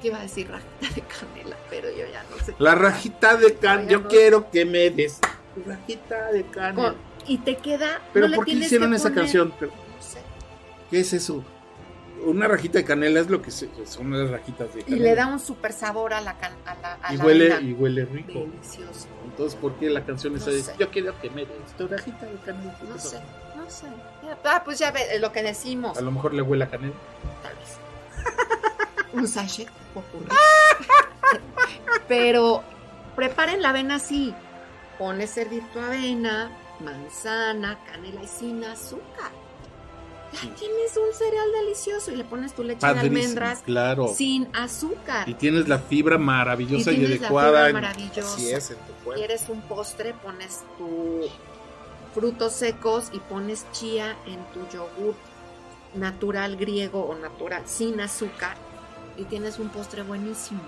Que 0.00 0.08
iba 0.08 0.18
a 0.18 0.22
decir 0.22 0.50
rajita 0.50 0.94
de 0.94 1.02
canela, 1.02 1.56
pero 1.70 1.88
yo 1.90 2.04
ya 2.12 2.24
no 2.30 2.44
sé. 2.44 2.54
La 2.58 2.74
rajita 2.74 3.36
de 3.36 3.54
can, 3.54 3.78
No, 3.78 3.84
ya 3.84 3.90
yo 3.92 4.00
no. 4.00 4.08
quiero 4.08 4.50
que 4.50 4.64
me 4.64 4.90
des. 4.90 5.18
Rajita 5.66 6.32
de 6.32 6.44
can. 6.46 6.74
Con- 6.74 6.96
y 7.26 7.38
te 7.38 7.56
queda. 7.56 8.00
Pero 8.12 8.26
no 8.28 8.34
¿por 8.36 8.44
qué 8.44 8.52
hicieron 8.52 8.92
esa 8.94 9.04
poner- 9.10 9.14
canción? 9.22 9.54
Pero, 9.60 9.70
No 9.72 10.02
sé. 10.02 10.18
¿Qué 10.90 11.00
es 11.00 11.12
eso? 11.12 11.44
Una 12.24 12.46
rajita 12.48 12.78
de 12.78 12.84
canela 12.84 13.20
es 13.20 13.28
lo 13.30 13.40
que 13.42 13.50
se- 13.50 13.68
son 13.86 14.10
las 14.16 14.30
rajitas 14.30 14.72
de 14.74 14.80
Y 14.80 14.84
canela. 14.84 15.02
le 15.02 15.14
da 15.14 15.26
un 15.26 15.40
super 15.40 15.72
sabor 15.72 16.12
a 16.14 16.20
la, 16.20 16.38
can- 16.38 16.52
a 16.66 16.74
la, 16.76 16.98
a 17.02 17.14
y 17.14 17.16
la 17.16 17.24
huele, 17.24 17.60
y 17.62 17.72
huele 17.72 18.04
rico. 18.04 18.40
Delicioso. 18.40 19.08
Entonces, 19.24 19.58
¿por 19.58 19.74
qué 19.74 19.90
la 19.90 20.04
canción 20.04 20.36
esa 20.36 20.50
No 20.50 20.56
dice, 20.56 20.72
sé. 20.72 20.76
yo 20.78 20.90
quiero 20.90 21.18
que 21.20 21.30
me 21.30 21.46
des 21.46 21.72
tu 21.76 21.88
rajita 21.88 22.26
de 22.26 22.36
canela? 22.44 22.76
No 22.88 22.98
sé, 22.98 23.18
no 23.56 23.68
sé. 23.70 23.86
Ah, 24.44 24.62
pues 24.64 24.78
ya 24.78 24.90
ve 24.92 25.18
lo 25.20 25.32
que 25.32 25.42
decimos. 25.42 25.96
A 25.98 26.00
lo 26.00 26.10
mejor 26.12 26.32
le 26.34 26.42
huele 26.42 26.64
a 26.64 26.70
canela. 26.70 26.94
Tal 27.42 27.54
vez. 27.56 27.76
un 29.14 29.26
sachet. 29.26 29.68
Pero 32.08 32.62
preparen 33.16 33.62
la 33.62 33.70
avena 33.70 33.96
así. 33.96 34.34
Pones 34.98 35.30
servir 35.30 35.62
tu 35.72 35.80
avena, 35.80 36.50
manzana, 36.80 37.78
canela 37.90 38.22
y 38.22 38.26
sin 38.28 38.62
azúcar. 38.64 39.30
Tienes 40.40 40.96
un 40.96 41.14
cereal 41.14 41.52
delicioso 41.62 42.10
y 42.10 42.16
le 42.16 42.24
pones 42.24 42.54
tu 42.54 42.62
leche 42.64 42.86
de 42.86 43.00
almendras 43.00 43.60
claro. 43.60 44.08
sin 44.08 44.48
azúcar. 44.54 45.28
Y 45.28 45.34
tienes 45.34 45.68
la 45.68 45.78
fibra 45.78 46.18
maravillosa 46.18 46.90
Y 46.90 46.94
y, 46.94 46.98
tienes 46.98 47.20
la 47.20 47.26
adecuada. 47.26 47.66
fibra 47.66 47.80
maravillosa. 47.80 48.34
Así 48.34 48.50
es, 48.50 48.70
en 48.70 48.76
tu 48.78 48.92
cuerpo. 49.04 49.12
quieres 49.20 49.48
un 49.48 49.60
postre, 49.62 50.14
pones 50.14 50.60
tu 50.78 51.28
frutos 52.14 52.52
secos 52.52 53.08
y 53.12 53.18
pones 53.20 53.66
chía 53.72 54.16
en 54.26 54.38
tu 54.52 54.60
yogur 54.74 55.14
natural 55.94 56.56
griego 56.56 57.04
o 57.04 57.14
natural 57.16 57.62
sin 57.66 58.00
azúcar 58.00 58.56
y 59.16 59.24
tienes 59.24 59.58
un 59.58 59.68
postre 59.68 60.02
buenísimo. 60.02 60.60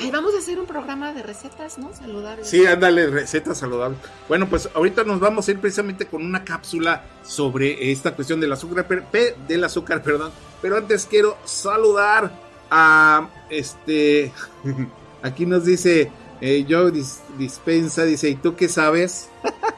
Ay, 0.00 0.10
vamos 0.12 0.34
a 0.34 0.38
hacer 0.38 0.58
un 0.60 0.66
programa 0.66 1.12
de 1.12 1.22
recetas, 1.22 1.76
¿no? 1.78 1.92
Saludables. 1.92 2.48
Sí, 2.48 2.64
ándale, 2.66 3.08
receta 3.08 3.54
saludable. 3.54 3.96
Bueno, 4.28 4.48
pues 4.48 4.68
ahorita 4.74 5.02
nos 5.04 5.18
vamos 5.18 5.48
a 5.48 5.50
ir 5.50 5.58
precisamente 5.60 6.06
con 6.06 6.24
una 6.24 6.44
cápsula 6.44 7.04
sobre 7.24 7.90
esta 7.90 8.14
cuestión 8.14 8.40
del 8.40 8.52
azúcar, 8.52 8.86
per- 8.86 9.04
pe- 9.04 9.34
del 9.48 9.64
azúcar, 9.64 10.02
perdón. 10.02 10.30
Pero 10.62 10.76
antes 10.76 11.04
quiero 11.06 11.36
saludar 11.44 12.30
a 12.70 13.28
este. 13.50 14.32
Aquí 15.22 15.46
nos 15.46 15.64
dice 15.64 16.12
eh, 16.40 16.64
Joe 16.68 16.92
Dis- 16.92 17.18
Dispensa, 17.36 18.04
dice, 18.04 18.28
¿y 18.28 18.36
tú 18.36 18.54
qué 18.54 18.68
sabes? 18.68 19.28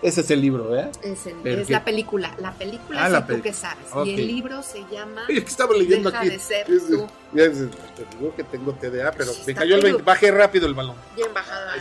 Ese 0.00 0.20
es 0.20 0.30
el 0.30 0.40
libro, 0.40 0.76
¿eh? 0.78 0.90
Es, 1.02 1.26
el- 1.26 1.44
es 1.46 1.68
la 1.70 1.84
película. 1.84 2.32
La 2.40 2.52
película 2.52 3.02
Ah, 3.02 3.06
es 3.06 3.12
la 3.12 3.26
tú 3.26 3.40
que 3.42 3.52
sabes. 3.52 3.84
Y 4.06 4.14
el 4.14 4.26
libro 4.28 4.62
se 4.62 4.84
llama 4.92 5.24
Oye, 5.28 5.42
que 5.42 5.48
estaba 5.50 5.74
leyendo 5.74 6.10
Deja 6.10 6.20
aquí. 6.22 6.30
de 6.30 6.38
ser 6.38 6.70
Es- 6.70 6.86
tú. 6.86 7.06
es- 7.34 7.52
te 7.96 8.16
digo 8.18 8.34
que 8.36 8.44
tengo 8.44 8.72
TDA, 8.74 9.10
pero 9.10 9.32
Sí, 9.32 9.42
me 9.48 9.54
cayó 9.54 9.74
el 9.74 9.82
medio- 9.82 9.96
20. 9.96 10.02
Bajé 10.10 10.30
rápido 10.30 10.66
el 10.68 10.74
balón. 10.74 10.96
bien 11.16 11.34
bajada. 11.34 11.74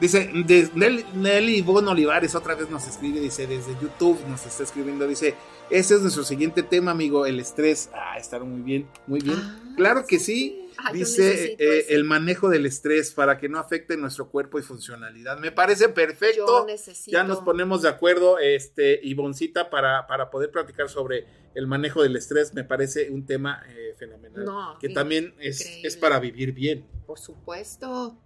Dice, 0.00 0.28
de- 0.44 0.70
Nelly, 0.74 1.06
Nelly 1.14 1.56
Ivonne 1.58 1.88
Olivares 1.88 2.34
otra 2.34 2.54
vez 2.54 2.68
nos 2.68 2.86
escribe, 2.86 3.18
dice, 3.20 3.46
desde 3.46 3.72
YouTube 3.80 4.18
nos 4.28 4.44
está 4.44 4.62
escribiendo, 4.64 5.06
dice, 5.06 5.34
ese 5.70 5.94
es 5.94 6.02
nuestro 6.02 6.22
siguiente 6.24 6.62
tema, 6.62 6.90
amigo, 6.90 7.24
el 7.24 7.40
estrés. 7.40 7.88
Ah, 7.94 8.18
estar 8.18 8.42
muy 8.42 8.60
bien, 8.60 8.86
muy 9.06 9.20
bien. 9.20 9.38
Ah, 9.40 9.58
claro 9.76 10.04
que 10.06 10.18
sí. 10.18 10.65
Dice 10.92 11.56
eh, 11.58 11.86
el 11.90 12.04
manejo 12.04 12.48
del 12.48 12.66
estrés 12.66 13.12
para 13.12 13.38
que 13.38 13.48
no 13.48 13.58
afecte 13.58 13.96
nuestro 13.96 14.30
cuerpo 14.30 14.58
y 14.58 14.62
funcionalidad. 14.62 15.38
Me 15.38 15.52
parece 15.52 15.84
Yo 15.84 15.94
perfecto. 15.94 16.66
necesito. 16.66 17.10
Ya 17.16 17.24
nos 17.24 17.40
ponemos 17.40 17.82
de 17.82 17.88
acuerdo, 17.88 18.38
este, 18.38 19.00
Ivoncita, 19.02 19.70
para, 19.70 20.06
para 20.06 20.30
poder 20.30 20.50
platicar 20.50 20.88
sobre 20.88 21.26
el 21.54 21.66
manejo 21.66 22.02
del 22.02 22.16
estrés. 22.16 22.54
Me 22.54 22.64
parece 22.64 23.10
un 23.10 23.26
tema 23.26 23.62
eh, 23.68 23.94
fenomenal. 23.98 24.44
No, 24.44 24.78
que 24.78 24.88
también 24.88 25.34
es, 25.38 25.60
increíble. 25.60 25.88
es 25.88 25.96
para 25.96 26.18
vivir 26.20 26.52
bien. 26.52 26.86
Por 27.06 27.18
supuesto. 27.18 28.18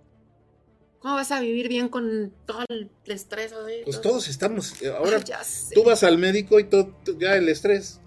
¿Cómo 1.01 1.15
vas 1.15 1.33
a 1.33 1.41
vivir 1.41 1.69
bien 1.69 1.89
con 1.89 2.33
todo 2.45 2.63
el 2.69 2.91
estrés? 3.07 3.53
así? 3.55 3.81
Pues 3.85 4.01
todos 4.03 4.29
estamos, 4.29 4.83
eh, 4.83 4.89
ahora 4.95 5.17
Ay, 5.17 5.73
tú 5.75 5.83
vas 5.83 6.03
al 6.05 6.19
médico 6.19 6.61
y 6.61 6.65
todo, 6.65 6.95
ya 7.19 7.37
el 7.37 7.49
estrés. 7.49 8.01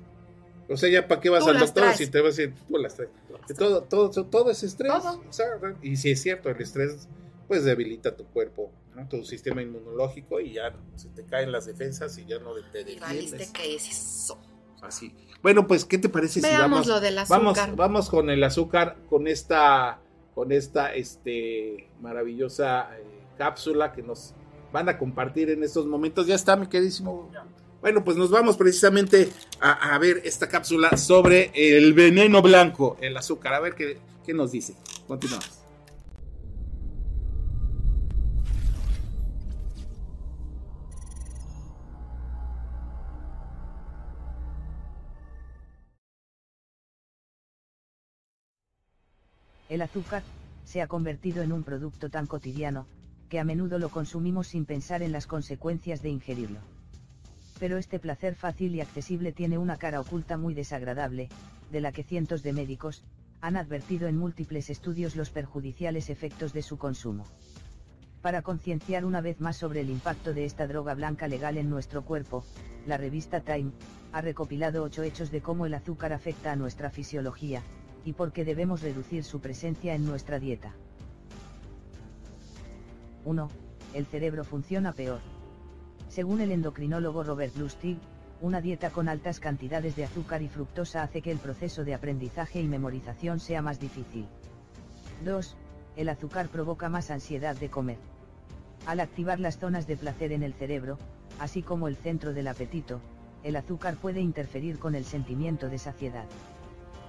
O 0.70 0.78
sea, 0.78 0.90
ya 0.90 1.08
para 1.08 1.20
qué 1.20 1.30
vas 1.30 1.44
Tú 1.44 1.50
al 1.50 1.60
doctor 1.60 1.84
traes. 1.84 1.98
si 1.98 2.08
te 2.08 2.22
vas 2.22 2.38
a 2.38 2.42
decir, 2.42 2.56
tú 2.68 2.78
las 2.78 2.96
traes. 2.96 3.12
Todo, 3.58 3.84
todo, 3.84 4.10
todo 4.26 4.52
es 4.52 4.64
estrés. 4.64 4.92
Todo. 4.92 5.22
O 5.28 5.34
sea, 5.34 5.46
y 5.82 5.96
si 5.98 6.12
es 6.12 6.22
cierto, 6.22 6.50
el 6.50 6.62
estrés 6.62 7.08
pues 7.48 7.66
debilita 7.66 8.16
tu 8.16 8.26
cuerpo, 8.26 8.72
¿no? 8.96 9.08
tu 9.08 9.24
sistema 9.26 9.62
inmunológico 9.62 10.40
y 10.40 10.54
ya 10.54 10.74
se 10.96 11.10
te 11.10 11.26
caen 11.26 11.52
las 11.52 11.66
defensas 11.66 12.18
y 12.18 12.26
ya 12.26 12.40
no 12.40 12.54
te 12.72 12.82
Y 12.82 13.00
valiste 13.00 13.38
defiendes. 13.38 13.52
que 13.52 13.76
es 13.76 13.90
eso. 13.90 14.40
Así. 14.82 15.14
Bueno, 15.42 15.68
pues, 15.68 15.86
¿qué 15.86 15.98
te 15.98 16.10
parece 16.10 16.42
si 16.42 16.48
Veamos 16.48 16.72
vamos, 16.72 16.88
lo 16.88 17.00
del 17.00 17.18
azúcar. 17.18 17.42
vamos, 17.42 17.76
vamos 17.76 18.10
con 18.10 18.30
el 18.30 18.44
azúcar, 18.44 18.98
con 19.10 19.28
esta, 19.28 20.00
con 20.36 20.52
esta, 20.52 20.94
este, 20.94 21.90
maravillosa 22.02 22.90
eh, 22.98 23.04
cápsula 23.38 23.92
que 23.94 24.02
nos 24.04 24.34
van 24.72 24.90
a 24.90 24.98
compartir 24.98 25.50
en 25.50 25.64
estos 25.64 25.86
momentos. 25.86 26.28
Ya 26.28 26.36
está, 26.36 26.56
mi 26.56 26.68
queridísimo. 26.68 27.30
Bueno, 27.84 28.02
pues 28.06 28.16
nos 28.16 28.32
vamos 28.32 28.56
precisamente 28.56 29.30
a, 29.60 29.98
ver 29.98 30.22
esta 30.24 30.48
cápsula 30.48 30.96
sobre 30.96 31.52
el 31.54 31.94
veneno 31.94 32.42
blanco, 32.42 32.96
el 33.02 33.18
azúcar. 33.18 33.54
A 33.54 33.60
ver 33.60 33.76
qué, 33.76 33.98
qué 34.26 34.34
nos 34.34 34.54
dice. 34.54 34.74
Continuamos. 35.06 35.60
El 49.68 49.82
azúcar 49.82 50.24
se 50.64 50.82
ha 50.82 50.88
convertido 50.88 51.44
en 51.44 51.52
un 51.52 51.64
producto 51.66 52.10
tan 52.10 52.28
cotidiano, 52.28 52.88
que 53.28 53.40
a 53.40 53.44
menudo 53.44 53.78
lo 53.78 53.90
consumimos 53.90 54.48
sin 54.48 54.64
pensar 54.64 55.04
en 55.04 55.12
las 55.12 55.28
consecuencias 55.28 56.02
de 56.02 56.08
ingerirlo. 56.08 56.73
Pero 57.60 57.78
este 57.78 58.00
placer 58.00 58.36
fácil 58.36 58.76
y 58.76 58.82
accesible 58.82 59.32
tiene 59.32 59.58
una 59.58 59.78
cara 59.78 60.02
oculta 60.02 60.38
muy 60.38 60.54
desagradable, 60.54 61.30
de 61.72 61.82
la 61.82 61.92
que 61.92 62.04
cientos 62.04 62.44
de 62.44 62.54
médicos 62.54 63.04
han 63.42 63.58
advertido 63.58 64.08
en 64.08 64.18
múltiples 64.18 64.70
estudios 64.70 65.16
los 65.16 65.30
perjudiciales 65.30 66.10
efectos 66.10 66.54
de 66.54 66.62
su 66.62 66.78
consumo. 66.78 67.26
Para 68.22 68.42
concienciar 68.42 69.04
una 69.04 69.20
vez 69.20 69.42
más 69.42 69.58
sobre 69.58 69.82
el 69.82 69.90
impacto 69.90 70.34
de 70.34 70.46
esta 70.46 70.66
droga 70.66 70.94
blanca 70.94 71.28
legal 71.28 71.58
en 71.58 71.70
nuestro 71.70 72.06
cuerpo, 72.06 72.46
la 72.88 72.96
revista 72.96 73.42
Time 73.42 73.72
ha 74.14 74.22
recopilado 74.22 74.84
ocho 74.84 75.04
hechos 75.04 75.30
de 75.30 75.42
cómo 75.42 75.66
el 75.66 75.74
azúcar 75.74 76.14
afecta 76.14 76.54
a 76.54 76.56
nuestra 76.56 76.90
fisiología, 76.90 77.62
y 78.06 78.14
por 78.14 78.32
qué 78.32 78.46
debemos 78.46 78.82
reducir 78.82 79.26
su 79.26 79.42
presencia 79.42 79.94
en 79.94 80.06
nuestra 80.06 80.40
dieta. 80.40 80.74
1. 83.26 83.50
El 83.94 84.06
cerebro 84.06 84.44
funciona 84.46 84.94
peor. 84.94 85.33
Según 86.14 86.42
el 86.42 86.52
endocrinólogo 86.52 87.24
Robert 87.24 87.56
Lustig, 87.56 87.98
una 88.40 88.62
dieta 88.62 88.92
con 88.92 89.10
altas 89.10 89.40
cantidades 89.40 89.96
de 89.96 90.04
azúcar 90.04 90.44
y 90.44 90.48
fructosa 90.48 91.02
hace 91.02 91.24
que 91.24 91.32
el 91.32 91.40
proceso 91.40 91.84
de 91.84 91.96
aprendizaje 91.96 92.62
y 92.62 92.68
memorización 92.68 93.40
sea 93.40 93.64
más 93.64 93.80
difícil. 93.80 94.28
2. 95.26 95.56
El 95.96 96.10
azúcar 96.10 96.50
provoca 96.50 96.88
más 96.88 97.10
ansiedad 97.10 97.56
de 97.56 97.72
comer. 97.72 97.98
Al 98.86 99.00
activar 99.00 99.40
las 99.40 99.58
zonas 99.58 99.88
de 99.88 99.98
placer 99.98 100.34
en 100.34 100.44
el 100.44 100.54
cerebro, 100.54 101.00
así 101.40 101.64
como 101.64 101.88
el 101.88 101.96
centro 101.96 102.32
del 102.32 102.48
apetito, 102.48 103.02
el 103.44 103.56
azúcar 103.56 103.96
puede 103.96 104.22
interferir 104.22 104.78
con 104.78 104.94
el 104.94 105.06
sentimiento 105.06 105.68
de 105.68 105.80
saciedad. 105.80 106.26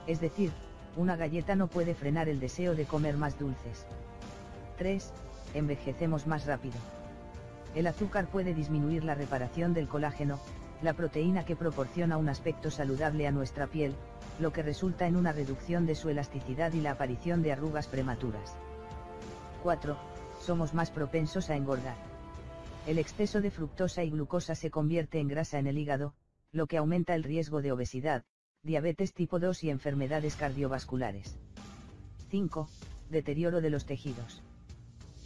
Es 0.07 0.23
decir, 0.23 0.51
una 0.97 1.15
galleta 1.17 1.57
no 1.57 1.67
puede 1.67 1.95
frenar 1.95 2.31
el 2.31 2.41
deseo 2.41 2.75
de 2.75 2.87
comer 2.87 3.19
más 3.19 3.39
dulces. 3.39 3.85
3. 4.79 5.13
Envejecemos 5.53 6.27
más 6.27 6.47
rápido. 6.47 6.77
El 7.75 7.87
azúcar 7.89 8.29
puede 8.29 8.55
disminuir 8.55 9.05
la 9.05 9.15
reparación 9.15 9.75
del 9.75 9.89
colágeno, 9.89 10.39
la 10.83 10.95
proteína 10.95 11.45
que 11.45 11.57
proporciona 11.57 12.17
un 12.19 12.29
aspecto 12.29 12.71
saludable 12.71 13.27
a 13.27 13.33
nuestra 13.33 13.67
piel, 13.67 13.95
lo 14.39 14.53
que 14.53 14.63
resulta 14.63 15.07
en 15.07 15.17
una 15.17 15.33
reducción 15.33 15.87
de 15.87 15.95
su 15.95 16.09
elasticidad 16.09 16.73
y 16.73 16.81
la 16.81 16.93
aparición 16.93 17.43
de 17.43 17.53
arrugas 17.53 17.89
prematuras. 17.89 18.57
4. 19.63 19.97
Somos 20.41 20.75
más 20.75 20.91
propensos 20.91 21.51
a 21.51 21.57
engordar. 21.57 21.97
El 22.87 22.99
exceso 22.99 23.41
de 23.41 23.51
fructosa 23.51 24.05
y 24.05 24.11
glucosa 24.11 24.55
se 24.55 24.71
convierte 24.71 25.19
en 25.19 25.29
grasa 25.29 25.59
en 25.59 25.67
el 25.67 25.79
hígado, 25.79 26.15
lo 26.53 26.67
que 26.67 26.77
aumenta 26.77 27.15
el 27.15 27.25
riesgo 27.25 27.63
de 27.63 27.73
obesidad, 27.73 28.25
diabetes 28.63 29.15
tipo 29.15 29.41
2 29.41 29.65
y 29.65 29.71
enfermedades 29.71 30.37
cardiovasculares. 30.37 31.39
5. 32.31 32.69
Deterioro 33.11 33.61
de 33.61 33.71
los 33.71 33.87
tejidos. 33.87 34.43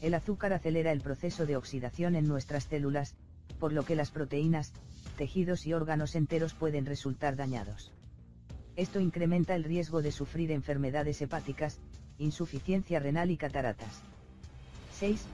El 0.01 0.15
azúcar 0.15 0.53
acelera 0.53 0.93
el 0.93 1.01
proceso 1.01 1.45
de 1.45 1.57
oxidación 1.57 2.15
en 2.15 2.29
nuestras 2.29 2.65
células, 2.65 3.15
por 3.59 3.73
lo 3.73 3.85
que 3.85 3.97
las 3.97 4.11
proteínas, 4.11 4.73
tejidos 5.17 5.67
y 5.67 5.73
órganos 5.73 6.15
enteros 6.15 6.55
pueden 6.55 6.87
resultar 6.87 7.35
dañados. 7.35 7.93
Esto 8.77 9.01
incrementa 9.01 9.57
el 9.57 9.65
riesgo 9.65 10.03
de 10.03 10.13
sufrir 10.13 10.53
enfermedades 10.53 11.21
hepáticas, 11.21 11.81
insuficiencia 12.19 13.01
renal 13.01 13.31
y 13.31 13.37
cataratas. 13.37 14.03
6. 14.93 15.25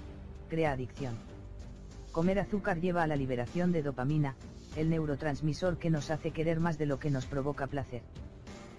Crea 0.49 0.73
adicción. 0.73 1.15
Comer 2.13 2.39
azúcar 2.39 2.81
lleva 2.81 3.03
a 3.03 3.07
la 3.07 3.17
liberación 3.17 3.71
de 3.73 3.83
dopamina, 3.83 4.35
el 4.77 4.89
neurotransmisor 4.89 5.79
que 5.79 5.91
nos 5.91 6.11
hace 6.11 6.31
querer 6.31 6.59
más 6.59 6.79
de 6.79 6.87
lo 6.87 6.99
que 6.99 7.11
nos 7.11 7.27
provoca 7.27 7.67
placer. 7.67 8.03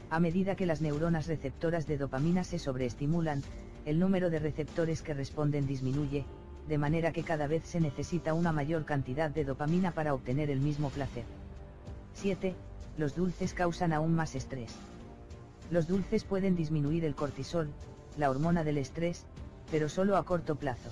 A 0.10 0.20
medida 0.20 0.56
que 0.56 0.66
las 0.66 0.82
neuronas 0.82 1.28
receptoras 1.28 1.86
de 1.86 1.98
dopamina 1.98 2.44
se 2.44 2.60
sobreestimulan, 2.60 3.44
el 3.86 4.00
número 4.00 4.32
de 4.32 4.40
receptores 4.40 5.02
que 5.02 5.14
responden 5.14 5.68
disminuye, 5.68 6.26
de 6.68 6.78
manera 6.80 7.12
que 7.12 7.24
cada 7.24 7.46
vez 7.46 7.64
se 7.66 7.80
necesita 7.80 8.34
una 8.34 8.52
mayor 8.52 8.84
cantidad 8.84 9.30
de 9.30 9.46
dopamina 9.46 9.92
para 9.92 10.14
obtener 10.16 10.50
el 10.50 10.60
mismo 10.60 10.90
placer. 10.90 11.24
7. 12.16 12.56
Los 12.98 13.16
dulces 13.16 13.54
causan 13.54 13.94
aún 13.94 14.16
más 14.16 14.36
estrés. 14.36 14.74
Los 15.70 15.88
dulces 15.88 16.24
pueden 16.24 16.56
disminuir 16.56 17.06
el 17.06 17.14
cortisol, 17.14 17.70
la 18.18 18.30
hormona 18.32 18.64
del 18.64 18.80
estrés, 18.80 19.26
pero 19.70 19.90
solo 19.90 20.18
a 20.18 20.26
corto 20.26 20.56
plazo. 20.56 20.90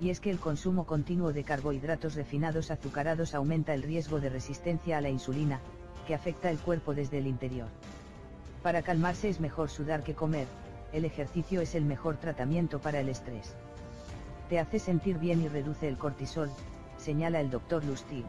Y 0.00 0.08
es 0.08 0.20
que 0.20 0.30
el 0.30 0.38
consumo 0.38 0.86
continuo 0.86 1.34
de 1.34 1.44
carbohidratos 1.44 2.14
refinados 2.14 2.70
azucarados 2.70 3.34
aumenta 3.34 3.74
el 3.74 3.82
riesgo 3.82 4.20
de 4.20 4.30
resistencia 4.30 4.96
a 4.96 5.00
la 5.02 5.10
insulina, 5.10 5.60
que 6.06 6.14
afecta 6.14 6.50
el 6.50 6.58
cuerpo 6.58 6.94
desde 6.94 7.18
el 7.18 7.26
interior. 7.26 7.68
Para 8.62 8.82
calmarse 8.82 9.28
es 9.28 9.40
mejor 9.40 9.68
sudar 9.68 10.02
que 10.02 10.14
comer, 10.14 10.46
el 10.92 11.04
ejercicio 11.04 11.60
es 11.60 11.74
el 11.74 11.84
mejor 11.84 12.16
tratamiento 12.16 12.80
para 12.80 13.00
el 13.00 13.08
estrés. 13.08 13.54
Te 14.48 14.58
hace 14.58 14.78
sentir 14.78 15.18
bien 15.18 15.42
y 15.42 15.48
reduce 15.48 15.88
el 15.88 15.96
cortisol, 15.96 16.50
señala 16.98 17.40
el 17.40 17.50
doctor 17.50 17.84
Lustig. 17.84 18.24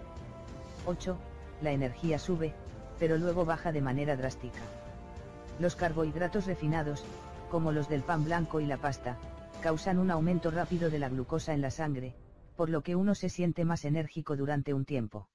8. 0.86 1.18
La 1.62 1.72
energía 1.72 2.20
sube, 2.20 2.54
pero 3.00 3.18
luego 3.18 3.46
baja 3.46 3.72
de 3.72 3.82
manera 3.82 4.16
drástica. 4.16 4.62
Los 5.60 5.76
carbohidratos 5.76 6.46
refinados, 6.46 7.04
como 7.50 7.72
los 7.72 7.90
del 7.90 8.04
pan 8.04 8.24
blanco 8.24 8.60
y 8.60 8.66
la 8.66 8.78
pasta, 8.78 9.18
causan 9.62 10.00
un 10.00 10.12
aumento 10.12 10.52
rápido 10.52 10.90
de 10.90 11.00
la 11.00 11.10
glucosa 11.10 11.54
en 11.54 11.62
la 11.62 11.72
sangre, 11.72 12.16
por 12.56 12.70
lo 12.70 12.82
que 12.82 12.96
uno 12.96 13.16
se 13.16 13.30
siente 13.30 13.66
más 13.66 13.86
enérgico 13.86 14.36
durante 14.36 14.74
un 14.74 14.86
tiempo. 14.86 15.28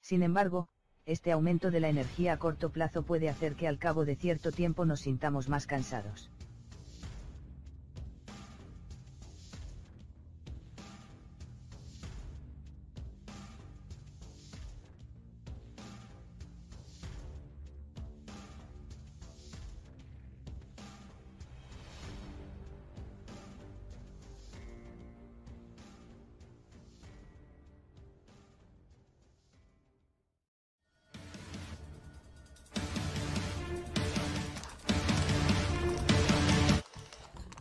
Sin 0.00 0.22
embargo, 0.22 0.68
este 1.06 1.32
aumento 1.32 1.70
de 1.70 1.80
la 1.80 1.88
energía 1.88 2.34
a 2.34 2.38
corto 2.38 2.70
plazo 2.70 3.02
puede 3.02 3.28
hacer 3.28 3.54
que 3.54 3.66
al 3.66 3.78
cabo 3.78 4.04
de 4.04 4.16
cierto 4.16 4.52
tiempo 4.52 4.84
nos 4.84 5.00
sintamos 5.00 5.48
más 5.48 5.66
cansados. 5.66 6.30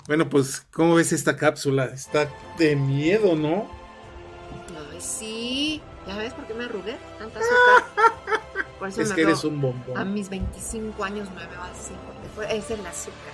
Bueno, 0.10 0.27
pues, 0.27 0.65
¿cómo 0.73 0.95
ves 0.95 1.11
esta 1.14 1.38
cápsula? 1.38 1.86
Está 1.86 2.27
de 2.57 2.76
miedo, 2.76 3.36
¿no? 3.36 3.68
Ay, 4.91 4.99
sí. 4.99 5.84
¿Ya 6.07 6.18
ves 6.18 6.34
por 6.34 6.48
qué 6.48 6.56
me 6.56 6.64
arrugué? 6.64 6.98
Tanta 7.19 7.38
azúcar. 7.40 8.07
Por 8.80 8.88
eso 8.88 9.02
Es 9.03 9.10
me 9.10 9.15
que 9.15 9.22
eres 9.22 9.44
un 9.44 9.61
bombón. 9.61 9.95
A 9.95 10.03
mis 10.03 10.27
25 10.27 11.03
años 11.03 11.30
me 11.30 11.45
veo 11.45 11.61
así, 11.61 11.94
porque 12.07 12.27
fue, 12.34 12.57
es 12.57 12.72
el 12.72 12.84
azúcar. 12.88 13.34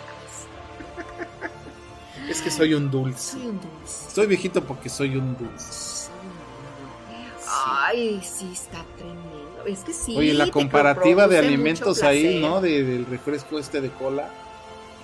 Es 2.30 2.42
que 2.42 2.52
soy 2.52 2.74
un 2.74 2.92
dulce. 2.92 3.32
Soy 3.38 3.42
un 3.48 3.62
dulce. 3.62 4.08
Estoy 4.10 4.28
viejito 4.28 4.62
porque 4.62 4.90
soy 4.90 5.16
un 5.16 5.38
dulce. 5.38 5.72
Soy 5.72 6.14
un 6.24 7.34
dulce. 7.36 7.48
Ay, 7.48 8.22
sí, 8.22 8.50
está 8.52 8.84
tremendo. 8.98 9.64
Es 9.66 9.80
que 9.80 9.94
sí. 9.94 10.18
Oye, 10.18 10.34
la 10.34 10.52
comparativa 10.52 11.26
de 11.30 11.38
alimentos 11.38 12.04
ahí. 12.04 12.42
¿no? 12.42 12.60
De- 12.60 12.84
del 12.84 13.06
refresco 13.06 13.60
este 13.60 13.80
de 13.80 13.92
cola. 13.92 14.30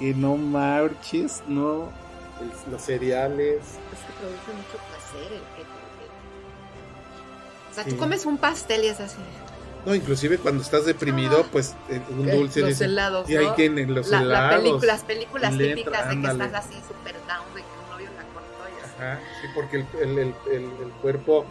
Que 0.01 0.13
no 0.15 0.35
marches, 0.35 1.43
¿no? 1.47 1.89
El- 2.41 2.71
los 2.71 2.81
cereales. 2.81 3.57
Es 3.59 3.99
que 3.99 4.13
produce 4.19 4.51
mucho 4.57 4.77
placer 4.89 5.31
el 5.31 5.39
que 5.55 5.61
O 7.69 7.73
sea, 7.73 7.83
Sí. 7.85 7.91
tú 7.91 7.97
comes 7.97 8.25
un 8.25 8.37
pastel 8.37 8.83
y 8.83 8.87
es 8.87 8.99
así. 8.99 9.15
No, 9.85 9.95
inclusive 9.95 10.37
cuando 10.39 10.61
estás 10.63 10.85
deprimido, 10.85 11.43
Ah. 11.45 11.49
pues 11.51 11.73
eh, 11.89 12.01
un 12.09 12.27
Eh, 12.27 12.35
dulce. 12.35 12.61
los 12.61 12.81
helados, 12.81 13.29
Y 13.29 13.37
hay 13.37 13.45
¿no? 13.45 13.55
que 13.55 13.65
en 13.65 13.93
los 13.95 14.07
La, 14.09 14.17
la 14.21 14.23
helados. 14.39 14.55
película, 14.63 14.93
las 14.93 15.03
películas 15.03 15.53
le 15.53 15.75
típicas 15.75 16.01
de 16.09 16.09
que 16.09 16.27
ándale. 16.27 16.43
estás 16.45 16.65
así 16.65 16.75
súper 16.87 17.13
down, 17.27 17.53
de 17.55 17.61
que 17.61 17.67
un 17.83 17.89
novio 17.91 18.09
la 18.17 18.23
cortó 18.33 18.67
y 18.67 18.83
así. 18.83 18.93
Ajá, 18.97 19.19
sí, 19.41 19.47
porque 19.55 19.77
el, 19.77 19.85
el- 20.01 20.17
el- 20.19 20.35
el- 20.51 20.63
el 20.83 20.91
cuerpo, 21.01 21.45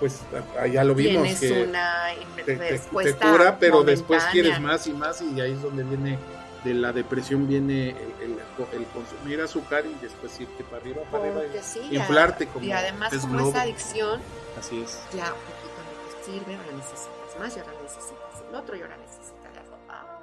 pues 0.00 0.20
a- 0.60 0.66
ya 0.66 0.82
lo 0.82 0.94
vimos. 0.94 1.22
Tienes 1.22 1.40
que 1.40 1.62
una 1.68 1.92
te, 2.36 2.56
te- 2.56 2.78
te 2.78 3.14
cura, 3.14 3.58
pero 3.60 3.82
después 3.84 4.24
quieres 4.32 4.58
más 4.60 4.86
y 4.88 4.92
más 4.94 5.22
y 5.22 5.40
ahí 5.40 5.52
es 5.52 5.62
donde 5.62 5.84
viene 5.84 6.18
de 6.64 6.74
la 6.74 6.92
depresión 6.92 7.48
viene 7.48 7.90
el, 7.90 7.96
el- 8.32 8.38
el 8.72 8.84
consumir 8.86 9.40
azúcar 9.40 9.84
y 9.86 9.94
después 10.02 10.40
irte 10.40 10.62
para 10.64 10.76
arriba, 10.78 11.02
para 11.10 11.24
arriba. 11.24 11.40
Porque 11.42 11.62
sí, 11.62 11.80
inflarte 11.90 12.46
como 12.46 12.64
y 12.64 12.72
además 12.72 13.10
pez 13.10 13.20
como 13.22 13.34
globo. 13.34 13.50
esa 13.50 13.62
adicción 13.62 14.20
Así 14.58 14.80
es. 14.80 15.00
ya 15.14 15.32
un 15.32 15.40
poquito 15.40 15.78
no 15.82 16.16
te 16.18 16.24
sirve, 16.24 16.54
ahora 16.54 16.72
necesitas 16.76 17.38
más 17.40 17.56
y 17.56 17.60
ahora 17.60 17.72
necesitas 17.82 18.44
el 18.48 18.54
otro 18.54 18.76
y 18.76 18.80
ahora 18.82 18.96
necesitas 18.98 19.64
eso. 19.64 19.76
Ah. 19.88 20.20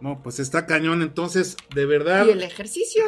No, 0.00 0.22
pues 0.22 0.38
está 0.38 0.64
cañón. 0.66 1.02
Entonces, 1.02 1.56
de 1.74 1.86
verdad, 1.86 2.26
Y 2.26 2.30
el 2.30 2.42
ejercicio. 2.42 3.04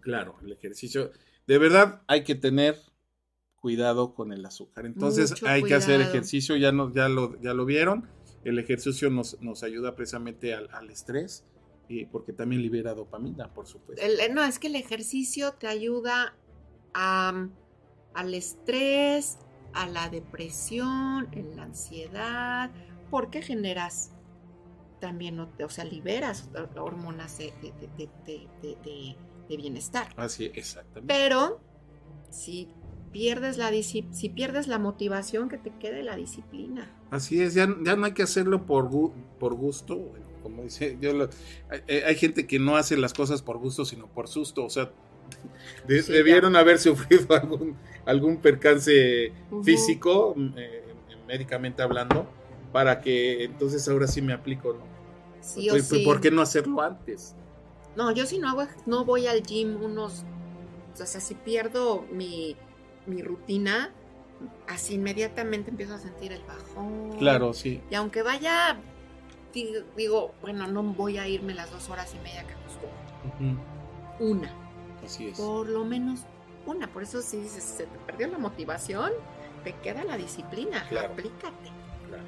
claro, 0.00 0.36
el 0.42 0.52
ejercicio, 0.52 1.12
de 1.46 1.58
verdad 1.58 2.02
hay 2.08 2.24
que 2.24 2.34
tener 2.34 2.76
cuidado 3.56 4.14
con 4.14 4.32
el 4.32 4.44
azúcar. 4.44 4.86
Entonces, 4.86 5.30
Mucho 5.30 5.48
hay 5.48 5.62
que 5.62 5.74
hacer 5.74 6.00
ejercicio, 6.00 6.56
ya, 6.56 6.72
no, 6.72 6.92
ya, 6.92 7.08
lo, 7.08 7.40
ya 7.40 7.54
lo 7.54 7.64
vieron. 7.64 8.08
El 8.48 8.58
ejercicio 8.58 9.10
nos, 9.10 9.40
nos 9.42 9.62
ayuda 9.62 9.96
precisamente 9.96 10.54
al, 10.54 10.68
al 10.72 10.88
estrés, 10.90 11.44
y 11.88 12.04
porque 12.06 12.32
también 12.32 12.62
libera 12.62 12.94
dopamina, 12.94 13.52
por 13.52 13.66
supuesto. 13.66 14.04
El- 14.04 14.34
no, 14.34 14.42
es 14.44 14.58
que 14.58 14.66
el 14.68 14.76
ejercicio 14.76 15.52
te 15.54 15.66
ayuda 15.66 16.36
a, 16.94 17.48
al 18.14 18.34
estrés, 18.34 19.38
a 19.72 19.86
la 19.88 20.08
depresión, 20.08 21.28
en 21.32 21.56
la 21.56 21.64
ansiedad, 21.64 22.70
porque 23.10 23.42
generas 23.42 24.12
también, 25.00 25.38
o 25.40 25.68
sea, 25.68 25.84
liberas 25.84 26.48
hormonas 26.76 27.38
de- 27.38 27.52
de 29.48 29.56
bienestar. 29.56 30.08
Así, 30.16 30.50
exactamente. 30.54 31.06
Pero 31.06 31.60
si 32.30 32.68
pierdes 33.16 33.56
la 33.56 33.70
si 33.72 34.28
pierdes 34.34 34.68
la 34.68 34.78
motivación, 34.78 35.48
que 35.48 35.56
te 35.56 35.70
quede 35.80 36.02
la 36.02 36.16
disciplina. 36.16 36.86
Así 37.10 37.40
es, 37.40 37.54
ya, 37.54 37.66
ya 37.82 37.96
no 37.96 38.04
hay 38.04 38.12
que 38.12 38.22
hacerlo 38.22 38.66
por, 38.66 38.90
gu- 38.90 39.12
por 39.38 39.54
gusto, 39.54 39.96
bueno, 39.96 40.26
como 40.42 40.62
dice, 40.62 40.98
yo 41.00 41.12
lo- 41.14 41.30
hay, 41.70 41.80
hay 42.00 42.14
gente 42.16 42.46
que 42.46 42.58
no 42.58 42.76
hace 42.76 42.96
las 42.96 43.14
cosas 43.14 43.40
por 43.42 43.58
gusto, 43.58 43.84
sino 43.84 44.06
por 44.08 44.28
susto, 44.28 44.64
o 44.64 44.70
sea, 44.70 44.90
de- 45.88 46.02
Sí, 46.02 46.12
debieron 46.12 46.56
haber 46.56 46.78
sufrido 46.88 47.34
algún, 47.34 47.76
algún 48.04 48.36
percance 48.36 49.32
físico, 49.62 50.34
eh, 50.56 50.82
médicamente 51.26 51.82
hablando, 51.82 52.26
para 52.72 53.00
que 53.00 53.44
entonces 53.44 53.88
ahora 53.88 54.06
sí 54.06 54.20
me 54.20 54.32
aplico, 54.34 54.74
¿no? 54.74 54.84
Sí 55.40 55.68
o 55.70 55.72
Pues, 55.72 55.86
sí. 55.86 56.04
¿Por 56.04 56.20
qué 56.20 56.30
no 56.30 56.42
hacerlo 56.42 56.82
antes? 56.82 57.34
No, 57.96 58.12
yo 58.12 58.26
si 58.26 58.38
no 58.38 58.48
hago, 58.50 58.66
no 58.84 59.04
voy 59.06 59.26
al 59.26 59.42
gym 59.42 59.82
unos, 59.82 60.22
o 61.00 61.06
sea, 61.06 61.20
si 61.20 61.34
pierdo 61.34 62.04
mi, 62.12 62.56
mi 63.06 63.22
rutina, 63.22 63.90
así 64.68 64.94
inmediatamente 64.94 65.70
empiezo 65.70 65.94
a 65.94 65.98
sentir 65.98 66.32
el 66.32 66.42
bajón. 66.42 67.16
Claro, 67.18 67.52
sí. 67.52 67.80
Y 67.90 67.94
aunque 67.94 68.22
vaya, 68.22 68.76
di- 69.52 69.84
digo, 69.96 70.32
bueno, 70.42 70.66
no 70.66 70.82
voy 70.82 71.18
a 71.18 71.26
irme 71.28 71.54
las 71.54 71.70
dos 71.70 71.88
horas 71.88 72.14
y 72.14 72.18
media 72.18 72.44
que 72.46 72.52
acostumbro. 72.54 73.62
Una, 74.18 74.50
Así 75.04 75.28
es. 75.28 75.38
por 75.38 75.68
lo 75.68 75.84
menos 75.84 76.20
una. 76.66 76.86
Por 76.88 77.02
eso 77.02 77.20
si 77.22 77.36
dices, 77.38 77.62
se 77.62 77.84
te 77.84 77.98
perdió 78.06 78.28
la 78.28 78.38
motivación, 78.38 79.10
te 79.64 79.72
queda 79.74 80.04
la 80.04 80.16
disciplina, 80.16 80.84
Claro. 80.88 81.08
aplícate. 81.12 81.70
Claro. 82.08 82.22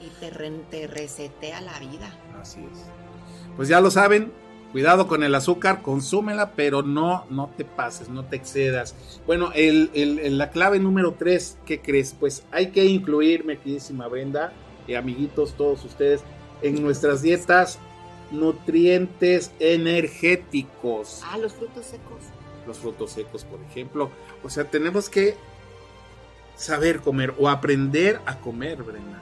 Y 0.00 0.08
te, 0.20 0.30
re- 0.30 0.50
te 0.70 0.86
resetea 0.86 1.60
la 1.60 1.78
vida. 1.78 2.10
Así 2.40 2.60
es. 2.72 2.78
Pues 3.56 3.68
ya 3.68 3.80
lo 3.80 3.90
saben, 3.90 4.32
cuidado 4.72 5.06
con 5.06 5.22
el 5.22 5.34
azúcar, 5.34 5.82
consúmela, 5.82 6.52
pero 6.52 6.82
no, 6.82 7.26
no 7.30 7.50
te 7.56 7.64
pases, 7.64 8.08
no 8.08 8.24
te 8.24 8.36
excedas. 8.36 8.94
Bueno, 9.26 9.50
el, 9.54 9.90
el- 9.94 10.38
la 10.38 10.50
clave 10.50 10.78
número 10.78 11.14
tres, 11.18 11.58
¿qué 11.66 11.80
crees? 11.80 12.16
Pues 12.18 12.42
hay 12.50 12.68
que 12.70 12.84
incluir, 12.86 13.44
mi 13.44 13.56
queridísima 13.56 14.08
Brenda, 14.08 14.52
y 14.88 14.94
amiguitos, 14.94 15.54
todos 15.54 15.84
ustedes, 15.84 16.22
en 16.62 16.82
nuestras 16.82 17.22
dietas 17.22 17.78
nutrientes 18.30 19.52
energéticos 19.60 21.20
Ah, 21.24 21.36
los 21.38 21.52
frutos 21.52 21.84
secos. 21.86 22.20
los 22.66 22.78
frutos 22.78 23.10
secos, 23.12 23.44
por 23.44 23.60
ejemplo. 23.70 24.10
O 24.42 24.48
sea, 24.50 24.64
tenemos 24.64 25.08
que 25.08 25.36
saber 26.56 27.00
comer 27.00 27.34
o 27.38 27.48
aprender 27.48 28.20
a 28.26 28.38
comer, 28.38 28.82
Brenda. 28.82 29.20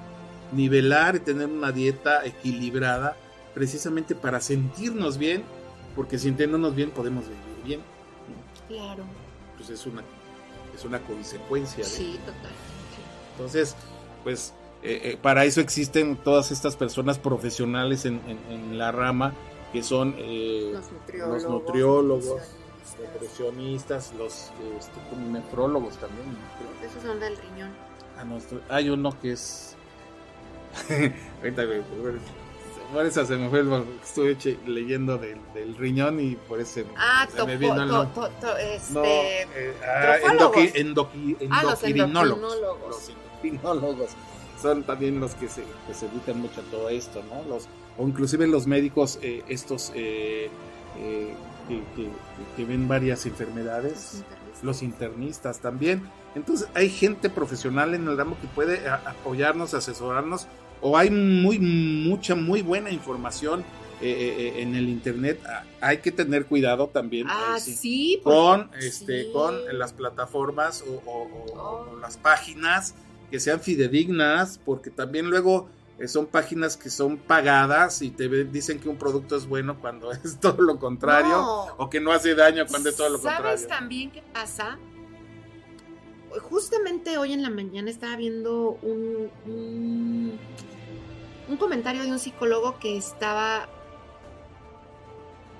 Nivelar 0.52 1.16
y 1.16 1.20
tener 1.20 1.46
una 1.46 1.72
dieta 1.72 2.24
equilibrada 2.24 3.16
precisamente 3.54 4.14
para 4.14 4.40
sentirnos 4.40 5.18
bien, 5.18 5.42
porque 5.96 6.18
sintiéndonos 6.18 6.74
bien 6.74 6.90
podemos 6.90 7.24
vivir 7.24 7.64
bien. 7.64 7.80
Claro. 8.68 9.04
Pues 9.56 9.70
es 9.70 9.84
una, 9.86 10.02
es 10.74 10.84
una 10.84 11.00
consecuencia. 11.00 11.78
de- 11.84 11.90
Sí, 11.90 12.18
total. 12.24 12.52
Entonces, 13.32 13.74
pues 14.22 14.54
eh, 14.82 15.00
eh, 15.12 15.18
para 15.20 15.44
eso 15.44 15.60
existen 15.60 16.16
todas 16.16 16.50
estas 16.52 16.76
personas 16.76 17.18
profesionales 17.18 18.04
en, 18.06 18.20
en- 18.26 18.40
en 18.52 18.78
la 18.78 18.92
rama 18.92 19.34
que 19.72 19.82
son 19.82 20.14
eh, 20.18 20.70
Los 20.72 20.90
nutriólogos. 20.92 21.42
los 21.42 21.50
nutriólogos, 21.52 22.42
nutricionistas. 23.12 24.12
los 24.18 24.50
este, 24.78 25.16
nefrólogos 25.30 25.96
también. 25.96 26.26
Esos 26.88 27.02
son 27.02 27.20
del 27.20 27.36
riñón. 27.36 27.70
Ah, 28.16 28.24
hay 28.74 28.90
uno 28.90 29.18
que 29.20 29.32
es. 29.32 29.76
Ahorita, 31.42 31.62
por 32.92 33.06
eso 33.06 33.24
se 33.24 33.36
me 33.36 33.48
fue 33.48 33.60
el. 33.60 33.84
Estuve 34.02 34.36
leyendo 34.66 35.18
del, 35.18 35.38
del 35.54 35.76
riñón 35.76 36.20
y 36.20 36.36
por 36.36 36.60
eso 36.60 36.80
Ah, 36.96 37.26
se 37.30 37.36
topo, 37.36 37.46
me 37.48 37.56
vino 37.56 37.82
el 37.82 37.88
to, 37.88 38.06
to, 38.08 38.28
to- 38.40 38.56
este, 38.56 38.92
No, 38.94 39.04
eh, 39.04 39.74
ah, 39.86 40.16
endoqui- 40.32 40.72
endoqui- 40.74 41.36
Ah, 41.50 41.62
los 41.62 41.82
endocrinólogos. 41.84 42.88
Los 42.88 43.08
endocrinólogos 43.10 44.10
son 44.60 44.82
también 44.84 45.20
los 45.20 45.34
que 45.34 45.48
se, 45.48 45.62
que 45.86 45.94
se 45.94 46.08
dedican 46.08 46.40
mucho 46.40 46.60
a 46.60 46.64
todo 46.64 46.88
esto, 46.88 47.22
¿no? 47.30 47.42
Los, 47.48 47.66
o 47.98 48.06
inclusive 48.06 48.46
los 48.46 48.66
médicos, 48.66 49.18
eh, 49.22 49.42
estos 49.48 49.92
eh, 49.94 50.50
eh, 50.98 51.34
que, 51.68 51.76
que- 51.96 52.10
que 52.56 52.64
ven 52.64 52.86
varias 52.88 53.24
enfermedades, 53.26 54.22
los 54.22 54.22
internistas. 54.24 54.62
los 54.64 54.82
internistas 54.82 55.58
también. 55.60 56.02
Entonces 56.34 56.68
hay 56.74 56.88
gente 56.90 57.28
profesional 57.30 57.94
en 57.94 58.06
el 58.06 58.16
ramo 58.16 58.36
que 58.40 58.46
puede 58.48 58.88
a- 58.88 59.02
apoyarnos, 59.06 59.74
asesorarnos, 59.74 60.46
o 60.80 60.96
hay 60.96 61.10
muy 61.10 61.58
mucha, 61.58 62.34
muy 62.34 62.62
buena 62.62 62.90
información 62.90 63.60
eh, 64.00 64.54
eh, 64.56 64.62
en 64.62 64.74
el 64.74 64.88
internet. 64.88 65.40
Hay 65.80 65.98
que 65.98 66.10
tener 66.10 66.46
cuidado 66.46 66.88
también. 66.88 67.26
Ah, 67.28 67.58
sí. 67.60 67.74
sí, 67.74 68.20
con 68.24 68.70
este 68.80 69.24
sí. 69.24 69.30
con 69.32 69.54
las 69.78 69.92
plataformas 69.92 70.82
o, 70.88 71.02
Oh. 71.06 71.92
o 71.92 71.96
las 72.00 72.16
páginas 72.16 72.94
que 73.30 73.38
sean 73.40 73.60
fidedignas 73.60 74.58
porque 74.64 74.90
también 74.90 75.28
luego 75.28 75.68
eh, 75.98 76.08
son 76.08 76.26
páginas 76.26 76.78
que 76.78 76.88
son 76.88 77.18
pagadas 77.18 78.00
y 78.00 78.10
te 78.10 78.26
dicen 78.44 78.80
que 78.80 78.88
un 78.88 78.96
producto 78.96 79.36
es 79.36 79.46
bueno 79.46 79.78
cuando 79.80 80.10
es 80.24 80.40
todo 80.40 80.62
lo 80.62 80.78
contrario 80.78 81.28
No. 81.30 81.64
o 81.76 81.90
que 81.90 82.00
no 82.00 82.10
hace 82.10 82.34
daño 82.34 82.64
cuando 82.66 82.88
es 82.88 82.96
todo 82.96 83.10
lo 83.10 83.18
¿Sabes 83.18 83.36
contrario. 83.38 83.66
también 83.68 84.10
qué 84.12 84.22
pasa? 84.32 84.78
Justamente 86.42 87.18
hoy 87.18 87.32
en 87.32 87.42
la 87.42 87.50
mañana 87.50 87.90
estaba 87.90 88.16
viendo 88.16 88.78
un, 88.82 89.30
un, 89.46 90.38
un 91.50 91.56
comentario 91.56 92.02
de 92.04 92.10
un 92.12 92.18
psicólogo 92.18 92.78
que 92.78 92.96
estaba, 92.96 93.66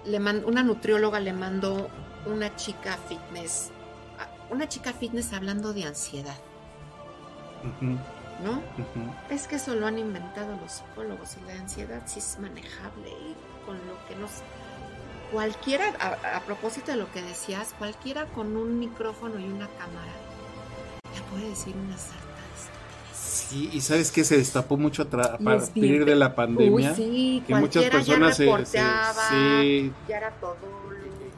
le 0.05 0.21
man- 0.21 0.45
una 0.47 0.63
nutrióloga 0.63 1.19
le 1.21 1.33
mandó 1.33 1.89
una 2.27 2.55
chica 2.57 2.97
fitness, 3.09 3.71
una 4.51 4.69
chica 4.69 4.93
fitness 4.93 5.33
hablando 5.33 5.73
de 5.73 5.85
ansiedad, 5.85 6.37
¿no? 8.45 8.63
Es 9.29 9.47
que 9.49 9.57
eso 9.57 9.75
lo 9.75 9.87
han 9.87 9.99
inventado 9.99 10.57
los 10.63 10.73
psicólogos 10.73 11.37
y 11.37 11.47
la 11.47 11.61
ansiedad 11.61 12.03
sí 12.07 12.21
es 12.21 12.39
manejable 12.39 13.11
y 13.11 13.35
con 13.67 13.77
lo 13.87 13.95
que 14.09 14.15
nos... 14.17 14.31
Cualquiera, 15.33 15.93
a, 16.01 16.37
a 16.39 16.41
propósito 16.41 16.91
de 16.91 16.97
lo 16.97 17.11
que 17.13 17.23
decías, 17.23 17.75
cualquiera 17.79 18.25
con 18.27 18.57
un 18.57 18.79
micrófono 18.81 19.39
y 19.39 19.45
una 19.45 19.69
cámara 19.69 20.13
ya 21.15 21.23
puede 21.31 21.51
decir 21.51 21.77
una 21.77 21.97
sarta. 21.97 22.30
Sí, 23.31 23.71
y 23.73 23.81
sabes 23.81 24.11
que 24.11 24.25
se 24.25 24.37
destapó 24.37 24.77
mucho 24.77 25.03
a, 25.03 25.39
partir 25.39 26.05
de 26.05 26.17
la 26.17 26.35
pandemia. 26.35 26.91
Uy, 26.91 26.97
sí, 26.97 27.43
que 27.47 27.55
muchas 27.55 27.85
personas 27.85 28.39
ya 28.39 28.65
se, 28.65 28.67
se- 28.67 28.79
sí, 29.31 29.93
ya 30.09 30.17
era 30.17 30.31
todo. 30.33 30.57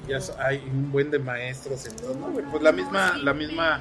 ya 0.09 0.19
hay 0.43 0.59
un 0.73 0.91
buen 0.91 1.11
de 1.11 1.19
maestros 1.19 1.85
en 1.87 1.97
todo, 1.97 2.15
¿no? 2.15 2.27
pues 2.51 2.63
la 2.63 2.73
misma 2.73 3.19
la 3.19 3.35
misma 3.35 3.81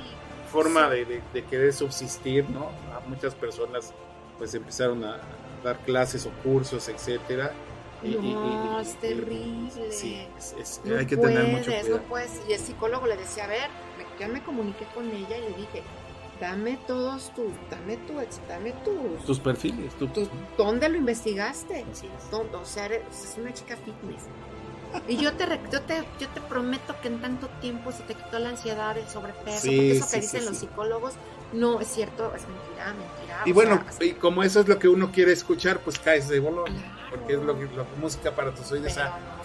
forma 0.51 0.89
de, 0.89 1.05
de- 1.05 1.21
de 1.33 1.43
querer 1.45 1.71
subsistir 1.73 2.49
no 2.49 2.69
a 2.93 2.99
muchas 3.07 3.33
personas 3.33 3.93
pues 4.37 4.53
empezaron 4.53 5.03
a 5.05 5.17
dar 5.63 5.77
clases 5.79 6.25
o 6.25 6.31
cursos 6.43 6.89
etcétera 6.89 7.53
y- 8.03 8.09
No, 8.15 8.77
y- 8.79 8.81
es 8.81 8.95
terrible. 8.99 9.71
sí 9.91 10.27
es- 10.37 10.55
es- 10.59 10.81
No 10.83 10.97
hay 10.97 11.05
que 11.05 11.15
tener 11.15 11.45
mucho 11.45 11.65
cuidado 11.71 11.97
No 11.97 12.03
puedes. 12.03 12.31
Y 12.49 12.53
el 12.53 12.59
psicólogo 12.59 13.07
le 13.07 13.15
decía, 13.15 13.45
a 13.45 13.47
ver, 13.47 13.69
me- 13.97 14.19
ya 14.19 14.27
me 14.27 14.43
comuniqué 14.43 14.85
con 14.93 15.07
ella 15.09 15.37
y 15.37 15.41
le 15.41 15.55
dije, 15.57 15.81
dame 16.41 16.77
todos 16.87 17.33
tus, 17.33 17.51
dame 17.69 17.95
tu, 17.97 18.15
dame 18.49 18.71
tus, 18.83 19.23
tus 19.25 19.39
perfiles 19.39 19.93
tu- 19.93 20.07
tus- 20.07 20.27
¿dónde 20.57 20.89
lo 20.89 20.97
investigaste? 20.97 21.85
así 21.91 22.07
es. 22.07 22.29
¿Dónde? 22.31 22.57
O 22.57 22.65
sea, 22.65 22.85
eres- 22.87 23.03
es 23.11 23.35
una 23.37 23.53
chica 23.53 23.77
fitness. 23.77 24.23
Y 25.07 25.15
yo 25.15 25.31
te, 25.35 25.45
yo 25.71 25.81
te, 25.83 26.03
yo 26.19 26.27
te 26.27 26.41
prometo 26.41 26.93
que 27.01 27.07
en 27.07 27.21
tanto 27.21 27.47
tiempo 27.61 27.93
se 27.93 28.03
te 28.03 28.13
quitó 28.13 28.39
la 28.39 28.49
ansiedad, 28.49 28.97
el 28.97 29.07
sobrepeso, 29.07 29.61
Sí, 29.61 29.67
porque 29.69 29.91
eso 29.91 30.05
sí, 30.05 30.15
que 30.15 30.21
dicen 30.21 30.41
sí. 30.41 30.47
los 30.49 30.57
psicólogos 30.57 31.13
no 31.53 31.79
es 31.79 31.87
cierto, 31.87 32.33
es 32.35 32.41
mentira, 32.45 32.87
mentira. 32.93 33.41
y 33.45 33.51
bueno 33.53 33.81
sea, 33.89 34.05
y 34.05 34.13
como 34.13 34.43
eso 34.43 34.59
es 34.59 34.67
lo 34.67 34.79
que 34.79 34.89
uno 34.89 35.11
quiere 35.11 35.31
escuchar 35.31 35.79
pues 35.79 35.97
caes 35.99 36.27
de 36.27 36.39
bolón 36.41 36.65
claro. 36.65 36.95
porque 37.09 37.33
es 37.33 37.39
lo 37.41 37.57
que 37.57 37.65
la 37.75 37.85
música 38.01 38.33
para 38.35 38.53
tus 38.53 38.69
oídos 38.71 38.95
no 38.95 39.01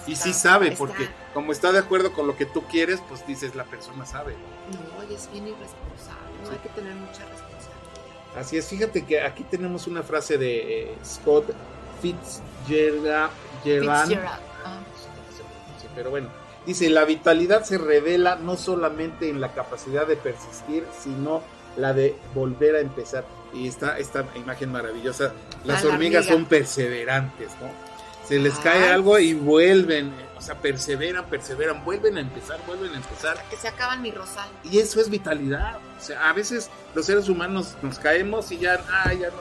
y 0.06 0.12
está- 0.12 0.24
sí 0.24 0.32
sabe 0.32 0.66
está- 0.68 0.78
porque 0.78 1.08
como 1.34 1.50
está 1.52 1.70
de 1.72 1.78
acuerdo 1.80 2.12
con 2.12 2.26
lo 2.28 2.36
que 2.36 2.46
tú 2.46 2.62
quieres 2.64 3.00
pues 3.08 3.24
dices 3.26 3.54
la 3.56 3.64
persona 3.64 4.04
sabe 4.06 4.34
No, 4.72 5.10
y 5.10 5.14
es 5.14 5.28
bien 5.32 5.48
irresponsable, 5.48 6.25
no 6.42 6.48
Sí. 6.48 6.52
hay 6.52 6.58
que 6.58 6.68
tener 6.70 6.94
mucha 6.94 7.22
responsabilidad. 7.24 8.36
Así 8.38 8.56
es, 8.58 8.66
fíjate 8.68 9.04
que 9.06 9.20
aquí 9.22 9.44
tenemos 9.44 9.86
una 9.86 10.02
frase 10.02 10.36
de 10.38 10.82
eh, 10.82 10.94
Scott 11.04 11.46
Fitzgerald. 12.02 13.30
Gerald. 13.64 14.08
Fitzgerald, 14.08 14.40
ah. 14.64 14.80
Pero 15.94 16.10
bueno, 16.10 16.28
dice, 16.66 16.90
la 16.90 17.04
vitalidad 17.04 17.64
se 17.64 17.78
revela 17.78 18.36
no 18.36 18.56
solamente 18.56 19.30
en 19.30 19.40
la 19.40 19.52
capacidad 19.54 20.06
de 20.06 20.16
persistir, 20.16 20.84
sino 21.02 21.42
la 21.76 21.94
de 21.94 22.14
volver 22.34 22.76
a 22.76 22.80
empezar. 22.80 23.24
Y 23.54 23.68
está 23.68 23.98
esta 23.98 24.26
imagen 24.34 24.70
maravillosa. 24.70 25.32
Las 25.64 25.84
la 25.84 25.90
hormigas 25.90 26.26
hormiga. 26.26 26.36
son 26.36 26.44
perseverantes, 26.46 27.48
¿no? 27.62 27.85
Se 28.28 28.38
les 28.38 28.54
Ay. 28.56 28.60
cae 28.64 28.92
algo 28.92 29.18
y 29.18 29.34
vuelven, 29.34 30.12
o 30.36 30.40
sea, 30.40 30.56
perseveran, 30.56 31.26
perseveran, 31.26 31.84
vuelven 31.84 32.16
a 32.16 32.20
empezar, 32.20 32.58
vuelven 32.66 32.92
a 32.92 32.96
empezar. 32.96 33.42
Que 33.48 33.56
se 33.56 33.68
acaban 33.68 34.02
mi 34.02 34.10
rosal. 34.10 34.48
Y 34.64 34.78
eso 34.78 35.00
es 35.00 35.08
vitalidad. 35.10 35.76
O 35.98 36.02
sea, 36.02 36.28
a 36.28 36.32
veces 36.32 36.68
los 36.94 37.06
seres 37.06 37.28
humanos 37.28 37.74
nos 37.82 37.98
caemos 37.98 38.50
y 38.50 38.58
ya, 38.58 38.80
ah, 38.90 39.12
ya 39.12 39.28
no, 39.30 39.36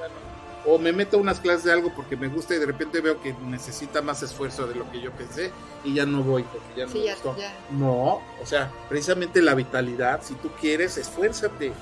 ya 0.00 0.08
no. 0.08 0.72
O 0.72 0.78
me 0.78 0.92
meto 0.92 1.16
a 1.16 1.20
unas 1.20 1.38
clases 1.38 1.62
de 1.64 1.72
algo 1.72 1.92
porque 1.94 2.16
me 2.16 2.26
gusta 2.26 2.56
y 2.56 2.58
de 2.58 2.66
repente 2.66 3.00
veo 3.00 3.20
que 3.22 3.32
necesita 3.44 4.02
más 4.02 4.22
esfuerzo 4.24 4.66
de 4.66 4.74
lo 4.74 4.90
que 4.90 5.00
yo 5.00 5.12
pensé 5.12 5.52
y 5.84 5.94
ya 5.94 6.04
no 6.04 6.24
voy 6.24 6.42
porque 6.42 6.66
ya 6.76 6.86
no 6.86 6.90
Sí, 6.92 6.98
me 6.98 7.04
ya, 7.04 7.12
gustó. 7.14 7.36
ya. 7.38 7.54
No, 7.70 8.14
o 8.42 8.44
sea, 8.46 8.72
precisamente 8.88 9.40
la 9.40 9.54
vitalidad, 9.54 10.20
si 10.24 10.34
tú 10.34 10.50
quieres, 10.60 10.96
esfuérzate, 10.98 11.72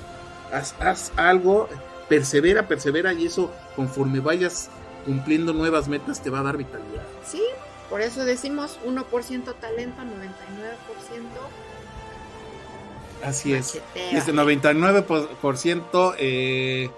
haz, 0.52 0.74
haz 0.80 1.12
algo, 1.16 1.70
persevera, 2.10 2.68
persevera 2.68 3.14
y 3.14 3.24
eso 3.24 3.50
conforme 3.74 4.20
vayas 4.20 4.68
cumpliendo 5.04 5.52
nuevas 5.52 5.88
metas 5.88 6.22
te 6.22 6.30
va 6.30 6.40
a 6.40 6.42
dar 6.42 6.56
vitalidad. 6.56 7.04
Sí, 7.24 7.42
por 7.90 8.00
eso 8.00 8.24
decimos 8.24 8.78
1% 8.84 9.54
talento, 9.60 10.02
99% 10.02 10.04
Así 13.24 13.54
es. 13.54 13.80
Este 13.94 14.32
99%, 14.34 16.14
eh, 16.18 16.90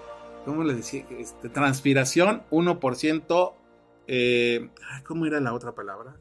¿cómo 0.43 0.63
le 0.63 0.73
decía? 0.73 1.05
Este, 1.17 1.47
transpiración, 1.49 2.43
1%, 2.51 3.53
eh, 4.07 4.69
ay, 4.91 5.03
¿cómo 5.03 5.25
era 5.25 5.39
la 5.39 5.53
otra 5.53 5.73
palabra? 5.73 6.17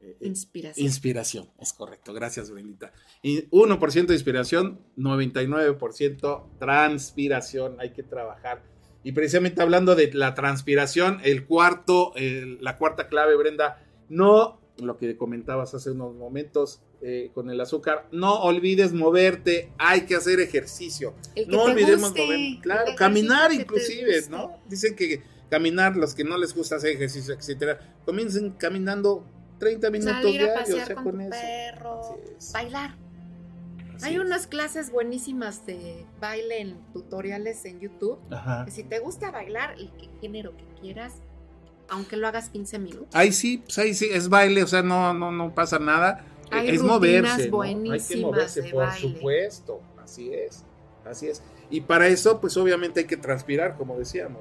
Eh, 0.00 0.16
eh, 0.20 0.26
Inspiración. 0.26 0.86
inspiración, 0.86 1.50
es 1.58 1.72
correcto, 1.72 2.14
gracias, 2.14 2.50
Brendita. 2.50 2.92
Y 3.22 3.48
1% 3.50 4.06
de 4.06 4.14
inspiración, 4.14 4.80
99% 4.96 6.58
transpiración, 6.58 7.80
hay 7.80 7.92
que 7.92 8.02
trabajar. 8.02 8.62
Y 9.04 9.12
precisamente 9.12 9.62
hablando 9.62 9.94
de 9.94 10.12
la 10.12 10.34
transpiración, 10.34 11.20
el 11.24 11.46
cuarto, 11.46 12.12
el- 12.16 12.58
la 12.62 12.76
cuarta 12.76 13.08
clave, 13.08 13.36
Brenda, 13.36 13.82
no, 14.08 14.60
lo 14.78 14.96
que 14.96 15.16
comentabas 15.16 15.74
hace 15.74 15.90
unos 15.90 16.14
momentos 16.14 16.82
eh, 17.00 17.30
con 17.32 17.48
el 17.48 17.60
azúcar, 17.60 18.08
no 18.10 18.40
olvides 18.42 18.92
moverte, 18.92 19.70
hay 19.78 20.00
que 20.00 20.16
hacer 20.16 20.40
ejercicio. 20.40 21.14
No 21.46 21.62
olvidemos 21.62 22.10
guste, 22.10 22.24
mover, 22.24 22.60
claro, 22.60 22.92
caminar 22.96 23.52
inclusive. 23.52 24.22
¿no? 24.30 24.60
Dicen 24.68 24.96
que 24.96 25.22
caminar, 25.48 25.96
los 25.96 26.14
que 26.14 26.24
no 26.24 26.36
les 26.36 26.52
gusta 26.54 26.74
hacer 26.74 26.90
ejercicio, 26.90 27.34
etcétera, 27.34 27.94
comiencen 28.04 28.50
caminando 28.50 29.24
30 29.60 29.90
minutos 29.90 30.14
Salir 30.14 30.40
diarios, 30.40 30.68
o 30.82 30.86
sea, 30.86 30.94
con, 30.96 31.04
con 31.04 31.14
tu 31.14 31.20
eso. 31.20 31.30
perro, 31.30 32.00
bailar. 32.52 32.96
Así 33.98 34.06
Hay 34.06 34.14
es. 34.14 34.20
unas 34.20 34.46
clases 34.46 34.90
buenísimas 34.90 35.66
de 35.66 36.06
baile 36.20 36.60
en 36.62 36.78
tutoriales 36.94 37.64
en 37.66 37.80
YouTube. 37.80 38.18
Ajá. 38.30 38.64
Que 38.64 38.70
si 38.70 38.82
te 38.84 38.98
gusta 39.00 39.30
bailar, 39.30 39.74
el 39.78 39.90
que- 39.92 40.08
género 40.20 40.56
que 40.56 40.64
quieras, 40.80 41.14
aunque 41.90 42.16
lo 42.16 42.26
hagas 42.28 42.48
15 42.48 42.78
minutos. 42.78 43.08
Ahí 43.12 43.32
sí, 43.32 43.58
pues 43.58 43.78
ahí 43.78 43.94
sí, 43.94 44.08
es 44.10 44.28
baile, 44.28 44.62
o 44.62 44.66
sea, 44.66 44.82
no, 44.82 45.12
no, 45.14 45.30
no 45.32 45.54
pasa 45.54 45.78
nada. 45.78 46.24
Hay 46.50 46.70
es 46.70 46.82
moverse, 46.82 47.28
¿no? 47.28 47.34
Hay 47.34 47.42
que 47.44 47.50
buenísimas 47.50 48.22
moverse, 48.32 48.62
de 48.62 48.70
por 48.70 48.86
baile. 48.86 49.00
supuesto. 49.14 49.80
Así 50.02 50.32
es, 50.32 50.64
así 51.04 51.26
es. 51.28 51.42
Y 51.70 51.82
para 51.82 52.06
eso, 52.06 52.40
pues 52.40 52.56
obviamente 52.56 53.00
hay 53.00 53.06
que 53.06 53.18
transpirar, 53.18 53.76
como 53.76 53.98
decíamos. 53.98 54.40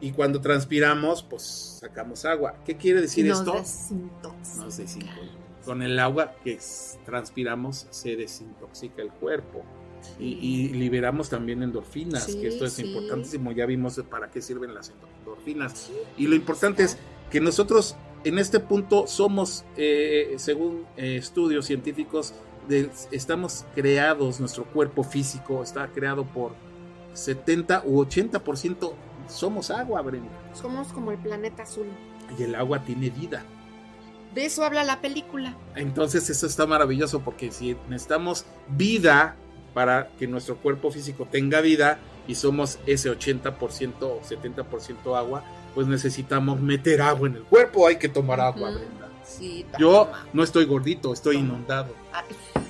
Y 0.00 0.12
cuando 0.12 0.40
transpiramos, 0.40 1.22
pues 1.22 1.42
sacamos 1.80 2.24
agua. 2.24 2.54
¿Qué 2.64 2.76
quiere 2.76 3.00
decir 3.00 3.26
Nos 3.26 3.38
esto? 3.40 3.52
desintoxica. 3.54 4.62
Nos 4.64 4.76
desintoxica. 4.76 5.35
Con 5.66 5.82
el 5.82 5.98
agua 5.98 6.32
que 6.42 6.58
transpiramos 7.04 7.86
se 7.90 8.16
desintoxica 8.16 9.02
el 9.02 9.10
cuerpo. 9.10 9.62
Y, 10.20 10.34
y 10.34 10.68
liberamos 10.68 11.28
también 11.28 11.62
endorfinas, 11.62 12.24
Sí, 12.24 12.40
que 12.40 12.48
esto 12.48 12.64
es 12.64 12.74
sí. 12.74 12.84
importantísimo. 12.86 13.50
Ya 13.52 13.66
vimos 13.66 14.00
para 14.08 14.30
qué 14.30 14.40
sirven 14.40 14.72
las 14.74 14.90
endorfinas. 15.20 15.72
Sí, 15.78 15.92
Y 16.16 16.26
lo 16.28 16.36
importante 16.36 16.84
es 16.84 16.96
que 17.30 17.40
nosotros 17.40 17.96
en 18.24 18.38
este 18.38 18.60
punto 18.60 19.06
somos, 19.06 19.64
eh, 19.76 20.34
según 20.38 20.84
eh, 20.96 21.16
estudios 21.16 21.66
científicos, 21.66 22.34
de- 22.68 22.90
estamos 23.10 23.64
creados, 23.74 24.38
nuestro 24.40 24.64
cuerpo 24.64 25.02
físico 25.04 25.62
está 25.62 25.88
creado 25.88 26.24
por 26.24 26.52
70 27.14 27.82
u 27.86 28.00
80% 28.04 28.92
somos 29.28 29.70
agua, 29.70 30.02
Brenda. 30.02 30.30
Somos 30.52 30.88
como 30.92 31.10
el 31.10 31.18
planeta 31.18 31.64
azul. 31.64 31.86
Y 32.38 32.42
el 32.44 32.54
agua 32.54 32.82
tiene 32.84 33.10
vida. 33.10 33.44
De 34.36 34.44
eso 34.44 34.64
habla 34.64 34.84
la 34.84 35.00
película. 35.00 35.56
Entonces 35.74 36.28
eso 36.30 36.46
está 36.46 36.66
maravilloso 36.66 37.20
porque 37.20 37.50
si 37.50 37.74
necesitamos 37.88 38.44
vida 38.68 39.34
para 39.74 40.08
que 40.18 40.26
nuestro 40.26 40.56
cuerpo 40.58 40.90
físico 40.92 41.26
tenga 41.30 41.60
vida 41.60 41.98
y 42.28 42.34
somos 42.34 42.78
ese 42.86 43.10
80% 43.10 43.94
o 44.02 44.20
70% 44.20 45.16
agua, 45.18 45.42
pues 45.74 45.86
necesitamos 45.86 46.60
meter 46.60 47.00
agua 47.02 47.28
en 47.28 47.36
el 47.36 47.42
cuerpo, 47.44 47.86
hay 47.86 47.96
que 47.96 48.08
tomar 48.10 48.40
agua. 48.40 48.70
Brenda. 48.70 49.08
Sí, 49.24 49.64
Yo 49.78 50.10
no 50.32 50.42
estoy 50.42 50.66
gordito, 50.66 51.12
estoy 51.12 51.36
Toma. 51.36 51.48
inundado. 51.48 51.94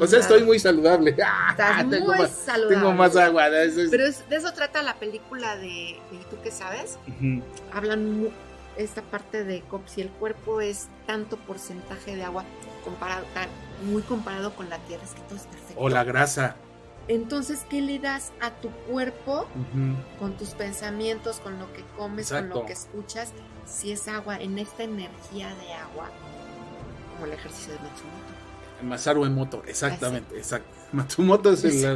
O 0.00 0.06
sea, 0.06 0.18
estoy 0.18 0.42
muy 0.42 0.58
saludable. 0.58 1.14
Ah, 1.24 1.48
Estás 1.50 1.88
tengo, 1.90 2.06
muy 2.06 2.18
más, 2.18 2.30
saludable. 2.32 2.76
tengo 2.76 2.92
más 2.92 3.14
agua. 3.16 3.44
Pero 3.90 4.04
es- 4.06 4.28
de 4.28 4.36
eso 4.36 4.52
trata 4.52 4.82
la 4.82 4.94
película 4.94 5.54
de, 5.56 5.62
de 6.10 6.16
¿Y 6.16 6.24
tú 6.28 6.36
qué 6.42 6.50
sabes? 6.50 6.98
Ujú. 7.06 7.42
Hablan 7.72 8.20
mu- 8.22 8.30
esta 8.76 9.02
parte 9.02 9.44
de 9.44 9.62
co- 9.62 9.82
si 9.86 10.00
el 10.02 10.10
cuerpo 10.10 10.60
es 10.60 10.88
tanto 11.06 11.36
porcentaje 11.36 12.14
de 12.16 12.24
agua 12.24 12.44
comparado, 12.84 13.24
tan- 13.34 13.48
muy 13.90 14.02
comparado 14.02 14.54
con 14.54 14.68
la 14.70 14.78
tierra, 14.80 15.04
es 15.04 15.10
que 15.12 15.20
todo 15.22 15.36
es 15.36 15.42
perfecto. 15.46 15.74
O 15.80 15.88
la 15.88 16.04
grasa. 16.04 16.56
Entonces, 17.08 17.64
¿qué 17.70 17.80
le 17.82 17.98
das 18.00 18.32
a 18.40 18.50
tu 18.50 18.70
cuerpo 18.90 19.46
con 20.18 20.36
tus 20.36 20.50
pensamientos, 20.50 21.38
con 21.40 21.58
lo 21.58 21.72
que 21.72 21.82
comes, 21.96 22.30
con 22.32 22.48
lo 22.48 22.66
que 22.66 22.72
escuchas? 22.72 23.32
Si 23.64 23.92
es 23.92 24.08
agua, 24.08 24.36
en 24.38 24.58
esta 24.58 24.82
energía 24.82 25.48
de 25.54 25.72
agua, 25.74 26.10
como 27.14 27.26
el 27.26 27.32
ejercicio 27.32 27.72
de 27.74 27.78
Matsumoto. 27.80 28.82
Masaru 28.82 29.24
Emoto, 29.24 29.62
exactamente, 29.66 30.36
exacto. 30.36 30.68
Matsumoto 30.92 31.52
es 31.52 31.64
el... 31.64 31.72
Sí. 31.72 31.86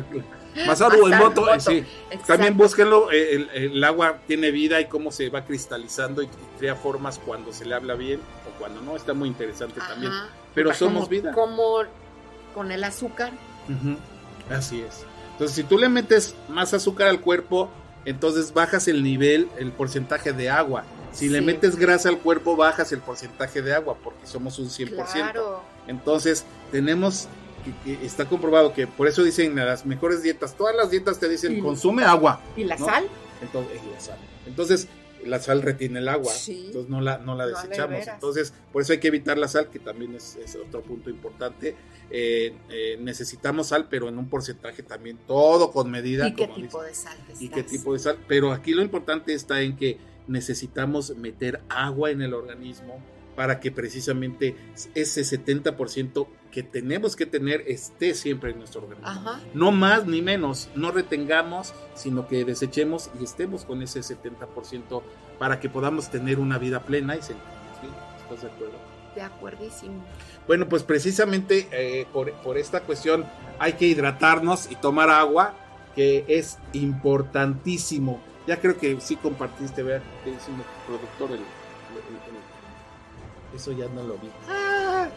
Masaru 0.67 0.67
Masaru 0.67 1.07
Emoto, 1.07 1.49
Emoto. 1.49 1.61
sí. 1.61 1.85
También 2.27 2.53
Exacto. 2.53 2.55
búsquenlo, 2.55 3.12
eh, 3.12 3.35
el, 3.35 3.51
el 3.73 3.85
agua 3.85 4.19
tiene 4.27 4.51
vida 4.51 4.81
y 4.81 4.87
cómo 4.87 5.12
se 5.12 5.29
va 5.29 5.45
cristalizando 5.45 6.23
y, 6.23 6.27
y 6.27 6.59
crea 6.59 6.75
formas 6.75 7.21
cuando 7.25 7.53
se 7.53 7.65
le 7.65 7.75
habla 7.75 7.95
bien 7.95 8.21
o 8.49 8.59
cuando 8.59 8.81
no, 8.81 8.97
está 8.97 9.15
muy 9.15 9.29
interesante 9.29 9.81
también. 9.81 10.12
Pero 10.55 10.75
somos 10.75 11.09
vida. 11.09 11.33
Como 11.33 11.85
con 12.55 12.73
el 12.73 12.83
azúcar. 12.85 13.33
Así 14.51 14.81
es. 14.81 15.05
Entonces, 15.33 15.57
si 15.57 15.62
tú 15.62 15.79
le 15.79 15.89
metes 15.89 16.35
más 16.49 16.75
azúcar 16.75 17.09
al 17.09 17.21
cuerpo, 17.21 17.71
entonces 18.05 18.53
bajas 18.53 18.89
el 18.89 19.03
nivel, 19.03 19.49
el 19.59 19.73
porcentaje 19.73 20.33
de 20.33 20.51
agua. 20.51 20.85
Si 21.12 21.29
le 21.29 21.41
metes 21.41 21.77
grasa 21.77 22.09
al 22.09 22.19
cuerpo, 22.19 22.57
bajas 22.57 22.93
el 22.93 23.01
porcentaje 23.01 23.62
de 23.62 23.75
agua, 23.75 23.97
porque 24.03 24.27
somos 24.27 24.59
un 24.59 24.67
100%. 24.67 25.12
Claro. 25.12 25.62
Entonces, 25.87 26.45
tenemos 26.71 27.29
que, 27.62 27.73
que 27.99 28.05
está 28.07 28.27
comprobado 28.28 28.73
que 28.73 28.87
por 28.87 29.09
eso 29.09 29.23
dicen 29.23 29.55
las 29.57 29.87
mejores 29.87 30.23
dietas, 30.23 30.57
todas 30.57 30.74
las 30.77 30.91
dietas 30.91 31.19
te 31.19 31.28
dicen 31.28 31.59
Y- 31.59 31.61
consume 31.61 32.05
agua. 32.05 32.41
¿Y 32.57 32.65
la 32.65 32.77
¿no? 32.77 32.87
sal? 32.87 33.07
Entonces, 33.43 33.81
y 33.87 33.91
la 33.93 34.01
sal. 34.01 34.19
Entonces, 34.47 34.89
la 35.24 35.39
sal 35.39 35.61
retiene 35.62 35.99
el 35.99 36.09
agua, 36.09 36.32
Sí. 36.32 36.65
entonces 36.69 36.91
no 36.91 37.01
la, 37.03 37.19
no 37.19 37.35
la 37.35 37.47
desechamos. 37.47 38.07
Entonces, 38.07 38.55
por 38.73 38.81
eso 38.82 38.93
hay 38.95 39.01
que 39.01 39.09
evitar 39.09 39.37
la 39.37 39.49
sal, 39.49 39.69
que 39.69 39.78
también 39.78 40.15
es, 40.15 40.37
es 40.37 40.57
otro 40.57 40.81
punto 40.82 41.11
importante. 41.11 41.77
Eh, 42.11 42.55
eh, 42.70 42.97
necesitamos 43.01 43.69
sal, 43.69 43.87
pero 43.91 44.09
en 44.09 44.16
un 44.19 44.28
porcentaje 44.31 44.82
también, 44.82 45.19
todo 45.27 45.70
con 45.73 45.91
medida. 45.91 46.27
¿Y 46.27 46.35
qué 46.35 46.45
como 46.49 46.55
tipo 46.62 46.82
dice. 46.82 46.89
de 46.89 46.95
sal? 46.95 47.19
¿Y 47.39 47.49
qué 47.51 47.62
tipo 47.62 47.93
de 47.93 47.99
sal? 47.99 48.19
Pero 48.27 48.53
aquí 48.53 48.73
lo 48.73 48.82
importante 48.82 49.35
está 49.35 49.61
en 49.61 49.77
que 49.77 49.99
necesitamos 50.27 51.15
meter 51.16 51.61
agua 51.69 52.11
en 52.11 52.23
el 52.23 52.32
organismo 52.35 52.99
para 53.37 53.61
que 53.61 53.70
precisamente 53.70 54.55
ese 54.95 55.20
70% 55.23 56.27
que 56.51 56.62
tenemos 56.62 57.16
que 57.16 57.27
tener 57.27 57.62
esté 57.66 58.14
siempre 58.14 58.51
en 58.51 58.59
nuestro 58.59 58.82
organismo. 58.82 59.09
Ajá. 59.09 59.40
No 59.55 59.70
más 59.70 60.06
ni 60.06 60.22
menos, 60.22 60.68
no 60.74 60.90
retengamos, 60.90 61.72
sino 61.94 62.27
que 62.27 62.44
desechemos 62.44 63.10
y 63.20 63.24
estemos 63.24 63.64
con 63.64 63.82
ese 63.82 64.01
70% 64.01 65.02
para 65.39 65.60
que 65.60 65.68
podamos 65.68 66.10
tener 66.10 66.39
una 66.39 66.59
vida 66.59 66.81
plena 66.81 67.16
y 67.16 67.22
sentirnos 67.22 67.81
bien. 67.82 67.94
¿Estás 68.22 68.43
de 68.43 68.48
acuerdo? 68.48 68.74
De 69.14 69.22
acuerdísimo. 69.22 70.05
Bueno, 70.47 70.68
pues 70.68 70.82
precisamente 70.82 71.68
eh, 71.72 72.06
por, 72.12 72.32
por 72.43 72.56
esta 72.59 72.81
cuestión 72.82 73.24
hay 73.59 73.74
que 73.74 73.86
hidratarnos 73.86 74.70
y 74.70 74.77
tomar 74.77 75.10
agua, 75.10 75.55
que 75.94 76.24
es 76.28 76.59
importantísimo. 76.72 78.20
Ya 78.47 78.60
creo 78.60 78.77
que 78.78 79.01
sí 79.01 79.16
compartiste, 79.16 79.82
ver, 79.82 80.02
que 80.24 80.31
es 80.32 80.48
un 80.48 80.62
productor, 80.86 81.31
el, 81.31 81.36
el- 81.36 81.43
el- 81.43 83.56
eso 83.56 83.72
ya 83.72 83.86
no 83.89 84.02
lo 84.05 84.14
vi. 84.14 84.28
Ah, 84.48 85.09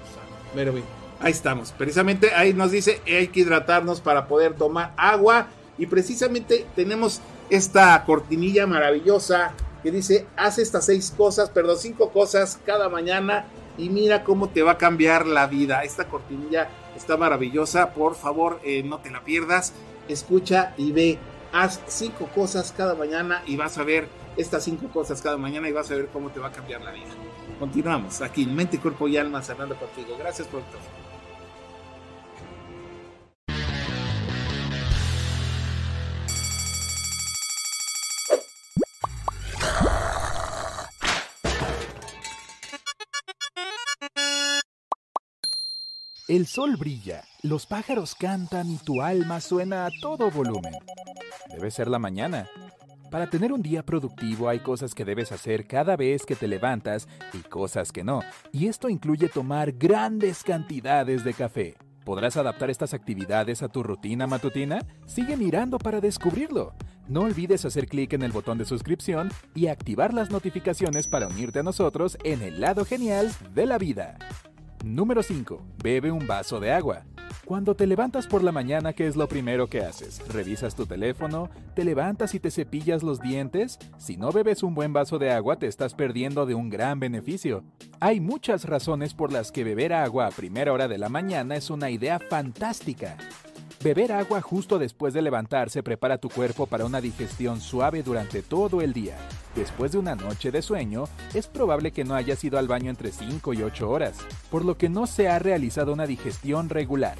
pero 0.55 0.73
bien, 0.73 0.85
ahí 1.23 1.31
estamos. 1.31 1.71
Precisamente 1.71 2.33
ahí 2.35 2.53
nos 2.53 2.71
dice, 2.71 3.01
hay 3.07 3.29
que 3.29 3.41
hidratarnos 3.41 4.01
para 4.01 4.27
poder 4.27 4.53
tomar 4.53 4.93
agua 4.97 5.47
y 5.77 5.87
precisamente 5.87 6.65
tenemos 6.75 7.21
esta 7.49 8.03
cortinilla 8.05 8.67
maravillosa 8.67 9.53
que 9.81 9.91
dice, 9.91 10.27
haz 10.37 10.59
estas 10.59 10.85
seis 10.85 11.13
cosas, 11.15 11.49
perdón, 11.49 11.77
cinco 11.79 12.11
cosas 12.11 12.59
cada 12.65 12.89
mañana 12.89 13.45
y 13.77 13.89
mira 13.89 14.23
cómo 14.23 14.49
te 14.49 14.61
va 14.61 14.73
a 14.73 14.77
cambiar 14.77 15.25
la 15.25 15.47
vida. 15.47 15.83
Esta 15.83 16.07
cortinilla 16.07 16.69
está 16.95 17.17
maravillosa, 17.17 17.93
por 17.93 18.15
favor 18.15 18.59
eh, 18.63 18.83
no 18.83 18.99
te 18.99 19.09
la 19.09 19.23
pierdas, 19.23 19.73
escucha 20.07 20.73
y 20.77 20.91
ve, 20.91 21.17
haz 21.51 21.81
cinco 21.87 22.29
cosas 22.35 22.73
cada 22.75 22.95
mañana 22.95 23.43
y 23.45 23.55
vas 23.57 23.77
a 23.77 23.83
ver 23.83 24.07
estas 24.37 24.63
cinco 24.63 24.87
cosas 24.89 25.21
cada 25.21 25.37
mañana 25.37 25.69
y 25.69 25.71
vas 25.71 25.89
a 25.91 25.95
ver 25.95 26.07
cómo 26.07 26.29
te 26.29 26.39
va 26.39 26.47
a 26.47 26.51
cambiar 26.51 26.81
la 26.81 26.91
vida. 26.91 27.11
Continuamos 27.59 28.21
aquí 28.21 28.43
en 28.43 28.55
Mente, 28.55 28.79
Cuerpo 28.79 29.07
y 29.07 29.17
Alma, 29.17 29.41
sanando 29.41 29.75
contigo. 29.75 30.15
Gracias, 30.17 30.47
productor. 30.47 31.02
El 46.33 46.47
sol 46.47 46.77
brilla, 46.77 47.25
los 47.43 47.67
pájaros 47.67 48.15
cantan 48.15 48.67
y 48.71 48.77
tu 48.77 49.03
alma 49.03 49.39
suena 49.39 49.85
a 49.85 49.91
todo 50.01 50.31
volumen. 50.31 50.73
Debe 51.51 51.69
ser 51.69 51.87
la 51.87 51.99
mañana. 51.99 52.49
Para 53.11 53.29
tener 53.29 53.53
un 53.53 53.61
día 53.61 53.85
productivo 53.85 54.49
hay 54.49 54.57
cosas 54.57 54.95
que 54.95 55.05
debes 55.05 55.31
hacer 55.31 55.67
cada 55.67 55.95
vez 55.95 56.25
que 56.25 56.35
te 56.35 56.47
levantas 56.47 57.07
y 57.33 57.47
cosas 57.47 57.91
que 57.91 58.03
no, 58.03 58.23
y 58.51 58.65
esto 58.65 58.89
incluye 58.89 59.29
tomar 59.29 59.73
grandes 59.73 60.41
cantidades 60.41 61.23
de 61.23 61.35
café. 61.35 61.75
¿Podrás 62.03 62.35
adaptar 62.35 62.71
estas 62.71 62.95
actividades 62.95 63.61
a 63.61 63.67
tu 63.67 63.83
rutina 63.83 64.25
matutina? 64.25 64.79
Sigue 65.05 65.37
mirando 65.37 65.77
para 65.77 66.01
descubrirlo. 66.01 66.73
No 67.07 67.21
olvides 67.25 67.63
hacer 67.63 67.85
clic 67.85 68.13
en 68.13 68.23
el 68.23 68.31
botón 68.31 68.57
de 68.57 68.65
suscripción 68.65 69.29
y 69.53 69.67
activar 69.67 70.15
las 70.15 70.31
notificaciones 70.31 71.05
para 71.05 71.27
unirte 71.27 71.59
a 71.59 71.63
nosotros 71.63 72.17
en 72.23 72.41
el 72.41 72.59
lado 72.59 72.85
genial 72.85 73.31
de 73.53 73.67
la 73.67 73.77
vida. 73.77 74.17
Número 74.83 75.23
5. 75.23 75.61
Bebe 75.81 76.11
un 76.11 76.27
vaso 76.27 76.59
de 76.59 76.73
agua. 76.73 77.05
Cuando 77.45 77.73
te 77.73 77.87
levantas 77.87 78.27
por 78.27 78.43
la 78.43 78.51
mañana, 78.51 78.91
¿qué 78.91 79.07
es 79.07 79.15
lo 79.15 79.29
primero 79.29 79.67
que 79.67 79.79
haces? 79.79 80.21
¿Revisas 80.27 80.75
tu 80.75 80.85
teléfono? 80.85 81.49
¿Te 81.73 81.85
levantas 81.85 82.35
y 82.35 82.39
te 82.41 82.51
cepillas 82.51 83.01
los 83.01 83.21
dientes? 83.21 83.79
Si 83.97 84.17
no 84.17 84.33
bebes 84.33 84.61
un 84.61 84.75
buen 84.75 84.91
vaso 84.91 85.19
de 85.19 85.31
agua, 85.31 85.57
te 85.57 85.67
estás 85.67 85.93
perdiendo 85.93 86.45
de 86.45 86.55
un 86.55 86.69
gran 86.69 86.99
beneficio. 86.99 87.63
Hay 88.01 88.19
muchas 88.19 88.65
razones 88.65 89.13
por 89.13 89.31
las 89.31 89.53
que 89.53 89.63
beber 89.63 89.93
agua 89.93 90.27
a 90.27 90.31
primera 90.31 90.73
hora 90.73 90.89
de 90.89 90.97
la 90.97 91.07
mañana 91.07 91.55
es 91.55 91.69
una 91.69 91.89
idea 91.89 92.19
fantástica. 92.19 93.15
Beber 93.83 94.13
agua 94.13 94.39
justo 94.39 94.79
después 94.79 95.13
de 95.13 95.21
levantarse 95.21 95.83
prepara 95.83 96.17
tu 96.17 96.29
cuerpo 96.29 96.67
para 96.67 96.85
una 96.85 97.01
digestión 97.01 97.59
suave 97.59 98.01
durante 98.01 98.41
todo 98.41 98.79
el 98.79 98.93
día. 98.93 99.17
Después 99.55 99.91
de 99.91 99.97
una 99.97 100.15
noche 100.15 100.51
de 100.51 100.61
sueño, 100.61 101.03
es 101.33 101.47
probable 101.47 101.91
que 101.91 102.05
no 102.05 102.15
hayas 102.15 102.41
ido 102.45 102.57
al 102.57 102.69
baño 102.69 102.89
entre 102.89 103.11
5 103.11 103.53
y 103.53 103.61
8 103.61 103.89
horas, 103.89 104.15
por 104.49 104.63
lo 104.63 104.77
que 104.77 104.87
no 104.87 105.05
se 105.05 105.27
ha 105.27 105.37
realizado 105.37 105.91
una 105.91 106.07
digestión 106.07 106.69
regular. 106.69 107.17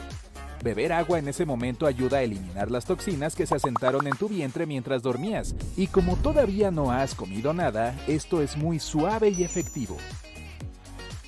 Beber 0.63 0.93
agua 0.93 1.19
en 1.19 1.27
ese 1.27 1.45
momento 1.45 1.85
ayuda 1.85 2.19
a 2.19 2.23
eliminar 2.23 2.71
las 2.71 2.85
toxinas 2.85 3.35
que 3.35 3.45
se 3.45 3.55
asentaron 3.55 4.07
en 4.07 4.15
tu 4.15 4.29
vientre 4.29 4.65
mientras 4.65 5.03
dormías, 5.03 5.55
y 5.75 5.87
como 5.87 6.15
todavía 6.15 6.71
no 6.71 6.93
has 6.93 7.13
comido 7.13 7.53
nada, 7.53 7.93
esto 8.07 8.41
es 8.41 8.55
muy 8.55 8.79
suave 8.79 9.31
y 9.31 9.43
efectivo. 9.43 9.97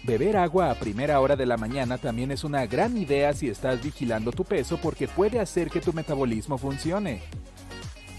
Beber 0.05 0.37
agua 0.37 0.69
a 0.69 0.75
primera 0.75 1.19
hora 1.19 1.35
de 1.35 1.47
la 1.47 1.57
mañana 1.57 1.97
también 1.97 2.29
es 2.29 2.43
una 2.43 2.67
gran 2.67 2.95
idea 2.95 3.33
si 3.33 3.49
estás 3.49 3.81
vigilando 3.81 4.31
tu 4.31 4.43
peso 4.43 4.77
porque 4.79 5.07
puede 5.07 5.39
hacer 5.39 5.71
que 5.71 5.81
tu 5.81 5.93
metabolismo 5.93 6.59
funcione. 6.59 7.23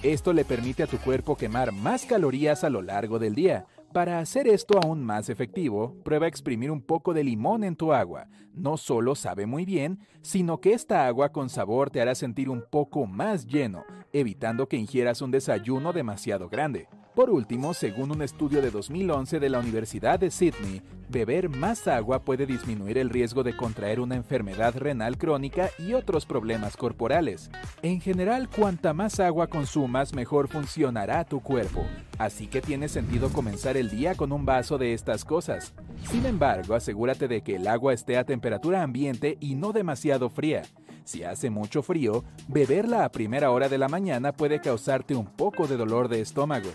Esto 0.02 0.32
le 0.32 0.44
permite 0.44 0.82
a 0.82 0.88
tu 0.88 0.98
cuerpo 0.98 1.36
quemar 1.36 1.70
más 1.70 2.04
calorías 2.04 2.64
a 2.64 2.70
lo 2.70 2.82
largo 2.82 3.20
del 3.20 3.36
día, 3.36 3.66
para 3.92 4.18
hacer 4.18 4.48
esto 4.48 4.80
aún 4.82 5.04
más 5.04 5.28
efectivo, 5.28 5.94
prueba 6.02 6.26
a 6.26 6.28
exprimir 6.28 6.72
un 6.72 6.82
poco 6.82 7.14
de 7.14 7.22
limón 7.22 7.62
en 7.62 7.76
tu 7.76 7.92
agua. 7.92 8.26
No 8.52 8.76
solo 8.78 9.14
sabe 9.14 9.46
muy 9.46 9.64
bien, 9.64 10.00
sino 10.22 10.60
que 10.60 10.72
esta 10.72 11.06
agua 11.06 11.30
con 11.30 11.48
sabor 11.48 11.90
te 11.90 12.00
hará 12.00 12.16
sentir 12.16 12.50
un 12.50 12.64
poco 12.68 13.06
más 13.06 13.46
lleno, 13.46 13.84
evitando 14.12 14.68
que 14.68 14.76
ingieras 14.76 15.22
un 15.22 15.30
desayuno 15.30 15.92
demasiado 15.92 16.48
grande. 16.48 16.88
Por 17.16 17.30
último, 17.30 17.72
según 17.72 18.10
un 18.10 18.20
estudio 18.20 18.60
de 18.60 18.70
2011 18.70 19.40
de 19.40 19.48
la 19.48 19.58
Universidad 19.58 20.20
de 20.20 20.30
Sydney, 20.30 20.82
beber 21.08 21.48
más 21.48 21.88
agua 21.88 22.20
puede 22.20 22.44
disminuir 22.44 22.98
el 22.98 23.08
riesgo 23.08 23.42
de 23.42 23.56
contraer 23.56 24.00
una 24.00 24.16
enfermedad 24.16 24.76
renal 24.76 25.16
crónica 25.16 25.70
y 25.78 25.94
otros 25.94 26.26
problemas 26.26 26.76
corporales. 26.76 27.50
En 27.80 28.02
general, 28.02 28.50
cuanta 28.50 28.92
más 28.92 29.18
agua 29.18 29.46
consumas, 29.46 30.12
mejor 30.12 30.48
funcionará 30.48 31.24
tu 31.24 31.40
cuerpo, 31.40 31.86
así 32.18 32.48
que 32.48 32.60
tiene 32.60 32.86
sentido 32.86 33.30
comenzar 33.30 33.78
el 33.78 33.88
día 33.88 34.14
con 34.14 34.30
un 34.30 34.44
vaso 34.44 34.76
de 34.76 34.92
estas 34.92 35.24
cosas. 35.24 35.72
Sin 36.10 36.26
embargo, 36.26 36.74
asegúrate 36.74 37.28
de 37.28 37.40
que 37.40 37.56
el 37.56 37.66
agua 37.66 37.94
esté 37.94 38.18
a 38.18 38.24
temperatura 38.24 38.82
ambiente 38.82 39.38
y 39.40 39.54
no 39.54 39.72
demasiado 39.72 40.28
fría. 40.28 40.64
Si 41.06 41.22
hace 41.22 41.50
mucho 41.50 41.84
frío, 41.84 42.24
beberla 42.48 43.04
a 43.04 43.12
primera 43.12 43.52
hora 43.52 43.68
de 43.68 43.78
la 43.78 43.86
mañana 43.86 44.32
puede 44.32 44.60
causarte 44.60 45.14
un 45.14 45.26
poco 45.26 45.68
de 45.68 45.76
dolor 45.76 46.08
de 46.08 46.20
estómago. 46.20 46.68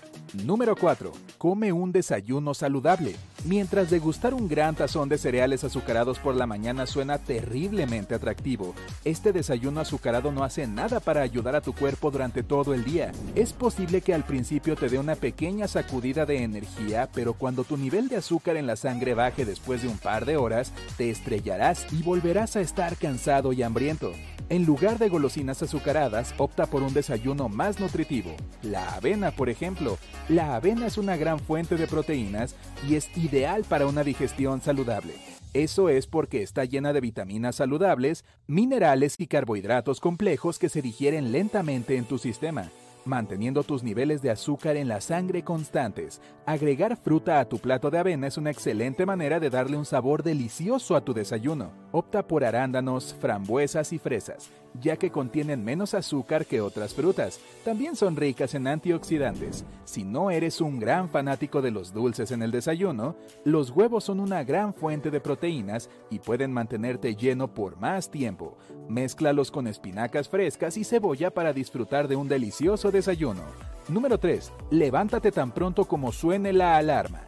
Número 0.45 0.77
4. 0.77 1.11
Come 1.37 1.73
un 1.73 1.91
desayuno 1.91 2.53
saludable. 2.53 3.17
Mientras 3.43 3.89
degustar 3.89 4.33
un 4.33 4.47
gran 4.47 4.75
tazón 4.75 5.09
de 5.09 5.17
cereales 5.17 5.65
azucarados 5.65 6.17
por 6.19 6.35
la 6.35 6.47
mañana 6.47 6.85
suena 6.85 7.17
terriblemente 7.17 8.15
atractivo, 8.15 8.73
este 9.03 9.33
desayuno 9.33 9.81
azucarado 9.81 10.31
no 10.31 10.45
hace 10.45 10.65
nada 10.65 11.01
para 11.01 11.23
ayudar 11.23 11.57
a 11.57 11.61
tu 11.61 11.73
cuerpo 11.73 12.09
durante 12.09 12.41
todo 12.41 12.73
el 12.73 12.85
día. 12.85 13.11
Es 13.35 13.51
posible 13.51 13.99
que 13.99 14.13
al 14.13 14.23
principio 14.23 14.77
te 14.77 14.87
dé 14.87 14.97
una 14.97 15.15
pequeña 15.15 15.67
sacudida 15.67 16.25
de 16.25 16.43
energía, 16.43 17.09
pero 17.13 17.33
cuando 17.33 17.65
tu 17.65 17.75
nivel 17.75 18.07
de 18.07 18.15
azúcar 18.15 18.55
en 18.55 18.67
la 18.67 18.77
sangre 18.77 19.13
baje 19.13 19.43
después 19.43 19.81
de 19.81 19.89
un 19.89 19.97
par 19.97 20.25
de 20.25 20.37
horas, 20.37 20.71
te 20.95 21.09
estrellarás 21.09 21.91
y 21.91 22.01
volverás 22.03 22.55
a 22.55 22.61
estar 22.61 22.95
cansado 22.95 23.51
y 23.51 23.63
hambriento. 23.63 24.13
En 24.49 24.65
lugar 24.65 24.99
de 24.99 25.07
golosinas 25.07 25.63
azucaradas, 25.63 26.33
opta 26.37 26.65
por 26.65 26.83
un 26.83 26.93
desayuno 26.93 27.47
más 27.47 27.79
nutritivo. 27.79 28.35
La 28.63 28.95
avena, 28.95 29.31
por 29.31 29.49
ejemplo. 29.49 29.97
La 30.27 30.55
avena 30.55 30.87
es 30.87 30.97
una 30.97 31.15
gran 31.15 31.39
fuente 31.39 31.77
de 31.77 31.87
proteínas 31.87 32.55
y 32.87 32.95
es 32.95 33.15
ideal 33.17 33.63
para 33.63 33.87
una 33.87 34.03
digestión 34.03 34.61
saludable. 34.61 35.13
Eso 35.53 35.89
es 35.89 36.07
porque 36.07 36.43
está 36.43 36.65
llena 36.65 36.93
de 36.93 37.01
vitaminas 37.01 37.55
saludables, 37.55 38.25
minerales 38.47 39.15
y 39.17 39.27
carbohidratos 39.27 39.99
complejos 39.99 40.59
que 40.59 40.69
se 40.69 40.81
digieren 40.81 41.31
lentamente 41.31 41.95
en 41.97 42.05
tu 42.05 42.17
sistema 42.17 42.71
manteniendo 43.05 43.63
tus 43.63 43.83
niveles 43.83 44.21
de 44.21 44.29
azúcar 44.29 44.77
en 44.77 44.87
la 44.87 45.01
sangre 45.01 45.43
constantes. 45.43 46.21
Agregar 46.45 46.97
fruta 46.97 47.39
a 47.39 47.45
tu 47.45 47.59
plato 47.59 47.89
de 47.89 47.99
avena 47.99 48.27
es 48.27 48.37
una 48.37 48.51
excelente 48.51 49.05
manera 49.05 49.39
de 49.39 49.49
darle 49.49 49.77
un 49.77 49.85
sabor 49.85 50.23
delicioso 50.23 50.95
a 50.95 51.01
tu 51.01 51.13
desayuno. 51.13 51.71
Opta 51.91 52.27
por 52.27 52.43
arándanos, 52.43 53.15
frambuesas 53.19 53.93
y 53.93 53.99
fresas, 53.99 54.49
ya 54.79 54.97
que 54.97 55.11
contienen 55.11 55.63
menos 55.63 55.93
azúcar 55.93 56.45
que 56.45 56.61
otras 56.61 56.93
frutas. 56.93 57.39
También 57.65 57.95
son 57.95 58.15
ricas 58.15 58.55
en 58.55 58.67
antioxidantes. 58.67 59.65
Si 59.85 60.03
no 60.03 60.31
eres 60.31 60.61
un 60.61 60.79
gran 60.79 61.09
fanático 61.09 61.61
de 61.61 61.71
los 61.71 61.93
dulces 61.93 62.31
en 62.31 62.41
el 62.41 62.51
desayuno, 62.51 63.15
los 63.43 63.71
huevos 63.71 64.05
son 64.05 64.19
una 64.19 64.43
gran 64.43 64.73
fuente 64.73 65.11
de 65.11 65.19
proteínas 65.19 65.89
y 66.09 66.19
pueden 66.19 66.51
mantenerte 66.53 67.15
lleno 67.15 67.53
por 67.53 67.77
más 67.77 68.09
tiempo. 68.09 68.57
Mézclalos 68.87 69.51
con 69.51 69.67
espinacas 69.67 70.29
frescas 70.29 70.77
y 70.77 70.83
cebolla 70.83 71.31
para 71.31 71.53
disfrutar 71.53 72.07
de 72.07 72.15
un 72.15 72.27
delicioso 72.27 72.91
desayuno. 72.91 73.43
Número 73.87 74.17
3. 74.17 74.51
Levántate 74.69 75.31
tan 75.31 75.51
pronto 75.51 75.85
como 75.85 76.11
suene 76.11 76.53
la 76.53 76.77
alarma. 76.77 77.25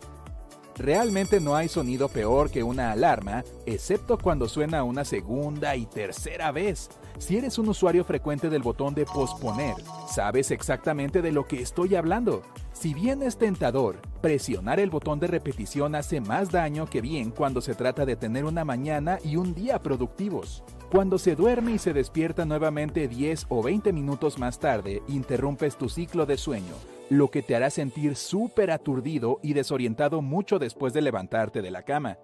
Realmente 0.75 1.39
no 1.39 1.55
hay 1.55 1.67
sonido 1.67 2.09
peor 2.09 2.49
que 2.49 2.63
una 2.63 2.91
alarma, 2.91 3.43
excepto 3.65 4.17
cuando 4.17 4.47
suena 4.47 4.83
una 4.83 5.05
segunda 5.05 5.75
y 5.75 5.85
tercera 5.85 6.51
vez. 6.51 6.89
Si 7.19 7.37
eres 7.37 7.57
un 7.57 7.69
usuario 7.69 8.03
frecuente 8.03 8.49
del 8.49 8.63
botón 8.63 8.93
de 8.93 9.05
posponer, 9.05 9.75
sabes 10.09 10.51
exactamente 10.51 11.21
de 11.21 11.31
lo 11.31 11.47
que 11.47 11.61
estoy 11.61 11.95
hablando. 11.95 12.41
Si 12.73 12.93
bien 12.93 13.23
es 13.23 13.37
tentador, 13.37 14.01
presionar 14.21 14.79
el 14.79 14.89
botón 14.89 15.19
de 15.19 15.27
repetición 15.27 15.95
hace 15.95 16.19
más 16.19 16.51
daño 16.51 16.85
que 16.89 17.01
bien 17.01 17.31
cuando 17.31 17.61
se 17.61 17.75
trata 17.75 18.05
de 18.05 18.15
tener 18.15 18.45
una 18.45 18.65
mañana 18.65 19.19
y 19.23 19.37
un 19.37 19.53
día 19.53 19.79
productivos. 19.79 20.63
Cuando 20.91 21.17
se 21.17 21.35
duerme 21.35 21.73
y 21.73 21.77
se 21.77 21.93
despierta 21.93 22.45
nuevamente 22.45 23.07
10 23.07 23.45
o 23.49 23.63
20 23.63 23.93
minutos 23.93 24.37
más 24.37 24.59
tarde, 24.59 25.01
interrumpes 25.07 25.77
tu 25.77 25.89
ciclo 25.89 26.25
de 26.25 26.37
sueño, 26.37 26.73
lo 27.09 27.29
que 27.29 27.41
te 27.41 27.55
hará 27.55 27.69
sentir 27.69 28.15
súper 28.15 28.69
aturdido 28.69 29.39
y 29.41 29.53
desorientado 29.53 30.21
mucho 30.21 30.59
después 30.59 30.93
de 30.93 31.01
levantarte 31.01 31.61
de 31.61 31.71
la 31.71 31.83
cama. 31.83 32.17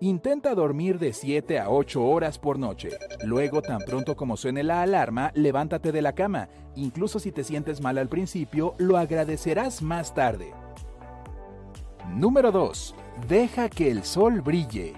Intenta 0.00 0.54
dormir 0.54 0.98
de 0.98 1.14
7 1.14 1.58
a 1.58 1.70
8 1.70 2.04
horas 2.04 2.38
por 2.38 2.58
noche. 2.58 2.90
Luego, 3.24 3.62
tan 3.62 3.78
pronto 3.78 4.14
como 4.14 4.36
suene 4.36 4.62
la 4.62 4.82
alarma, 4.82 5.32
levántate 5.34 5.90
de 5.90 6.02
la 6.02 6.14
cama. 6.14 6.50
Incluso 6.74 7.18
si 7.18 7.32
te 7.32 7.42
sientes 7.42 7.80
mal 7.80 7.96
al 7.96 8.10
principio, 8.10 8.74
lo 8.76 8.98
agradecerás 8.98 9.80
más 9.80 10.12
tarde. 10.12 10.52
Número 12.14 12.52
2. 12.52 12.94
Deja 13.26 13.70
que 13.70 13.90
el 13.90 14.04
sol 14.04 14.42
brille. 14.42 14.92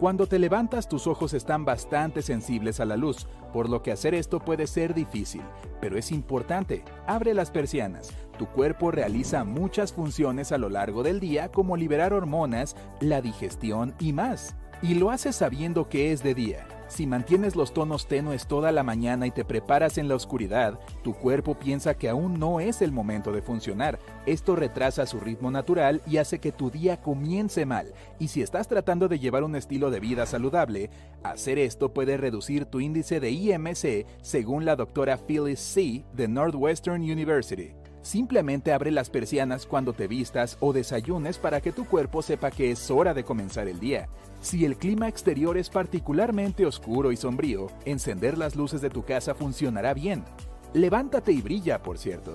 Cuando 0.00 0.26
te 0.26 0.40
levantas 0.40 0.88
tus 0.88 1.06
ojos 1.06 1.32
están 1.32 1.64
bastante 1.64 2.20
sensibles 2.20 2.80
a 2.80 2.86
la 2.86 2.96
luz, 2.96 3.28
por 3.52 3.68
lo 3.68 3.82
que 3.82 3.92
hacer 3.92 4.14
esto 4.14 4.40
puede 4.40 4.66
ser 4.66 4.94
difícil, 4.94 5.42
pero 5.80 5.96
es 5.96 6.10
importante. 6.10 6.82
Abre 7.06 7.34
las 7.34 7.52
persianas. 7.52 8.10
Tu 8.40 8.46
cuerpo 8.46 8.90
realiza 8.90 9.44
muchas 9.44 9.92
funciones 9.92 10.50
a 10.50 10.56
lo 10.56 10.70
largo 10.70 11.02
del 11.02 11.20
día 11.20 11.50
como 11.52 11.76
liberar 11.76 12.14
hormonas, 12.14 12.74
la 12.98 13.20
digestión 13.20 13.94
y 14.00 14.14
más. 14.14 14.56
Y 14.80 14.94
lo 14.94 15.10
haces 15.10 15.36
sabiendo 15.36 15.90
que 15.90 16.10
es 16.10 16.22
de 16.22 16.34
día. 16.34 16.66
Si 16.88 17.06
mantienes 17.06 17.54
los 17.54 17.74
tonos 17.74 18.08
tenues 18.08 18.46
toda 18.46 18.72
la 18.72 18.82
mañana 18.82 19.26
y 19.26 19.30
te 19.30 19.44
preparas 19.44 19.98
en 19.98 20.08
la 20.08 20.14
oscuridad, 20.14 20.80
tu 21.04 21.12
cuerpo 21.12 21.54
piensa 21.54 21.98
que 21.98 22.08
aún 22.08 22.40
no 22.40 22.60
es 22.60 22.80
el 22.80 22.92
momento 22.92 23.30
de 23.30 23.42
funcionar. 23.42 23.98
Esto 24.24 24.56
retrasa 24.56 25.04
su 25.04 25.20
ritmo 25.20 25.50
natural 25.50 26.00
y 26.06 26.16
hace 26.16 26.38
que 26.38 26.50
tu 26.50 26.70
día 26.70 27.02
comience 27.02 27.66
mal. 27.66 27.92
Y 28.18 28.28
si 28.28 28.40
estás 28.40 28.68
tratando 28.68 29.06
de 29.06 29.18
llevar 29.18 29.44
un 29.44 29.54
estilo 29.54 29.90
de 29.90 30.00
vida 30.00 30.24
saludable, 30.24 30.88
hacer 31.22 31.58
esto 31.58 31.92
puede 31.92 32.16
reducir 32.16 32.64
tu 32.64 32.80
índice 32.80 33.20
de 33.20 33.32
IMC, 33.32 34.06
según 34.22 34.64
la 34.64 34.76
doctora 34.76 35.18
Phyllis 35.18 35.60
C. 35.60 36.06
de 36.14 36.26
Northwestern 36.26 37.02
University. 37.02 37.74
Simplemente 38.02 38.72
abre 38.72 38.90
las 38.90 39.10
persianas 39.10 39.66
cuando 39.66 39.92
te 39.92 40.08
vistas 40.08 40.56
o 40.60 40.72
desayunes 40.72 41.38
para 41.38 41.60
que 41.60 41.72
tu 41.72 41.84
cuerpo 41.84 42.22
sepa 42.22 42.50
que 42.50 42.70
es 42.70 42.90
hora 42.90 43.12
de 43.12 43.24
comenzar 43.24 43.68
el 43.68 43.78
día. 43.78 44.08
Si 44.40 44.64
el 44.64 44.76
clima 44.76 45.06
exterior 45.06 45.58
es 45.58 45.68
particularmente 45.68 46.64
oscuro 46.64 47.12
y 47.12 47.16
sombrío, 47.16 47.66
encender 47.84 48.38
las 48.38 48.56
luces 48.56 48.80
de 48.80 48.88
tu 48.88 49.04
casa 49.04 49.34
funcionará 49.34 49.92
bien. 49.92 50.24
Levántate 50.72 51.32
y 51.32 51.42
brilla, 51.42 51.82
por 51.82 51.98
cierto. 51.98 52.32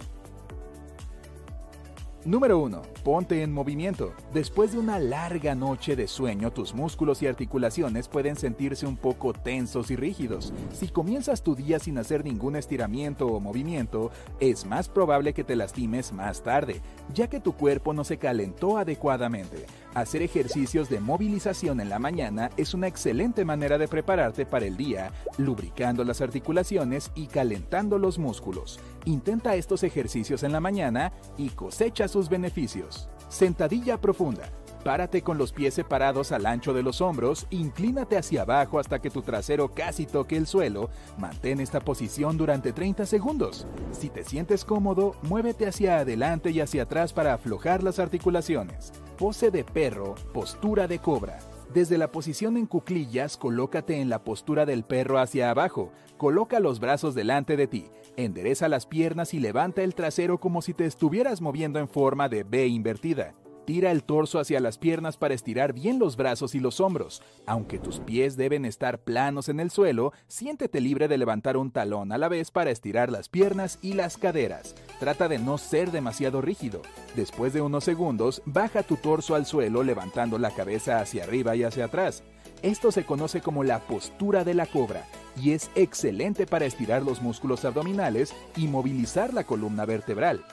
Número 2.25 2.57
1. 2.57 2.81
Ponte 3.03 3.43
en 3.43 3.53
movimiento. 3.53 4.11
Después 4.33 4.71
de 4.71 4.79
una 4.79 4.97
larga 4.97 5.53
noche 5.53 5.95
de 5.95 6.07
sueño, 6.07 6.51
tus 6.51 6.73
músculos 6.73 7.21
y 7.21 7.27
articulaciones 7.27 8.07
pueden 8.07 8.35
sentirse 8.35 8.87
un 8.87 8.97
poco 8.97 9.31
tensos 9.31 9.91
y 9.91 9.95
rígidos. 9.95 10.51
Si 10.73 10.87
comienzas 10.87 11.43
tu 11.43 11.53
día 11.53 11.77
sin 11.77 11.99
hacer 11.99 12.25
ningún 12.25 12.55
estiramiento 12.55 13.27
o 13.27 13.39
movimiento, 13.39 14.09
es 14.39 14.65
más 14.65 14.89
probable 14.89 15.35
que 15.35 15.43
te 15.43 15.55
lastimes 15.55 16.13
más 16.13 16.41
tarde, 16.41 16.81
ya 17.13 17.29
que 17.29 17.39
tu 17.39 17.53
cuerpo 17.53 17.93
no 17.93 18.03
se 18.03 18.17
calentó 18.17 18.79
adecuadamente. 18.79 19.67
Hacer 19.93 20.23
ejercicios 20.23 20.89
de 20.89 20.99
movilización 20.99 21.79
en 21.79 21.89
la 21.89 21.99
mañana 21.99 22.49
es 22.57 22.73
una 22.73 22.87
excelente 22.87 23.45
manera 23.45 23.77
de 23.77 23.87
prepararte 23.87 24.47
para 24.47 24.65
el 24.65 24.77
día, 24.77 25.11
lubricando 25.37 26.03
las 26.03 26.21
articulaciones 26.21 27.11
y 27.13 27.27
calentando 27.27 27.99
los 27.99 28.17
músculos. 28.17 28.79
Intenta 29.05 29.55
estos 29.55 29.83
ejercicios 29.83 30.41
en 30.41 30.51
la 30.51 30.59
mañana 30.59 31.13
y 31.37 31.49
cosecha 31.49 32.07
sus 32.07 32.27
beneficios. 32.27 33.07
Sentadilla 33.29 34.01
profunda. 34.01 34.49
Párate 34.83 35.21
con 35.21 35.37
los 35.37 35.51
pies 35.51 35.73
separados 35.75 36.31
al 36.31 36.45
ancho 36.45 36.73
de 36.73 36.83
los 36.83 37.01
hombros, 37.01 37.47
inclínate 37.49 38.17
hacia 38.17 38.43
abajo 38.43 38.79
hasta 38.79 38.99
que 38.99 39.09
tu 39.09 39.23
trasero 39.23 39.69
casi 39.69 40.05
toque 40.05 40.37
el 40.37 40.45
suelo, 40.45 40.89
mantén 41.17 41.59
esta 41.59 41.79
posición 41.79 42.37
durante 42.37 42.71
30 42.71 43.05
segundos. 43.07 43.65
Si 43.91 44.09
te 44.09 44.23
sientes 44.23 44.63
cómodo, 44.63 45.15
muévete 45.23 45.67
hacia 45.67 45.99
adelante 45.99 46.51
y 46.51 46.61
hacia 46.61 46.83
atrás 46.83 47.13
para 47.13 47.33
aflojar 47.33 47.81
las 47.81 47.97
articulaciones. 47.97 48.91
Pose 49.17 49.49
de 49.49 49.63
perro, 49.63 50.15
postura 50.33 50.87
de 50.87 50.99
cobra. 50.99 51.39
Desde 51.73 51.97
la 51.97 52.11
posición 52.11 52.55
en 52.55 52.67
cuclillas, 52.67 53.37
colócate 53.37 53.99
en 53.99 54.09
la 54.09 54.23
postura 54.23 54.65
del 54.65 54.83
perro 54.83 55.19
hacia 55.19 55.49
abajo. 55.49 55.91
Coloca 56.17 56.59
los 56.59 56.79
brazos 56.79 57.15
delante 57.15 57.57
de 57.57 57.67
ti. 57.67 57.89
Endereza 58.17 58.69
las 58.69 58.85
piernas 58.85 59.33
y 59.33 59.39
levanta 59.39 59.83
el 59.83 59.93
trasero 59.93 60.39
como 60.39 60.61
si 60.61 60.73
te 60.73 60.85
estuvieras 60.85 61.41
moviendo 61.41 61.79
en 61.79 61.89
forma 61.89 62.29
de 62.29 62.43
B 62.43 62.67
invertida. 62.67 63.35
Tira 63.65 63.91
el 63.91 64.03
torso 64.03 64.39
hacia 64.39 64.59
las 64.59 64.77
piernas 64.77 65.17
para 65.17 65.33
estirar 65.33 65.73
bien 65.73 65.97
los 65.97 66.15
brazos 66.15 66.53
y 66.53 66.59
los 66.59 66.79
hombros. 66.79 67.23
Aunque 67.47 67.79
tus 67.79 67.99
pies 67.99 68.37
deben 68.37 68.63
estar 68.63 68.99
planos 68.99 69.49
en 69.49 69.59
el 69.59 69.71
suelo, 69.71 70.13
siéntete 70.27 70.79
libre 70.79 71.07
de 71.07 71.17
levantar 71.17 71.57
un 71.57 71.71
talón 71.71 72.11
a 72.11 72.19
la 72.19 72.29
vez 72.29 72.51
para 72.51 72.69
estirar 72.69 73.11
las 73.11 73.27
piernas 73.27 73.79
y 73.81 73.93
las 73.93 74.17
caderas. 74.17 74.75
Trata 74.99 75.27
de 75.27 75.39
no 75.39 75.57
ser 75.57 75.91
demasiado 75.91 76.41
rígido. 76.41 76.83
Después 77.15 77.53
de 77.53 77.61
unos 77.61 77.83
segundos, 77.83 78.43
baja 78.45 78.83
tu 78.83 78.97
torso 78.97 79.33
al 79.33 79.47
suelo 79.47 79.83
levantando 79.83 80.37
la 80.37 80.51
cabeza 80.51 80.99
hacia 80.99 81.23
arriba 81.23 81.55
y 81.55 81.63
hacia 81.63 81.85
atrás. 81.85 82.23
Esto 82.65 82.91
se 82.91 83.05
conoce 83.05 83.41
como 83.41 83.63
la 83.63 83.77
postura 83.77 84.43
de 84.43 84.55
la 84.55 84.65
cobra 84.65 85.05
y 85.39 85.51
es 85.51 85.69
excelente 85.75 86.47
para 86.47 86.65
estirar 86.65 87.03
los 87.03 87.21
músculos 87.21 87.63
abdominales 87.63 88.33
y 88.57 88.67
movilizar 88.67 89.35
la 89.35 89.43
columna 89.43 89.85
vertebral. 89.85 90.43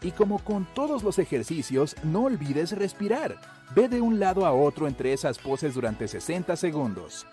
Y 0.00 0.12
como 0.12 0.38
con 0.38 0.66
todos 0.72 1.02
los 1.02 1.18
ejercicios, 1.18 1.94
no 2.04 2.22
olvides 2.22 2.72
respirar. 2.72 3.36
Ve 3.76 3.90
de 3.90 4.00
un 4.00 4.18
lado 4.18 4.46
a 4.46 4.52
otro 4.52 4.88
entre 4.88 5.12
esas 5.12 5.36
poses 5.36 5.74
durante 5.74 6.08
60 6.08 6.56
segundos. 6.56 7.26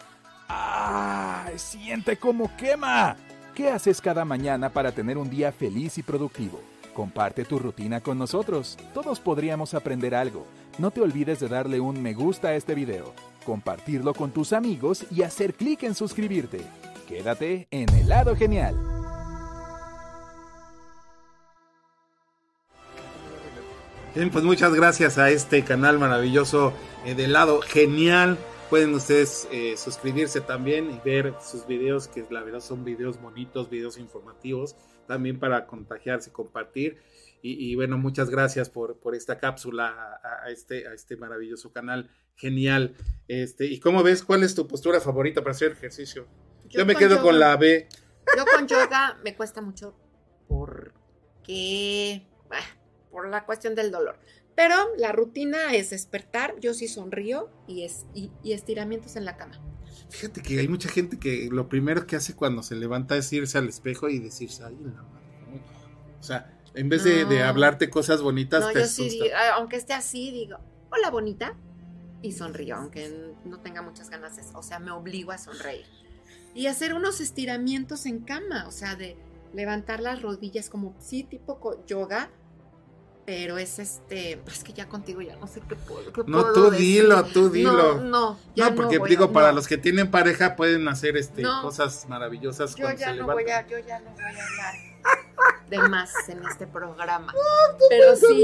¡Ah! 0.49 1.49
¡Siente 1.55 2.17
cómo 2.17 2.51
quema! 2.57 3.15
¿Qué 3.53 3.69
haces 3.69 4.01
cada 4.01 4.25
mañana 4.25 4.69
para 4.69 4.91
tener 4.91 5.17
un 5.17 5.29
día 5.29 5.53
feliz 5.53 5.97
y 5.97 6.03
productivo? 6.03 6.59
Comparte 6.93 7.45
tu 7.45 7.57
rutina 7.57 8.01
con 8.01 8.17
nosotros. 8.17 8.77
Todos 8.93 9.21
podríamos 9.21 9.73
aprender 9.73 10.13
algo. 10.13 10.45
No 10.77 10.91
te 10.91 10.99
olvides 10.99 11.39
de 11.39 11.47
darle 11.47 11.79
un 11.79 12.01
me 12.01 12.13
gusta 12.13 12.49
a 12.49 12.55
este 12.55 12.75
video, 12.75 13.13
compartirlo 13.45 14.13
con 14.13 14.31
tus 14.31 14.51
amigos 14.51 15.05
y 15.09 15.21
hacer 15.21 15.53
clic 15.53 15.83
en 15.83 15.95
suscribirte. 15.95 16.59
Quédate 17.07 17.67
en 17.71 17.87
el 17.95 18.09
lado 18.09 18.35
genial. 18.35 18.75
Bien, 24.15 24.29
pues 24.31 24.45
muchas 24.45 24.73
gracias 24.73 25.17
a 25.17 25.29
este 25.29 25.63
canal 25.63 25.99
maravilloso 25.99 26.73
eh, 27.05 27.15
del 27.15 27.33
lado 27.33 27.61
genial. 27.61 28.37
Pueden 28.69 28.93
ustedes 28.93 29.47
eh, 29.51 29.75
suscribirse 29.77 30.39
también 30.41 30.89
y 30.89 30.99
ver 31.03 31.33
sus 31.45 31.67
videos, 31.67 32.07
que 32.07 32.25
la 32.29 32.41
verdad 32.41 32.61
son 32.61 32.85
videos 32.85 33.21
bonitos, 33.21 33.69
videos 33.69 33.97
informativos, 33.97 34.75
también 35.05 35.37
para 35.37 35.67
contagiarse 35.67 36.29
y 36.29 36.33
compartir. 36.33 36.97
Y, 37.45 37.71
y 37.71 37.75
bueno, 37.75 37.99
muchas 37.99 38.31
gracias 38.31 38.71
por, 38.71 38.97
por 38.97 39.13
esta 39.13 39.37
cápsula 39.37 40.19
a, 40.23 40.45
a, 40.47 40.49
este, 40.49 40.87
a 40.87 40.93
este 40.93 41.15
maravilloso 41.15 41.71
canal 41.71 42.09
genial. 42.33 42.95
Este, 43.27 43.65
y 43.65 43.79
cómo 43.79 44.01
ves, 44.01 44.23
¿cuál 44.23 44.41
es 44.41 44.55
tu 44.55 44.67
postura 44.67 44.99
favorita 44.99 45.41
para 45.41 45.51
hacer 45.51 45.73
ejercicio? 45.73 46.25
Yo, 46.63 46.79
Yo 46.79 46.85
me 46.87 46.95
quedo 46.95 47.17
yoga, 47.17 47.21
con 47.21 47.39
la 47.39 47.55
B. 47.55 47.87
Yo 48.35 48.45
con 48.51 48.67
yoga 48.67 49.19
me 49.23 49.35
cuesta 49.35 49.61
mucho 49.61 49.95
porque 50.47 52.25
por 53.11 53.29
la 53.29 53.45
cuestión 53.45 53.75
del 53.75 53.91
dolor. 53.91 54.17
Pero 54.55 54.75
la 54.97 55.11
rutina 55.11 55.75
es 55.75 55.91
despertar, 55.91 56.55
yo 56.59 56.73
sí 56.73 56.87
sonrío 56.87 57.51
y, 57.67 57.83
es, 57.83 58.07
y, 58.15 58.31
y, 58.41 58.53
estiramientos 58.53 59.17
en 59.17 59.25
la 59.25 59.37
cama. 59.37 59.61
Fíjate 60.09 60.41
que 60.41 60.57
hay 60.57 60.67
mucha 60.67 60.89
gente 60.89 61.19
que 61.19 61.49
lo 61.51 61.69
primero 61.69 62.07
que 62.07 62.15
hace 62.15 62.35
cuando 62.35 62.63
se 62.63 62.73
levanta 62.73 63.15
es 63.15 63.31
irse 63.31 63.59
al 63.59 63.69
espejo 63.69 64.09
y 64.09 64.17
decirse, 64.17 64.63
ay, 64.63 64.75
la 64.81 65.03
madre. 65.03 65.25
O 66.19 66.23
sea, 66.23 66.51
en 66.75 66.89
vez 66.89 67.05
no, 67.05 67.11
de, 67.11 67.25
de, 67.25 67.43
hablarte 67.43 67.89
cosas 67.89 68.21
bonitas, 68.21 68.61
no, 68.61 68.71
te 68.71 68.81
yo 68.81 68.85
sí, 68.85 69.09
digo, 69.09 69.25
aunque 69.55 69.77
esté 69.77 69.93
así, 69.93 70.31
digo, 70.31 70.57
hola 70.91 71.09
bonita, 71.09 71.55
y 72.25 72.31
sonrío, 72.31 72.75
aunque 72.75 73.33
no 73.45 73.59
tenga 73.59 73.81
muchas 73.81 74.09
ganas 74.09 74.35
de 74.35 74.41
eso. 74.41 74.57
O 74.57 74.63
sea, 74.63 74.79
me 74.79 74.91
obligo 74.91 75.31
a 75.31 75.37
sonreír. 75.37 75.85
Y 76.53 76.67
hacer 76.67 76.93
unos 76.93 77.21
estiramientos 77.21 78.05
en 78.05 78.19
cama, 78.19 78.65
o 78.67 78.71
sea, 78.71 78.95
de 78.95 79.17
levantar 79.53 79.99
las 79.99 80.21
rodillas 80.21 80.69
como, 80.69 80.95
sí, 80.99 81.23
tipo 81.23 81.83
yoga, 81.85 82.29
pero 83.25 83.57
es 83.57 83.79
este, 83.79 84.39
es 84.47 84.63
que 84.63 84.73
ya 84.73 84.87
contigo 84.87 85.21
ya 85.21 85.35
no 85.35 85.47
sé 85.47 85.61
qué 85.67 85.75
puedo. 85.75 86.13
Qué 86.13 86.23
no, 86.27 86.41
puedo 86.41 86.53
tú 86.53 86.71
decir. 86.71 87.03
dilo, 87.03 87.23
tú 87.25 87.49
dilo. 87.49 87.95
No, 87.95 88.03
no, 88.03 88.39
ya 88.55 88.69
no 88.69 88.75
porque 88.75 88.99
no 88.99 89.05
digo, 89.05 89.25
a, 89.25 89.33
para 89.33 89.47
no. 89.49 89.55
los 89.55 89.67
que 89.67 89.77
tienen 89.77 90.09
pareja 90.11 90.55
pueden 90.55 90.87
hacer 90.87 91.17
este 91.17 91.43
cosas 91.61 92.07
maravillosas 92.07 92.75
Yo 92.75 92.83
cuando 92.85 92.99
ya 93.01 93.07
se 93.07 93.15
no 93.15 93.27
levantan. 93.27 93.43
voy 93.45 93.51
a, 93.51 93.67
yo 93.67 93.79
ya 93.79 93.99
no 93.99 94.11
voy 94.11 94.23
a 94.23 94.27
hablar 94.27 94.94
de 95.69 95.77
más 95.79 96.13
en 96.29 96.43
este 96.45 96.67
programa. 96.67 97.33
Pero 97.89 98.15
sí, 98.15 98.43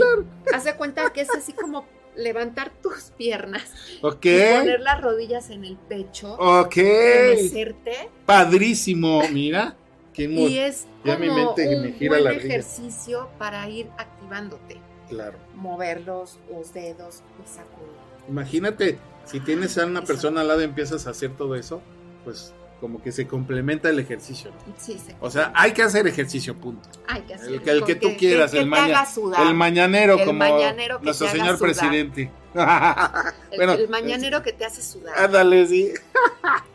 haz 0.53 0.63
de 0.63 0.75
cuenta 0.75 1.11
que 1.13 1.21
es 1.21 1.29
así 1.29 1.53
como 1.53 1.85
levantar 2.15 2.71
tus 2.83 3.11
piernas 3.17 3.63
Ok, 4.01 4.25
y 4.25 4.57
poner 4.59 4.81
las 4.81 4.99
rodillas 5.01 5.49
en 5.49 5.63
el 5.63 5.77
pecho, 5.77 6.33
ok, 6.33 6.75
mecerte 6.75 8.09
padrísimo, 8.25 9.21
mira. 9.31 9.75
Qué 10.13 10.23
y 10.23 10.57
es 10.57 10.87
ya 11.05 11.17
mi 11.17 11.29
como 11.29 11.55
me 11.55 11.75
un 11.87 11.93
gira 11.93 12.09
buen 12.11 12.23
la 12.25 12.31
ejercicio 12.33 13.29
para 13.37 13.67
ir 13.69 13.87
activándote, 13.97 14.77
Claro. 15.07 15.37
mover 15.55 16.01
los, 16.01 16.37
los 16.51 16.73
dedos 16.73 17.21
y 17.41 17.47
sacudir. 17.47 17.91
Imagínate, 18.27 18.99
si 19.23 19.39
tienes 19.39 19.77
a 19.77 19.85
una 19.85 19.99
Eso. 19.99 20.07
persona 20.07 20.41
al 20.41 20.49
lado 20.49 20.59
y 20.61 20.65
empiezas 20.65 21.07
a 21.07 21.11
hacer 21.11 21.31
todo 21.37 21.55
eso, 21.55 21.81
pues 22.25 22.53
como 22.81 23.01
que 23.01 23.11
se 23.13 23.27
complementa 23.27 23.87
el 23.89 23.99
ejercicio. 23.99 24.51
¿no? 24.67 24.73
Sí, 24.77 24.97
se 24.99 25.15
O 25.21 25.29
sea, 25.31 25.53
hay 25.55 25.71
que 25.71 25.83
hacer 25.83 26.05
ejercicio, 26.07 26.55
punto. 26.57 26.89
hay 27.07 27.21
que 27.21 27.35
hacer 27.35 27.47
El 27.53 27.61
que, 27.61 27.69
el 27.71 27.83
que 27.85 27.95
tú 27.95 28.09
quieras, 28.17 28.51
que 28.51 28.57
el, 28.57 28.63
te 28.65 28.69
maña- 28.69 28.85
haga 28.99 29.05
sudar. 29.05 29.47
el 29.47 29.53
mañanero, 29.53 30.17
El 30.17 30.25
como 30.25 30.39
mañanero 30.39 30.97
que 30.99 31.05
nuestro 31.05 31.27
te 31.27 31.31
haga 31.31 31.39
señor 31.43 31.57
sudar. 31.57 31.71
presidente. 31.71 32.31
El, 33.51 33.57
bueno, 33.57 33.73
el 33.73 33.87
mañanero 33.87 34.41
que 34.43 34.51
te 34.51 34.65
hace 34.65 34.81
sudar. 34.81 35.17
Ándale, 35.17 35.65
sí. 35.67 35.93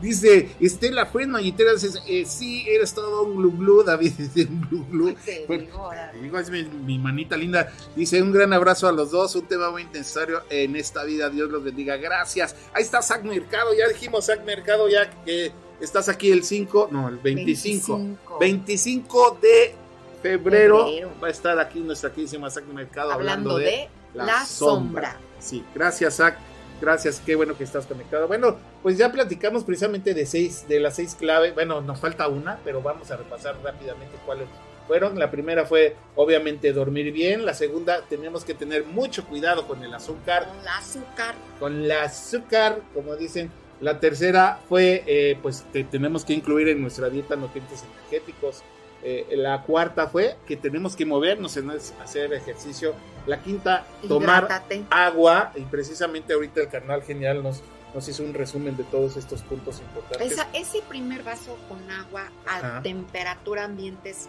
Dice 0.00 0.50
Estela 0.60 1.06
Freno 1.06 1.38
y 1.40 1.52
te 1.52 1.70
dices, 1.70 2.02
eh, 2.06 2.24
sí, 2.26 2.64
eres 2.68 2.92
todo 2.92 3.22
un 3.22 3.36
glu 3.36 3.52
glu, 3.52 3.82
David 3.82 4.12
dice 4.18 4.48
un 4.50 4.60
glu 4.62 4.86
glu. 4.90 5.14
Te 5.24 5.44
Bueno, 5.46 5.64
digo, 5.64 5.78
ahora. 5.78 6.12
Digo, 6.12 6.38
es 6.38 6.50
mi, 6.50 6.64
mi 6.64 6.98
manita 6.98 7.36
linda. 7.36 7.72
Dice 7.96 8.20
un 8.20 8.32
gran 8.32 8.52
abrazo 8.52 8.88
a 8.88 8.92
los 8.92 9.10
dos, 9.10 9.34
un 9.36 9.46
tema 9.46 9.70
muy 9.70 9.84
necesario 9.84 10.42
en 10.50 10.76
esta 10.76 11.04
vida. 11.04 11.30
Dios 11.30 11.50
los 11.50 11.62
bendiga. 11.62 11.96
Gracias. 11.96 12.54
Ahí 12.72 12.82
está 12.82 13.02
Zac 13.02 13.24
Mercado. 13.24 13.74
Ya 13.74 13.88
dijimos 13.88 14.26
Zac 14.26 14.44
Mercado, 14.44 14.88
ya 14.88 15.10
que 15.24 15.52
estás 15.80 16.08
aquí 16.08 16.30
el 16.30 16.44
5, 16.44 16.88
no, 16.90 17.08
el 17.08 17.16
25. 17.16 17.96
25. 17.96 18.38
25 18.38 19.38
de 19.40 19.74
febrero, 20.22 20.84
Febrero. 20.84 21.12
va 21.22 21.28
a 21.28 21.30
estar 21.30 21.58
aquí 21.58 21.80
nuestra 21.80 22.10
queridísima 22.10 22.50
Zac 22.50 22.64
Mercado 22.66 23.12
Hablando 23.12 23.58
de, 23.58 23.88
la, 24.14 24.44
sombra. 24.46 25.18
Sí, 25.38 25.62
gracias, 25.74 26.16
Zach. 26.16 26.38
Gracias, 26.84 27.22
qué 27.24 27.34
bueno 27.34 27.56
que 27.56 27.64
estás 27.64 27.86
conectado. 27.86 28.28
Bueno, 28.28 28.58
pues 28.82 28.98
ya 28.98 29.10
platicamos 29.10 29.64
precisamente 29.64 30.12
de 30.12 30.26
seis, 30.26 30.66
de 30.68 30.80
las 30.80 30.96
seis 30.96 31.14
claves. 31.14 31.54
Bueno, 31.54 31.80
nos 31.80 31.98
falta 31.98 32.28
una, 32.28 32.58
pero 32.62 32.82
vamos 32.82 33.10
a 33.10 33.16
repasar 33.16 33.56
rápidamente 33.62 34.14
cuáles 34.26 34.46
fueron. 34.86 35.18
La 35.18 35.30
primera 35.30 35.64
fue, 35.64 35.96
obviamente, 36.14 36.74
dormir 36.74 37.10
bien. 37.10 37.46
La 37.46 37.54
segunda, 37.54 38.02
tenemos 38.06 38.44
que 38.44 38.52
tener 38.52 38.84
mucho 38.84 39.24
cuidado 39.24 39.66
con 39.66 39.82
el 39.82 39.94
azúcar. 39.94 40.46
Con 40.46 40.60
el 40.60 40.68
azúcar. 40.68 41.34
Con 41.58 41.84
el 41.84 41.90
azúcar, 41.90 42.78
como 42.92 43.16
dicen. 43.16 43.50
La 43.80 43.98
tercera 43.98 44.60
fue, 44.68 45.02
eh, 45.06 45.38
pues, 45.42 45.64
te- 45.72 45.84
tenemos 45.84 46.24
que 46.26 46.34
incluir 46.34 46.68
en 46.68 46.82
nuestra 46.82 47.08
dieta 47.08 47.34
nutrientes 47.34 47.82
energéticos. 47.82 48.62
Eh, 49.06 49.26
la 49.36 49.60
cuarta 49.62 50.08
fue 50.08 50.36
que 50.46 50.56
tenemos 50.56 50.96
que 50.96 51.04
movernos, 51.04 51.56
en 51.58 51.70
hacer 51.70 52.32
ejercicio. 52.32 52.94
La 53.26 53.38
quinta, 53.42 53.84
tomar 54.08 54.44
Hidrátate. 54.44 54.84
agua 54.90 55.52
y 55.54 55.60
precisamente 55.62 56.32
ahorita 56.32 56.62
el 56.62 56.68
canal 56.68 57.02
genial 57.02 57.42
nos, 57.42 57.62
nos 57.94 58.08
hizo 58.08 58.22
un 58.22 58.32
resumen 58.34 58.76
de 58.78 58.84
todos 58.84 59.16
estos 59.18 59.42
puntos 59.42 59.80
importantes. 59.80 60.32
Esa- 60.32 60.48
ese 60.54 60.80
primer 60.88 61.22
vaso 61.22 61.56
con 61.68 61.78
agua 61.90 62.30
a 62.46 62.56
Ajá. 62.56 62.82
temperatura 62.82 63.64
ambiente 63.64 64.08
es 64.10 64.28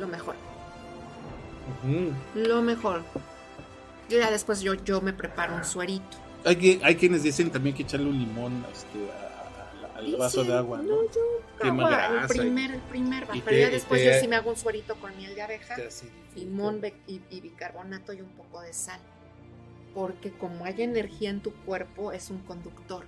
lo 0.00 0.06
mejor. 0.06 0.36
Lo 2.34 2.62
mejor. 2.62 3.02
Yo 4.08 4.18
ya 4.18 4.30
después 4.30 4.60
yo, 4.60 4.74
yo 4.74 5.00
me 5.00 5.12
preparo 5.12 5.54
un 5.56 5.64
suerito. 5.64 6.16
hay, 6.44 6.54
que- 6.56 6.80
hay 6.84 6.94
quienes 6.94 7.24
dicen 7.24 7.50
también 7.50 7.74
que 7.74 7.82
echarle 7.82 8.06
un 8.08 8.18
limón 8.20 8.64
este, 8.72 9.10
a- 9.10 9.25
al 9.96 10.16
vaso 10.16 10.44
de 10.44 10.54
agua. 10.54 10.78
¿no? 10.78 10.84
No, 10.84 11.02
yo 11.04 11.20
Quema 11.60 12.04
agua, 12.04 12.22
el 12.22 12.28
primer, 12.28 12.70
el 12.72 12.80
primer 12.82 13.26
vaso. 13.26 13.38
y 13.38 13.40
Pero 13.42 13.56
te- 13.56 13.60
ya 13.62 13.70
después 13.70 14.00
te- 14.02 14.06
yo 14.14 14.20
sí 14.20 14.28
me 14.28 14.36
hago 14.36 14.50
un 14.50 14.56
suerito 14.56 14.94
con 14.96 15.16
miel 15.16 15.34
de 15.34 15.42
abeja, 15.42 15.76
limón 16.34 16.80
y, 17.06 17.20
y 17.30 17.40
bicarbonato 17.40 18.12
y 18.12 18.20
un 18.20 18.30
poco 18.30 18.60
de 18.62 18.72
sal. 18.72 19.00
Porque 19.94 20.30
como 20.32 20.64
hay 20.66 20.82
energía 20.82 21.30
en 21.30 21.40
tu 21.40 21.52
cuerpo, 21.52 22.12
es 22.12 22.28
un 22.30 22.38
conductor. 22.40 23.04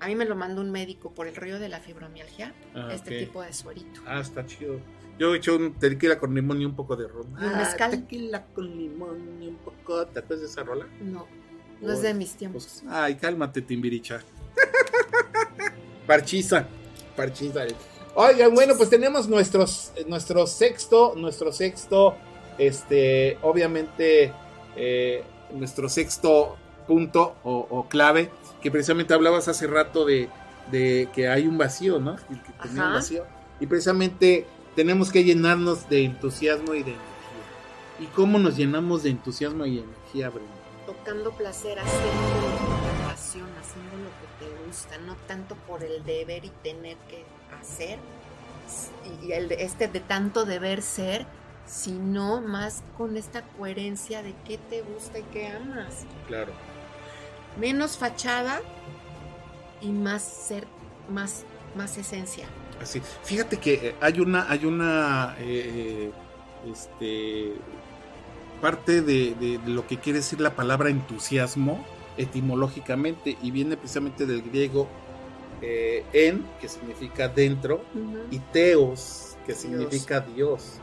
A 0.00 0.08
mí 0.08 0.16
me 0.16 0.24
lo 0.24 0.34
mandó 0.34 0.60
un 0.60 0.72
médico 0.72 1.12
por 1.12 1.28
el 1.28 1.36
rollo 1.36 1.60
de 1.60 1.68
la 1.68 1.78
fibromialgia, 1.78 2.52
Ah, 2.74 2.88
este 2.92 3.20
tipo 3.20 3.40
de 3.42 3.52
suerito. 3.52 4.00
Ah, 4.06 4.18
está 4.20 4.44
chido. 4.44 4.80
Yo 5.18 5.32
he 5.32 5.36
hecho 5.36 5.54
un 5.54 5.74
tequila 5.74 6.18
con 6.18 6.34
limón 6.34 6.60
y 6.60 6.64
un 6.64 6.74
poco 6.74 6.96
de 6.96 7.06
ron. 7.06 7.26
¿Y 7.40 7.44
un 7.44 7.56
mezcal? 7.56 7.90
tequila 7.92 8.44
con 8.46 8.66
limón 8.76 9.40
y 9.40 9.46
un 9.46 9.56
poco. 9.58 10.04
¿Te 10.06 10.18
acuerdas 10.18 10.40
de 10.40 10.46
esa 10.46 10.64
rola? 10.64 10.86
No. 11.00 11.28
No 11.80 11.92
es 11.92 12.02
de 12.02 12.14
mis 12.14 12.32
tiempos. 12.34 12.80
Pues, 12.82 12.92
ay, 12.92 13.14
cálmate, 13.16 13.62
Timbiricha. 13.62 14.22
Parchiza. 16.06 16.66
Parchiza. 17.16 17.64
Oigan, 18.14 18.54
bueno, 18.54 18.74
pues 18.76 18.90
tenemos 18.90 19.28
nuestros, 19.28 19.92
nuestro 20.06 20.46
sexto, 20.46 21.14
nuestro 21.16 21.52
sexto, 21.52 22.14
este, 22.58 23.38
obviamente, 23.42 24.32
eh, 24.76 25.24
nuestro 25.52 25.88
sexto 25.88 26.56
punto 26.86 27.36
o, 27.44 27.66
o 27.70 27.88
clave, 27.88 28.30
que 28.60 28.70
precisamente 28.70 29.14
hablabas 29.14 29.48
hace 29.48 29.66
rato 29.66 30.04
de, 30.04 30.28
de 30.70 31.08
que 31.14 31.28
hay 31.28 31.46
un 31.46 31.56
vacío, 31.56 31.98
¿no? 31.98 32.16
Que 32.16 32.22
tenía 32.62 32.72
un 32.72 32.78
Ajá. 32.80 32.94
vacío. 32.94 33.24
Y 33.60 33.66
precisamente 33.66 34.46
tenemos 34.76 35.10
que 35.10 35.24
llenarnos 35.24 35.88
de 35.88 36.04
entusiasmo 36.04 36.74
y 36.74 36.82
de 36.82 36.90
energía. 36.90 37.02
¿Y 38.00 38.06
cómo 38.06 38.38
nos 38.38 38.56
llenamos 38.56 39.04
de 39.04 39.10
entusiasmo 39.10 39.64
y 39.64 39.78
energía, 39.78 40.28
Brenda? 40.28 40.52
Tocando 40.86 41.30
placer, 41.32 41.78
haciendo 41.78 42.10
lo 42.10 42.58
que 42.58 42.96
te 42.98 43.04
apasiona, 43.04 43.60
haciendo 43.60 43.96
lo 43.96 44.10
que 44.18 44.26
te 44.44 44.51
gusta, 44.72 44.98
no 44.98 45.14
tanto 45.28 45.54
por 45.66 45.82
el 45.84 46.02
deber 46.04 46.44
y 46.44 46.50
tener 46.62 46.96
que 47.08 47.24
hacer, 47.60 47.98
y 49.22 49.32
el 49.32 49.52
este 49.52 49.86
de 49.88 50.00
tanto 50.00 50.44
deber 50.44 50.82
ser, 50.82 51.26
sino 51.66 52.40
más 52.40 52.82
con 52.96 53.16
esta 53.16 53.42
coherencia 53.42 54.22
de 54.22 54.34
qué 54.46 54.58
te 54.58 54.82
gusta 54.82 55.18
y 55.18 55.22
qué 55.32 55.48
amas. 55.48 56.04
Claro. 56.26 56.52
Menos 57.58 57.98
fachada 57.98 58.60
y 59.80 59.88
más 59.90 60.22
ser, 60.22 60.66
más, 61.10 61.44
más 61.76 61.98
esencia. 61.98 62.46
Así. 62.80 63.02
Fíjate 63.24 63.58
que 63.58 63.74
eh, 63.74 63.94
hay 64.00 64.20
una, 64.20 64.50
hay 64.50 64.64
una, 64.64 65.36
eh, 65.38 66.10
este, 66.70 67.52
parte 68.60 69.02
de, 69.02 69.34
de- 69.34 69.58
de 69.58 69.70
lo 69.70 69.86
que 69.86 69.98
quiere 69.98 70.20
decir 70.20 70.40
la 70.40 70.54
palabra 70.54 70.88
entusiasmo 70.88 71.84
etimológicamente 72.16 73.36
y 73.42 73.50
viene 73.50 73.76
precisamente 73.76 74.26
del 74.26 74.42
griego 74.42 74.88
eh, 75.60 76.04
en, 76.12 76.44
que 76.60 76.68
significa 76.68 77.28
dentro, 77.28 77.84
y 78.30 78.38
teos, 78.38 79.36
que 79.46 79.54
significa 79.54 80.20
Dios. 80.20 80.80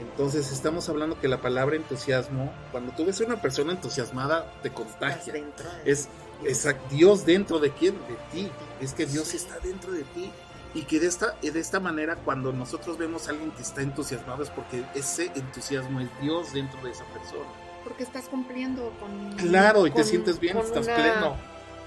Entonces 0.00 0.52
estamos 0.52 0.88
hablando 0.88 1.18
que 1.20 1.28
la 1.28 1.40
palabra 1.40 1.76
entusiasmo, 1.76 2.52
cuando 2.70 2.92
tú 2.92 3.04
ves 3.06 3.20
a 3.20 3.24
una 3.24 3.40
persona 3.40 3.72
entusiasmada, 3.72 4.52
te 4.62 4.70
contagia. 4.70 5.32
de 5.32 5.44
Es 5.84 6.08
Dios. 6.42 6.52
Exacto, 6.52 6.94
Dios 6.94 7.24
dentro 7.24 7.58
de 7.58 7.70
quién? 7.70 7.94
De 7.94 8.16
ti. 8.32 8.50
Es 8.80 8.92
que 8.92 9.06
Dios 9.06 9.32
está 9.32 9.58
dentro 9.60 9.92
de 9.92 10.02
ti. 10.02 10.30
Y 10.74 10.82
que 10.82 11.00
de 11.00 11.06
esta, 11.06 11.36
de 11.40 11.58
esta 11.58 11.80
manera, 11.80 12.16
cuando 12.16 12.52
nosotros 12.52 12.98
vemos 12.98 13.28
a 13.28 13.30
alguien 13.30 13.50
que 13.52 13.62
está 13.62 13.80
entusiasmado, 13.80 14.42
es 14.42 14.50
porque 14.50 14.84
ese 14.94 15.30
entusiasmo 15.34 16.00
es 16.00 16.08
Dios 16.20 16.52
dentro 16.52 16.82
de 16.82 16.90
esa 16.90 17.04
persona. 17.04 17.48
Porque 17.86 18.02
estás 18.02 18.24
cumpliendo 18.28 18.92
con. 19.00 19.32
Claro, 19.36 19.86
y 19.86 19.90
te 19.90 19.96
con- 19.96 20.04
sientes 20.04 20.40
bien, 20.40 20.58
estás 20.58 20.86
una- 20.86 20.96
pleno. 20.96 21.36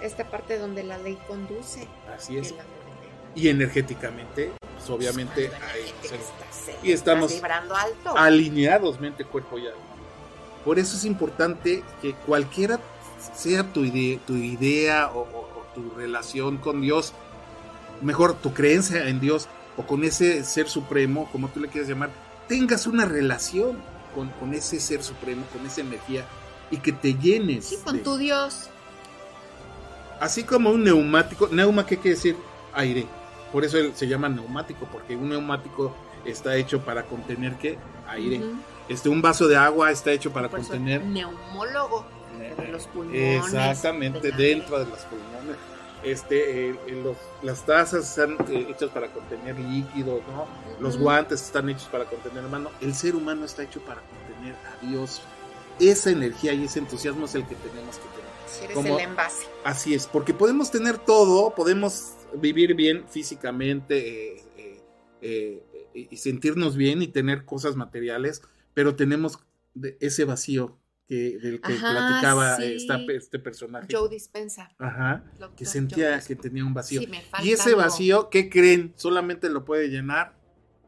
Esta 0.01 0.23
parte 0.23 0.57
donde 0.57 0.83
la 0.83 0.97
ley 0.97 1.17
conduce. 1.27 1.87
Así 2.15 2.37
es. 2.37 2.53
Y 3.35 3.49
energéticamente, 3.49 4.51
pues 4.77 4.89
obviamente, 4.89 5.45
energética 5.45 6.15
estás, 6.15 6.69
y 6.83 6.91
estamos 6.93 7.33
vibrando 7.33 7.75
alto. 7.75 8.17
alineados 8.17 8.99
mente, 8.99 9.25
cuerpo 9.25 9.57
y 9.59 9.67
alma. 9.67 9.79
Por 10.63 10.79
eso 10.79 10.95
es 10.95 11.03
importante 11.05 11.83
que 12.01 12.13
cualquiera 12.13 12.79
sea 13.35 13.63
tu, 13.73 13.81
ide- 13.83 14.19
tu 14.25 14.35
idea 14.35 15.11
o, 15.13 15.19
o- 15.19 15.23
o 15.59 15.65
tu 15.75 15.91
relación 15.95 16.57
con 16.57 16.81
Dios, 16.81 17.13
mejor 18.01 18.35
tu 18.35 18.53
creencia 18.53 19.07
en 19.09 19.19
Dios 19.19 19.47
o 19.77 19.83
con 19.83 20.03
ese 20.05 20.43
ser 20.45 20.69
supremo, 20.69 21.29
como 21.31 21.49
tú 21.49 21.59
le 21.59 21.67
quieras 21.67 21.89
llamar, 21.89 22.09
tengas 22.47 22.87
una 22.87 23.05
relación 23.05 23.77
con, 24.15 24.29
con 24.39 24.53
ese 24.53 24.79
ser 24.79 25.03
supremo, 25.03 25.43
con 25.53 25.65
esa 25.65 25.81
energía 25.81 26.25
y 26.71 26.77
que 26.77 26.91
te 26.91 27.13
llenes. 27.15 27.65
Sí, 27.65 27.77
con 27.83 27.97
de- 27.97 28.03
tu 28.03 28.17
Dios. 28.17 28.69
Así 30.19 30.43
como 30.43 30.69
un 30.71 30.83
neumático, 30.83 31.47
neuma, 31.51 31.85
¿qué 31.85 31.97
quiere 31.97 32.15
decir? 32.15 32.35
Aire. 32.73 33.05
Por 33.51 33.63
eso 33.63 33.77
él 33.77 33.93
se 33.95 34.07
llama 34.07 34.27
neumático, 34.29 34.87
porque 34.91 35.15
un 35.15 35.29
neumático 35.29 35.95
está 36.25 36.55
hecho 36.55 36.81
para 36.81 37.03
contener 37.03 37.55
qué? 37.57 37.77
Aire. 38.07 38.41
Este, 38.89 39.07
un 39.09 39.21
vaso 39.21 39.47
de 39.47 39.55
agua 39.55 39.91
está 39.91 40.11
hecho 40.11 40.31
para 40.31 40.49
Por 40.49 40.59
eso, 40.59 40.69
contener. 40.69 41.03
Neumólogo. 41.05 42.05
de 42.57 42.67
los 42.69 42.85
pulmones, 42.87 43.45
Exactamente, 43.45 44.31
de 44.31 44.31
dentro 44.31 44.79
de 44.79 44.85
los 44.85 44.99
pulmones. 44.99 45.55
Este, 46.03 46.69
eh, 46.69 46.75
eh, 46.87 47.01
los- 47.03 47.17
las 47.43 47.65
tazas 47.65 48.07
están 48.09 48.37
eh, 48.49 48.67
hechas 48.69 48.89
para 48.91 49.11
contener 49.11 49.59
líquidos, 49.59 50.21
¿no? 50.27 50.47
Los 50.79 50.97
guantes 50.97 51.41
están 51.41 51.69
hechos 51.69 51.89
para 51.91 52.05
contener 52.05 52.43
mano. 52.43 52.69
El 52.79 52.93
ser 52.95 53.15
humano 53.15 53.43
está 53.45 53.63
hecho 53.63 53.81
para 53.81 54.01
contener 54.01 54.55
a 54.55 54.85
Dios. 54.85 55.21
Esa 55.79 56.09
energía 56.11 56.53
y 56.53 56.63
ese 56.65 56.79
entusiasmo 56.79 57.25
es 57.25 57.35
el 57.35 57.45
que 57.45 57.55
tenemos 57.55 57.97
que 57.97 58.03
tener. 58.03 58.29
Si 58.47 58.63
eres 58.63 58.75
como- 58.75 58.97
el 58.97 59.03
envase. 59.05 59.45
Así 59.63 59.93
es, 59.93 60.07
porque 60.07 60.33
podemos 60.33 60.71
tener 60.71 60.97
todo, 60.97 61.53
podemos 61.53 62.13
vivir 62.33 62.75
bien 62.75 63.05
físicamente 63.09 64.43
eh, 65.21 65.61
y 65.93 66.15
sentirnos 66.17 66.77
bien 66.77 67.01
y 67.01 67.07
tener 67.09 67.43
cosas 67.43 67.75
materiales, 67.75 68.41
pero 68.73 68.95
tenemos 68.95 69.39
ese 69.99 70.23
vacío 70.23 70.77
que, 71.09 71.39
del 71.39 71.59
que 71.59 71.73
Ajá, 71.73 71.91
platicaba 71.91 72.55
sí. 72.57 72.63
esta- 72.75 72.99
este 73.09 73.39
personaje. 73.39 73.87
Joe 73.91 74.07
Dispensa. 74.07 74.69
Ajá, 74.77 75.23
Doctor 75.39 75.55
que 75.55 75.65
Joe 75.65 75.73
sentía 75.73 76.05
Dispenza. 76.15 76.27
que 76.27 76.35
tenía 76.35 76.63
un 76.63 76.73
vacío. 76.75 77.01
Sí, 77.01 77.07
me 77.07 77.21
falta 77.23 77.45
y 77.45 77.51
ese 77.51 77.69
algo. 77.69 77.81
vacío, 77.81 78.29
¿qué 78.29 78.47
creen? 78.49 78.93
Solamente 78.95 79.49
lo 79.49 79.65
puede 79.65 79.89
llenar 79.89 80.37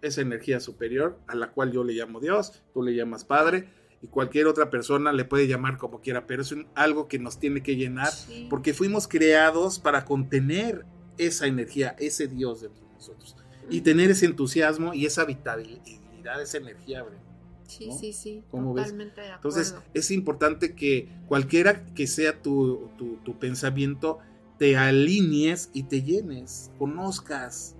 esa 0.04 0.22
energía 0.22 0.60
superior, 0.60 1.20
a 1.28 1.36
la 1.36 1.52
cual 1.52 1.72
yo 1.72 1.84
le 1.84 1.94
llamo 1.94 2.20
Dios, 2.20 2.64
tú 2.74 2.84
le 2.84 2.96
llamas 2.96 3.26
Padre, 3.26 3.68
y 4.04 4.08
cualquier 4.08 4.46
otra 4.48 4.70
persona 4.70 5.12
le 5.12 5.26
puede 5.26 5.48
llamar 5.48 5.78
como 5.78 6.02
quiera, 6.02 6.26
pero 6.28 6.44
es 6.44 6.52
un- 6.52 6.68
algo 6.76 7.08
que 7.08 7.18
nos 7.20 7.40
tiene 7.40 7.62
que 7.64 7.76
llenar 7.76 8.12
Sí. 8.12 8.48
porque 8.50 8.74
fuimos 8.76 9.08
creados 9.08 9.80
para 9.80 10.06
contener 10.06 10.86
esa 11.18 11.46
energía, 11.48 11.96
ese 12.00 12.28
Dios 12.28 12.62
dentro 12.62 12.84
de 12.88 12.94
nosotros. 12.94 13.36
Y 13.70 13.82
tener 13.82 14.10
ese 14.12 14.26
entusiasmo 14.28 14.94
y 14.94 15.06
esa 15.08 15.24
vitalidad, 15.26 16.42
esa 16.42 16.58
energía. 16.58 17.04
Bre. 17.04 17.18
Sí, 17.78 17.88
¿no? 17.88 17.98
sí, 17.98 18.14
sí. 18.14 18.44
¿Cómo 18.52 18.74
ves? 18.74 18.86
totalmente 18.86 19.22
de 19.22 19.28
acuerdo. 19.32 19.60
Entonces, 19.60 19.76
es 19.94 20.12
importante 20.12 20.76
que 20.76 21.08
cualquiera 21.28 21.86
que 21.94 22.08
sea 22.08 22.42
tu, 22.42 22.90
tu- 22.98 23.18
tu 23.24 23.38
pensamiento, 23.40 24.20
te 24.58 24.78
alinees 24.78 25.70
y 25.74 25.84
te 25.84 26.04
llenes, 26.04 26.70
conozcas, 26.78 27.76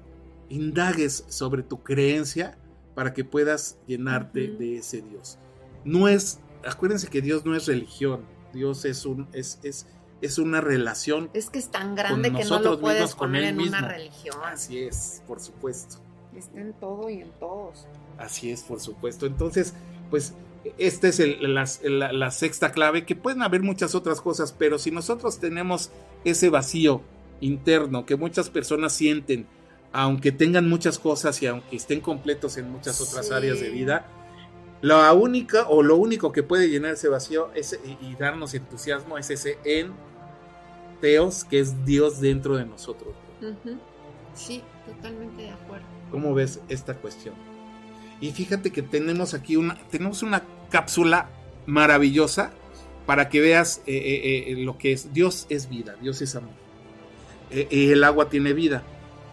indagues 0.50 1.24
sobre 1.28 1.64
tu 1.64 1.82
creencia 1.84 2.58
para 2.96 3.14
que 3.14 3.24
puedas 3.24 3.78
llenarte 3.88 4.48
de 4.48 4.78
ese 4.78 5.02
Dios. 5.02 5.38
No 5.86 6.08
es, 6.08 6.40
acuérdense 6.66 7.08
que 7.08 7.22
Dios 7.22 7.46
no 7.46 7.56
es 7.56 7.68
religión, 7.68 8.22
Dios 8.54 8.84
es 8.86 9.06
un, 9.06 9.28
es, 9.34 9.60
es, 9.64 9.88
es 10.22 10.38
una 10.38 10.60
relación. 10.62 11.30
es 11.34 11.50
que 11.50 11.60
es 11.60 11.70
tan 11.70 11.96
grande 11.96 12.30
que 12.30 12.34
no 12.34 12.50
nosotros 12.50 12.76
lo 12.76 12.82
puedes 12.82 13.16
poner 13.16 13.44
él 13.44 13.50
en 13.50 13.58
mismo. 13.58 13.78
una 13.78 13.88
religión. 13.88 14.36
Así 14.46 14.80
es, 14.80 15.24
por 15.28 15.40
supuesto. 15.40 15.98
Está 16.36 16.60
en 16.62 16.74
todo 16.74 17.10
y 17.10 17.22
en 17.22 17.32
todos. 17.40 17.88
Así 18.18 18.52
es, 18.52 18.62
por 18.64 18.80
supuesto. 18.80 19.26
Entonces, 19.26 19.74
pues 20.10 20.34
esta 20.78 21.08
es 21.08 21.20
el- 21.20 21.54
la, 21.54 21.66
la- 21.84 22.12
la 22.14 22.32
sexta 22.32 22.72
clave, 22.72 23.06
que 23.06 23.16
pueden 23.16 23.42
haber 23.42 23.62
muchas 23.64 23.96
otras 23.96 24.22
cosas, 24.22 24.54
pero 24.58 24.78
si 24.78 24.92
nosotros 24.92 25.40
tenemos 25.40 25.90
ese 26.24 26.50
vacío 26.50 27.02
interno 27.40 28.06
que 28.06 28.16
muchas 28.16 28.50
personas 28.50 28.94
sienten, 28.94 29.48
aunque 29.92 30.32
tengan 30.32 30.70
muchas 30.70 31.00
cosas 31.00 31.42
y 31.42 31.48
aunque 31.48 31.76
estén 31.76 32.00
completos 32.00 32.58
en 32.58 32.70
muchas 32.72 33.02
otras 33.02 33.28
Sí. 33.28 33.34
áreas 33.34 33.60
de 33.60 33.70
vida, 33.72 34.06
la 34.82 35.12
única 35.14 35.68
o 35.68 35.82
lo 35.84 35.96
único 35.98 36.32
que 36.32 36.44
puede 36.44 36.70
llenar 36.70 36.94
ese 36.94 37.08
vacío 37.10 37.50
es, 37.56 37.80
y, 37.84 38.06
y 38.06 38.16
darnos 38.16 38.54
entusiasmo 38.54 39.18
es 39.18 39.30
ese 39.32 39.58
en 39.66 39.92
Teos, 41.02 41.44
que 41.44 41.60
es 41.60 41.84
Dios 41.86 42.22
dentro 42.22 42.56
de 42.56 42.66
nosotros. 42.66 43.16
Sí, 44.36 44.62
totalmente 44.86 45.42
de 45.44 45.50
acuerdo. 45.50 45.86
¿Cómo 46.12 46.34
ves 46.34 46.60
esta 46.70 46.94
cuestión? 46.96 47.34
Y 48.22 48.32
fíjate 48.32 48.72
que 48.72 48.84
tenemos 48.84 49.34
aquí 49.34 49.58
una, 49.58 49.76
tenemos 49.90 50.24
una 50.24 50.44
cápsula 50.70 51.30
maravillosa 51.66 52.54
para 53.06 53.28
que 53.28 53.42
veas 53.42 53.82
eh, 53.88 53.98
eh, 53.98 54.52
eh, 54.52 54.56
lo 54.64 54.78
que 54.78 54.94
es. 54.94 55.12
Dios 55.12 55.48
es 55.50 55.68
vida, 55.68 55.96
Dios 56.02 56.22
es 56.22 56.36
amor. 56.36 56.54
Eh, 57.50 57.92
el 57.92 58.04
agua 58.04 58.30
tiene 58.30 58.54
vida. 58.54 58.84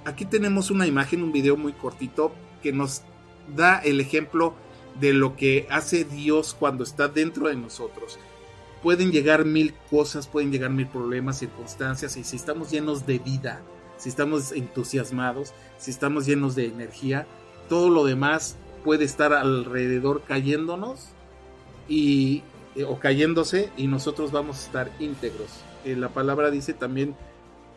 Aquí 0.04 0.24
tenemos 0.24 0.70
una 0.70 0.86
imagen, 0.86 1.22
un 1.22 1.32
video 1.32 1.56
muy 1.56 1.72
cortito 1.72 2.32
que 2.62 2.72
nos 2.72 3.02
da 3.54 3.78
el 3.78 4.00
ejemplo 4.00 4.54
de 4.98 5.12
lo 5.12 5.36
que 5.36 5.66
hace 5.70 6.04
Dios 6.04 6.56
cuando 6.58 6.82
está 6.82 7.08
dentro 7.08 7.48
de 7.48 7.56
nosotros. 7.56 8.18
Pueden 8.82 9.12
llegar 9.12 9.44
mil 9.44 9.74
cosas, 9.90 10.26
pueden 10.26 10.50
llegar 10.50 10.70
mil 10.70 10.86
problemas, 10.86 11.38
circunstancias, 11.38 12.16
y 12.16 12.24
si 12.24 12.36
estamos 12.36 12.70
llenos 12.70 13.06
de 13.06 13.18
vida, 13.18 13.60
si 13.96 14.08
estamos 14.08 14.52
entusiasmados, 14.52 15.52
si 15.78 15.90
estamos 15.90 16.26
llenos 16.26 16.54
de 16.54 16.66
energía, 16.66 17.26
todo 17.68 17.90
lo 17.90 18.04
demás 18.04 18.56
puede 18.78 19.04
estar 19.04 19.32
alrededor 19.32 20.22
cayéndonos 20.22 21.08
y, 21.88 22.42
eh, 22.76 22.84
o 22.84 22.98
cayéndose 22.98 23.70
y 23.76 23.86
nosotros 23.86 24.32
vamos 24.32 24.58
a 24.58 24.66
estar 24.66 24.90
íntegros. 24.98 25.50
Eh, 25.84 25.96
la 25.96 26.08
palabra 26.08 26.50
dice 26.50 26.72
también 26.72 27.14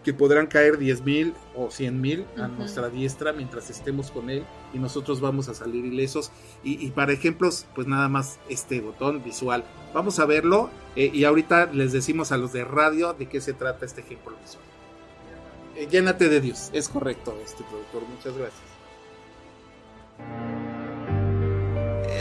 que 0.03 0.13
podrán 0.15 0.47
caer 0.47 0.79
10 0.79 1.03
mil 1.03 1.33
o 1.55 1.69
100 1.69 2.01
mil 2.01 2.25
a 2.37 2.47
Ujú. 2.47 2.55
nuestra 2.57 2.89
diestra 2.89 3.33
mientras 3.33 3.69
estemos 3.69 4.09
con 4.09 4.31
él 4.31 4.43
y 4.73 4.79
nosotros 4.79 5.21
vamos 5.21 5.47
a 5.47 5.53
salir 5.53 5.85
ilesos. 5.85 6.31
Y, 6.63 6.83
y 6.83 6.89
para 6.89 7.13
ejemplos, 7.13 7.67
pues 7.75 7.85
nada 7.87 8.09
más 8.09 8.39
este 8.49 8.81
botón 8.81 9.23
visual. 9.23 9.63
Vamos 9.93 10.17
a 10.19 10.25
verlo 10.25 10.71
eh, 10.95 11.11
y 11.13 11.23
ahorita 11.25 11.67
les 11.71 11.91
decimos 11.91 12.31
a 12.31 12.37
los 12.37 12.51
de 12.51 12.63
radio 12.63 13.13
de 13.13 13.27
qué 13.27 13.41
se 13.41 13.53
trata 13.53 13.85
este 13.85 14.01
ejemplo 14.01 14.33
visual. 14.41 14.65
Eh, 15.75 15.87
llénate 15.89 16.29
de 16.29 16.41
Dios, 16.41 16.69
es 16.73 16.89
correcto 16.89 17.37
este 17.45 17.63
productor, 17.63 18.01
muchas 18.09 18.35
gracias. 18.35 18.71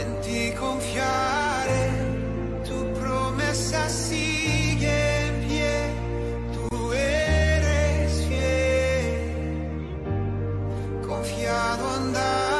En 0.01 0.11
ti 0.21 0.51
confiaré, 0.59 1.83
tu 2.67 2.77
promesa 2.99 3.87
sigue 3.87 4.97
en 5.27 5.33
pie, 5.45 5.75
tú 6.55 6.93
eres 6.93 8.11
fiel. 8.27 9.11
Confiado 11.07 11.83
andaré, 11.99 12.50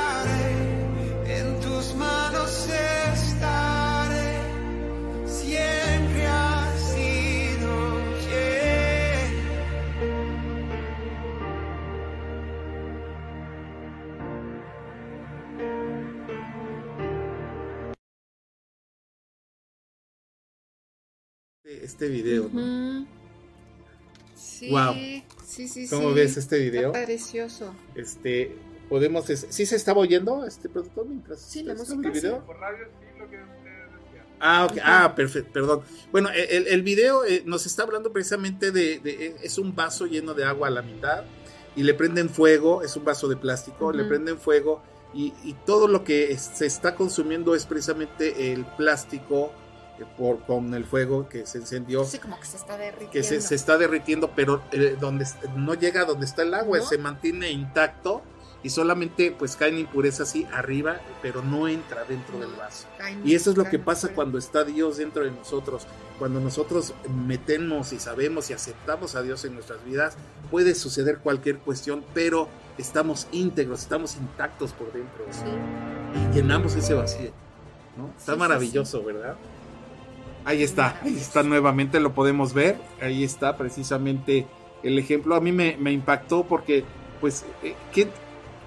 Este 21.82 22.08
video, 22.08 22.49
¿no? 22.53 23.06
Sí, 24.36 24.70
Guau. 24.70 24.94
sí, 25.44 25.68
sí, 25.68 25.88
¿Cómo 25.90 26.10
sí. 26.10 26.16
ves 26.16 26.38
este 26.38 26.60
video? 26.60 26.88
Está 26.94 27.06
precioso. 27.06 27.74
Este, 27.95 28.56
podemos, 28.90 29.30
es- 29.30 29.48
¿sí 29.49 29.66
se 29.66 29.76
estaba 29.76 29.99
oyendo 29.99 30.45
este 30.45 30.70
productor 30.70 31.08
mientras 31.08 31.41
Sí, 31.41 31.64
la 31.64 31.74
música, 31.74 32.08
el 32.08 32.12
video? 32.14 32.36
sí. 32.38 32.41
Por 32.45 32.58
radio 32.60 32.86
sí, 32.86 33.20
lo 33.20 33.30
que 33.30 33.38
ustedes 33.38 33.88
decían. 34.06 34.26
Ah, 34.40 34.66
ok. 34.66 34.72
Ujú. 34.74 34.82
ah, 34.84 35.14
perfecto, 35.16 35.52
perdón. 35.53 35.82
Bueno, 36.12 36.30
e, 36.30 36.58
el, 36.58 36.68
el 36.68 36.84
video 36.84 37.26
eh, 37.26 37.41
nos 37.45 37.66
está 37.66 37.84
hablando 37.84 38.12
precisamente 38.14 38.72
de, 38.72 38.99
de- 38.99 39.26
eh, 39.28 39.36
es 39.41 39.58
un 39.58 39.76
vaso 39.76 40.06
lleno 40.06 40.34
de 40.36 40.44
agua 40.45 40.68
a 40.68 40.72
la 40.72 40.82
mitad 40.84 41.24
y 41.76 41.84
le 41.84 41.94
prenden 41.95 42.30
fuego, 42.30 42.84
es 42.84 42.95
un 42.95 43.03
vaso 43.06 43.28
de 43.28 43.38
plástico, 43.38 43.91
le 43.91 44.03
prenden 44.06 44.38
fuego 44.38 44.84
y, 45.14 45.34
y 45.44 45.53
todo 45.66 45.88
lo 45.88 46.03
que 46.03 46.32
es- 46.32 46.41
se 46.53 46.66
está 46.68 46.94
consumiendo 46.95 47.56
es 47.56 47.66
precisamente 47.66 48.53
el 48.53 48.66
plástico 48.66 49.52
por, 50.06 50.40
con 50.45 50.73
el 50.73 50.86
fuego 50.86 51.28
que 51.30 51.45
se 51.45 51.57
encendió. 51.60 52.03
Sí, 52.06 52.19
como 52.19 52.40
que 52.40 52.45
se 52.45 52.57
está 52.57 52.78
derritiendo. 52.78 53.11
que 53.11 53.23
se, 53.23 53.41
se 53.41 53.56
está 53.56 53.78
derritiendo, 53.78 54.32
pero 54.36 54.61
eh, 54.72 54.95
donde 54.99 55.26
no 55.56 55.73
llega 55.73 56.06
donde 56.06 56.26
está 56.26 56.44
el 56.44 56.53
agua, 56.53 56.80
¿No? 56.80 56.86
se 56.86 56.98
mantiene 56.98 57.49
intacto 57.52 58.22
y 58.64 58.69
solamente 58.69 59.32
pues 59.32 59.56
caen 59.56 59.80
impurezas 59.80 60.30
así 60.30 60.45
arriba, 60.53 60.99
pero 61.23 61.41
no 61.41 61.68
entra 61.68 62.03
dentro 62.03 62.38
del 62.40 62.52
vaso. 62.52 62.86
Caen- 62.99 63.22
Y 63.26 63.34
eso 63.34 63.49
es 63.52 63.57
lo 63.57 63.64
que 63.65 63.80
pasa 63.80 64.10
cuando 64.14 64.38
está 64.38 64.64
Dios 64.64 64.98
dentro 64.98 65.23
de 65.23 65.32
nosotros. 65.32 65.88
Cuando 66.19 66.40
nosotros 66.40 66.94
metemos 67.28 67.91
y 67.91 67.99
sabemos 67.99 68.52
y 68.52 68.53
aceptamos 68.53 69.15
a 69.15 69.23
Dios 69.23 69.45
en 69.45 69.56
nuestras 69.56 69.84
vidas, 69.84 70.15
puede 70.52 70.76
suceder 70.76 71.18
cualquier 71.18 71.57
cuestión, 71.57 72.03
pero 72.14 72.48
estamos 72.78 73.28
íntegros, 73.32 73.82
estamos 73.82 74.15
intactos 74.15 74.73
por 74.73 74.94
dentro 74.94 75.26
Sí. 75.32 76.19
y 76.32 76.36
llenamos 76.36 76.76
ese 76.76 76.94
vacío. 76.94 77.32
¿no? 77.98 78.07
Está 78.10 78.19
Sí, 78.19 78.32
sí, 78.34 78.38
maravilloso, 78.38 79.03
¿verdad? 79.03 79.36
Ahí 80.43 80.63
está, 80.63 80.99
ahí 81.03 81.15
está 81.15 81.43
nuevamente, 81.43 81.99
lo 81.99 82.13
podemos 82.13 82.53
ver. 82.53 82.77
Ahí 83.01 83.23
está 83.23 83.57
precisamente 83.57 84.47
el 84.84 84.97
ejemplo. 84.97 85.35
A 85.35 85.39
mí 85.41 85.51
me, 85.51 85.76
impactó 85.91 86.43
porque, 86.43 86.84
pues, 87.19 87.45
eh, 87.63 87.76
¿qué- 87.93 88.07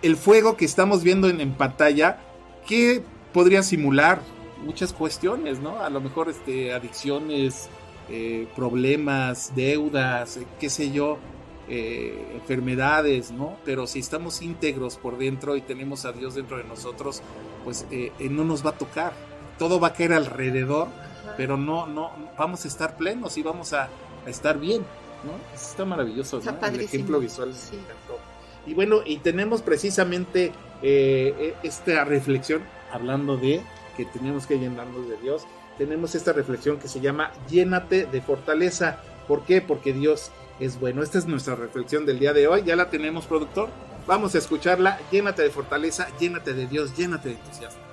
el 0.03 0.17
fuego 0.17 0.57
que 0.57 0.65
estamos 0.65 1.03
viendo 1.03 1.29
en, 1.29 1.53
pantalla, 1.55 2.19
¿qué 2.67 3.03
podría 3.33 3.63
simular? 3.63 4.21
Muchas 4.65 4.93
cuestiones, 4.93 5.61
¿no? 5.61 5.81
A 5.81 5.91
lo 5.91 6.01
mejor 6.01 6.29
este, 6.29 6.73
adicciones, 6.73 7.69
eh, 8.09 8.47
problemas, 8.55 9.55
deudas, 9.57 10.37
eh, 10.37 10.47
qué 10.61 10.71
sé 10.71 10.91
yo, 10.93 11.19
enfermedades, 11.67 13.31
¿no? 13.33 13.57
Pero 13.65 13.87
si 13.87 13.99
estamos 13.99 14.43
íntegros 14.43 14.99
por 14.99 15.17
dentro 15.17 15.57
y 15.57 15.63
tenemos 15.63 16.05
a 16.05 16.13
Dios 16.13 16.35
dentro 16.35 16.59
de 16.59 16.65
nosotros, 16.65 17.23
pues 17.65 17.87
no 18.21 18.45
nos 18.45 18.65
va 18.65 18.71
a 18.71 18.79
tocar. 18.79 19.15
Todo 19.59 19.81
va 19.81 19.89
a 19.89 19.93
caer 19.95 20.13
alrededor. 20.13 20.89
Pero 21.37 21.57
no, 21.57 21.87
no, 21.87 22.11
vamos 22.39 22.65
a 22.65 22.69
estar 22.69 22.97
plenos 22.97 23.37
y 23.37 23.43
vamos 23.43 23.73
a, 23.73 23.89
a 24.27 24.31
estar 24.31 24.59
bien, 24.59 24.83
¿no? 25.25 25.33
Eso 25.55 25.71
está 25.71 25.85
maravilloso, 25.85 26.39
Está 26.39 26.53
¿no? 26.53 26.67
El 26.67 26.81
ejemplo 26.81 27.19
visual 27.21 27.55
Sí. 27.55 27.77
encantó. 27.77 28.19
Y 28.67 28.75
bueno, 28.75 29.01
y 29.05 29.19
tenemos 29.19 29.63
precisamente 29.63 30.47
eh, 30.83 31.35
eh, 31.39 31.55
esta 31.63 32.05
reflexión, 32.05 32.63
hablando 32.93 33.37
de 33.37 33.63
que 33.97 34.05
tenemos 34.07 34.47
que 34.47 34.59
llenarnos 34.59 35.09
de 35.09 35.17
Dios, 35.19 35.45
tenemos 35.79 36.15
esta 36.15 36.33
reflexión 36.33 36.79
que 36.79 36.89
se 36.89 37.01
llama 37.01 37.33
llénate 37.49 38.07
de 38.07 38.23
fortaleza. 38.23 38.99
¿Por 39.29 39.43
qué? 39.45 39.61
Porque 39.61 39.93
Dios 39.93 40.31
es 40.61 40.79
bueno. 40.79 41.03
Esta 41.03 41.19
es 41.19 41.27
nuestra 41.27 41.57
reflexión 41.57 42.07
del 42.07 42.19
día 42.19 42.33
de 42.33 42.47
hoy. 42.47 42.63
Ya 42.65 42.77
la 42.77 42.91
tenemos, 42.91 43.27
productor. 43.27 43.69
Vamos 44.07 44.35
a 44.35 44.39
escucharla. 44.39 45.01
Llénate 45.11 45.43
de 45.43 45.51
fortaleza, 45.51 46.09
llénate 46.19 46.55
de 46.55 46.67
Dios, 46.67 46.97
llénate 46.97 47.31
de 47.31 47.35
entusiasmo. 47.35 47.84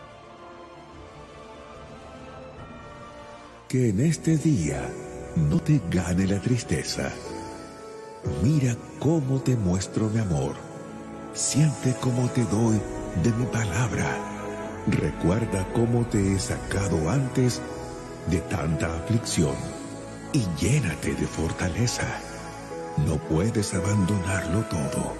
Que 3.72 3.88
en 3.88 4.02
este 4.02 4.36
día 4.36 4.86
no 5.50 5.58
te 5.62 5.82
gane 5.90 6.28
la 6.28 6.42
tristeza. 6.42 7.10
Mira 8.44 8.76
cómo 9.00 9.40
te 9.40 9.56
muestro 9.56 10.10
mi 10.10 10.20
amor. 10.20 10.56
Siente 11.34 11.96
cómo 12.02 12.28
te 12.32 12.44
doy 12.44 12.82
de 13.24 13.32
mi 13.32 13.46
palabra. 13.46 14.18
Recuerda 14.88 15.66
cómo 15.72 16.06
te 16.06 16.34
he 16.34 16.38
sacado 16.38 17.10
antes 17.10 17.62
de 18.30 18.42
tanta 18.42 18.94
aflicción 18.94 19.56
y 20.34 20.44
llénate 20.60 21.16
de 21.16 21.26
fortaleza. 21.26 22.20
No 23.08 23.16
puedes 23.30 23.74
abandonarlo 23.74 24.64
todo. 24.64 25.14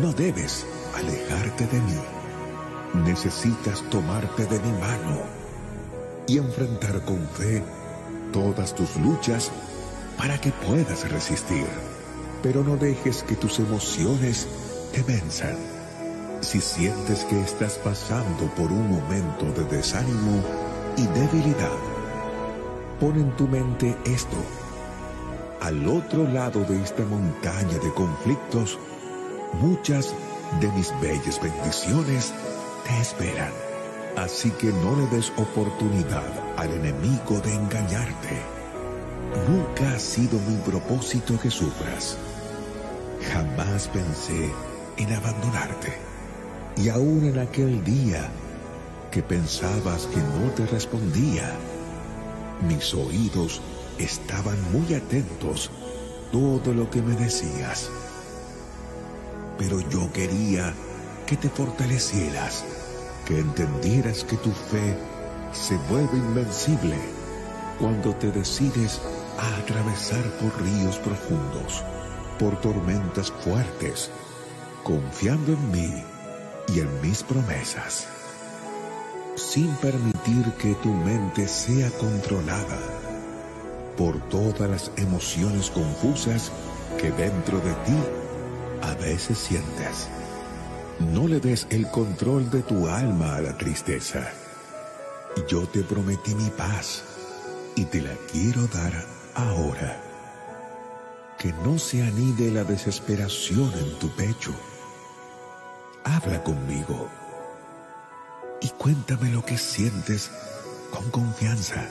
No 0.00 0.14
debes 0.14 0.64
alejarte 0.96 1.66
de 1.66 1.82
mí. 1.82 3.04
Necesitas 3.04 3.82
tomarte 3.90 4.46
de 4.46 4.58
mi 4.58 4.72
mano 4.78 5.37
y 6.28 6.38
enfrentar 6.38 7.00
con 7.04 7.26
fe 7.28 7.62
todas 8.32 8.74
tus 8.74 8.96
luchas 8.96 9.50
para 10.16 10.38
que 10.40 10.50
puedas 10.50 11.10
resistir. 11.10 11.66
Pero 12.42 12.62
no 12.62 12.76
dejes 12.76 13.24
que 13.24 13.34
tus 13.34 13.58
emociones 13.58 14.46
te 14.92 15.02
venzan. 15.02 15.56
Si 16.40 16.60
sientes 16.60 17.24
que 17.24 17.40
estás 17.40 17.78
pasando 17.78 18.46
por 18.54 18.70
un 18.70 18.90
momento 18.90 19.46
de 19.52 19.64
desánimo 19.76 20.44
y 20.96 21.06
debilidad, 21.06 21.78
pon 23.00 23.16
en 23.18 23.34
tu 23.36 23.48
mente 23.48 23.96
esto. 24.04 24.36
Al 25.60 25.88
otro 25.88 26.28
lado 26.28 26.62
de 26.64 26.80
esta 26.80 27.04
montaña 27.04 27.78
de 27.78 27.92
conflictos, 27.94 28.78
muchas 29.60 30.14
de 30.60 30.70
mis 30.72 30.92
bellas 31.00 31.40
bendiciones 31.42 32.32
te 32.86 33.00
esperan. 33.00 33.67
Así 34.18 34.50
que 34.50 34.72
no 34.72 34.96
le 34.96 35.06
des 35.06 35.30
oportunidad 35.36 36.26
al 36.56 36.72
enemigo 36.72 37.38
de 37.40 37.54
engañarte. 37.54 38.42
Nunca 39.48 39.94
ha 39.94 39.98
sido 40.00 40.40
mi 40.40 40.56
propósito 40.56 41.38
que 41.40 41.48
sufras. 41.48 42.18
Jamás 43.32 43.86
pensé 43.86 44.52
en 44.96 45.12
abandonarte. 45.12 45.92
Y 46.76 46.88
aún 46.88 47.26
en 47.26 47.38
aquel 47.38 47.84
día 47.84 48.28
que 49.12 49.22
pensabas 49.22 50.06
que 50.06 50.16
no 50.16 50.50
te 50.56 50.66
respondía, 50.66 51.52
mis 52.68 52.92
oídos 52.94 53.60
estaban 53.98 54.58
muy 54.72 54.94
atentos 54.94 55.70
todo 56.32 56.74
lo 56.74 56.90
que 56.90 57.02
me 57.02 57.14
decías. 57.14 57.88
Pero 59.58 59.78
yo 59.90 60.12
quería 60.12 60.74
que 61.24 61.36
te 61.36 61.48
fortalecieras, 61.48 62.64
que 63.28 63.38
entendieras 63.38 64.24
que 64.24 64.38
tu 64.38 64.50
fe 64.50 64.96
se 65.52 65.76
vuelve 65.90 66.16
invencible 66.16 66.96
cuando 67.78 68.14
te 68.14 68.32
decides 68.32 69.02
a 69.38 69.56
atravesar 69.58 70.24
por 70.40 70.62
ríos 70.62 70.96
profundos, 70.96 71.84
por 72.38 72.58
tormentas 72.62 73.30
fuertes, 73.30 74.10
confiando 74.82 75.52
en 75.52 75.70
mí 75.70 76.04
y 76.68 76.80
en 76.80 77.00
mis 77.02 77.22
promesas, 77.22 78.08
sin 79.36 79.76
permitir 79.76 80.50
que 80.54 80.74
tu 80.76 80.88
mente 80.88 81.46
sea 81.46 81.90
controlada 81.98 82.80
por 83.98 84.18
todas 84.30 84.70
las 84.70 84.90
emociones 84.96 85.68
confusas 85.68 86.50
que 86.98 87.10
dentro 87.10 87.58
de 87.58 87.72
ti 87.84 87.98
a 88.80 88.94
veces 88.94 89.36
sientes. 89.36 90.08
No 91.00 91.28
le 91.28 91.40
des 91.40 91.66
el 91.70 91.88
control 91.90 92.50
de 92.50 92.62
tu 92.62 92.88
alma 92.88 93.36
a 93.36 93.40
la 93.40 93.56
tristeza. 93.56 94.32
Yo 95.48 95.66
te 95.68 95.82
prometí 95.82 96.34
mi 96.34 96.50
paz 96.50 97.04
y 97.76 97.84
te 97.84 98.00
la 98.00 98.14
quiero 98.32 98.66
dar 98.68 98.92
ahora. 99.34 100.02
que 101.38 101.52
no 101.64 101.78
se 101.78 102.02
anide 102.02 102.50
la 102.50 102.64
desesperación 102.64 103.72
en 103.74 103.98
tu 104.00 104.10
pecho. 104.10 104.52
Habla 106.04 106.42
conmigo 106.42 107.08
y 108.60 108.70
cuéntame 108.70 109.30
lo 109.30 109.44
que 109.44 109.56
sientes 109.56 110.30
con 110.90 111.10
confianza. 111.10 111.86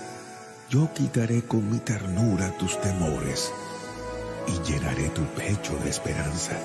Yo 0.69 0.91
quitaré 0.93 1.43
con 1.43 1.69
mi 1.71 1.79
ternura 1.79 2.57
tus 2.57 2.79
temores 2.81 3.53
y 4.47 4.69
llenaré 4.69 5.09
tu 5.09 5.23
pecho 5.27 5.77
de 5.81 5.89
esperanza. 5.89 6.59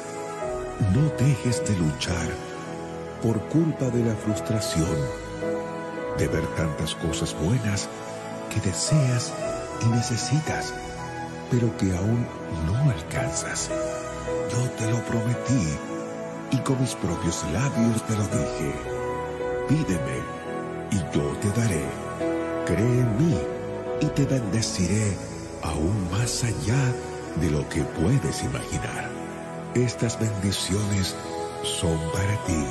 No 0.81 1.09
dejes 1.19 1.65
de 1.67 1.77
luchar 1.77 2.29
por 3.23 3.39
culpa 3.49 3.87
de 3.87 4.05
la 4.05 4.15
frustración, 4.17 4.97
de 6.19 6.29
ver 6.29 6.47
tantas 6.57 6.95
cosas 6.97 7.37
buenas 7.41 7.89
que 8.53 8.61
deseas 8.61 9.33
y 9.83 9.87
necesitas, 9.87 10.75
pero 11.51 11.77
que 11.77 11.97
aún 11.97 12.27
no 12.67 12.91
alcanzas. 12.91 13.71
Yo 14.51 14.71
te 14.71 14.91
lo 14.91 14.99
prometí 15.05 15.79
y 16.51 16.59
con 16.59 16.81
mis 16.81 16.95
propios 16.95 17.45
labios 17.53 18.07
te 18.07 18.17
lo 18.17 18.25
dije. 18.25 18.75
Pídeme 19.69 20.19
y 20.91 20.97
yo 21.15 21.37
te 21.41 21.61
daré. 21.61 21.85
Cree 22.67 23.01
en 23.01 23.17
mí 23.19 23.39
y 24.01 24.07
te 24.07 24.25
bendeciré 24.25 25.17
aún 25.63 26.11
más 26.11 26.45
allá 26.45 26.93
de 27.41 27.51
lo 27.51 27.69
que 27.69 27.83
puedes 27.83 28.43
imaginar. 28.43 29.12
Estas 29.75 30.21
bendiciones 30.21 31.17
son 31.65 31.99
para 32.13 32.37
ti 32.45 32.65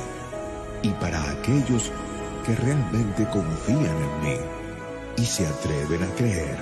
y 0.84 0.90
para 0.90 1.32
aquellos 1.32 1.92
que 2.46 2.56
realmente 2.56 3.28
confían 3.32 3.86
en 3.86 4.22
mí 4.22 4.38
y 5.18 5.26
se 5.26 5.48
atreven 5.48 6.04
a 6.04 6.16
creer. 6.16 6.58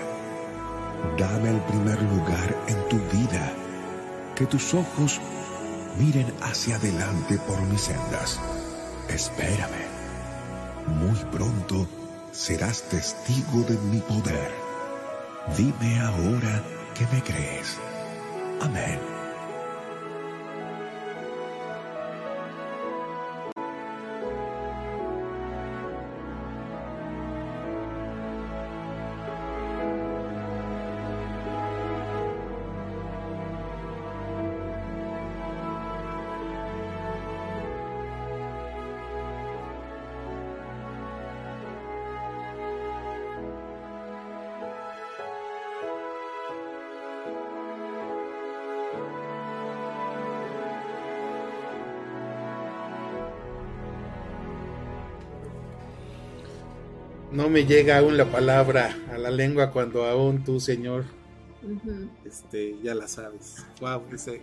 Dame 1.17 1.49
el 1.49 1.61
primer 1.63 2.01
lugar 2.03 2.55
en 2.67 2.87
tu 2.87 2.97
vida, 3.17 3.51
que 4.35 4.45
tus 4.45 4.73
ojos 4.73 5.19
miren 5.97 6.33
hacia 6.41 6.77
adelante 6.77 7.37
por 7.39 7.61
mis 7.63 7.81
sendas. 7.81 8.39
Espérame. 9.09 9.89
Muy 10.87 11.19
pronto 11.33 11.85
serás 12.31 12.83
testigo 12.83 13.63
de 13.63 13.77
mi 13.77 13.99
poder. 13.99 14.51
Dime 15.57 15.99
ahora 15.99 16.63
que 16.95 17.05
me 17.13 17.21
crees. 17.21 17.77
Amén. 18.61 19.18
No 57.49 57.53
me 57.53 57.65
llega 57.65 57.97
aún 57.97 58.15
la 58.15 58.25
palabra 58.25 58.95
a 59.11 59.17
la 59.17 59.31
lengua 59.31 59.71
cuando 59.71 60.05
aún 60.05 60.43
tú, 60.43 60.59
Señor, 60.59 61.05
este, 62.23 62.75
ya 62.83 62.93
la 62.93 63.07
sabes. 63.07 63.65
Wow, 63.81 64.03
ese 64.13 64.41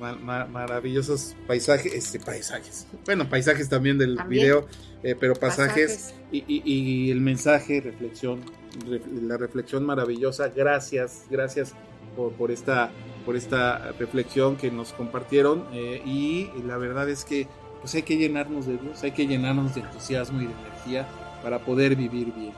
ma- 0.00 0.16
ma- 0.16 0.44
maravillosos 0.46 1.36
paisajes, 1.46 1.94
este, 1.94 2.18
paisajes. 2.18 2.88
Bueno, 3.04 3.28
paisajes 3.28 3.68
también 3.68 3.98
del 3.98 4.16
También. 4.16 4.42
video, 4.42 4.66
eh, 5.04 5.14
pero 5.14 5.34
pasajes, 5.34 5.92
Pasajes. 5.92 6.14
Y, 6.32 6.38
y- 6.48 6.62
y 6.64 7.10
el 7.12 7.20
mensaje, 7.20 7.80
reflexión, 7.80 8.40
re- 8.84 9.00
la 9.22 9.36
reflexión 9.36 9.84
maravillosa. 9.86 10.48
Gracias, 10.48 11.26
gracias 11.30 11.72
por, 12.16 12.32
por 12.32 12.50
esta 12.50 12.90
por 13.24 13.36
esta 13.36 13.92
reflexión 13.92 14.56
que 14.56 14.72
nos 14.72 14.92
compartieron 14.92 15.66
eh, 15.72 16.02
y 16.04 16.50
la 16.66 16.78
verdad 16.78 17.08
es 17.08 17.24
que 17.24 17.46
pues 17.80 17.94
hay 17.94 18.02
que 18.02 18.16
llenarnos 18.16 18.66
de 18.66 18.76
Dios, 18.76 19.04
hay 19.04 19.12
que 19.12 19.24
llenarnos 19.28 19.76
de 19.76 19.82
entusiasmo 19.82 20.42
y 20.42 20.46
de 20.46 20.52
energía 20.52 21.06
para 21.44 21.58
poder 21.60 21.94
vivir 21.94 22.32
bien. 22.34 22.52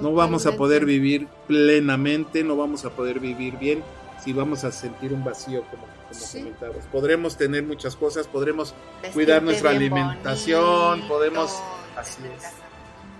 No 0.00 0.12
vamos 0.12 0.44
a 0.46 0.52
poder 0.52 0.84
vivir 0.84 1.26
plenamente, 1.48 2.44
no 2.44 2.56
vamos 2.56 2.84
a 2.84 2.90
poder 2.90 3.18
vivir 3.18 3.56
bien 3.58 3.82
si 4.22 4.32
vamos 4.34 4.62
a 4.64 4.70
sentir 4.70 5.12
un 5.14 5.24
vacío, 5.24 5.62
como, 5.70 5.82
como 5.84 6.14
Sí. 6.20 6.38
comentabas. 6.40 6.84
Podremos 6.92 7.36
tener 7.38 7.64
muchas 7.64 7.96
cosas, 7.96 8.26
podremos 8.28 8.74
Vestirte 9.02 9.14
cuidar 9.14 9.42
nuestra 9.42 9.70
alimentación, 9.70 10.90
bonito, 10.90 11.08
podemos- 11.08 11.58
así 11.96 12.20
es, 12.36 12.44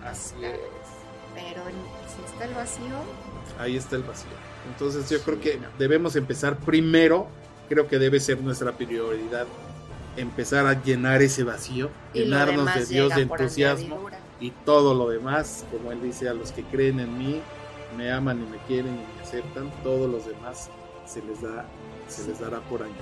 así 0.05 0.35
amistades, 0.37 0.61
Pero 1.35 1.63
si 2.15 2.33
está 2.33 2.45
el 2.45 2.55
vacío, 2.55 2.97
ahí 3.59 3.77
está 3.77 3.97
el 3.97 4.03
vacío. 4.03 4.31
Entonces 4.71 5.09
yo 5.09 5.21
creo 5.23 5.41
que 5.41 5.59
debemos 5.79 6.17
empezar 6.17 6.59
primero, 6.59 7.29
creo 7.71 7.89
que 7.89 7.99
debe 7.99 8.21
ser 8.21 8.41
nuestra 8.43 8.73
prioridad, 8.73 9.47
empezar 10.17 10.67
a 10.67 10.83
llenar 10.83 11.23
ese 11.23 11.45
vacío, 11.45 11.91
y 12.13 12.21
llenarnos 12.25 12.75
de 12.75 12.85
Dios 12.87 13.15
de 13.15 13.23
entusiasmo 13.23 13.95
añadidura. 13.95 14.19
Y 14.41 14.51
todo 14.51 14.95
lo 14.95 15.09
demás, 15.09 15.65
como 15.71 15.93
él 15.93 16.03
dice, 16.03 16.29
a 16.29 16.35
los 16.35 16.53
que 16.53 16.63
creen 16.63 17.01
en 17.01 17.19
mí, 17.19 17.41
me 17.97 18.11
aman 18.13 18.43
y 18.43 18.51
me 18.51 18.59
quieren 18.67 18.95
y 18.95 19.17
me 19.17 19.23
aceptan, 19.23 19.71
todos 19.83 20.11
los 20.11 20.27
demás 20.27 20.71
se 21.07 21.23
les 21.23 21.43
da 21.43 21.67
se 22.09 22.27
les 22.27 22.41
dará 22.41 22.61
por 22.61 22.83
año. 22.83 22.95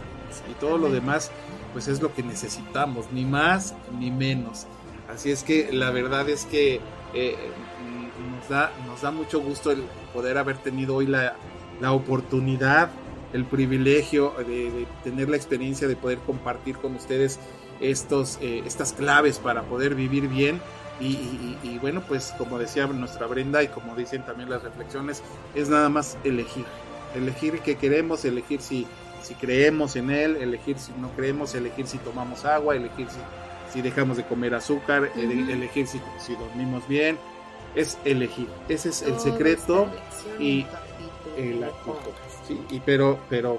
Y 0.51 0.55
todo 0.55 0.79
lo 0.79 0.91
demás 0.91 1.31
pues 1.73 1.89
es 1.89 2.03
lo 2.03 2.13
que 2.15 2.23
necesitamos, 2.23 3.07
ni 3.13 3.25
más 3.25 3.75
ni 3.99 4.11
menos. 4.11 4.67
Así 5.13 5.31
es 5.31 5.45
que 5.45 5.73
la 5.73 5.91
verdad 5.91 6.29
es 6.29 6.45
que 6.45 6.81
eh, 7.15 7.37
mm, 7.85 8.37
nos, 8.37 8.49
da, 8.49 8.73
nos 8.87 9.03
da 9.03 9.11
mucho 9.11 9.41
gusto 9.41 9.71
el 9.71 9.85
poder 10.13 10.39
haber 10.39 10.59
tenido 10.59 10.97
hoy 10.97 11.07
la, 11.07 11.37
la 11.81 11.93
oportunidad, 11.93 12.91
el 13.33 13.45
privilegio 13.45 14.35
de, 14.39 14.71
de 14.71 14.87
tener 15.05 15.29
la 15.29 15.37
experiencia 15.37 15.87
de 15.87 15.95
poder 15.97 16.19
compartir 16.19 16.77
con 16.79 16.95
ustedes 16.97 17.39
estos, 17.81 18.39
eh, 18.41 18.63
estas 18.67 18.93
claves 18.93 19.39
para 19.39 19.63
poder 19.63 19.95
vivir 19.95 20.29
bien. 20.29 20.61
Y, 21.01 21.07
y- 21.09 21.59
y- 21.63 21.69
y 21.71 21.79
bueno, 21.79 22.03
pues 22.09 22.33
como 22.39 22.59
decía 22.59 22.87
nuestra 22.87 23.27
Brenda 23.27 23.63
y 23.63 23.69
como 23.69 23.95
dicen 23.95 24.25
también 24.25 24.49
las 24.49 24.63
reflexiones, 24.63 25.23
es 25.55 25.69
nada 25.69 25.89
más 25.89 26.17
elegir. 26.25 26.65
Elegir 27.15 27.61
qué 27.61 27.77
queremos, 27.77 28.25
elegir 28.25 28.61
si, 28.63 28.87
si 29.23 29.35
creemos 29.35 29.97
en 29.97 30.11
él, 30.11 30.37
elegir 30.37 30.79
si 30.79 30.93
no 30.93 31.11
creemos, 31.11 31.55
elegir 31.55 31.87
si 31.87 31.99
tomamos 31.99 32.45
agua, 32.45 32.77
elegir 32.77 33.09
si, 33.11 33.19
si 33.75 33.83
dejamos 33.83 34.17
de 34.17 34.25
comer 34.25 34.55
azúcar, 34.55 35.11
elegir 35.17 35.87
si, 35.87 36.01
si 36.19 36.35
dormimos 36.35 36.87
bien. 36.89 37.19
Es 37.75 37.99
elegir. 38.07 38.49
Ese 38.71 38.89
es 38.89 39.03
el 39.03 39.21
secreto 39.21 39.89
y 40.41 40.65
el 41.37 41.63
actitud. 41.63 41.93
Sí, 42.49 42.59
y 42.71 42.81
pero, 42.81 43.19
pero 43.29 43.59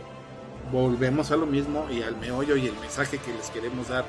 volvemos 0.71 1.29
a 1.31 1.35
lo 1.37 1.45
mismo 1.45 1.85
y 1.91 2.01
al 2.01 2.17
meollo 2.17 2.55
y 2.57 2.65
el 2.65 2.73
mensaje 2.79 3.19
que 3.19 3.31
les 3.31 3.51
queremos 3.51 3.89
dar. 3.89 4.05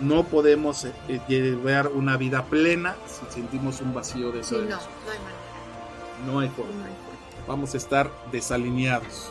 No 0.00 0.24
podemos 0.24 0.84
eh, 0.84 0.92
eh, 1.08 1.20
llevar 1.28 1.88
una 1.88 2.16
vida 2.16 2.44
plena 2.44 2.96
si 3.06 3.32
sentimos 3.34 3.80
un 3.80 3.94
vacío 3.94 4.32
de 4.32 4.42
Sí, 4.42 4.54
no, 4.56 4.60
no 4.62 4.66
hay 4.72 4.78
manera. 4.78 6.26
No 6.26 6.38
hay 6.40 6.48
forma. 6.48 6.72
No 6.72 6.84
hay 6.84 6.90
forma. 6.92 7.46
Vamos 7.46 7.74
a 7.74 7.76
estar 7.76 8.10
desalineados. 8.30 9.30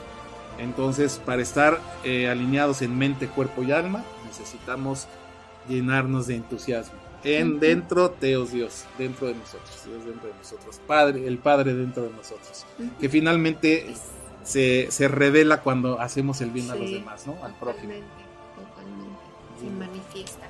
Entonces, 0.58 1.20
para 1.26 1.42
estar 1.42 1.80
eh, 2.04 2.30
alineados 2.30 2.82
en 2.82 2.98
mente, 2.98 3.28
cuerpo 3.28 3.64
y 3.64 3.72
alma, 3.72 4.04
necesitamos 4.28 5.08
llenarnos 5.68 6.28
de 6.28 6.36
entusiasmo. 6.36 6.94
En 7.24 7.60
dentro, 7.60 8.10
Teos 8.12 8.52
Dios, 8.52 8.86
dentro 8.98 9.28
de 9.28 9.36
nosotros, 9.36 9.70
Dios 9.86 10.06
dentro 10.06 10.28
de 10.28 10.34
nosotros, 10.36 10.82
Padre, 10.88 11.28
el 11.28 11.38
Padre 11.38 11.76
dentro 11.76 12.04
de 12.04 12.10
nosotros, 12.10 12.66
que 13.00 13.10
finalmente 13.10 13.92
Es- 13.92 14.02
se, 14.44 14.88
se 14.90 15.08
revela 15.08 15.62
cuando 15.62 16.00
hacemos 16.02 16.42
el 16.42 16.50
bien 16.50 16.70
a 16.72 16.76
los 16.76 16.90
demás, 16.90 17.28
¿no? 17.28 17.34
Al 17.46 17.54
prójimo. 17.54 17.94
Totalmente, 17.94 18.24
totalmente. 18.56 19.20
Se 19.60 19.70
manifiesta. 19.70 20.48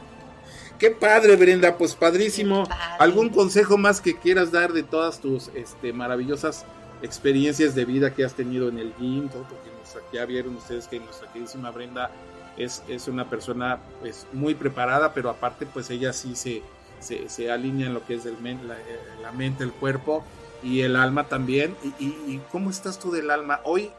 Qué 0.81 0.89
padre, 0.89 1.35
Brenda, 1.35 1.77
pues 1.77 1.93
padrísimo. 1.93 2.63
Padre. 2.67 2.95
¿Algún 2.97 3.29
consejo 3.29 3.77
más 3.77 4.01
que 4.01 4.17
quieras 4.17 4.51
dar 4.51 4.73
de 4.73 4.81
todas 4.81 5.19
tus 5.21 5.49
este, 5.49 5.93
maravillosas 5.93 6.65
experiencias 7.03 7.75
de 7.75 7.85
vida 7.85 8.15
que 8.15 8.25
has 8.25 8.33
tenido 8.33 8.67
en 8.67 8.79
el? 8.79 8.91
Todo, 9.31 9.43
Porque 9.47 9.69
ya 10.11 10.25
vieron 10.25 10.55
ustedes 10.55 10.87
que 10.87 10.99
nuestra 10.99 11.31
queridísima 11.31 11.69
Brenda 11.69 12.09
es, 12.57 12.81
es 12.87 13.07
una 13.07 13.29
persona 13.29 13.77
pues, 13.99 14.25
muy 14.33 14.55
preparada, 14.55 15.13
pero 15.13 15.29
aparte 15.29 15.67
pues 15.67 15.87
ella 15.91 16.13
sí 16.13 16.35
se, 16.35 16.63
se, 16.99 17.29
se 17.29 17.51
alinea 17.51 17.85
en 17.85 17.93
lo 17.93 18.03
que 18.03 18.15
es 18.15 18.25
el 18.25 18.39
men- 18.39 18.67
la, 18.67 18.73
eh, 18.73 18.99
la 19.21 19.31
mente, 19.31 19.63
el 19.63 19.73
cuerpo 19.73 20.23
y 20.63 20.81
el 20.81 20.95
alma 20.95 21.27
también. 21.27 21.75
¿Y, 21.83 22.03
y- 22.03 22.17
y 22.27 22.41
cómo 22.51 22.71
estás 22.71 22.97
tú 22.97 23.11
del 23.11 23.29
alma? 23.29 23.61
Hoy 23.65 23.91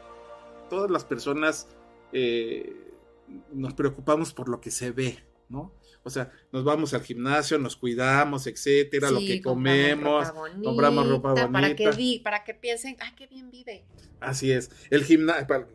todas 0.69 0.91
las 0.91 1.05
personas 1.05 1.65
eh, 2.11 2.75
nos 3.53 3.73
preocupamos 3.73 4.33
por 4.33 4.49
lo 4.49 4.59
que 4.59 4.69
se 4.69 4.91
ve, 4.91 5.23
¿no? 5.47 5.71
O 6.05 6.09
sea, 6.09 6.31
nos 6.51 6.63
vamos 6.65 6.93
al 6.93 7.01
gimnasio, 7.01 7.57
nos 7.57 7.77
cuidamos, 7.77 8.45
etcétera, 8.47 9.09
lo 9.09 9.19
Sí, 9.19 9.27
que 9.27 9.41
compramos 9.41 9.79
comemos, 9.79 10.27
ropa 10.27 10.39
bonita, 10.39 10.63
compramos 10.69 11.09
ropa 11.09 11.33
Para 11.49 11.75
que, 11.75 11.87
bonita. 11.87 12.23
para 12.23 12.43
que 12.43 12.53
piensen, 12.53 12.97
ay, 12.99 13.11
qué 13.15 13.27
bien 13.27 13.49
vive. 13.49 13.85
Así 14.19 14.51
es. 14.51 14.69
El 14.89 15.05
gimnasio, 15.05 15.47
para 15.47 15.67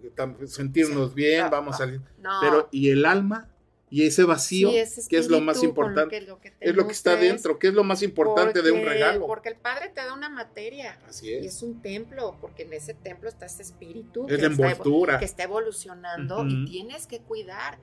sentirnos 0.47 1.11
Sí. 1.11 1.15
bien, 1.15 1.45
Ah, 1.45 1.49
vamos 1.49 1.73
ah, 1.73 1.77
a 1.77 1.79
salir. 1.79 2.01
No. 2.19 2.31
Pero, 2.43 2.69
¿y 2.73 2.91
el 2.91 3.07
alma? 3.07 3.49
¿Y 3.91 4.03
ese 4.07 4.25
vacío? 4.25 4.69
Sí, 4.69 4.77
ese 4.77 5.09
que 5.09 5.17
es 5.17 5.29
lo 5.31 5.41
más 5.41 5.63
importante? 5.63 6.21
que- 6.21 6.27
lo 6.27 6.39
que 6.39 6.53
es 6.61 6.77
lo 6.77 6.87
que 6.87 6.93
está 6.93 7.17
dentro, 7.17 7.59
que 7.59 7.69
es 7.69 7.73
lo 7.75 7.85
más 7.85 8.03
importante 8.03 8.61
de 8.61 8.71
un 8.71 8.81
porque- 8.81 8.93
regalo. 8.93 9.27
Porque 9.27 9.49
el 9.49 9.57
Padre 9.57 9.89
te 9.89 10.03
da 10.03 10.13
una 10.13 10.29
materia. 10.29 10.99
Así 11.09 11.29
Y 11.29 11.33
es. 11.33 11.47
es 11.57 11.63
un 11.63 11.81
templo, 11.81 12.37
porque 12.39 12.65
en 12.65 12.75
ese 12.75 12.93
templo 12.93 13.31
está 13.31 13.47
ese 13.47 13.63
espíritu 13.63 14.27
Es 14.29 14.37
que, 14.37 14.43
la 14.43 14.49
está, 14.53 14.71
envoltura. 14.73 15.19
que 15.19 15.25
está 15.25 15.45
evolucionando 15.45 16.41
Ujú. 16.41 16.49
y 16.51 16.65
tienes 16.67 17.07
que 17.07 17.21
cuidar. 17.21 17.79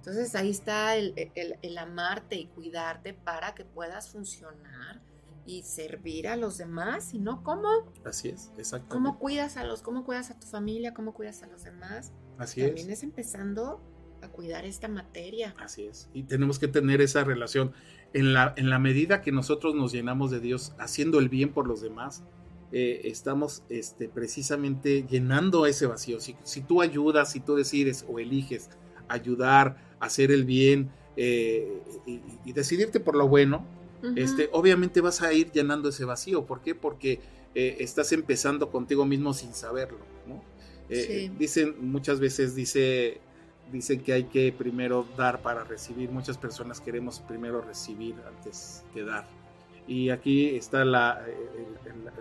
Entonces 0.00 0.34
ahí 0.34 0.50
está 0.50 0.96
el, 0.96 1.12
el- 1.34 1.56
el 1.62 1.78
amarte 1.78 2.36
y 2.36 2.46
cuidarte 2.46 3.12
para 3.14 3.54
que 3.54 3.64
puedas 3.64 4.08
funcionar 4.10 5.02
y 5.46 5.62
servir 5.62 6.28
a 6.28 6.36
los 6.36 6.58
demás, 6.58 7.12
y 7.12 7.18
no 7.18 7.42
cómo, 7.42 7.68
Así 8.04 8.28
es, 8.28 8.52
exactamente. 8.56 8.94
cómo 8.94 9.18
cuidas 9.18 9.56
a 9.56 9.64
los, 9.64 9.82
cómo 9.82 10.04
cuidas 10.04 10.30
a 10.30 10.38
tu 10.38 10.46
familia, 10.46 10.94
cómo 10.94 11.12
cuidas 11.12 11.42
a 11.42 11.46
los 11.48 11.64
demás. 11.64 12.12
Así 12.38 12.60
También 12.62 12.88
es. 12.90 12.98
es 12.98 13.02
empezando 13.02 13.80
a 14.22 14.28
cuidar 14.28 14.64
esta 14.64 14.86
materia. 14.88 15.54
Así 15.58 15.86
es. 15.86 16.08
Y 16.14 16.22
tenemos 16.24 16.58
que 16.58 16.68
tener 16.68 17.00
esa 17.00 17.24
relación. 17.24 17.72
En 18.12 18.32
la, 18.32 18.54
en 18.56 18.70
la 18.70 18.78
medida 18.78 19.22
que 19.22 19.32
nosotros 19.32 19.74
nos 19.74 19.92
llenamos 19.92 20.30
de 20.30 20.40
Dios 20.40 20.72
haciendo 20.78 21.18
el 21.18 21.28
bien 21.28 21.52
por 21.52 21.66
los 21.66 21.80
demás, 21.80 22.22
eh, 22.72 23.00
estamos 23.04 23.62
este, 23.70 24.08
precisamente 24.08 25.04
llenando 25.08 25.66
ese 25.66 25.86
vacío. 25.86 26.20
Si, 26.20 26.36
si 26.44 26.60
tú 26.60 26.80
ayudas, 26.82 27.32
si 27.32 27.40
tú 27.40 27.54
decides 27.56 28.04
o 28.08 28.18
eliges 28.18 28.70
ayudar, 29.08 29.89
hacer 30.00 30.32
el 30.32 30.44
bien 30.44 30.90
eh, 31.16 31.80
y, 32.06 32.20
y 32.44 32.52
decidirte 32.52 32.98
por 33.00 33.14
lo 33.14 33.28
bueno, 33.28 33.64
Ujú. 34.02 34.14
este, 34.16 34.48
obviamente 34.52 35.00
vas 35.00 35.20
a 35.22 35.32
ir 35.32 35.52
llenando 35.52 35.90
ese 35.90 36.04
vacío. 36.04 36.44
¿Por 36.46 36.60
qué? 36.62 36.74
Porque 36.74 37.20
eh, 37.54 37.76
estás 37.80 38.12
empezando 38.12 38.70
contigo 38.70 39.04
mismo 39.04 39.32
sin 39.34 39.52
saberlo. 39.54 39.98
¿no? 40.26 40.42
Eh, 40.88 41.28
Sí. 41.28 41.32
Dicen, 41.38 41.74
muchas 41.80 42.18
veces 42.20 42.54
dice, 42.54 43.20
dicen 43.70 44.00
que 44.02 44.12
hay 44.14 44.24
que 44.24 44.52
primero 44.52 45.06
dar 45.16 45.42
para 45.42 45.62
recibir. 45.64 46.10
Muchas 46.10 46.38
personas 46.38 46.80
queremos 46.80 47.20
primero 47.20 47.60
recibir 47.60 48.14
antes 48.26 48.82
que 48.94 49.04
dar. 49.04 49.26
Y 49.86 50.10
aquí 50.10 50.54
está 50.56 50.84
la, 50.84 51.22
eh, 51.26 51.34
el- 51.84 51.92
el- 51.92 52.06
eh, 52.08 52.12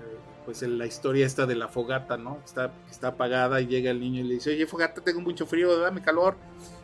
pues 0.46 0.64
la 0.64 0.86
historia 0.88 1.26
esta 1.28 1.46
de 1.46 1.56
la 1.56 1.68
fogata, 1.68 2.18
¿no? 2.18 2.40
Está, 2.44 2.74
está 2.90 3.10
apagada 3.10 3.62
y 3.62 3.68
llega 3.68 3.92
el 3.92 4.00
niño 4.00 4.22
y 4.22 4.24
le 4.24 4.34
dice, 4.36 4.50
oye, 4.52 4.66
fogata, 4.66 5.02
tengo 5.02 5.22
mucho 5.22 5.46
frío, 5.46 5.78
dame 5.78 6.02
calor. 6.02 6.36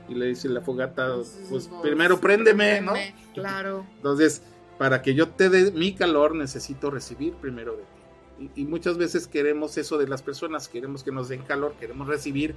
Y 0.07 0.15
le 0.15 0.27
dice 0.27 0.49
la 0.49 0.61
fogata, 0.61 1.15
pues 1.49 1.69
primero 1.81 2.19
préndeme, 2.19 2.81
¿no? 2.81 2.93
Claro. 3.33 3.85
Entonces, 3.95 4.43
para 4.77 5.01
que 5.01 5.15
yo 5.15 5.29
te 5.29 5.49
dé 5.49 5.71
mi 5.71 5.93
calor, 5.93 6.35
necesito 6.35 6.91
recibir 6.91 7.33
primero 7.33 7.75
de 7.75 7.83
ti. 7.83 8.51
Y, 8.55 8.61
y 8.61 8.65
muchas 8.65 8.97
veces 8.97 9.27
queremos 9.27 9.77
eso 9.77 9.97
de 9.97 10.07
las 10.07 10.21
personas, 10.21 10.67
queremos 10.67 11.03
que 11.03 11.11
nos 11.11 11.29
den 11.29 11.41
calor, 11.41 11.73
queremos 11.79 12.07
recibir 12.07 12.55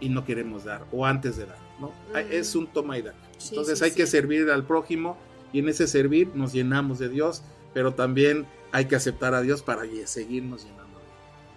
y 0.00 0.08
no 0.08 0.24
queremos 0.24 0.64
dar, 0.64 0.84
o 0.92 1.06
antes 1.06 1.36
de 1.36 1.46
dar, 1.46 1.58
¿no? 1.80 1.88
Mm. 1.88 2.32
Es 2.32 2.54
un 2.54 2.66
toma 2.66 2.98
y 2.98 3.02
da. 3.02 3.14
Sí, 3.38 3.50
Entonces 3.50 3.78
sí, 3.78 3.84
hay 3.84 3.90
que 3.92 4.06
servir 4.06 4.50
al 4.50 4.64
prójimo 4.64 5.16
y 5.52 5.60
en 5.60 5.68
ese 5.68 5.86
servir 5.86 6.30
nos 6.34 6.52
llenamos 6.52 6.98
de 6.98 7.08
Dios, 7.08 7.42
pero 7.72 7.94
también 7.94 8.46
hay 8.72 8.86
que 8.86 8.96
aceptar 8.96 9.34
a 9.34 9.40
Dios 9.40 9.62
para 9.62 9.82
seguirnos 10.04 10.64
llenando. 10.64 10.83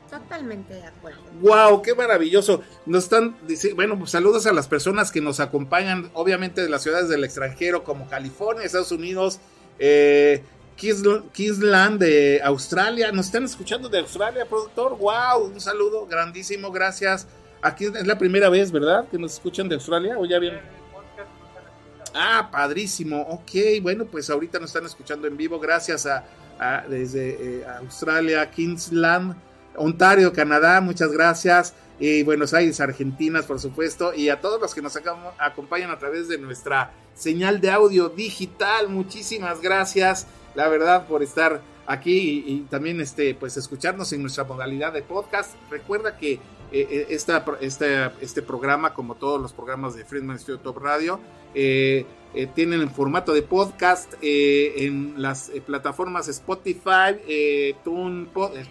Totalmente 0.09 0.73
de 0.73 0.85
acuerdo. 0.85 1.19
¡Wow! 1.41 1.81
¡Qué 1.81 1.93
maravilloso! 1.93 2.61
Nos 2.85 3.05
están 3.05 3.35
bueno, 3.75 3.97
pues 3.97 4.11
saludos 4.11 4.45
a 4.45 4.53
las 4.53 4.67
personas 4.67 5.11
que 5.11 5.21
nos 5.21 5.39
acompañan, 5.39 6.09
obviamente 6.13 6.61
de 6.61 6.69
las 6.69 6.84
ciudades 6.84 7.09
del 7.09 7.23
extranjero, 7.23 7.84
como 7.84 8.07
California, 8.07 8.63
Estados 8.63 8.91
Unidos, 8.91 9.39
eh, 9.79 10.43
Queensland 10.77 11.99
de 11.99 12.41
Australia. 12.43 13.11
Nos 13.11 13.27
están 13.27 13.43
escuchando 13.43 13.89
de 13.89 13.99
Australia, 13.99 14.45
productor. 14.45 14.97
¡Wow! 14.97 15.45
Un 15.45 15.59
saludo 15.59 16.05
grandísimo, 16.05 16.71
gracias. 16.71 17.27
Aquí 17.61 17.85
es 17.85 18.07
la 18.07 18.17
primera 18.17 18.49
vez, 18.49 18.71
¿verdad? 18.71 19.07
Que 19.09 19.17
nos 19.17 19.34
escuchan 19.34 19.67
de 19.67 19.75
Australia, 19.75 20.17
o 20.17 20.25
ya 20.25 20.39
bien. 20.39 20.59
Ah, 22.13 22.49
padrísimo. 22.51 23.21
Ok, 23.23 23.81
bueno, 23.81 24.05
pues 24.05 24.29
ahorita 24.29 24.59
nos 24.59 24.69
están 24.69 24.85
escuchando 24.85 25.27
en 25.27 25.35
vivo. 25.35 25.59
Gracias 25.59 26.05
a, 26.05 26.23
desde 26.88 27.59
eh, 27.59 27.65
Australia, 27.79 28.49
Queensland, 28.49 29.35
Ontario, 29.77 30.33
Canadá. 30.33 30.81
Muchas 30.81 31.11
gracias. 31.11 31.73
Y 31.99 32.21
Buenos 32.23 32.53
Aires, 32.53 32.79
Argentina, 32.79 33.41
por 33.41 33.59
supuesto. 33.59 34.13
Y 34.13 34.29
a 34.29 34.39
todos 34.41 34.61
los 34.61 34.75
que 34.75 34.81
nos 34.81 34.95
acom- 34.95 35.31
acompañan 35.39 35.89
a 35.91 35.97
través 35.97 36.27
de 36.27 36.37
nuestra 36.37 36.91
señal 37.15 37.59
de 37.61 37.71
audio 37.71 38.09
digital. 38.09 38.89
Muchísimas 38.89 39.61
gracias, 39.61 40.27
la 40.53 40.67
verdad, 40.67 41.07
por 41.07 41.23
estar 41.23 41.61
aquí 41.87 42.43
y, 42.45 42.59
también 42.69 42.99
este, 43.01 43.33
pues 43.33 43.57
escucharnos 43.57 44.11
en 44.13 44.21
nuestra 44.21 44.43
modalidad 44.43 44.93
de 44.93 45.01
podcast. 45.01 45.55
Recuerda 45.71 46.17
que 46.17 46.33
eh, 46.33 46.39
eh, 46.71 47.07
esta, 47.09 47.43
esta- 47.61 48.13
este 48.21 48.41
programa, 48.41 48.93
como 48.93 49.15
todos 49.15 49.41
los 49.41 49.53
programas 49.53 49.95
de 49.95 50.03
Friedman 50.05 50.37
Studio 50.37 50.59
Top 50.59 50.77
Radio, 50.79 51.19
eh, 51.55 52.05
tienen 52.53 52.81
en 52.81 52.91
formato 52.91 53.33
de 53.33 53.41
podcast 53.41 54.13
en 54.21 55.13
las 55.19 55.49
plataformas 55.65 56.27
Spotify, 56.27 57.73
Tune, 57.83 58.27
Po- 58.31 58.51
eh, 58.55 58.65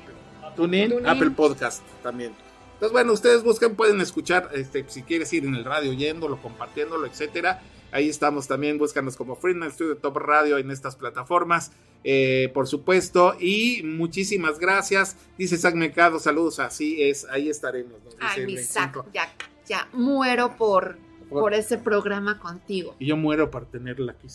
TuneIn, 0.56 0.90
TuneIn. 0.90 1.06
Apple 1.06 1.30
Podcast 1.30 1.82
también. 2.02 2.32
Entonces, 2.74 2.92
bueno, 2.92 3.12
ustedes 3.12 3.42
buscan, 3.42 3.74
pueden 3.74 4.00
escuchar, 4.00 4.50
este, 4.54 4.84
si 4.88 5.02
quieres 5.02 5.32
ir 5.32 5.44
en 5.46 5.54
el 5.54 5.64
radio 5.64 5.90
oyéndolo, 5.90 6.36
compartiéndolo, 6.42 7.06
etcétera. 7.06 7.62
Ahí 7.92 8.08
estamos 8.08 8.46
también, 8.48 8.76
búscanos 8.78 9.16
como 9.16 9.36
Friedman 9.36 9.70
Studio 9.72 9.96
Top 9.96 10.16
Radio 10.18 10.58
en 10.58 10.70
estas 10.70 10.96
plataformas, 10.96 11.72
eh, 12.04 12.50
por 12.52 12.66
supuesto. 12.66 13.34
Y 13.40 13.82
muchísimas 13.84 14.58
gracias. 14.58 15.16
Dice 15.38 15.56
Zach 15.56 15.74
Mercado, 15.74 16.18
saludos, 16.18 16.58
así 16.58 17.02
es, 17.02 17.24
ahí 17.30 17.48
estaremos. 17.48 17.94
dice 18.04 18.16
Ay, 18.20 18.40
mi 18.44 18.54
25. 18.56 18.72
saco, 18.72 19.06
ya, 19.14 19.32
ya 19.66 19.88
muero 19.94 20.56
por, 20.56 20.98
Por- 21.30 21.40
por 21.40 21.54
ese 21.54 21.78
programa 21.78 22.38
contigo. 22.38 22.94
Y 22.98 23.06
yo 23.06 23.16
muero 23.16 23.50
para 23.50 23.64
tenerla 23.66 24.12
aquí 24.12 24.28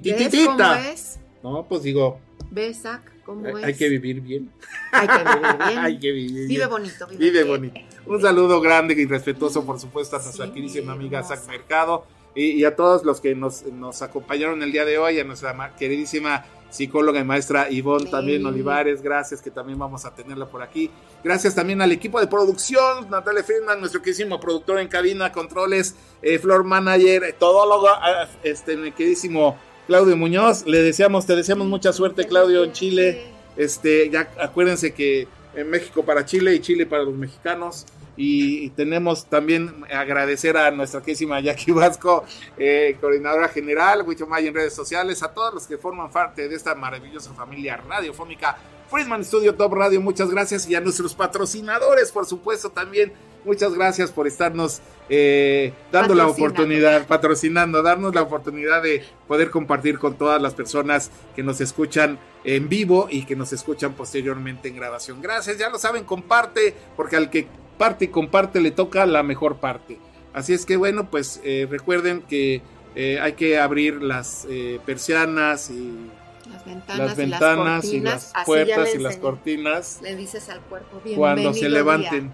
¿Ves 0.00 0.46
cómo 0.46 0.72
es? 0.74 1.18
No, 1.42 1.66
pues 1.68 1.82
digo, 1.82 2.18
¿Ves, 2.50 2.82
Zach? 2.82 3.00
¿Cómo 3.24 3.46
hay, 3.46 3.54
es? 3.56 3.64
hay 3.64 3.74
que 3.74 3.88
vivir 3.88 4.20
bien. 4.20 4.50
Hay 4.92 5.06
que 5.08 5.18
vivir 5.18 5.56
bien. 5.66 5.78
hay 5.78 5.98
que 5.98 6.12
vivir 6.12 6.32
Vive 6.48 6.56
bien. 6.56 6.68
bonito, 6.70 7.06
vive, 7.06 7.18
Vive 7.30 7.44
bonito. 7.44 7.80
Un 8.06 8.20
saludo 8.20 8.60
grande 8.60 8.94
y 8.94 9.06
respetuoso, 9.06 9.64
por 9.64 9.78
supuesto, 9.80 10.16
a 10.16 10.18
nuestra 10.22 10.46
Sí, 10.46 10.52
queridísima 10.52 10.92
amiga. 10.92 11.22
Zach 11.22 11.46
Mercado 11.46 12.04
y, 12.34 12.50
y 12.52 12.64
a 12.64 12.74
todos 12.76 13.04
los 13.04 13.20
que 13.20 13.34
nos, 13.34 13.62
nos 13.66 14.02
acompañaron 14.02 14.62
el 14.62 14.72
día 14.72 14.84
de 14.84 14.98
hoy, 14.98 15.18
a 15.20 15.24
nuestra 15.24 15.52
ma- 15.54 15.74
queridísima 15.76 16.44
psicóloga 16.70 17.20
y 17.20 17.24
maestra 17.24 17.70
Ivonne 17.70 18.06
Sí. 18.06 18.10
también 18.10 18.44
Olivares, 18.46 19.02
gracias 19.02 19.42
que 19.42 19.50
también 19.50 19.78
vamos 19.78 20.04
a 20.06 20.14
tenerla 20.14 20.46
por 20.46 20.62
aquí. 20.62 20.90
Gracias 21.22 21.54
también 21.54 21.80
al 21.82 21.92
equipo 21.92 22.18
de 22.18 22.26
producción, 22.26 23.08
Natalia 23.10 23.44
Friedman, 23.44 23.78
nuestro 23.80 24.00
queridísimo 24.00 24.40
productor 24.40 24.78
en 24.80 24.88
cabina, 24.88 25.30
controles, 25.32 25.94
eh, 26.22 26.38
floor 26.38 26.64
manager, 26.64 27.34
todólogo, 27.38 27.88
ah, 27.88 28.26
este, 28.42 28.76
mi 28.78 28.90
queridísimo 28.92 29.58
Claudio 29.86 30.16
Muñoz. 30.16 30.66
Le 30.66 30.82
deseamos, 30.82 31.26
te 31.26 31.36
deseamos 31.36 31.66
mucha 31.66 31.92
suerte, 31.92 32.26
Claudio, 32.26 32.64
en 32.64 32.72
Chile. 32.72 33.22
Este, 33.56 34.08
ya 34.10 34.30
acuérdense 34.40 34.92
que 34.94 35.28
en 35.54 35.68
México 35.70 36.04
para 36.04 36.24
Chile 36.24 36.54
y 36.54 36.60
Chile 36.60 36.86
para 36.86 37.02
los 37.02 37.14
mexicanos. 37.14 37.86
Y, 38.14 38.68
tenemos 38.70 39.24
también 39.26 39.84
agradecer 39.90 40.56
a 40.56 40.70
nuestra 40.70 41.00
querísima 41.00 41.40
Jackie 41.40 41.72
Vasco, 41.72 42.24
eh, 42.58 42.96
coordinadora 43.00 43.48
general, 43.48 44.02
Huicho 44.06 44.26
Maya 44.26 44.48
en 44.48 44.54
redes 44.54 44.74
sociales, 44.74 45.22
a 45.22 45.32
todos 45.32 45.54
los 45.54 45.66
que 45.66 45.78
forman 45.78 46.10
parte 46.10 46.46
de 46.46 46.54
esta 46.54 46.74
maravillosa 46.74 47.32
familia 47.32 47.78
radiofónica 47.78 48.58
Friedman 48.92 49.24
Studio 49.24 49.54
Top 49.54 49.72
Radio, 49.72 50.02
muchas 50.02 50.30
gracias. 50.30 50.68
Y 50.68 50.74
a 50.74 50.80
nuestros 50.82 51.14
patrocinadores, 51.14 52.12
por 52.12 52.26
supuesto, 52.26 52.68
también. 52.68 53.14
Muchas 53.44 53.74
gracias 53.74 54.12
por 54.12 54.26
estarnos 54.26 54.80
eh, 55.08 55.72
dando 55.90 56.14
la 56.14 56.26
oportunidad, 56.26 57.06
patrocinando, 57.06 57.82
darnos 57.82 58.14
la 58.14 58.22
oportunidad 58.22 58.82
de 58.82 59.04
poder 59.26 59.50
compartir 59.50 59.98
con 59.98 60.16
todas 60.16 60.40
las 60.40 60.54
personas 60.54 61.10
que 61.34 61.42
nos 61.42 61.60
escuchan 61.60 62.18
en 62.44 62.68
vivo 62.68 63.08
y 63.10 63.24
que 63.24 63.34
nos 63.34 63.52
escuchan 63.52 63.94
posteriormente 63.94 64.68
en 64.68 64.76
grabación. 64.76 65.20
Gracias, 65.20 65.58
ya 65.58 65.70
lo 65.70 65.78
saben, 65.78 66.04
comparte, 66.04 66.74
porque 66.96 67.16
al 67.16 67.30
que 67.30 67.46
parte 67.78 68.04
y 68.04 68.08
comparte 68.08 68.60
le 68.60 68.70
toca 68.70 69.06
la 69.06 69.22
mejor 69.22 69.56
parte. 69.56 69.98
Así 70.32 70.54
es 70.54 70.64
que 70.64 70.76
bueno, 70.76 71.10
pues 71.10 71.40
eh, 71.44 71.66
recuerden 71.68 72.22
que 72.22 72.62
eh, 72.94 73.18
hay 73.20 73.32
que 73.32 73.58
abrir 73.58 74.02
las 74.02 74.46
eh, 74.48 74.80
persianas 74.84 75.70
y 75.70 76.10
Las 76.50 76.64
ventanas, 76.64 77.06
las 77.06 77.16
ventanas 77.16 77.84
y 77.84 78.00
las, 78.00 78.32
así 78.34 78.34
ya 78.36 78.44
puertas 78.44 78.94
y 78.94 78.98
las 78.98 79.16
cortinas 79.16 80.00
Le 80.02 80.16
dices 80.16 80.48
al 80.48 80.60
cuerpo 80.60 81.00
cuando 81.16 81.52
se 81.54 81.68
día". 81.68 82.30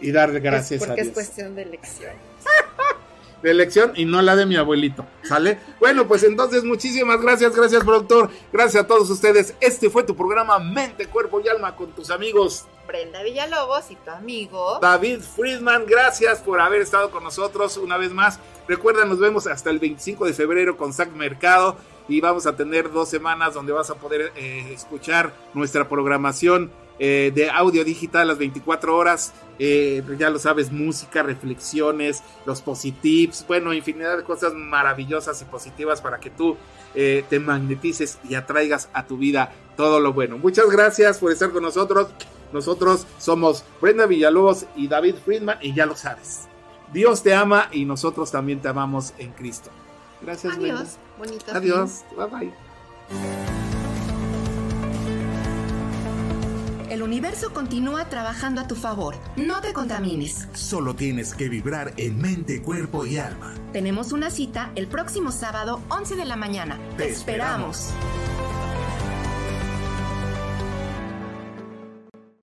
Y 0.00 0.12
dar 0.12 0.30
Es 0.30 0.42
gracias 0.42 0.82
a 0.82 0.86
porque 0.86 1.00
es 1.00 1.06
Dios. 1.08 1.14
cuestión 1.14 1.54
de 1.54 1.62
elección. 1.62 2.12
de 3.42 3.50
elección 3.50 3.92
y 3.96 4.04
no 4.04 4.20
la 4.22 4.36
de 4.36 4.46
mi 4.46 4.56
abuelito, 4.56 5.06
¿sale? 5.22 5.58
Bueno, 5.78 6.06
pues 6.06 6.22
entonces 6.24 6.64
muchísimas 6.64 7.20
gracias, 7.20 7.54
gracias 7.54 7.84
productor, 7.84 8.30
gracias 8.52 8.84
a 8.84 8.86
todos 8.86 9.08
ustedes. 9.10 9.54
Este 9.60 9.88
fue 9.88 10.02
tu 10.02 10.14
programa 10.14 10.58
Mente, 10.58 11.06
Cuerpo 11.06 11.40
y 11.40 11.48
Alma 11.48 11.74
con 11.74 11.92
tus 11.92 12.10
amigos 12.10 12.66
Brenda 12.86 13.22
Villalobos 13.22 13.90
y 13.90 13.96
tu 13.96 14.10
amigo 14.10 14.78
David 14.82 15.20
Friedman. 15.20 15.86
Gracias 15.86 16.40
por 16.40 16.60
haber 16.60 16.82
estado 16.82 17.10
con 17.10 17.22
nosotros 17.22 17.76
una 17.76 17.96
vez 17.96 18.12
más. 18.12 18.40
Recuerda, 18.66 19.04
nos 19.04 19.18
vemos 19.18 19.46
hasta 19.46 19.70
el 19.70 19.78
25 19.78 20.26
de 20.26 20.32
febrero 20.32 20.76
con 20.76 20.92
Sac 20.92 21.12
Mercado 21.12 21.76
y 22.08 22.20
vamos 22.20 22.46
a 22.46 22.56
tener 22.56 22.90
dos 22.90 23.08
semanas 23.08 23.54
donde 23.54 23.72
vas 23.72 23.90
a 23.90 23.94
poder 23.94 24.32
eh, 24.36 24.72
escuchar 24.72 25.32
nuestra 25.54 25.88
programación 25.88 26.72
eh, 27.02 27.32
de 27.34 27.48
audio 27.48 27.82
digital 27.82 28.28
las 28.28 28.36
24 28.36 28.94
horas. 28.94 29.32
Eh, 29.58 30.02
ya 30.18 30.28
lo 30.28 30.38
sabes, 30.38 30.70
música, 30.70 31.22
reflexiones, 31.22 32.22
los 32.44 32.60
positives, 32.60 33.44
bueno, 33.48 33.72
infinidad 33.72 34.18
de 34.18 34.22
cosas 34.22 34.52
maravillosas 34.54 35.40
y 35.40 35.46
positivas 35.46 36.00
para 36.02 36.20
que 36.20 36.28
tú 36.28 36.56
eh, 36.94 37.24
te 37.28 37.40
magnetices 37.40 38.18
y 38.28 38.34
atraigas 38.34 38.90
a 38.92 39.06
tu 39.06 39.16
vida 39.16 39.52
todo 39.76 39.98
lo 39.98 40.12
bueno. 40.12 40.36
Muchas 40.36 40.68
gracias 40.68 41.18
por 41.18 41.32
estar 41.32 41.50
con 41.50 41.62
nosotros. 41.62 42.08
Nosotros 42.52 43.06
somos 43.18 43.64
Brenda 43.80 44.06
Villalobos 44.06 44.66
y 44.76 44.86
David 44.88 45.14
Friedman 45.24 45.58
y 45.62 45.74
ya 45.74 45.86
lo 45.86 45.96
sabes. 45.96 46.48
Dios 46.92 47.22
te 47.22 47.32
ama 47.32 47.68
y 47.72 47.86
nosotros 47.86 48.30
también 48.30 48.60
te 48.60 48.68
amamos 48.68 49.14
en 49.16 49.32
Cristo. 49.32 49.70
Gracias, 50.20 50.58
Brenda. 50.58 50.80
Adiós. 50.80 50.98
Bonito 51.18 51.44
Adiós. 51.54 52.04
Bye 52.14 52.26
bye. 52.26 53.69
El 56.90 57.04
universo 57.04 57.52
continúa 57.52 58.06
trabajando 58.06 58.60
a 58.60 58.66
tu 58.66 58.74
favor. 58.74 59.14
No 59.36 59.60
te 59.60 59.72
contamines. 59.72 60.48
Solo 60.54 60.96
tienes 60.96 61.36
que 61.36 61.48
vibrar 61.48 61.94
en 61.96 62.18
mente, 62.18 62.62
cuerpo 62.62 63.06
y 63.06 63.16
alma. 63.16 63.54
Tenemos 63.72 64.10
una 64.10 64.28
cita 64.28 64.72
el 64.74 64.88
próximo 64.88 65.30
sábado 65.30 65.80
11 65.88 66.16
de 66.16 66.24
la 66.24 66.34
mañana. 66.34 66.80
Te 66.96 67.08
esperamos. 67.08 67.92
esperamos. 67.92 68.89